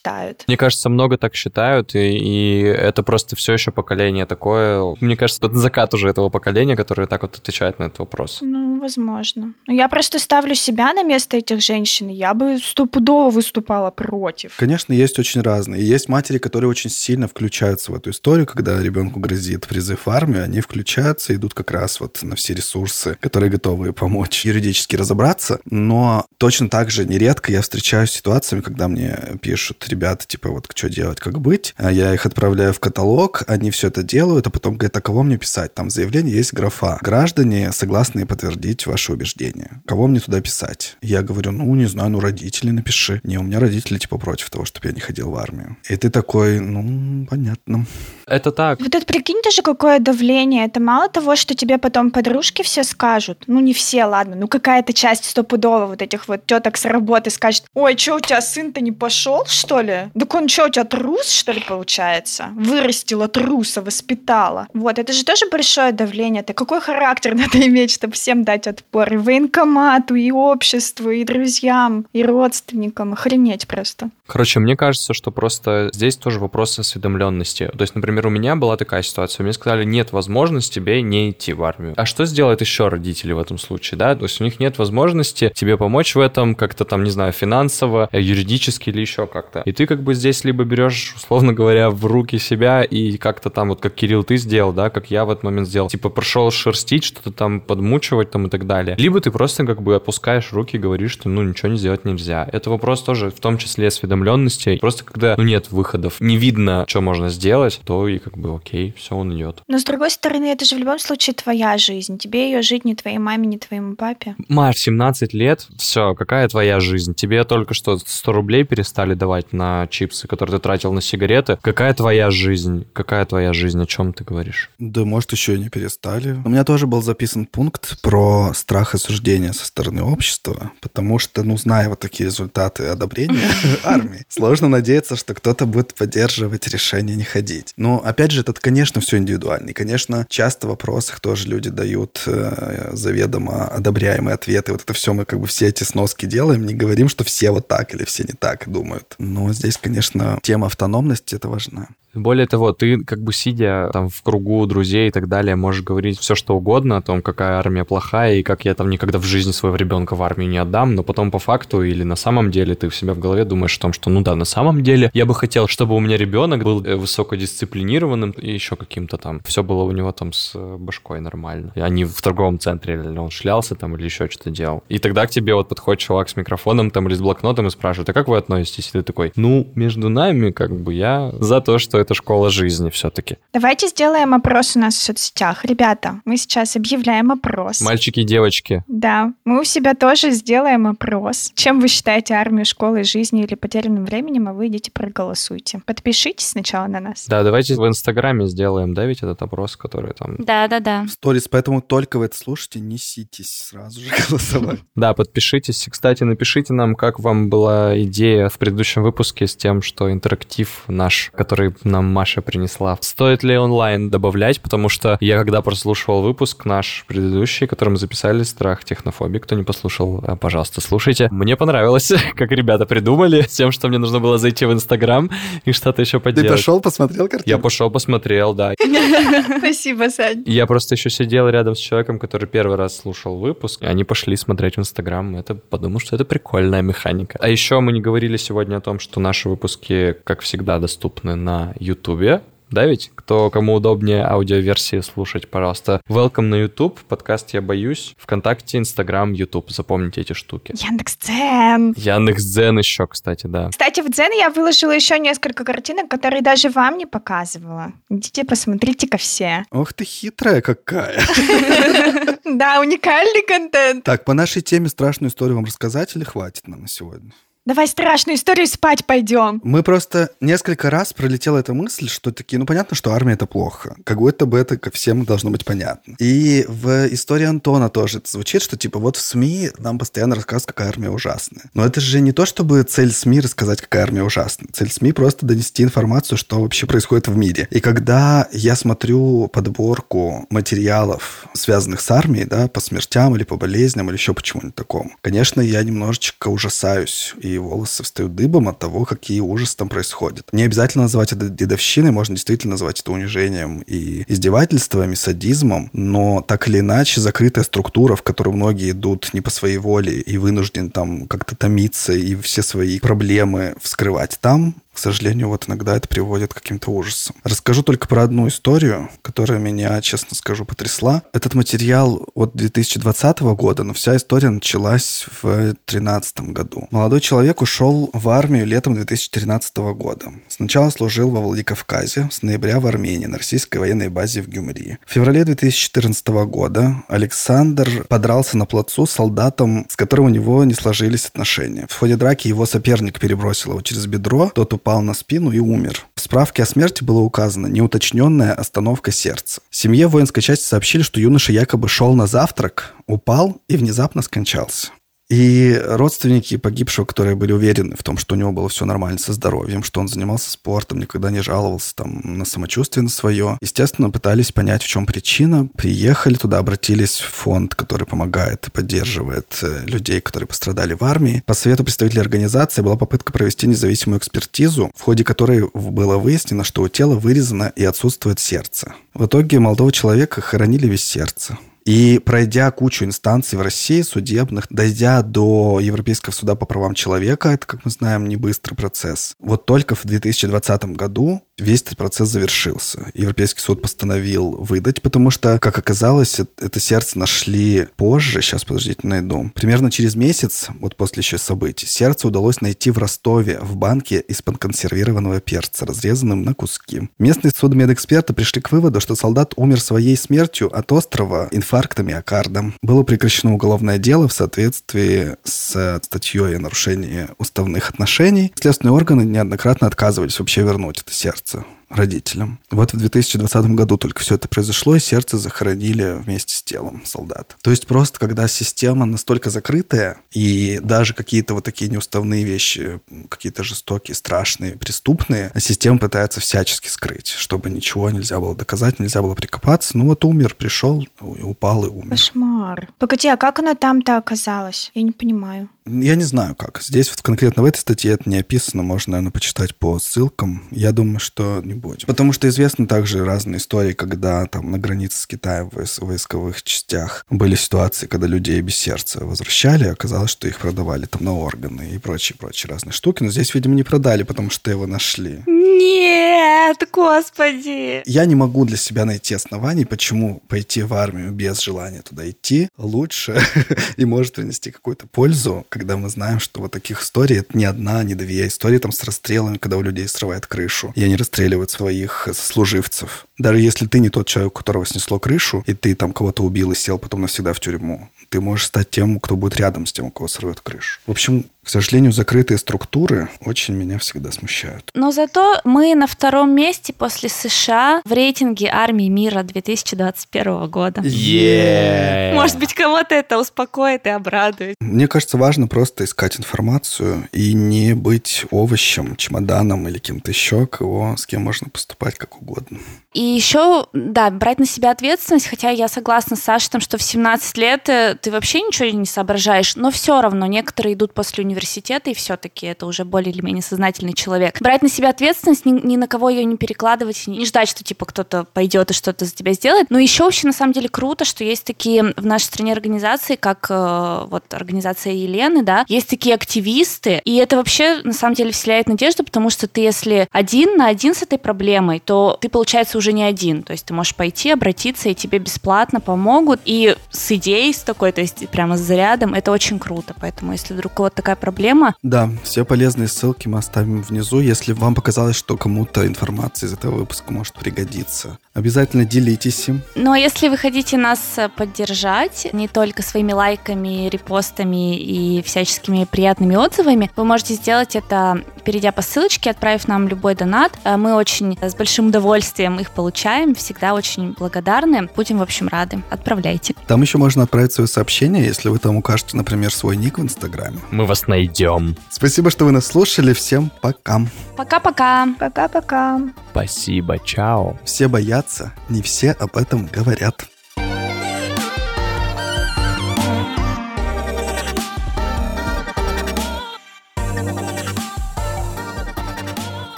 Мне 0.47 0.57
кажется, 0.57 0.89
много 0.89 1.17
так 1.17 1.35
считают, 1.35 1.95
и, 1.95 2.17
и 2.17 2.61
это 2.61 3.03
просто 3.03 3.35
все 3.35 3.53
еще 3.53 3.71
поколение 3.71 4.25
такое. 4.25 4.95
Мне 4.99 5.15
кажется, 5.15 5.45
это 5.45 5.55
закат 5.57 5.93
уже 5.93 6.09
этого 6.09 6.29
поколения, 6.29 6.75
которое 6.75 7.07
так 7.07 7.21
вот 7.21 7.35
отвечает 7.35 7.79
на 7.79 7.85
этот 7.85 7.99
вопрос. 7.99 8.39
Ну, 8.41 8.79
возможно. 8.79 9.53
Но 9.67 9.73
я 9.73 9.87
просто 9.87 10.19
ставлю 10.19 10.55
себя 10.55 10.93
на 10.93 11.03
место 11.03 11.37
этих 11.37 11.61
женщин, 11.61 12.09
я 12.09 12.33
бы 12.33 12.57
стопудово 12.59 13.29
выступала 13.29 13.91
против. 13.91 14.55
Конечно, 14.57 14.93
есть 14.93 15.19
очень 15.19 15.41
разные. 15.41 15.85
Есть 15.85 16.09
матери, 16.09 16.37
которые 16.37 16.69
очень 16.69 16.89
сильно 16.89 17.27
включаются 17.27 17.91
в 17.91 17.95
эту 17.95 18.11
историю, 18.11 18.45
когда 18.45 18.81
ребенку 18.81 19.19
грозит 19.19 19.67
призыв 19.67 20.05
в 20.05 20.09
армию, 20.09 20.43
они 20.43 20.61
включаются, 20.61 21.35
идут 21.35 21.53
как 21.53 21.71
раз 21.71 21.99
вот 21.99 22.19
на 22.21 22.35
все 22.35 22.53
ресурсы, 22.53 23.17
которые 23.19 23.49
готовы 23.49 23.93
помочь 23.93 24.45
юридически 24.45 24.95
разобраться. 24.95 25.59
Но 25.65 26.25
точно 26.37 26.69
так 26.69 26.91
же 26.91 27.05
нередко 27.05 27.51
я 27.51 27.61
встречаюсь 27.61 28.11
с 28.11 28.13
ситуациями, 28.13 28.61
когда 28.61 28.87
мне 28.87 29.17
пишут 29.41 29.86
ребята, 29.89 30.25
типа, 30.27 30.49
вот 30.49 30.67
что 30.73 30.89
делать, 30.89 31.19
как 31.19 31.39
быть. 31.39 31.73
А 31.77 31.91
Я 31.91 32.13
их 32.13 32.25
отправляю 32.25 32.73
в 32.73 32.79
каталог, 32.79 33.43
они 33.47 33.71
все 33.71 33.88
это 33.88 34.03
делают, 34.03 34.47
а 34.47 34.49
потом 34.49 34.77
говорят, 34.77 34.95
а 34.97 35.01
кого 35.01 35.23
мне 35.23 35.38
писать? 35.38 35.73
Там 35.73 35.89
в 35.89 35.91
заявлении 35.91 36.33
есть 36.33 36.53
графа. 36.53 36.99
Граждане 37.01 37.71
согласны 37.71 38.25
подтвердить 38.25 38.85
ваши 38.85 39.13
убеждения. 39.13 39.81
Кого 39.85 40.07
мне 40.07 40.19
туда 40.19 40.41
писать? 40.41 40.97
Я 41.01 41.21
говорю, 41.21 41.51
ну, 41.51 41.73
не 41.75 41.85
знаю, 41.85 42.09
ну, 42.11 42.19
родители 42.19 42.71
напиши. 42.71 43.21
Не, 43.23 43.38
у 43.38 43.43
меня 43.43 43.59
родители, 43.59 43.97
типа, 43.97 44.17
против 44.17 44.49
того, 44.49 44.65
чтобы 44.65 44.88
я 44.88 44.93
не 44.93 44.99
ходил 44.99 45.31
в 45.31 45.35
армию. 45.35 45.77
И 45.89 45.95
ты 45.95 46.09
такой, 46.09 46.59
ну, 46.59 47.25
понятно. 47.25 47.85
Это 48.25 48.51
так. 48.51 48.79
Вот 48.79 48.93
это 48.93 49.05
прикинь 49.05 49.41
даже, 49.43 49.61
какое 49.61 49.99
давление. 49.99 50.65
Это 50.65 50.79
мало 50.79 51.09
того, 51.09 51.35
что 51.35 51.55
тебе 51.55 51.77
потом 51.77 52.11
подружки 52.11 52.61
все 52.61 52.83
скажут. 52.83 53.43
Ну, 53.47 53.59
не 53.59 53.73
все, 53.73 54.05
ладно. 54.05 54.35
Ну, 54.35 54.47
какая-то 54.47 54.93
часть 54.93 55.25
стопудово 55.25 55.85
вот 55.85 56.01
этих 56.01 56.27
вот 56.27 56.45
теток 56.45 56.77
с 56.77 56.85
работы 56.85 57.29
скажет, 57.29 57.65
ой, 57.73 57.97
что 57.97 58.15
у 58.15 58.19
тебя 58.19 58.41
сын-то 58.41 58.81
не 58.81 58.91
пошел, 58.91 59.45
что 59.45 59.76
ли? 59.82 60.09
Так 60.17 60.34
он 60.34 60.47
что, 60.47 60.65
у 60.65 60.69
тебя 60.69 60.86
трус, 60.86 61.30
что 61.30 61.51
ли, 61.51 61.61
получается? 61.67 62.49
Вырастила 62.55 63.28
труса, 63.28 63.82
воспитала. 63.82 64.67
Вот, 64.73 64.99
это 64.99 65.13
же 65.13 65.25
тоже 65.25 65.45
большое 65.51 65.91
давление. 65.91 66.41
Это 66.41 66.53
какой 66.53 66.82
характер 66.82 67.36
надо 67.36 67.65
иметь, 67.67 67.91
чтобы 67.91 68.13
всем 68.13 68.43
дать 68.43 68.67
отпор? 68.67 69.13
И 69.13 69.17
военкомату, 69.17 70.15
и 70.15 70.32
обществу, 70.32 71.11
и 71.11 71.23
друзьям, 71.23 72.05
и 72.13 72.23
родственникам. 72.23 73.13
Охренеть 73.13 73.67
просто. 73.67 74.09
Короче, 74.25 74.59
мне 74.59 74.75
кажется, 74.75 75.13
что 75.13 75.32
просто 75.32 75.89
здесь 75.93 76.17
тоже 76.17 76.39
вопрос 76.39 76.80
осведомленности. 76.80 77.71
То 77.78 77.82
есть, 77.82 77.95
например, 77.95 78.28
у 78.28 78.30
меня 78.30 78.55
была 78.55 78.78
такая 78.78 79.01
ситуация. 79.01 79.43
Мне 79.43 79.53
сказали, 79.53 79.84
нет 79.84 80.11
возможности 80.11 80.78
тебе 80.78 81.01
не 81.01 81.32
идти 81.32 81.53
в 81.53 81.63
армию. 81.63 81.95
А 81.97 82.05
что 82.05 82.25
сделают 82.25 82.61
еще 82.61 82.88
родители 82.88 83.32
в 83.32 83.39
этом 83.39 83.57
случае, 83.57 83.97
да? 83.97 84.15
То 84.15 84.23
есть 84.23 84.39
у 84.39 84.43
них 84.43 84.59
нет 84.59 84.78
возможности 84.78 85.51
тебе 85.55 85.75
помочь 85.75 86.13
в 86.13 86.19
этом 86.19 86.53
как-то 86.53 86.86
там, 86.86 87.03
не 87.03 87.09
знаю, 87.09 87.32
финансово, 87.32 88.09
юридически 88.11 88.89
или 88.89 89.01
еще 89.01 89.25
как-то. 89.25 89.57
И 89.66 89.72
ты 89.72 89.86
как 89.86 90.03
бы 90.03 90.14
здесь 90.14 90.43
либо 90.43 90.64
берешь, 90.64 91.14
условно 91.16 91.53
говоря, 91.53 91.89
в 91.89 92.05
руки 92.05 92.38
себя 92.38 92.84
и 92.84 93.18
как-то 93.18 93.49
там, 93.49 93.70
вот 93.70 93.82
как 93.82 93.93
Кирилл 93.93 94.24
ты 94.24 94.38
сделал, 94.38 94.74
да, 94.74 94.89
как 94.89 95.12
я 95.12 95.26
в 95.26 95.30
этот 95.30 95.43
момент 95.43 95.68
сделал, 95.68 95.89
типа 95.89 96.10
прошел 96.10 96.51
шерстить, 96.51 97.03
что-то 97.03 97.32
там 97.32 97.62
подмучивать 97.62 98.32
там 98.32 98.47
и 98.47 98.49
так 98.49 98.68
далее. 98.68 98.95
Либо 98.97 99.20
ты 99.22 99.32
просто 99.32 99.66
как 99.66 99.82
бы 99.82 99.95
опускаешь 99.95 100.51
руки 100.51 100.78
и 100.78 100.80
говоришь, 100.80 101.12
что 101.12 101.30
ну 101.30 101.43
ничего 101.43 101.70
не 101.70 101.78
сделать 101.78 102.05
нельзя. 102.05 102.47
Это 102.51 102.70
вопрос 102.70 103.01
тоже 103.03 103.30
в 103.30 103.39
том 103.39 103.58
числе 103.58 103.88
осведомленности. 103.88 104.78
Просто 104.78 105.03
когда 105.03 105.36
ну, 105.38 105.43
нет 105.43 105.72
выходов, 105.72 106.20
не 106.20 106.38
видно, 106.38 106.86
что 106.88 107.01
можно 107.01 107.30
сделать, 107.30 107.82
то 107.86 108.08
и 108.08 108.20
как 108.20 108.38
бы 108.38 108.55
окей, 108.55 108.93
все, 108.97 109.16
он 109.16 109.36
идет. 109.36 109.64
Но 109.68 109.80
с 109.80 109.84
другой 109.84 110.12
стороны, 110.12 110.45
это 110.45 110.66
же 110.66 110.76
в 110.76 110.80
любом 110.80 110.99
случае 110.99 111.34
твоя 111.34 111.78
жизнь. 111.78 112.18
Тебе 112.18 112.51
ее 112.51 112.62
жить 112.62 112.86
не 112.86 112.95
твоей 112.95 113.18
маме, 113.18 113.47
не 113.47 113.58
твоему 113.58 113.95
папе. 113.95 114.36
Маш, 114.47 114.78
17 114.78 115.34
лет, 115.34 115.68
все, 115.78 116.14
какая 116.16 116.47
твоя 116.47 116.80
жизнь? 116.80 117.14
Тебе 117.14 117.43
только 117.43 117.74
что 117.74 117.97
100 117.97 118.32
рублей 118.32 118.64
перестали 118.64 119.14
давать 119.14 119.46
на 119.51 119.87
чипсы, 119.87 120.27
которые 120.27 120.57
ты 120.57 120.63
тратил 120.63 120.91
на 120.93 121.01
сигареты. 121.01 121.57
Какая 121.61 121.93
твоя 121.93 122.31
жизнь? 122.31 122.85
Какая 122.93 123.25
твоя 123.25 123.53
жизнь? 123.53 123.81
О 123.81 123.85
чем 123.85 124.13
ты 124.13 124.23
говоришь? 124.23 124.69
Да, 124.79 125.05
может, 125.05 125.31
еще 125.31 125.55
и 125.55 125.59
не 125.59 125.69
перестали. 125.69 126.39
У 126.45 126.49
меня 126.49 126.63
тоже 126.63 126.87
был 126.87 127.01
записан 127.01 127.45
пункт 127.45 128.01
про 128.01 128.51
страх 128.53 128.95
осуждения 128.95 129.53
со 129.53 129.65
стороны 129.65 130.03
общества, 130.03 130.71
потому 130.81 131.19
что, 131.19 131.43
ну, 131.43 131.57
зная 131.57 131.89
вот 131.89 131.99
такие 131.99 132.27
результаты 132.27 132.85
одобрения 132.85 133.49
армии, 133.83 134.25
сложно 134.29 134.67
надеяться, 134.67 135.15
что 135.15 135.33
кто-то 135.33 135.65
будет 135.65 135.93
поддерживать 135.93 136.67
решение 136.67 137.15
не 137.15 137.23
ходить. 137.23 137.73
Но, 137.77 138.01
опять 138.03 138.31
же, 138.31 138.41
это, 138.41 138.53
конечно, 138.53 139.01
все 139.01 139.17
индивидуально. 139.17 139.69
И, 139.69 139.73
конечно, 139.73 140.25
часто 140.29 140.67
в 140.67 140.71
вопросах 140.71 141.19
тоже 141.19 141.47
люди 141.47 141.69
дают 141.69 142.23
э, 142.25 142.91
заведомо 142.93 143.67
одобряемые 143.67 144.35
ответы. 144.35 144.71
Вот 144.71 144.81
это 144.81 144.93
все 144.93 145.13
мы 145.13 145.25
как 145.25 145.39
бы 145.39 145.47
все 145.47 145.67
эти 145.67 145.83
сноски 145.83 146.25
делаем, 146.25 146.65
не 146.65 146.73
говорим, 146.73 147.09
что 147.09 147.23
все 147.23 147.51
вот 147.51 147.67
так 147.67 147.93
или 147.93 148.03
все 148.05 148.23
не 148.23 148.33
так 148.33 148.69
думают. 148.69 149.15
Но 149.38 149.53
здесь, 149.53 149.77
конечно, 149.77 150.39
тема 150.41 150.65
автономности 150.65 151.35
это 151.35 151.47
важна. 151.47 151.89
Более 152.18 152.47
того, 152.47 152.74
ты 152.74 153.03
как 153.03 153.22
бы 153.22 153.34
сидя 153.34 153.89
там 153.93 154.09
в 154.09 154.22
кругу 154.22 154.65
друзей 154.65 155.07
и 155.07 155.11
так 155.11 155.28
далее, 155.28 155.55
можешь 155.55 155.84
говорить 155.84 156.20
все 156.20 156.36
что 156.36 156.55
угодно 156.55 156.97
о 156.97 157.01
том, 157.01 157.22
какая 157.22 157.57
армия 157.59 157.84
плохая 157.84 158.36
и 158.36 158.43
как 158.43 158.65
я 158.65 158.74
там 158.74 158.89
никогда 158.89 159.20
в 159.20 159.24
жизни 159.24 159.51
своего 159.51 159.76
ребенка 159.76 160.15
в 160.15 160.24
армию 160.24 160.49
не 160.49 160.57
отдам, 160.57 160.95
но 160.95 161.03
потом 161.03 161.32
по 161.32 161.39
факту 161.39 161.84
или 161.84 162.03
на 162.03 162.15
самом 162.15 162.51
деле 162.51 162.76
ты 162.76 162.89
в 162.89 162.95
себя 162.95 163.13
в 163.13 163.20
голове 163.20 163.45
думаешь 163.45 163.78
о 163.78 163.82
том, 163.82 163.93
что 163.93 164.09
ну 164.09 164.22
да, 164.22 164.36
на 164.36 164.45
самом 164.45 164.84
деле 164.84 165.11
я 165.13 165.26
бы 165.26 165.36
хотел, 165.36 165.68
чтобы 165.68 165.95
у 165.95 165.99
меня 165.99 166.18
ребенок 166.18 166.63
был 166.63 166.84
э, 166.84 166.95
высокодисциплинированным 166.95 168.32
и 168.32 168.51
еще 168.51 168.76
каким-то 168.76 169.18
там. 169.18 169.41
Все 169.45 169.63
было 169.63 169.84
у 169.84 169.91
него 169.91 170.11
там 170.11 170.34
с 170.34 170.51
э, 170.55 170.78
башкой 170.78 171.20
нормально. 171.20 171.72
А 171.76 171.89
не 171.89 172.05
в 172.05 172.22
торговом 172.22 172.59
центре, 172.59 172.95
или 172.95 173.18
он 173.18 173.30
шлялся 173.30 173.76
там 173.76 173.95
или 173.95 174.03
еще 174.03 174.30
что-то 174.30 174.49
делал. 174.49 174.84
И 174.89 174.99
тогда 174.99 175.26
к 175.28 175.30
тебе 175.30 175.53
вот 175.53 175.70
подходит 175.70 175.99
чувак 175.99 176.30
с 176.30 176.36
микрофоном 176.36 176.91
там 176.91 177.07
или 177.07 177.15
с 177.15 177.20
блокнотом 177.20 177.68
и 177.68 177.70
спрашивает, 177.70 178.09
а 178.09 178.13
как 178.13 178.28
вы 178.28 178.38
относитесь? 178.38 178.89
И 178.89 178.91
ты 178.91 179.03
такой, 179.03 179.32
ну, 179.36 179.68
между 179.76 180.09
нами 180.09 180.51
как 180.51 180.76
бы 180.76 180.93
я 180.93 181.32
за 181.39 181.61
то, 181.61 181.78
что 181.78 181.97
это 182.08 182.14
школа 182.14 182.49
жизни 182.49 182.89
все-таки. 182.89 183.38
Давайте 183.51 183.89
сделаем 183.89 184.34
опрос 184.34 184.78
у 184.78 184.80
нас 184.80 184.95
в 184.95 185.01
соцсетях. 185.01 185.66
Ребята, 185.66 186.22
мы 186.24 186.38
сейчас 186.38 186.78
объявляем 186.78 187.34
опрос. 187.34 187.82
Мальчики 187.82 188.22
и 188.22 188.24
девочки. 188.24 188.86
Да, 188.88 189.34
мы 189.43 189.60
у 189.60 189.64
себя 189.66 189.93
тоже 189.93 190.32
сделаем 190.32 190.88
опрос. 190.88 191.51
Чем 191.53 191.82
вы 191.82 191.89
считаете 191.89 192.36
армию 192.36 192.66
школой 192.66 193.03
жизни 193.03 193.43
или 193.43 193.55
потерянным 193.55 194.05
временем, 194.05 194.47
а 194.47 194.53
вы 194.53 194.68
идите 194.68 194.89
проголосуйте. 194.89 195.82
Подпишитесь 195.86 196.47
сначала 196.47 196.88
на 196.88 197.01
нас. 197.01 197.26
Да, 197.28 197.43
давайте 197.43 197.76
в 197.76 197.86
Инстаграме 197.86 198.47
сделаем, 198.47 198.93
да, 198.93 199.05
ведь 199.05 199.18
этот 199.18 199.41
опрос, 199.41 199.76
который 199.76 200.14
там... 200.14 200.38
Да-да-да. 200.39 201.08
Сторис, 201.10 201.49
поэтому 201.49 201.82
только 201.82 202.20
вы 202.20 202.26
это 202.26 202.38
слушаете, 202.38 202.80
неситесь 202.80 203.51
сразу 203.51 203.99
же 203.99 204.10
голосовать. 204.30 204.80
Да, 204.95 205.14
подпишитесь. 205.14 205.86
И, 205.86 205.91
Кстати, 205.91 206.24
напишите 206.24 206.72
нам, 206.72 206.95
как 206.95 207.20
вам 207.20 207.49
была 207.49 207.99
идея 208.01 208.47
в 208.47 208.58
предыдущем 208.58 209.03
выпуске 209.03 209.45
с 209.45 209.58
тем, 209.58 209.82
что 209.82 210.10
интерактив 210.10 210.86
наш, 210.88 211.32
который 211.36 211.76
нам 211.88 212.05
Маша 212.05 212.41
принесла, 212.41 212.97
стоит 213.01 213.43
ли 213.43 213.57
онлайн 213.57 214.09
добавлять, 214.09 214.61
потому 214.61 214.89
что 214.89 215.17
я 215.19 215.38
когда 215.38 215.61
прослушивал 215.61 216.21
выпуск 216.21 216.65
наш 216.65 217.05
предыдущий, 217.07 217.67
который 217.67 217.89
мы 217.89 217.97
записали 217.97 218.43
«Страх 218.43 218.83
технофобии», 218.83 219.39
кто 219.39 219.55
не 219.55 219.63
послушал, 219.63 220.23
э, 220.25 220.35
пожалуйста, 220.35 220.81
слушайте. 220.81 221.27
Мне 221.31 221.55
понравилось, 221.55 222.11
как 222.35 222.51
ребята 222.51 222.85
придумали, 222.85 223.41
с 223.41 223.53
тем, 223.53 223.71
что 223.71 223.88
мне 223.88 223.97
нужно 223.97 224.19
было 224.19 224.38
зайти 224.38 224.65
в 224.65 224.73
Инстаграм 224.73 225.29
и 225.65 225.71
что-то 225.71 226.01
еще 226.01 226.19
Ты 226.19 226.23
поделать. 226.25 226.51
пошел, 226.51 226.79
посмотрел 226.79 227.27
картину? 227.27 227.57
Я 227.57 227.61
пошел, 227.61 227.89
посмотрел, 227.89 228.53
да. 228.53 228.73
Спасибо, 229.59 230.09
Сань. 230.09 230.43
Я 230.45 230.65
просто 230.65 230.95
еще 230.95 231.09
сидел 231.09 231.49
рядом 231.49 231.75
с 231.75 231.79
человеком, 231.79 232.19
который 232.19 232.47
первый 232.47 232.77
раз 232.77 232.97
слушал 232.97 233.38
выпуск, 233.38 233.83
и 233.83 233.85
они 233.85 234.03
пошли 234.03 234.35
смотреть 234.35 234.75
в 234.75 234.79
Инстаграм. 234.79 235.35
Это 235.35 235.55
подумал, 235.55 235.99
что 235.99 236.15
это 236.15 236.25
прикольная 236.25 236.81
механика. 236.81 237.38
А 237.41 237.49
еще 237.49 237.79
мы 237.79 237.91
не 237.91 238.01
говорили 238.01 238.38
сегодня 238.38 238.77
о 238.77 238.81
том, 238.81 238.99
что 238.99 239.19
наши 239.19 239.49
выпуски, 239.49 240.15
как 240.23 240.41
всегда, 240.41 240.79
доступны 240.79 241.35
на 241.35 241.73
Ютубе. 241.80 242.41
Да 242.69 242.86
ведь? 242.86 243.11
Кто, 243.15 243.49
кому 243.49 243.75
удобнее 243.75 244.25
аудиоверсии 244.25 244.99
слушать, 244.99 245.49
пожалуйста. 245.49 246.01
Welcome 246.09 246.41
на 246.41 246.55
YouTube, 246.55 246.99
подкаст 247.07 247.53
«Я 247.53 247.61
боюсь», 247.61 248.13
ВКонтакте, 248.17 248.78
Инстаграм, 248.78 249.32
Ютуб. 249.32 249.71
Запомните 249.71 250.19
эти 250.19 250.34
штуки. 250.34 250.73
Яндекс.Дзен. 250.78 251.93
Яндекс.Дзен 251.95 252.78
еще, 252.80 253.07
кстати, 253.07 253.47
да. 253.47 253.69
Кстати, 253.69 254.01
в 254.01 254.09
Дзен 254.09 254.34
я 254.38 254.49
выложила 254.49 254.91
еще 254.91 255.17
несколько 255.17 255.63
картинок, 255.63 256.09
которые 256.09 256.41
даже 256.41 256.69
вам 256.69 256.97
не 256.97 257.05
показывала. 257.05 257.93
Идите, 258.09 258.43
посмотрите-ка 258.43 259.17
все. 259.17 259.63
Ох 259.71 259.93
ты 259.93 260.03
хитрая 260.03 260.61
какая. 260.61 261.21
Да, 262.43 262.80
уникальный 262.80 263.43
контент. 263.45 264.03
Так, 264.03 264.23
по 264.23 264.34
нашей 264.34 264.61
теме 264.61 264.88
страшную 264.88 265.30
историю 265.30 265.55
вам 265.57 265.65
рассказать 265.65 266.15
или 266.15 266.23
хватит 266.23 266.67
нам 266.67 266.84
на 266.84 266.88
сегодня? 266.88 267.32
Давай 267.68 267.86
страшную 267.86 268.38
историю 268.38 268.65
спать 268.65 269.03
пойдем. 269.05 269.59
Мы 269.61 269.84
просто 269.84 270.30
несколько 270.39 270.89
раз 270.89 271.11
пролетела 271.11 271.57
эта 271.57 271.74
мысль, 271.74 272.07
что 272.07 272.32
такие, 272.32 272.59
ну 272.59 272.65
понятно, 272.65 272.95
что 272.95 273.11
армия 273.11 273.34
это 273.34 273.45
плохо. 273.45 273.97
Как 274.05 274.20
будто 274.20 274.45
бы 274.45 274.57
это 274.57 274.78
ко 274.78 274.89
всем 274.89 275.26
должно 275.26 275.49
быть 275.49 275.65
понятно. 275.65 276.15
И 276.18 276.63
в 276.70 277.13
истории 277.13 277.43
Антона 277.43 277.89
тоже 277.89 278.20
это 278.20 278.32
звучит, 278.32 278.61
что 278.61 278.78
типа 278.78 278.99
вот 278.99 279.18
в 279.18 279.20
СМИ 279.20 279.72
нам 279.80 279.99
постоянно 279.99 280.36
рассказывают, 280.36 280.68
какая 280.68 280.88
армия 280.88 281.09
ужасная. 281.09 281.65
Но 281.74 281.86
это 281.86 281.99
же 281.99 282.22
не 282.22 282.32
то, 282.32 282.45
чтобы 282.45 282.84
цель 282.84 283.11
СМИ 283.11 283.41
рассказать, 283.41 283.82
какая 283.82 284.04
армия 284.04 284.24
ужасная. 284.24 284.70
Цель 284.71 284.89
СМИ 284.89 285.12
просто 285.12 285.46
донести 285.46 285.83
информацию, 285.83 286.37
что 286.37 286.62
вообще 286.62 286.87
происходит 286.87 287.28
в 287.28 287.36
мире. 287.36 287.67
И 287.70 287.82
когда 287.82 288.47
я 288.54 288.78
смотрю 288.78 289.50
подборку 289.50 290.47
материалов, 290.50 291.46
связанных 291.54 292.00
с 292.00 292.09
армией, 292.12 292.46
да, 292.46 292.70
по 292.70 292.79
смертям 292.79 293.36
или 293.36 293.43
по 293.43 293.58
болезням 293.58 294.08
или 294.08 294.16
еще 294.16 294.33
почему-нибудь 294.33 294.75
такому, 294.75 295.12
конечно, 295.20 295.59
я 295.59 295.83
немножечко 295.83 296.47
ужасаюсь 296.47 297.36
и 297.41 297.57
волосы 297.58 298.04
встают 298.04 298.36
дыбом 298.36 298.70
от 298.70 298.79
того, 298.79 299.05
какие 299.05 299.39
ужасы 299.39 299.78
там 299.78 299.89
происходят. 299.89 300.47
Не 300.51 300.63
обязательно 300.63 301.04
называть 301.04 301.34
это 301.34 301.50
дедовщиной, 301.50 302.12
можно 302.12 302.36
действительно 302.36 302.71
назвать 302.71 303.01
это 303.01 303.12
унижением 303.12 303.84
и 303.88 304.24
издевательством, 304.28 305.12
и 305.12 305.16
садизмом, 305.16 305.89
но 305.93 306.42
так 306.42 306.67
или 306.67 306.79
иначе 306.79 307.21
закрытая 307.21 307.63
структура, 307.63 308.16
в 308.16 308.24
которую 308.24 308.55
многие 308.55 308.92
идут 308.92 309.34
не 309.34 309.42
по 309.42 309.50
своей 309.50 309.78
воле 309.78 310.20
и 310.20 310.38
вынуждены 310.38 310.89
там 310.89 311.28
как-то 311.28 311.55
томиться 311.55 312.13
и 312.13 312.36
все 312.36 312.62
свои 312.62 313.00
проблемы 313.00 313.75
вскрывать 313.82 314.38
там, 314.42 314.75
к 314.97 314.99
сожалению, 314.99 315.49
вот 315.49 315.65
иногда 315.67 315.95
это 315.95 316.07
приводит 316.07 316.55
к 316.55 316.57
каким-то 316.57 316.89
ужасам. 316.89 317.36
Расскажу 317.43 317.83
только 317.83 318.07
про 318.07 318.24
одну 318.24 318.47
историю, 318.47 319.11
которая 319.21 319.59
меня, 319.59 320.01
честно 320.01 320.36
скажу, 320.36 320.65
потрясла. 320.65 321.21
Этот 321.33 321.53
материал 321.53 322.28
от 322.33 322.55
2020 322.55 323.41
года, 323.41 323.83
но 323.83 323.93
вся 323.93 324.15
история 324.15 324.49
началась 324.49 325.28
в 325.43 325.43
2013 325.43 326.39
году. 326.49 326.87
Молодой 326.89 327.21
человек 327.21 327.61
ушел 327.61 328.09
в 328.11 328.28
армию 328.29 328.65
летом 328.65 328.95
2013 328.95 329.78
года. 329.78 330.33
Сначала 330.47 330.89
служил 330.89 331.29
во 331.29 331.41
Владикавказе, 331.41 332.29
с 332.32 332.41
ноября 332.41 332.79
в 332.79 332.87
Армении, 332.87 333.28
на 333.28 333.37
российской 333.37 333.78
военной 333.78 334.09
базе 334.09 334.41
в 334.41 334.49
Гюмрии. 334.49 334.97
В 335.05 335.13
феврале 335.13 335.43
2014 335.43 336.28
года 336.28 337.03
Александр 337.07 338.03
подрался 338.09 338.57
на 338.57 338.65
плацу 338.65 339.05
с 339.05 339.11
солдатом, 339.11 339.86
с 339.89 339.95
которым 339.95 340.25
у 340.25 340.29
него 340.29 340.63
не 340.63 340.74
сложились 340.74 341.28
отношения. 341.28 341.86
В 341.87 341.95
ходе 341.95 342.15
драки 342.15 342.47
его 342.47 342.65
соперник 342.65 343.19
перебросил 343.19 343.74
его 343.74 343.82
через 343.82 344.07
бедро, 344.07 344.51
тот 344.55 344.74
упал 344.74 344.87
на 345.01 345.14
спину 345.14 345.51
и 345.51 345.59
умер. 345.59 346.05
В 346.16 346.22
справке 346.22 346.64
о 346.64 346.66
смерти 346.66 347.04
было 347.04 347.20
указано 347.20 347.68
неуточненная 347.68 348.54
остановка 348.54 349.12
сердца. 349.12 349.62
Семье 349.70 350.08
воинской 350.08 350.42
части 350.42 350.64
сообщили, 350.66 351.01
что 351.01 351.20
юноша 351.20 351.51
якобы 351.51 351.88
шел 351.88 352.14
на 352.14 352.28
завтрак, 352.28 352.93
упал 353.05 353.62
и 353.68 353.78
внезапно 353.78 354.22
скончался. 354.22 354.89
И 355.29 355.79
родственники 355.83 356.55
погибшего, 356.58 357.05
которые 357.05 357.36
были 357.36 357.51
уверены 357.51 357.95
в 357.97 358.04
том, 358.04 358.17
что 358.17 358.36
у 358.36 358.37
него 358.37 358.54
было 358.54 358.70
все 358.70 358.86
нормально 358.86 359.20
со 359.20 359.33
здоровьем, 359.33 359.83
что 359.83 359.99
он 359.99 360.08
занимался 360.08 360.49
спортом, 360.49 360.99
никогда 360.99 361.29
не 361.32 361.41
жаловался 361.41 361.95
там 361.95 362.21
на 362.24 362.45
самочувствие 362.45 363.04
на 363.04 363.09
свое, 363.09 363.58
естественно, 363.62 364.09
пытались 364.09 364.51
понять, 364.51 364.83
в 364.83 364.87
чем 364.87 365.05
причина. 365.05 365.67
Приехали 365.75 366.36
туда, 366.36 366.59
обратились 366.59 367.20
в 367.20 367.29
фонд, 367.29 367.75
который 367.75 368.08
помогает 368.08 368.67
и 368.67 368.71
поддерживает 368.71 369.59
э, 369.62 369.83
людей, 369.86 370.21
которые 370.21 370.47
пострадали 370.47 370.93
в 370.93 371.04
армии. 371.04 371.43
По 371.45 371.54
совету 371.54 371.83
представителей 371.83 372.21
организации 372.21 372.82
была 372.82 372.95
попытка 372.95 373.33
провести 373.33 373.67
независимую 373.67 374.20
экспертизу, 374.20 374.91
в 374.95 375.01
ходе 375.01 375.25
которой 375.25 375.70
было 375.74 376.17
выяснено, 376.17 376.63
что 376.63 376.83
у 376.83 376.87
тела 376.87 377.16
вырезано 377.16 377.74
и 377.75 377.83
отсутствует 377.83 378.39
сердце. 378.39 378.93
В 379.13 379.25
итоге 379.25 379.59
молодого 379.59 379.91
человека 379.91 380.39
хоронили 380.41 380.87
без 380.87 381.04
сердца. 381.04 381.58
И 381.88 382.20
пройдя 382.20 382.70
кучу 382.72 383.05
инстанций 383.05 383.58
в 383.58 383.62
России 383.62 384.01
судебных, 384.01 384.66
дойдя 384.70 385.22
до 385.22 385.80
Европейского 385.80 386.34
суда 386.34 386.55
по 386.55 386.66
правам 386.66 386.93
человека, 386.93 387.47
это, 387.47 387.66
как 387.66 387.86
мы 387.86 387.92
знаем, 387.92 388.28
не 388.28 388.36
быстрый 388.36 388.76
процесс. 388.76 389.36
Вот 389.39 389.66
только 389.66 389.96
в 389.96 390.04
2020 390.04 390.84
году 390.97 391.46
весь 391.58 391.82
этот 391.82 391.97
процесс 391.97 392.29
завершился. 392.29 393.12
Европейский 393.13 393.62
суд 393.62 393.82
постановил 393.82 394.51
выдать, 394.51 395.01
потому 395.01 395.32
что, 395.32 395.59
как 395.59 395.78
оказалось, 395.78 396.39
это, 396.39 396.79
сердце 396.79 397.17
нашли 397.20 397.88
позже, 397.96 398.42
сейчас, 398.42 398.63
подождите, 398.63 399.00
найду. 399.04 399.51
Примерно 399.55 399.92
через 399.92 400.16
месяц, 400.16 400.67
вот 400.79 400.96
после 400.96 401.21
еще 401.21 401.38
событий, 401.38 401.86
сердце 401.86 402.28
удалось 402.28 402.62
найти 402.62 402.92
в 402.92 402.97
Ростове, 402.97 403.59
в 403.62 403.75
банке 403.75 404.20
из-под 404.28 404.58
консервированного 404.58 405.39
перца, 405.39 405.86
разрезанным 405.86 406.43
на 406.43 406.54
куски. 406.54 407.09
Местные 407.17 407.51
судмедэксперты 407.55 408.34
пришли 408.34 408.62
к 408.62 408.71
выводу, 408.71 409.01
что 409.01 409.16
солдат 409.16 409.54
умер 409.55 409.82
своей 409.82 410.16
смертью 410.16 410.75
от 410.75 410.92
острова 410.92 411.47
инфаркта 411.51 412.04
миокарда. 412.04 412.74
Было 412.82 413.04
прекращено 413.04 413.54
уголовное 413.54 413.97
дело 413.97 414.28
в 414.28 414.34
соответствии 414.34 415.36
с 415.43 416.00
статьей 416.04 416.55
о 416.55 416.59
нарушении 416.59 417.28
уставных 417.38 417.89
отношений. 417.89 418.54
Следственные 418.55 418.93
органы 418.93 419.24
неоднократно 419.24 419.88
отказывались 419.88 420.39
вообще 420.39 420.62
вернуть 420.62 421.00
это 421.00 421.13
сердце 421.13 421.46
родителям. 421.89 422.59
Вот 422.69 422.93
в 422.93 422.97
2020 422.97 423.65
году 423.67 423.97
только 423.97 424.21
все 424.21 424.36
это 424.36 424.47
произошло, 424.47 424.95
и 424.95 424.99
сердце 424.99 425.37
захоронили 425.37 426.21
вместе 426.24 426.55
с 426.55 426.63
телом 426.63 427.03
солдата. 427.05 427.55
То 427.61 427.71
есть 427.71 427.87
просто, 427.87 428.19
когда 428.19 428.47
система 428.47 429.05
настолько 429.05 429.49
закрытая, 429.49 430.17
и 430.32 430.79
даже 430.83 431.13
какие-то 431.13 431.53
вот 431.53 431.63
такие 431.63 431.89
неуставные 431.89 432.43
вещи, 432.43 432.99
какие-то 433.29 433.63
жестокие, 433.63 434.15
страшные, 434.15 434.74
преступные, 434.74 435.51
система 435.57 435.97
пытается 435.97 436.41
всячески 436.41 436.89
скрыть, 436.89 437.29
чтобы 437.29 437.69
ничего 437.69 438.09
нельзя 438.09 438.39
было 438.39 438.55
доказать, 438.55 438.99
нельзя 438.99 439.21
было 439.21 439.36
прикопаться. 439.36 439.97
Ну 439.97 440.07
вот 440.07 440.25
умер, 440.25 440.55
пришел, 440.55 441.07
упал 441.21 441.86
и 441.86 441.89
умер. 441.89 442.09
Кошмар. 442.09 442.89
Погоди, 442.99 443.29
а 443.29 443.37
как 443.37 443.59
она 443.59 443.75
там-то 443.75 444.17
оказалась? 444.17 444.91
Я 444.93 445.03
не 445.03 445.11
понимаю. 445.11 445.69
Я 445.88 446.16
не 446.16 446.24
знаю 446.24 446.55
как. 446.55 446.82
Здесь 446.82 447.09
вот 447.09 447.22
конкретно 447.22 447.64
в 447.64 447.66
этой 447.66 447.80
статье 447.80 448.14
это 448.14 448.30
не 448.30 448.38
описано, 448.38 448.84
можно, 448.84 449.12
наверное, 449.12 449.32
почитать 449.32 449.76
по 449.76 450.00
ссылкам. 450.00 450.68
Я 450.72 450.92
думаю, 450.92 451.20
что 451.20 451.62
не 451.64 451.74
будем. 451.74 452.08
Потому 452.08 452.34
что 452.34 452.47
известны 452.47 452.88
также 452.88 453.24
разные 453.26 453.58
истории, 453.58 453.93
когда 453.93 454.46
там 454.46 454.72
на 454.72 454.80
границе 454.80 455.20
с 455.20 455.28
Китаем 455.28 455.70
в 455.70 455.78
войс- 455.78 456.04
войсковых 456.04 456.62
частях 456.64 457.26
были 457.30 457.55
ситуации, 457.55 458.08
когда 458.08 458.28
людей 458.28 458.59
без 458.62 458.76
сердца 458.76 459.26
возвращали, 459.26 459.86
а 459.86 459.93
оказалось, 459.93 460.32
что 460.32 460.47
их 460.47 460.59
продавали 460.59 461.05
там 461.05 461.24
на 461.24 461.34
органы 461.34 461.89
и 461.93 461.97
прочие-прочие 461.97 462.70
разные 462.70 462.93
штуки. 462.93 463.24
Но 463.24 463.32
здесь, 463.32 463.54
видимо, 463.54 463.76
не 463.76 463.84
продали, 463.84 464.24
потому 464.24 464.50
что 464.50 464.70
его 464.72 464.88
нашли. 464.88 465.43
Нет, 465.46 466.78
господи. 466.92 468.01
Я 468.05 468.26
не 468.26 468.36
могу 468.36 468.66
для 468.66 468.78
себя 468.78 469.05
найти 469.05 469.34
оснований, 469.36 469.86
почему 469.86 470.42
пойти 470.47 470.84
в 470.84 470.93
армию 470.93 471.32
без 471.32 471.62
желания 471.62 472.01
туда 472.01 472.30
идти 472.30 472.70
лучше 472.78 473.39
и 473.97 474.05
может 474.05 474.34
принести 474.34 474.72
какую-то 474.72 475.08
пользу, 475.08 475.66
когда 475.78 475.97
мы 475.97 476.09
знаем, 476.09 476.39
что 476.39 476.62
вот 476.62 476.71
таких 476.71 477.01
историй 477.01 477.39
это 477.39 477.58
не 477.58 477.66
одна, 477.66 478.04
не 478.04 478.16
две 478.16 478.47
истории 478.47 478.78
там 478.78 478.91
с 478.91 479.04
расстрелами, 479.04 479.58
когда 479.58 479.78
у 479.78 479.82
людей 479.82 480.08
срывает 480.08 480.47
крышу, 480.47 480.91
и 480.95 481.04
они 481.04 481.16
расстреливают 481.16 481.71
своих 481.71 482.28
служивцев. 482.33 483.28
Даже 483.37 483.59
если 483.59 483.86
ты 483.86 483.99
не 483.99 484.09
тот 484.09 484.28
человек, 484.28 484.54
у 484.54 484.58
которого 484.58 484.86
снесло 484.86 485.20
крышу, 485.20 485.63
и 485.67 485.74
ты 485.74 485.95
там 485.95 486.13
кого-то 486.13 486.43
убил 486.43 486.71
и 486.71 486.75
сел 486.75 486.97
потом 486.97 487.21
навсегда 487.21 487.54
в 487.54 487.59
тюрьму, 487.59 488.09
ты 488.29 488.41
можешь 488.41 488.67
стать 488.67 488.89
тем, 488.89 489.20
кто 489.20 489.36
будет 489.36 489.58
рядом 489.58 489.86
с 489.86 489.93
тем, 489.93 490.05
у 490.05 490.12
кого 490.12 490.28
сорвет 490.28 490.62
крышу. 490.62 490.99
В 491.05 491.12
общем, 491.12 491.45
к 491.67 491.69
сожалению, 491.69 492.13
закрытые 492.13 492.57
структуры 492.59 493.27
очень 493.41 493.73
меня 493.73 493.99
всегда 493.99 494.31
смущают. 494.31 494.89
Но 494.93 495.11
зато 495.11 495.59
мы 495.65 495.95
на 495.95 496.07
втором 496.07 496.55
месте 496.55 496.93
после 496.93 497.27
США 497.27 498.01
в 498.05 498.13
рейтинге 498.13 498.69
армии 498.71 499.09
мира 499.09 499.43
2021 499.43 500.69
года. 500.69 501.01
Yeah. 501.01 502.33
Может 502.35 502.57
быть, 502.57 502.73
кого-то 502.73 503.15
это 503.15 503.37
успокоит 503.37 504.05
и 504.05 504.09
обрадует. 504.09 504.75
Мне 504.79 505.09
кажется, 505.09 505.37
важно 505.37 505.67
просто 505.67 506.05
искать 506.05 506.39
информацию 506.39 507.27
и 507.33 507.53
не 507.53 507.93
быть 507.93 508.45
овощем, 508.49 509.17
чемоданом 509.17 509.89
или 509.89 509.97
кем-то 509.97 510.31
еще, 510.31 510.67
кого, 510.67 511.17
с 511.17 511.25
кем 511.25 511.41
можно 511.41 511.67
поступать 511.67 512.15
как 512.15 512.41
угодно. 512.41 512.79
И 513.13 513.19
еще, 513.19 513.87
да, 513.91 514.29
брать 514.29 514.59
на 514.59 514.65
себя 514.65 514.91
ответственность, 514.91 515.47
хотя 515.47 515.69
я 515.71 515.89
согласна 515.89 516.37
с 516.37 516.43
Сашей, 516.43 516.69
там, 516.69 516.81
что 516.81 516.97
в 516.97 517.03
17 517.03 517.57
лет 517.57 517.89
э, 517.89 518.15
ты 518.21 518.31
вообще 518.31 518.61
ничего 518.61 518.87
не 518.89 519.05
соображаешь, 519.05 519.75
но 519.75 519.91
все 519.91 520.21
равно 520.21 520.45
некоторые 520.45 520.93
идут 520.93 521.15
после 521.15 521.43
университета, 521.43 521.57
и 521.58 522.13
все-таки 522.13 522.67
это 522.67 522.86
уже 522.86 523.04
более 523.05 523.32
или 523.32 523.42
менее 523.42 523.63
сознательный 523.63 524.13
человек. 524.13 524.62
Брать 524.62 524.82
на 524.82 524.89
себя 524.89 525.09
ответственность, 525.09 525.66
ни, 525.66 525.71
ни 525.71 525.97
на 525.97 526.08
кого 526.08 526.29
ее 526.29 526.46
не 526.46 526.58
перекладывать, 526.58 527.25
не 527.28 527.46
ждать, 527.46 527.70
что 527.70 527.84
типа 527.84 528.05
кто-то 528.05 528.46
пойдет 528.54 528.92
и 528.92 528.93
что-то 528.93 529.25
за 529.25 529.34
тебя 529.34 529.54
сделает. 529.54 529.89
Но 529.89 530.00
еще 530.00 530.24
вообще 530.24 530.47
на 530.47 530.54
самом 530.54 530.74
деле 530.74 530.89
круто, 530.89 531.25
что 531.25 531.43
есть 531.43 531.63
такие 531.63 532.13
в 532.16 532.25
нашей 532.25 532.46
стране 532.46 532.74
организации, 532.74 533.36
как 533.36 533.67
э, 533.70 534.25
вот 534.29 534.54
организация 534.54 535.13
Елены, 535.13 535.63
да, 535.63 535.86
есть 535.88 536.08
такие 536.09 536.36
активисты, 536.36 537.21
и 537.25 537.36
это 537.36 537.58
вообще 537.58 538.01
на 538.04 538.13
самом 538.13 538.36
деле 538.36 538.51
вселяет 538.51 538.88
надежду, 538.88 539.24
потому 539.24 539.50
что 539.50 539.67
ты 539.67 539.88
если 539.88 540.28
один 540.32 540.75
на 540.75 540.88
один 540.88 541.16
с 541.16 541.24
этой 541.24 541.38
проблемой, 541.38 542.00
то 542.00 542.38
ты, 542.39 542.50
получается, 542.50 542.97
уже 542.97 543.13
не 543.13 543.24
один. 543.24 543.63
То 543.63 543.71
есть 543.71 543.86
ты 543.86 543.93
можешь 543.93 544.16
пойти, 544.16 544.51
обратиться, 544.51 545.09
и 545.09 545.16
тебе 545.16 545.39
бесплатно 545.39 546.00
помогут. 546.00 546.59
И 546.66 546.96
с 547.09 547.32
идеей 547.32 547.74
с 547.74 547.79
такой, 547.79 548.12
то 548.12 548.21
есть 548.21 548.47
прямо 548.50 548.78
с 548.78 548.82
зарядом, 548.82 549.34
это 549.34 549.51
очень 549.51 549.79
круто. 549.79 550.13
Поэтому 550.20 550.51
если 550.51 550.74
вдруг 550.74 550.93
кого-то 550.93 551.16
такая 551.16 551.36
проблема... 551.47 551.95
Да, 552.03 552.29
все 552.43 552.65
полезные 552.65 553.07
ссылки 553.07 553.47
мы 553.47 553.59
оставим 553.59 554.01
внизу, 554.01 554.41
если 554.41 554.74
вам 554.74 554.93
показалось, 554.93 555.37
что 555.37 555.55
кому-то 555.55 556.05
информация 556.05 556.67
из 556.67 556.74
этого 556.74 556.95
выпуска 556.95 557.32
может 557.32 557.53
пригодиться. 557.53 558.37
Обязательно 558.53 559.05
делитесь 559.05 559.69
им. 559.69 559.82
Ну 559.95 560.11
а 560.11 560.19
если 560.19 560.49
вы 560.49 560.57
хотите 560.57 560.97
нас 560.97 561.39
поддержать 561.55 562.47
не 562.51 562.67
только 562.67 563.01
своими 563.01 563.32
лайками, 563.32 564.09
репостами 564.09 564.99
и 564.99 565.41
всяческими 565.41 566.03
приятными 566.03 566.55
отзывами, 566.55 567.09
вы 567.15 567.24
можете 567.24 567.53
сделать 567.53 567.95
это, 567.95 568.43
перейдя 568.65 568.91
по 568.91 569.01
ссылочке, 569.01 569.51
отправив 569.51 569.87
нам 569.87 570.09
любой 570.09 570.36
донат. 570.36 570.78
Мы 570.83 571.13
очень 571.13 571.57
с 571.61 571.75
большим 571.75 572.07
удовольствием 572.07 572.78
их 572.78 572.91
получаем, 572.91 573.55
всегда 573.55 573.93
очень 573.93 574.33
благодарны. 574.33 575.07
Будем, 575.15 575.37
в 575.37 575.43
общем, 575.43 575.69
рады. 575.69 576.03
Отправляйте. 576.09 576.74
Там 576.87 577.01
еще 577.03 577.17
можно 577.17 577.43
отправить 577.43 577.71
свое 577.71 577.87
сообщение, 577.87 578.43
если 578.43 578.67
вы 578.67 578.79
там 578.79 578.97
укажете, 578.97 579.37
например, 579.37 579.71
свой 579.71 579.95
ник 579.95 580.17
в 580.17 580.21
Инстаграме. 580.21 580.79
Мы 580.91 581.05
вас 581.05 581.25
найдем. 581.38 581.96
Спасибо, 582.09 582.50
что 582.50 582.66
вы 582.66 582.72
нас 582.72 582.88
слушали. 582.88 583.34
Всем 583.34 583.72
пока. 583.82 584.22
Пока-пока. 584.55 585.28
Пока-пока. 585.39 586.20
Спасибо, 586.51 587.20
чао. 587.20 587.78
Все 587.84 588.08
боятся, 588.08 588.74
не 588.89 589.01
все 589.01 589.32
об 589.32 589.55
этом 589.55 589.86
говорят. 589.86 590.46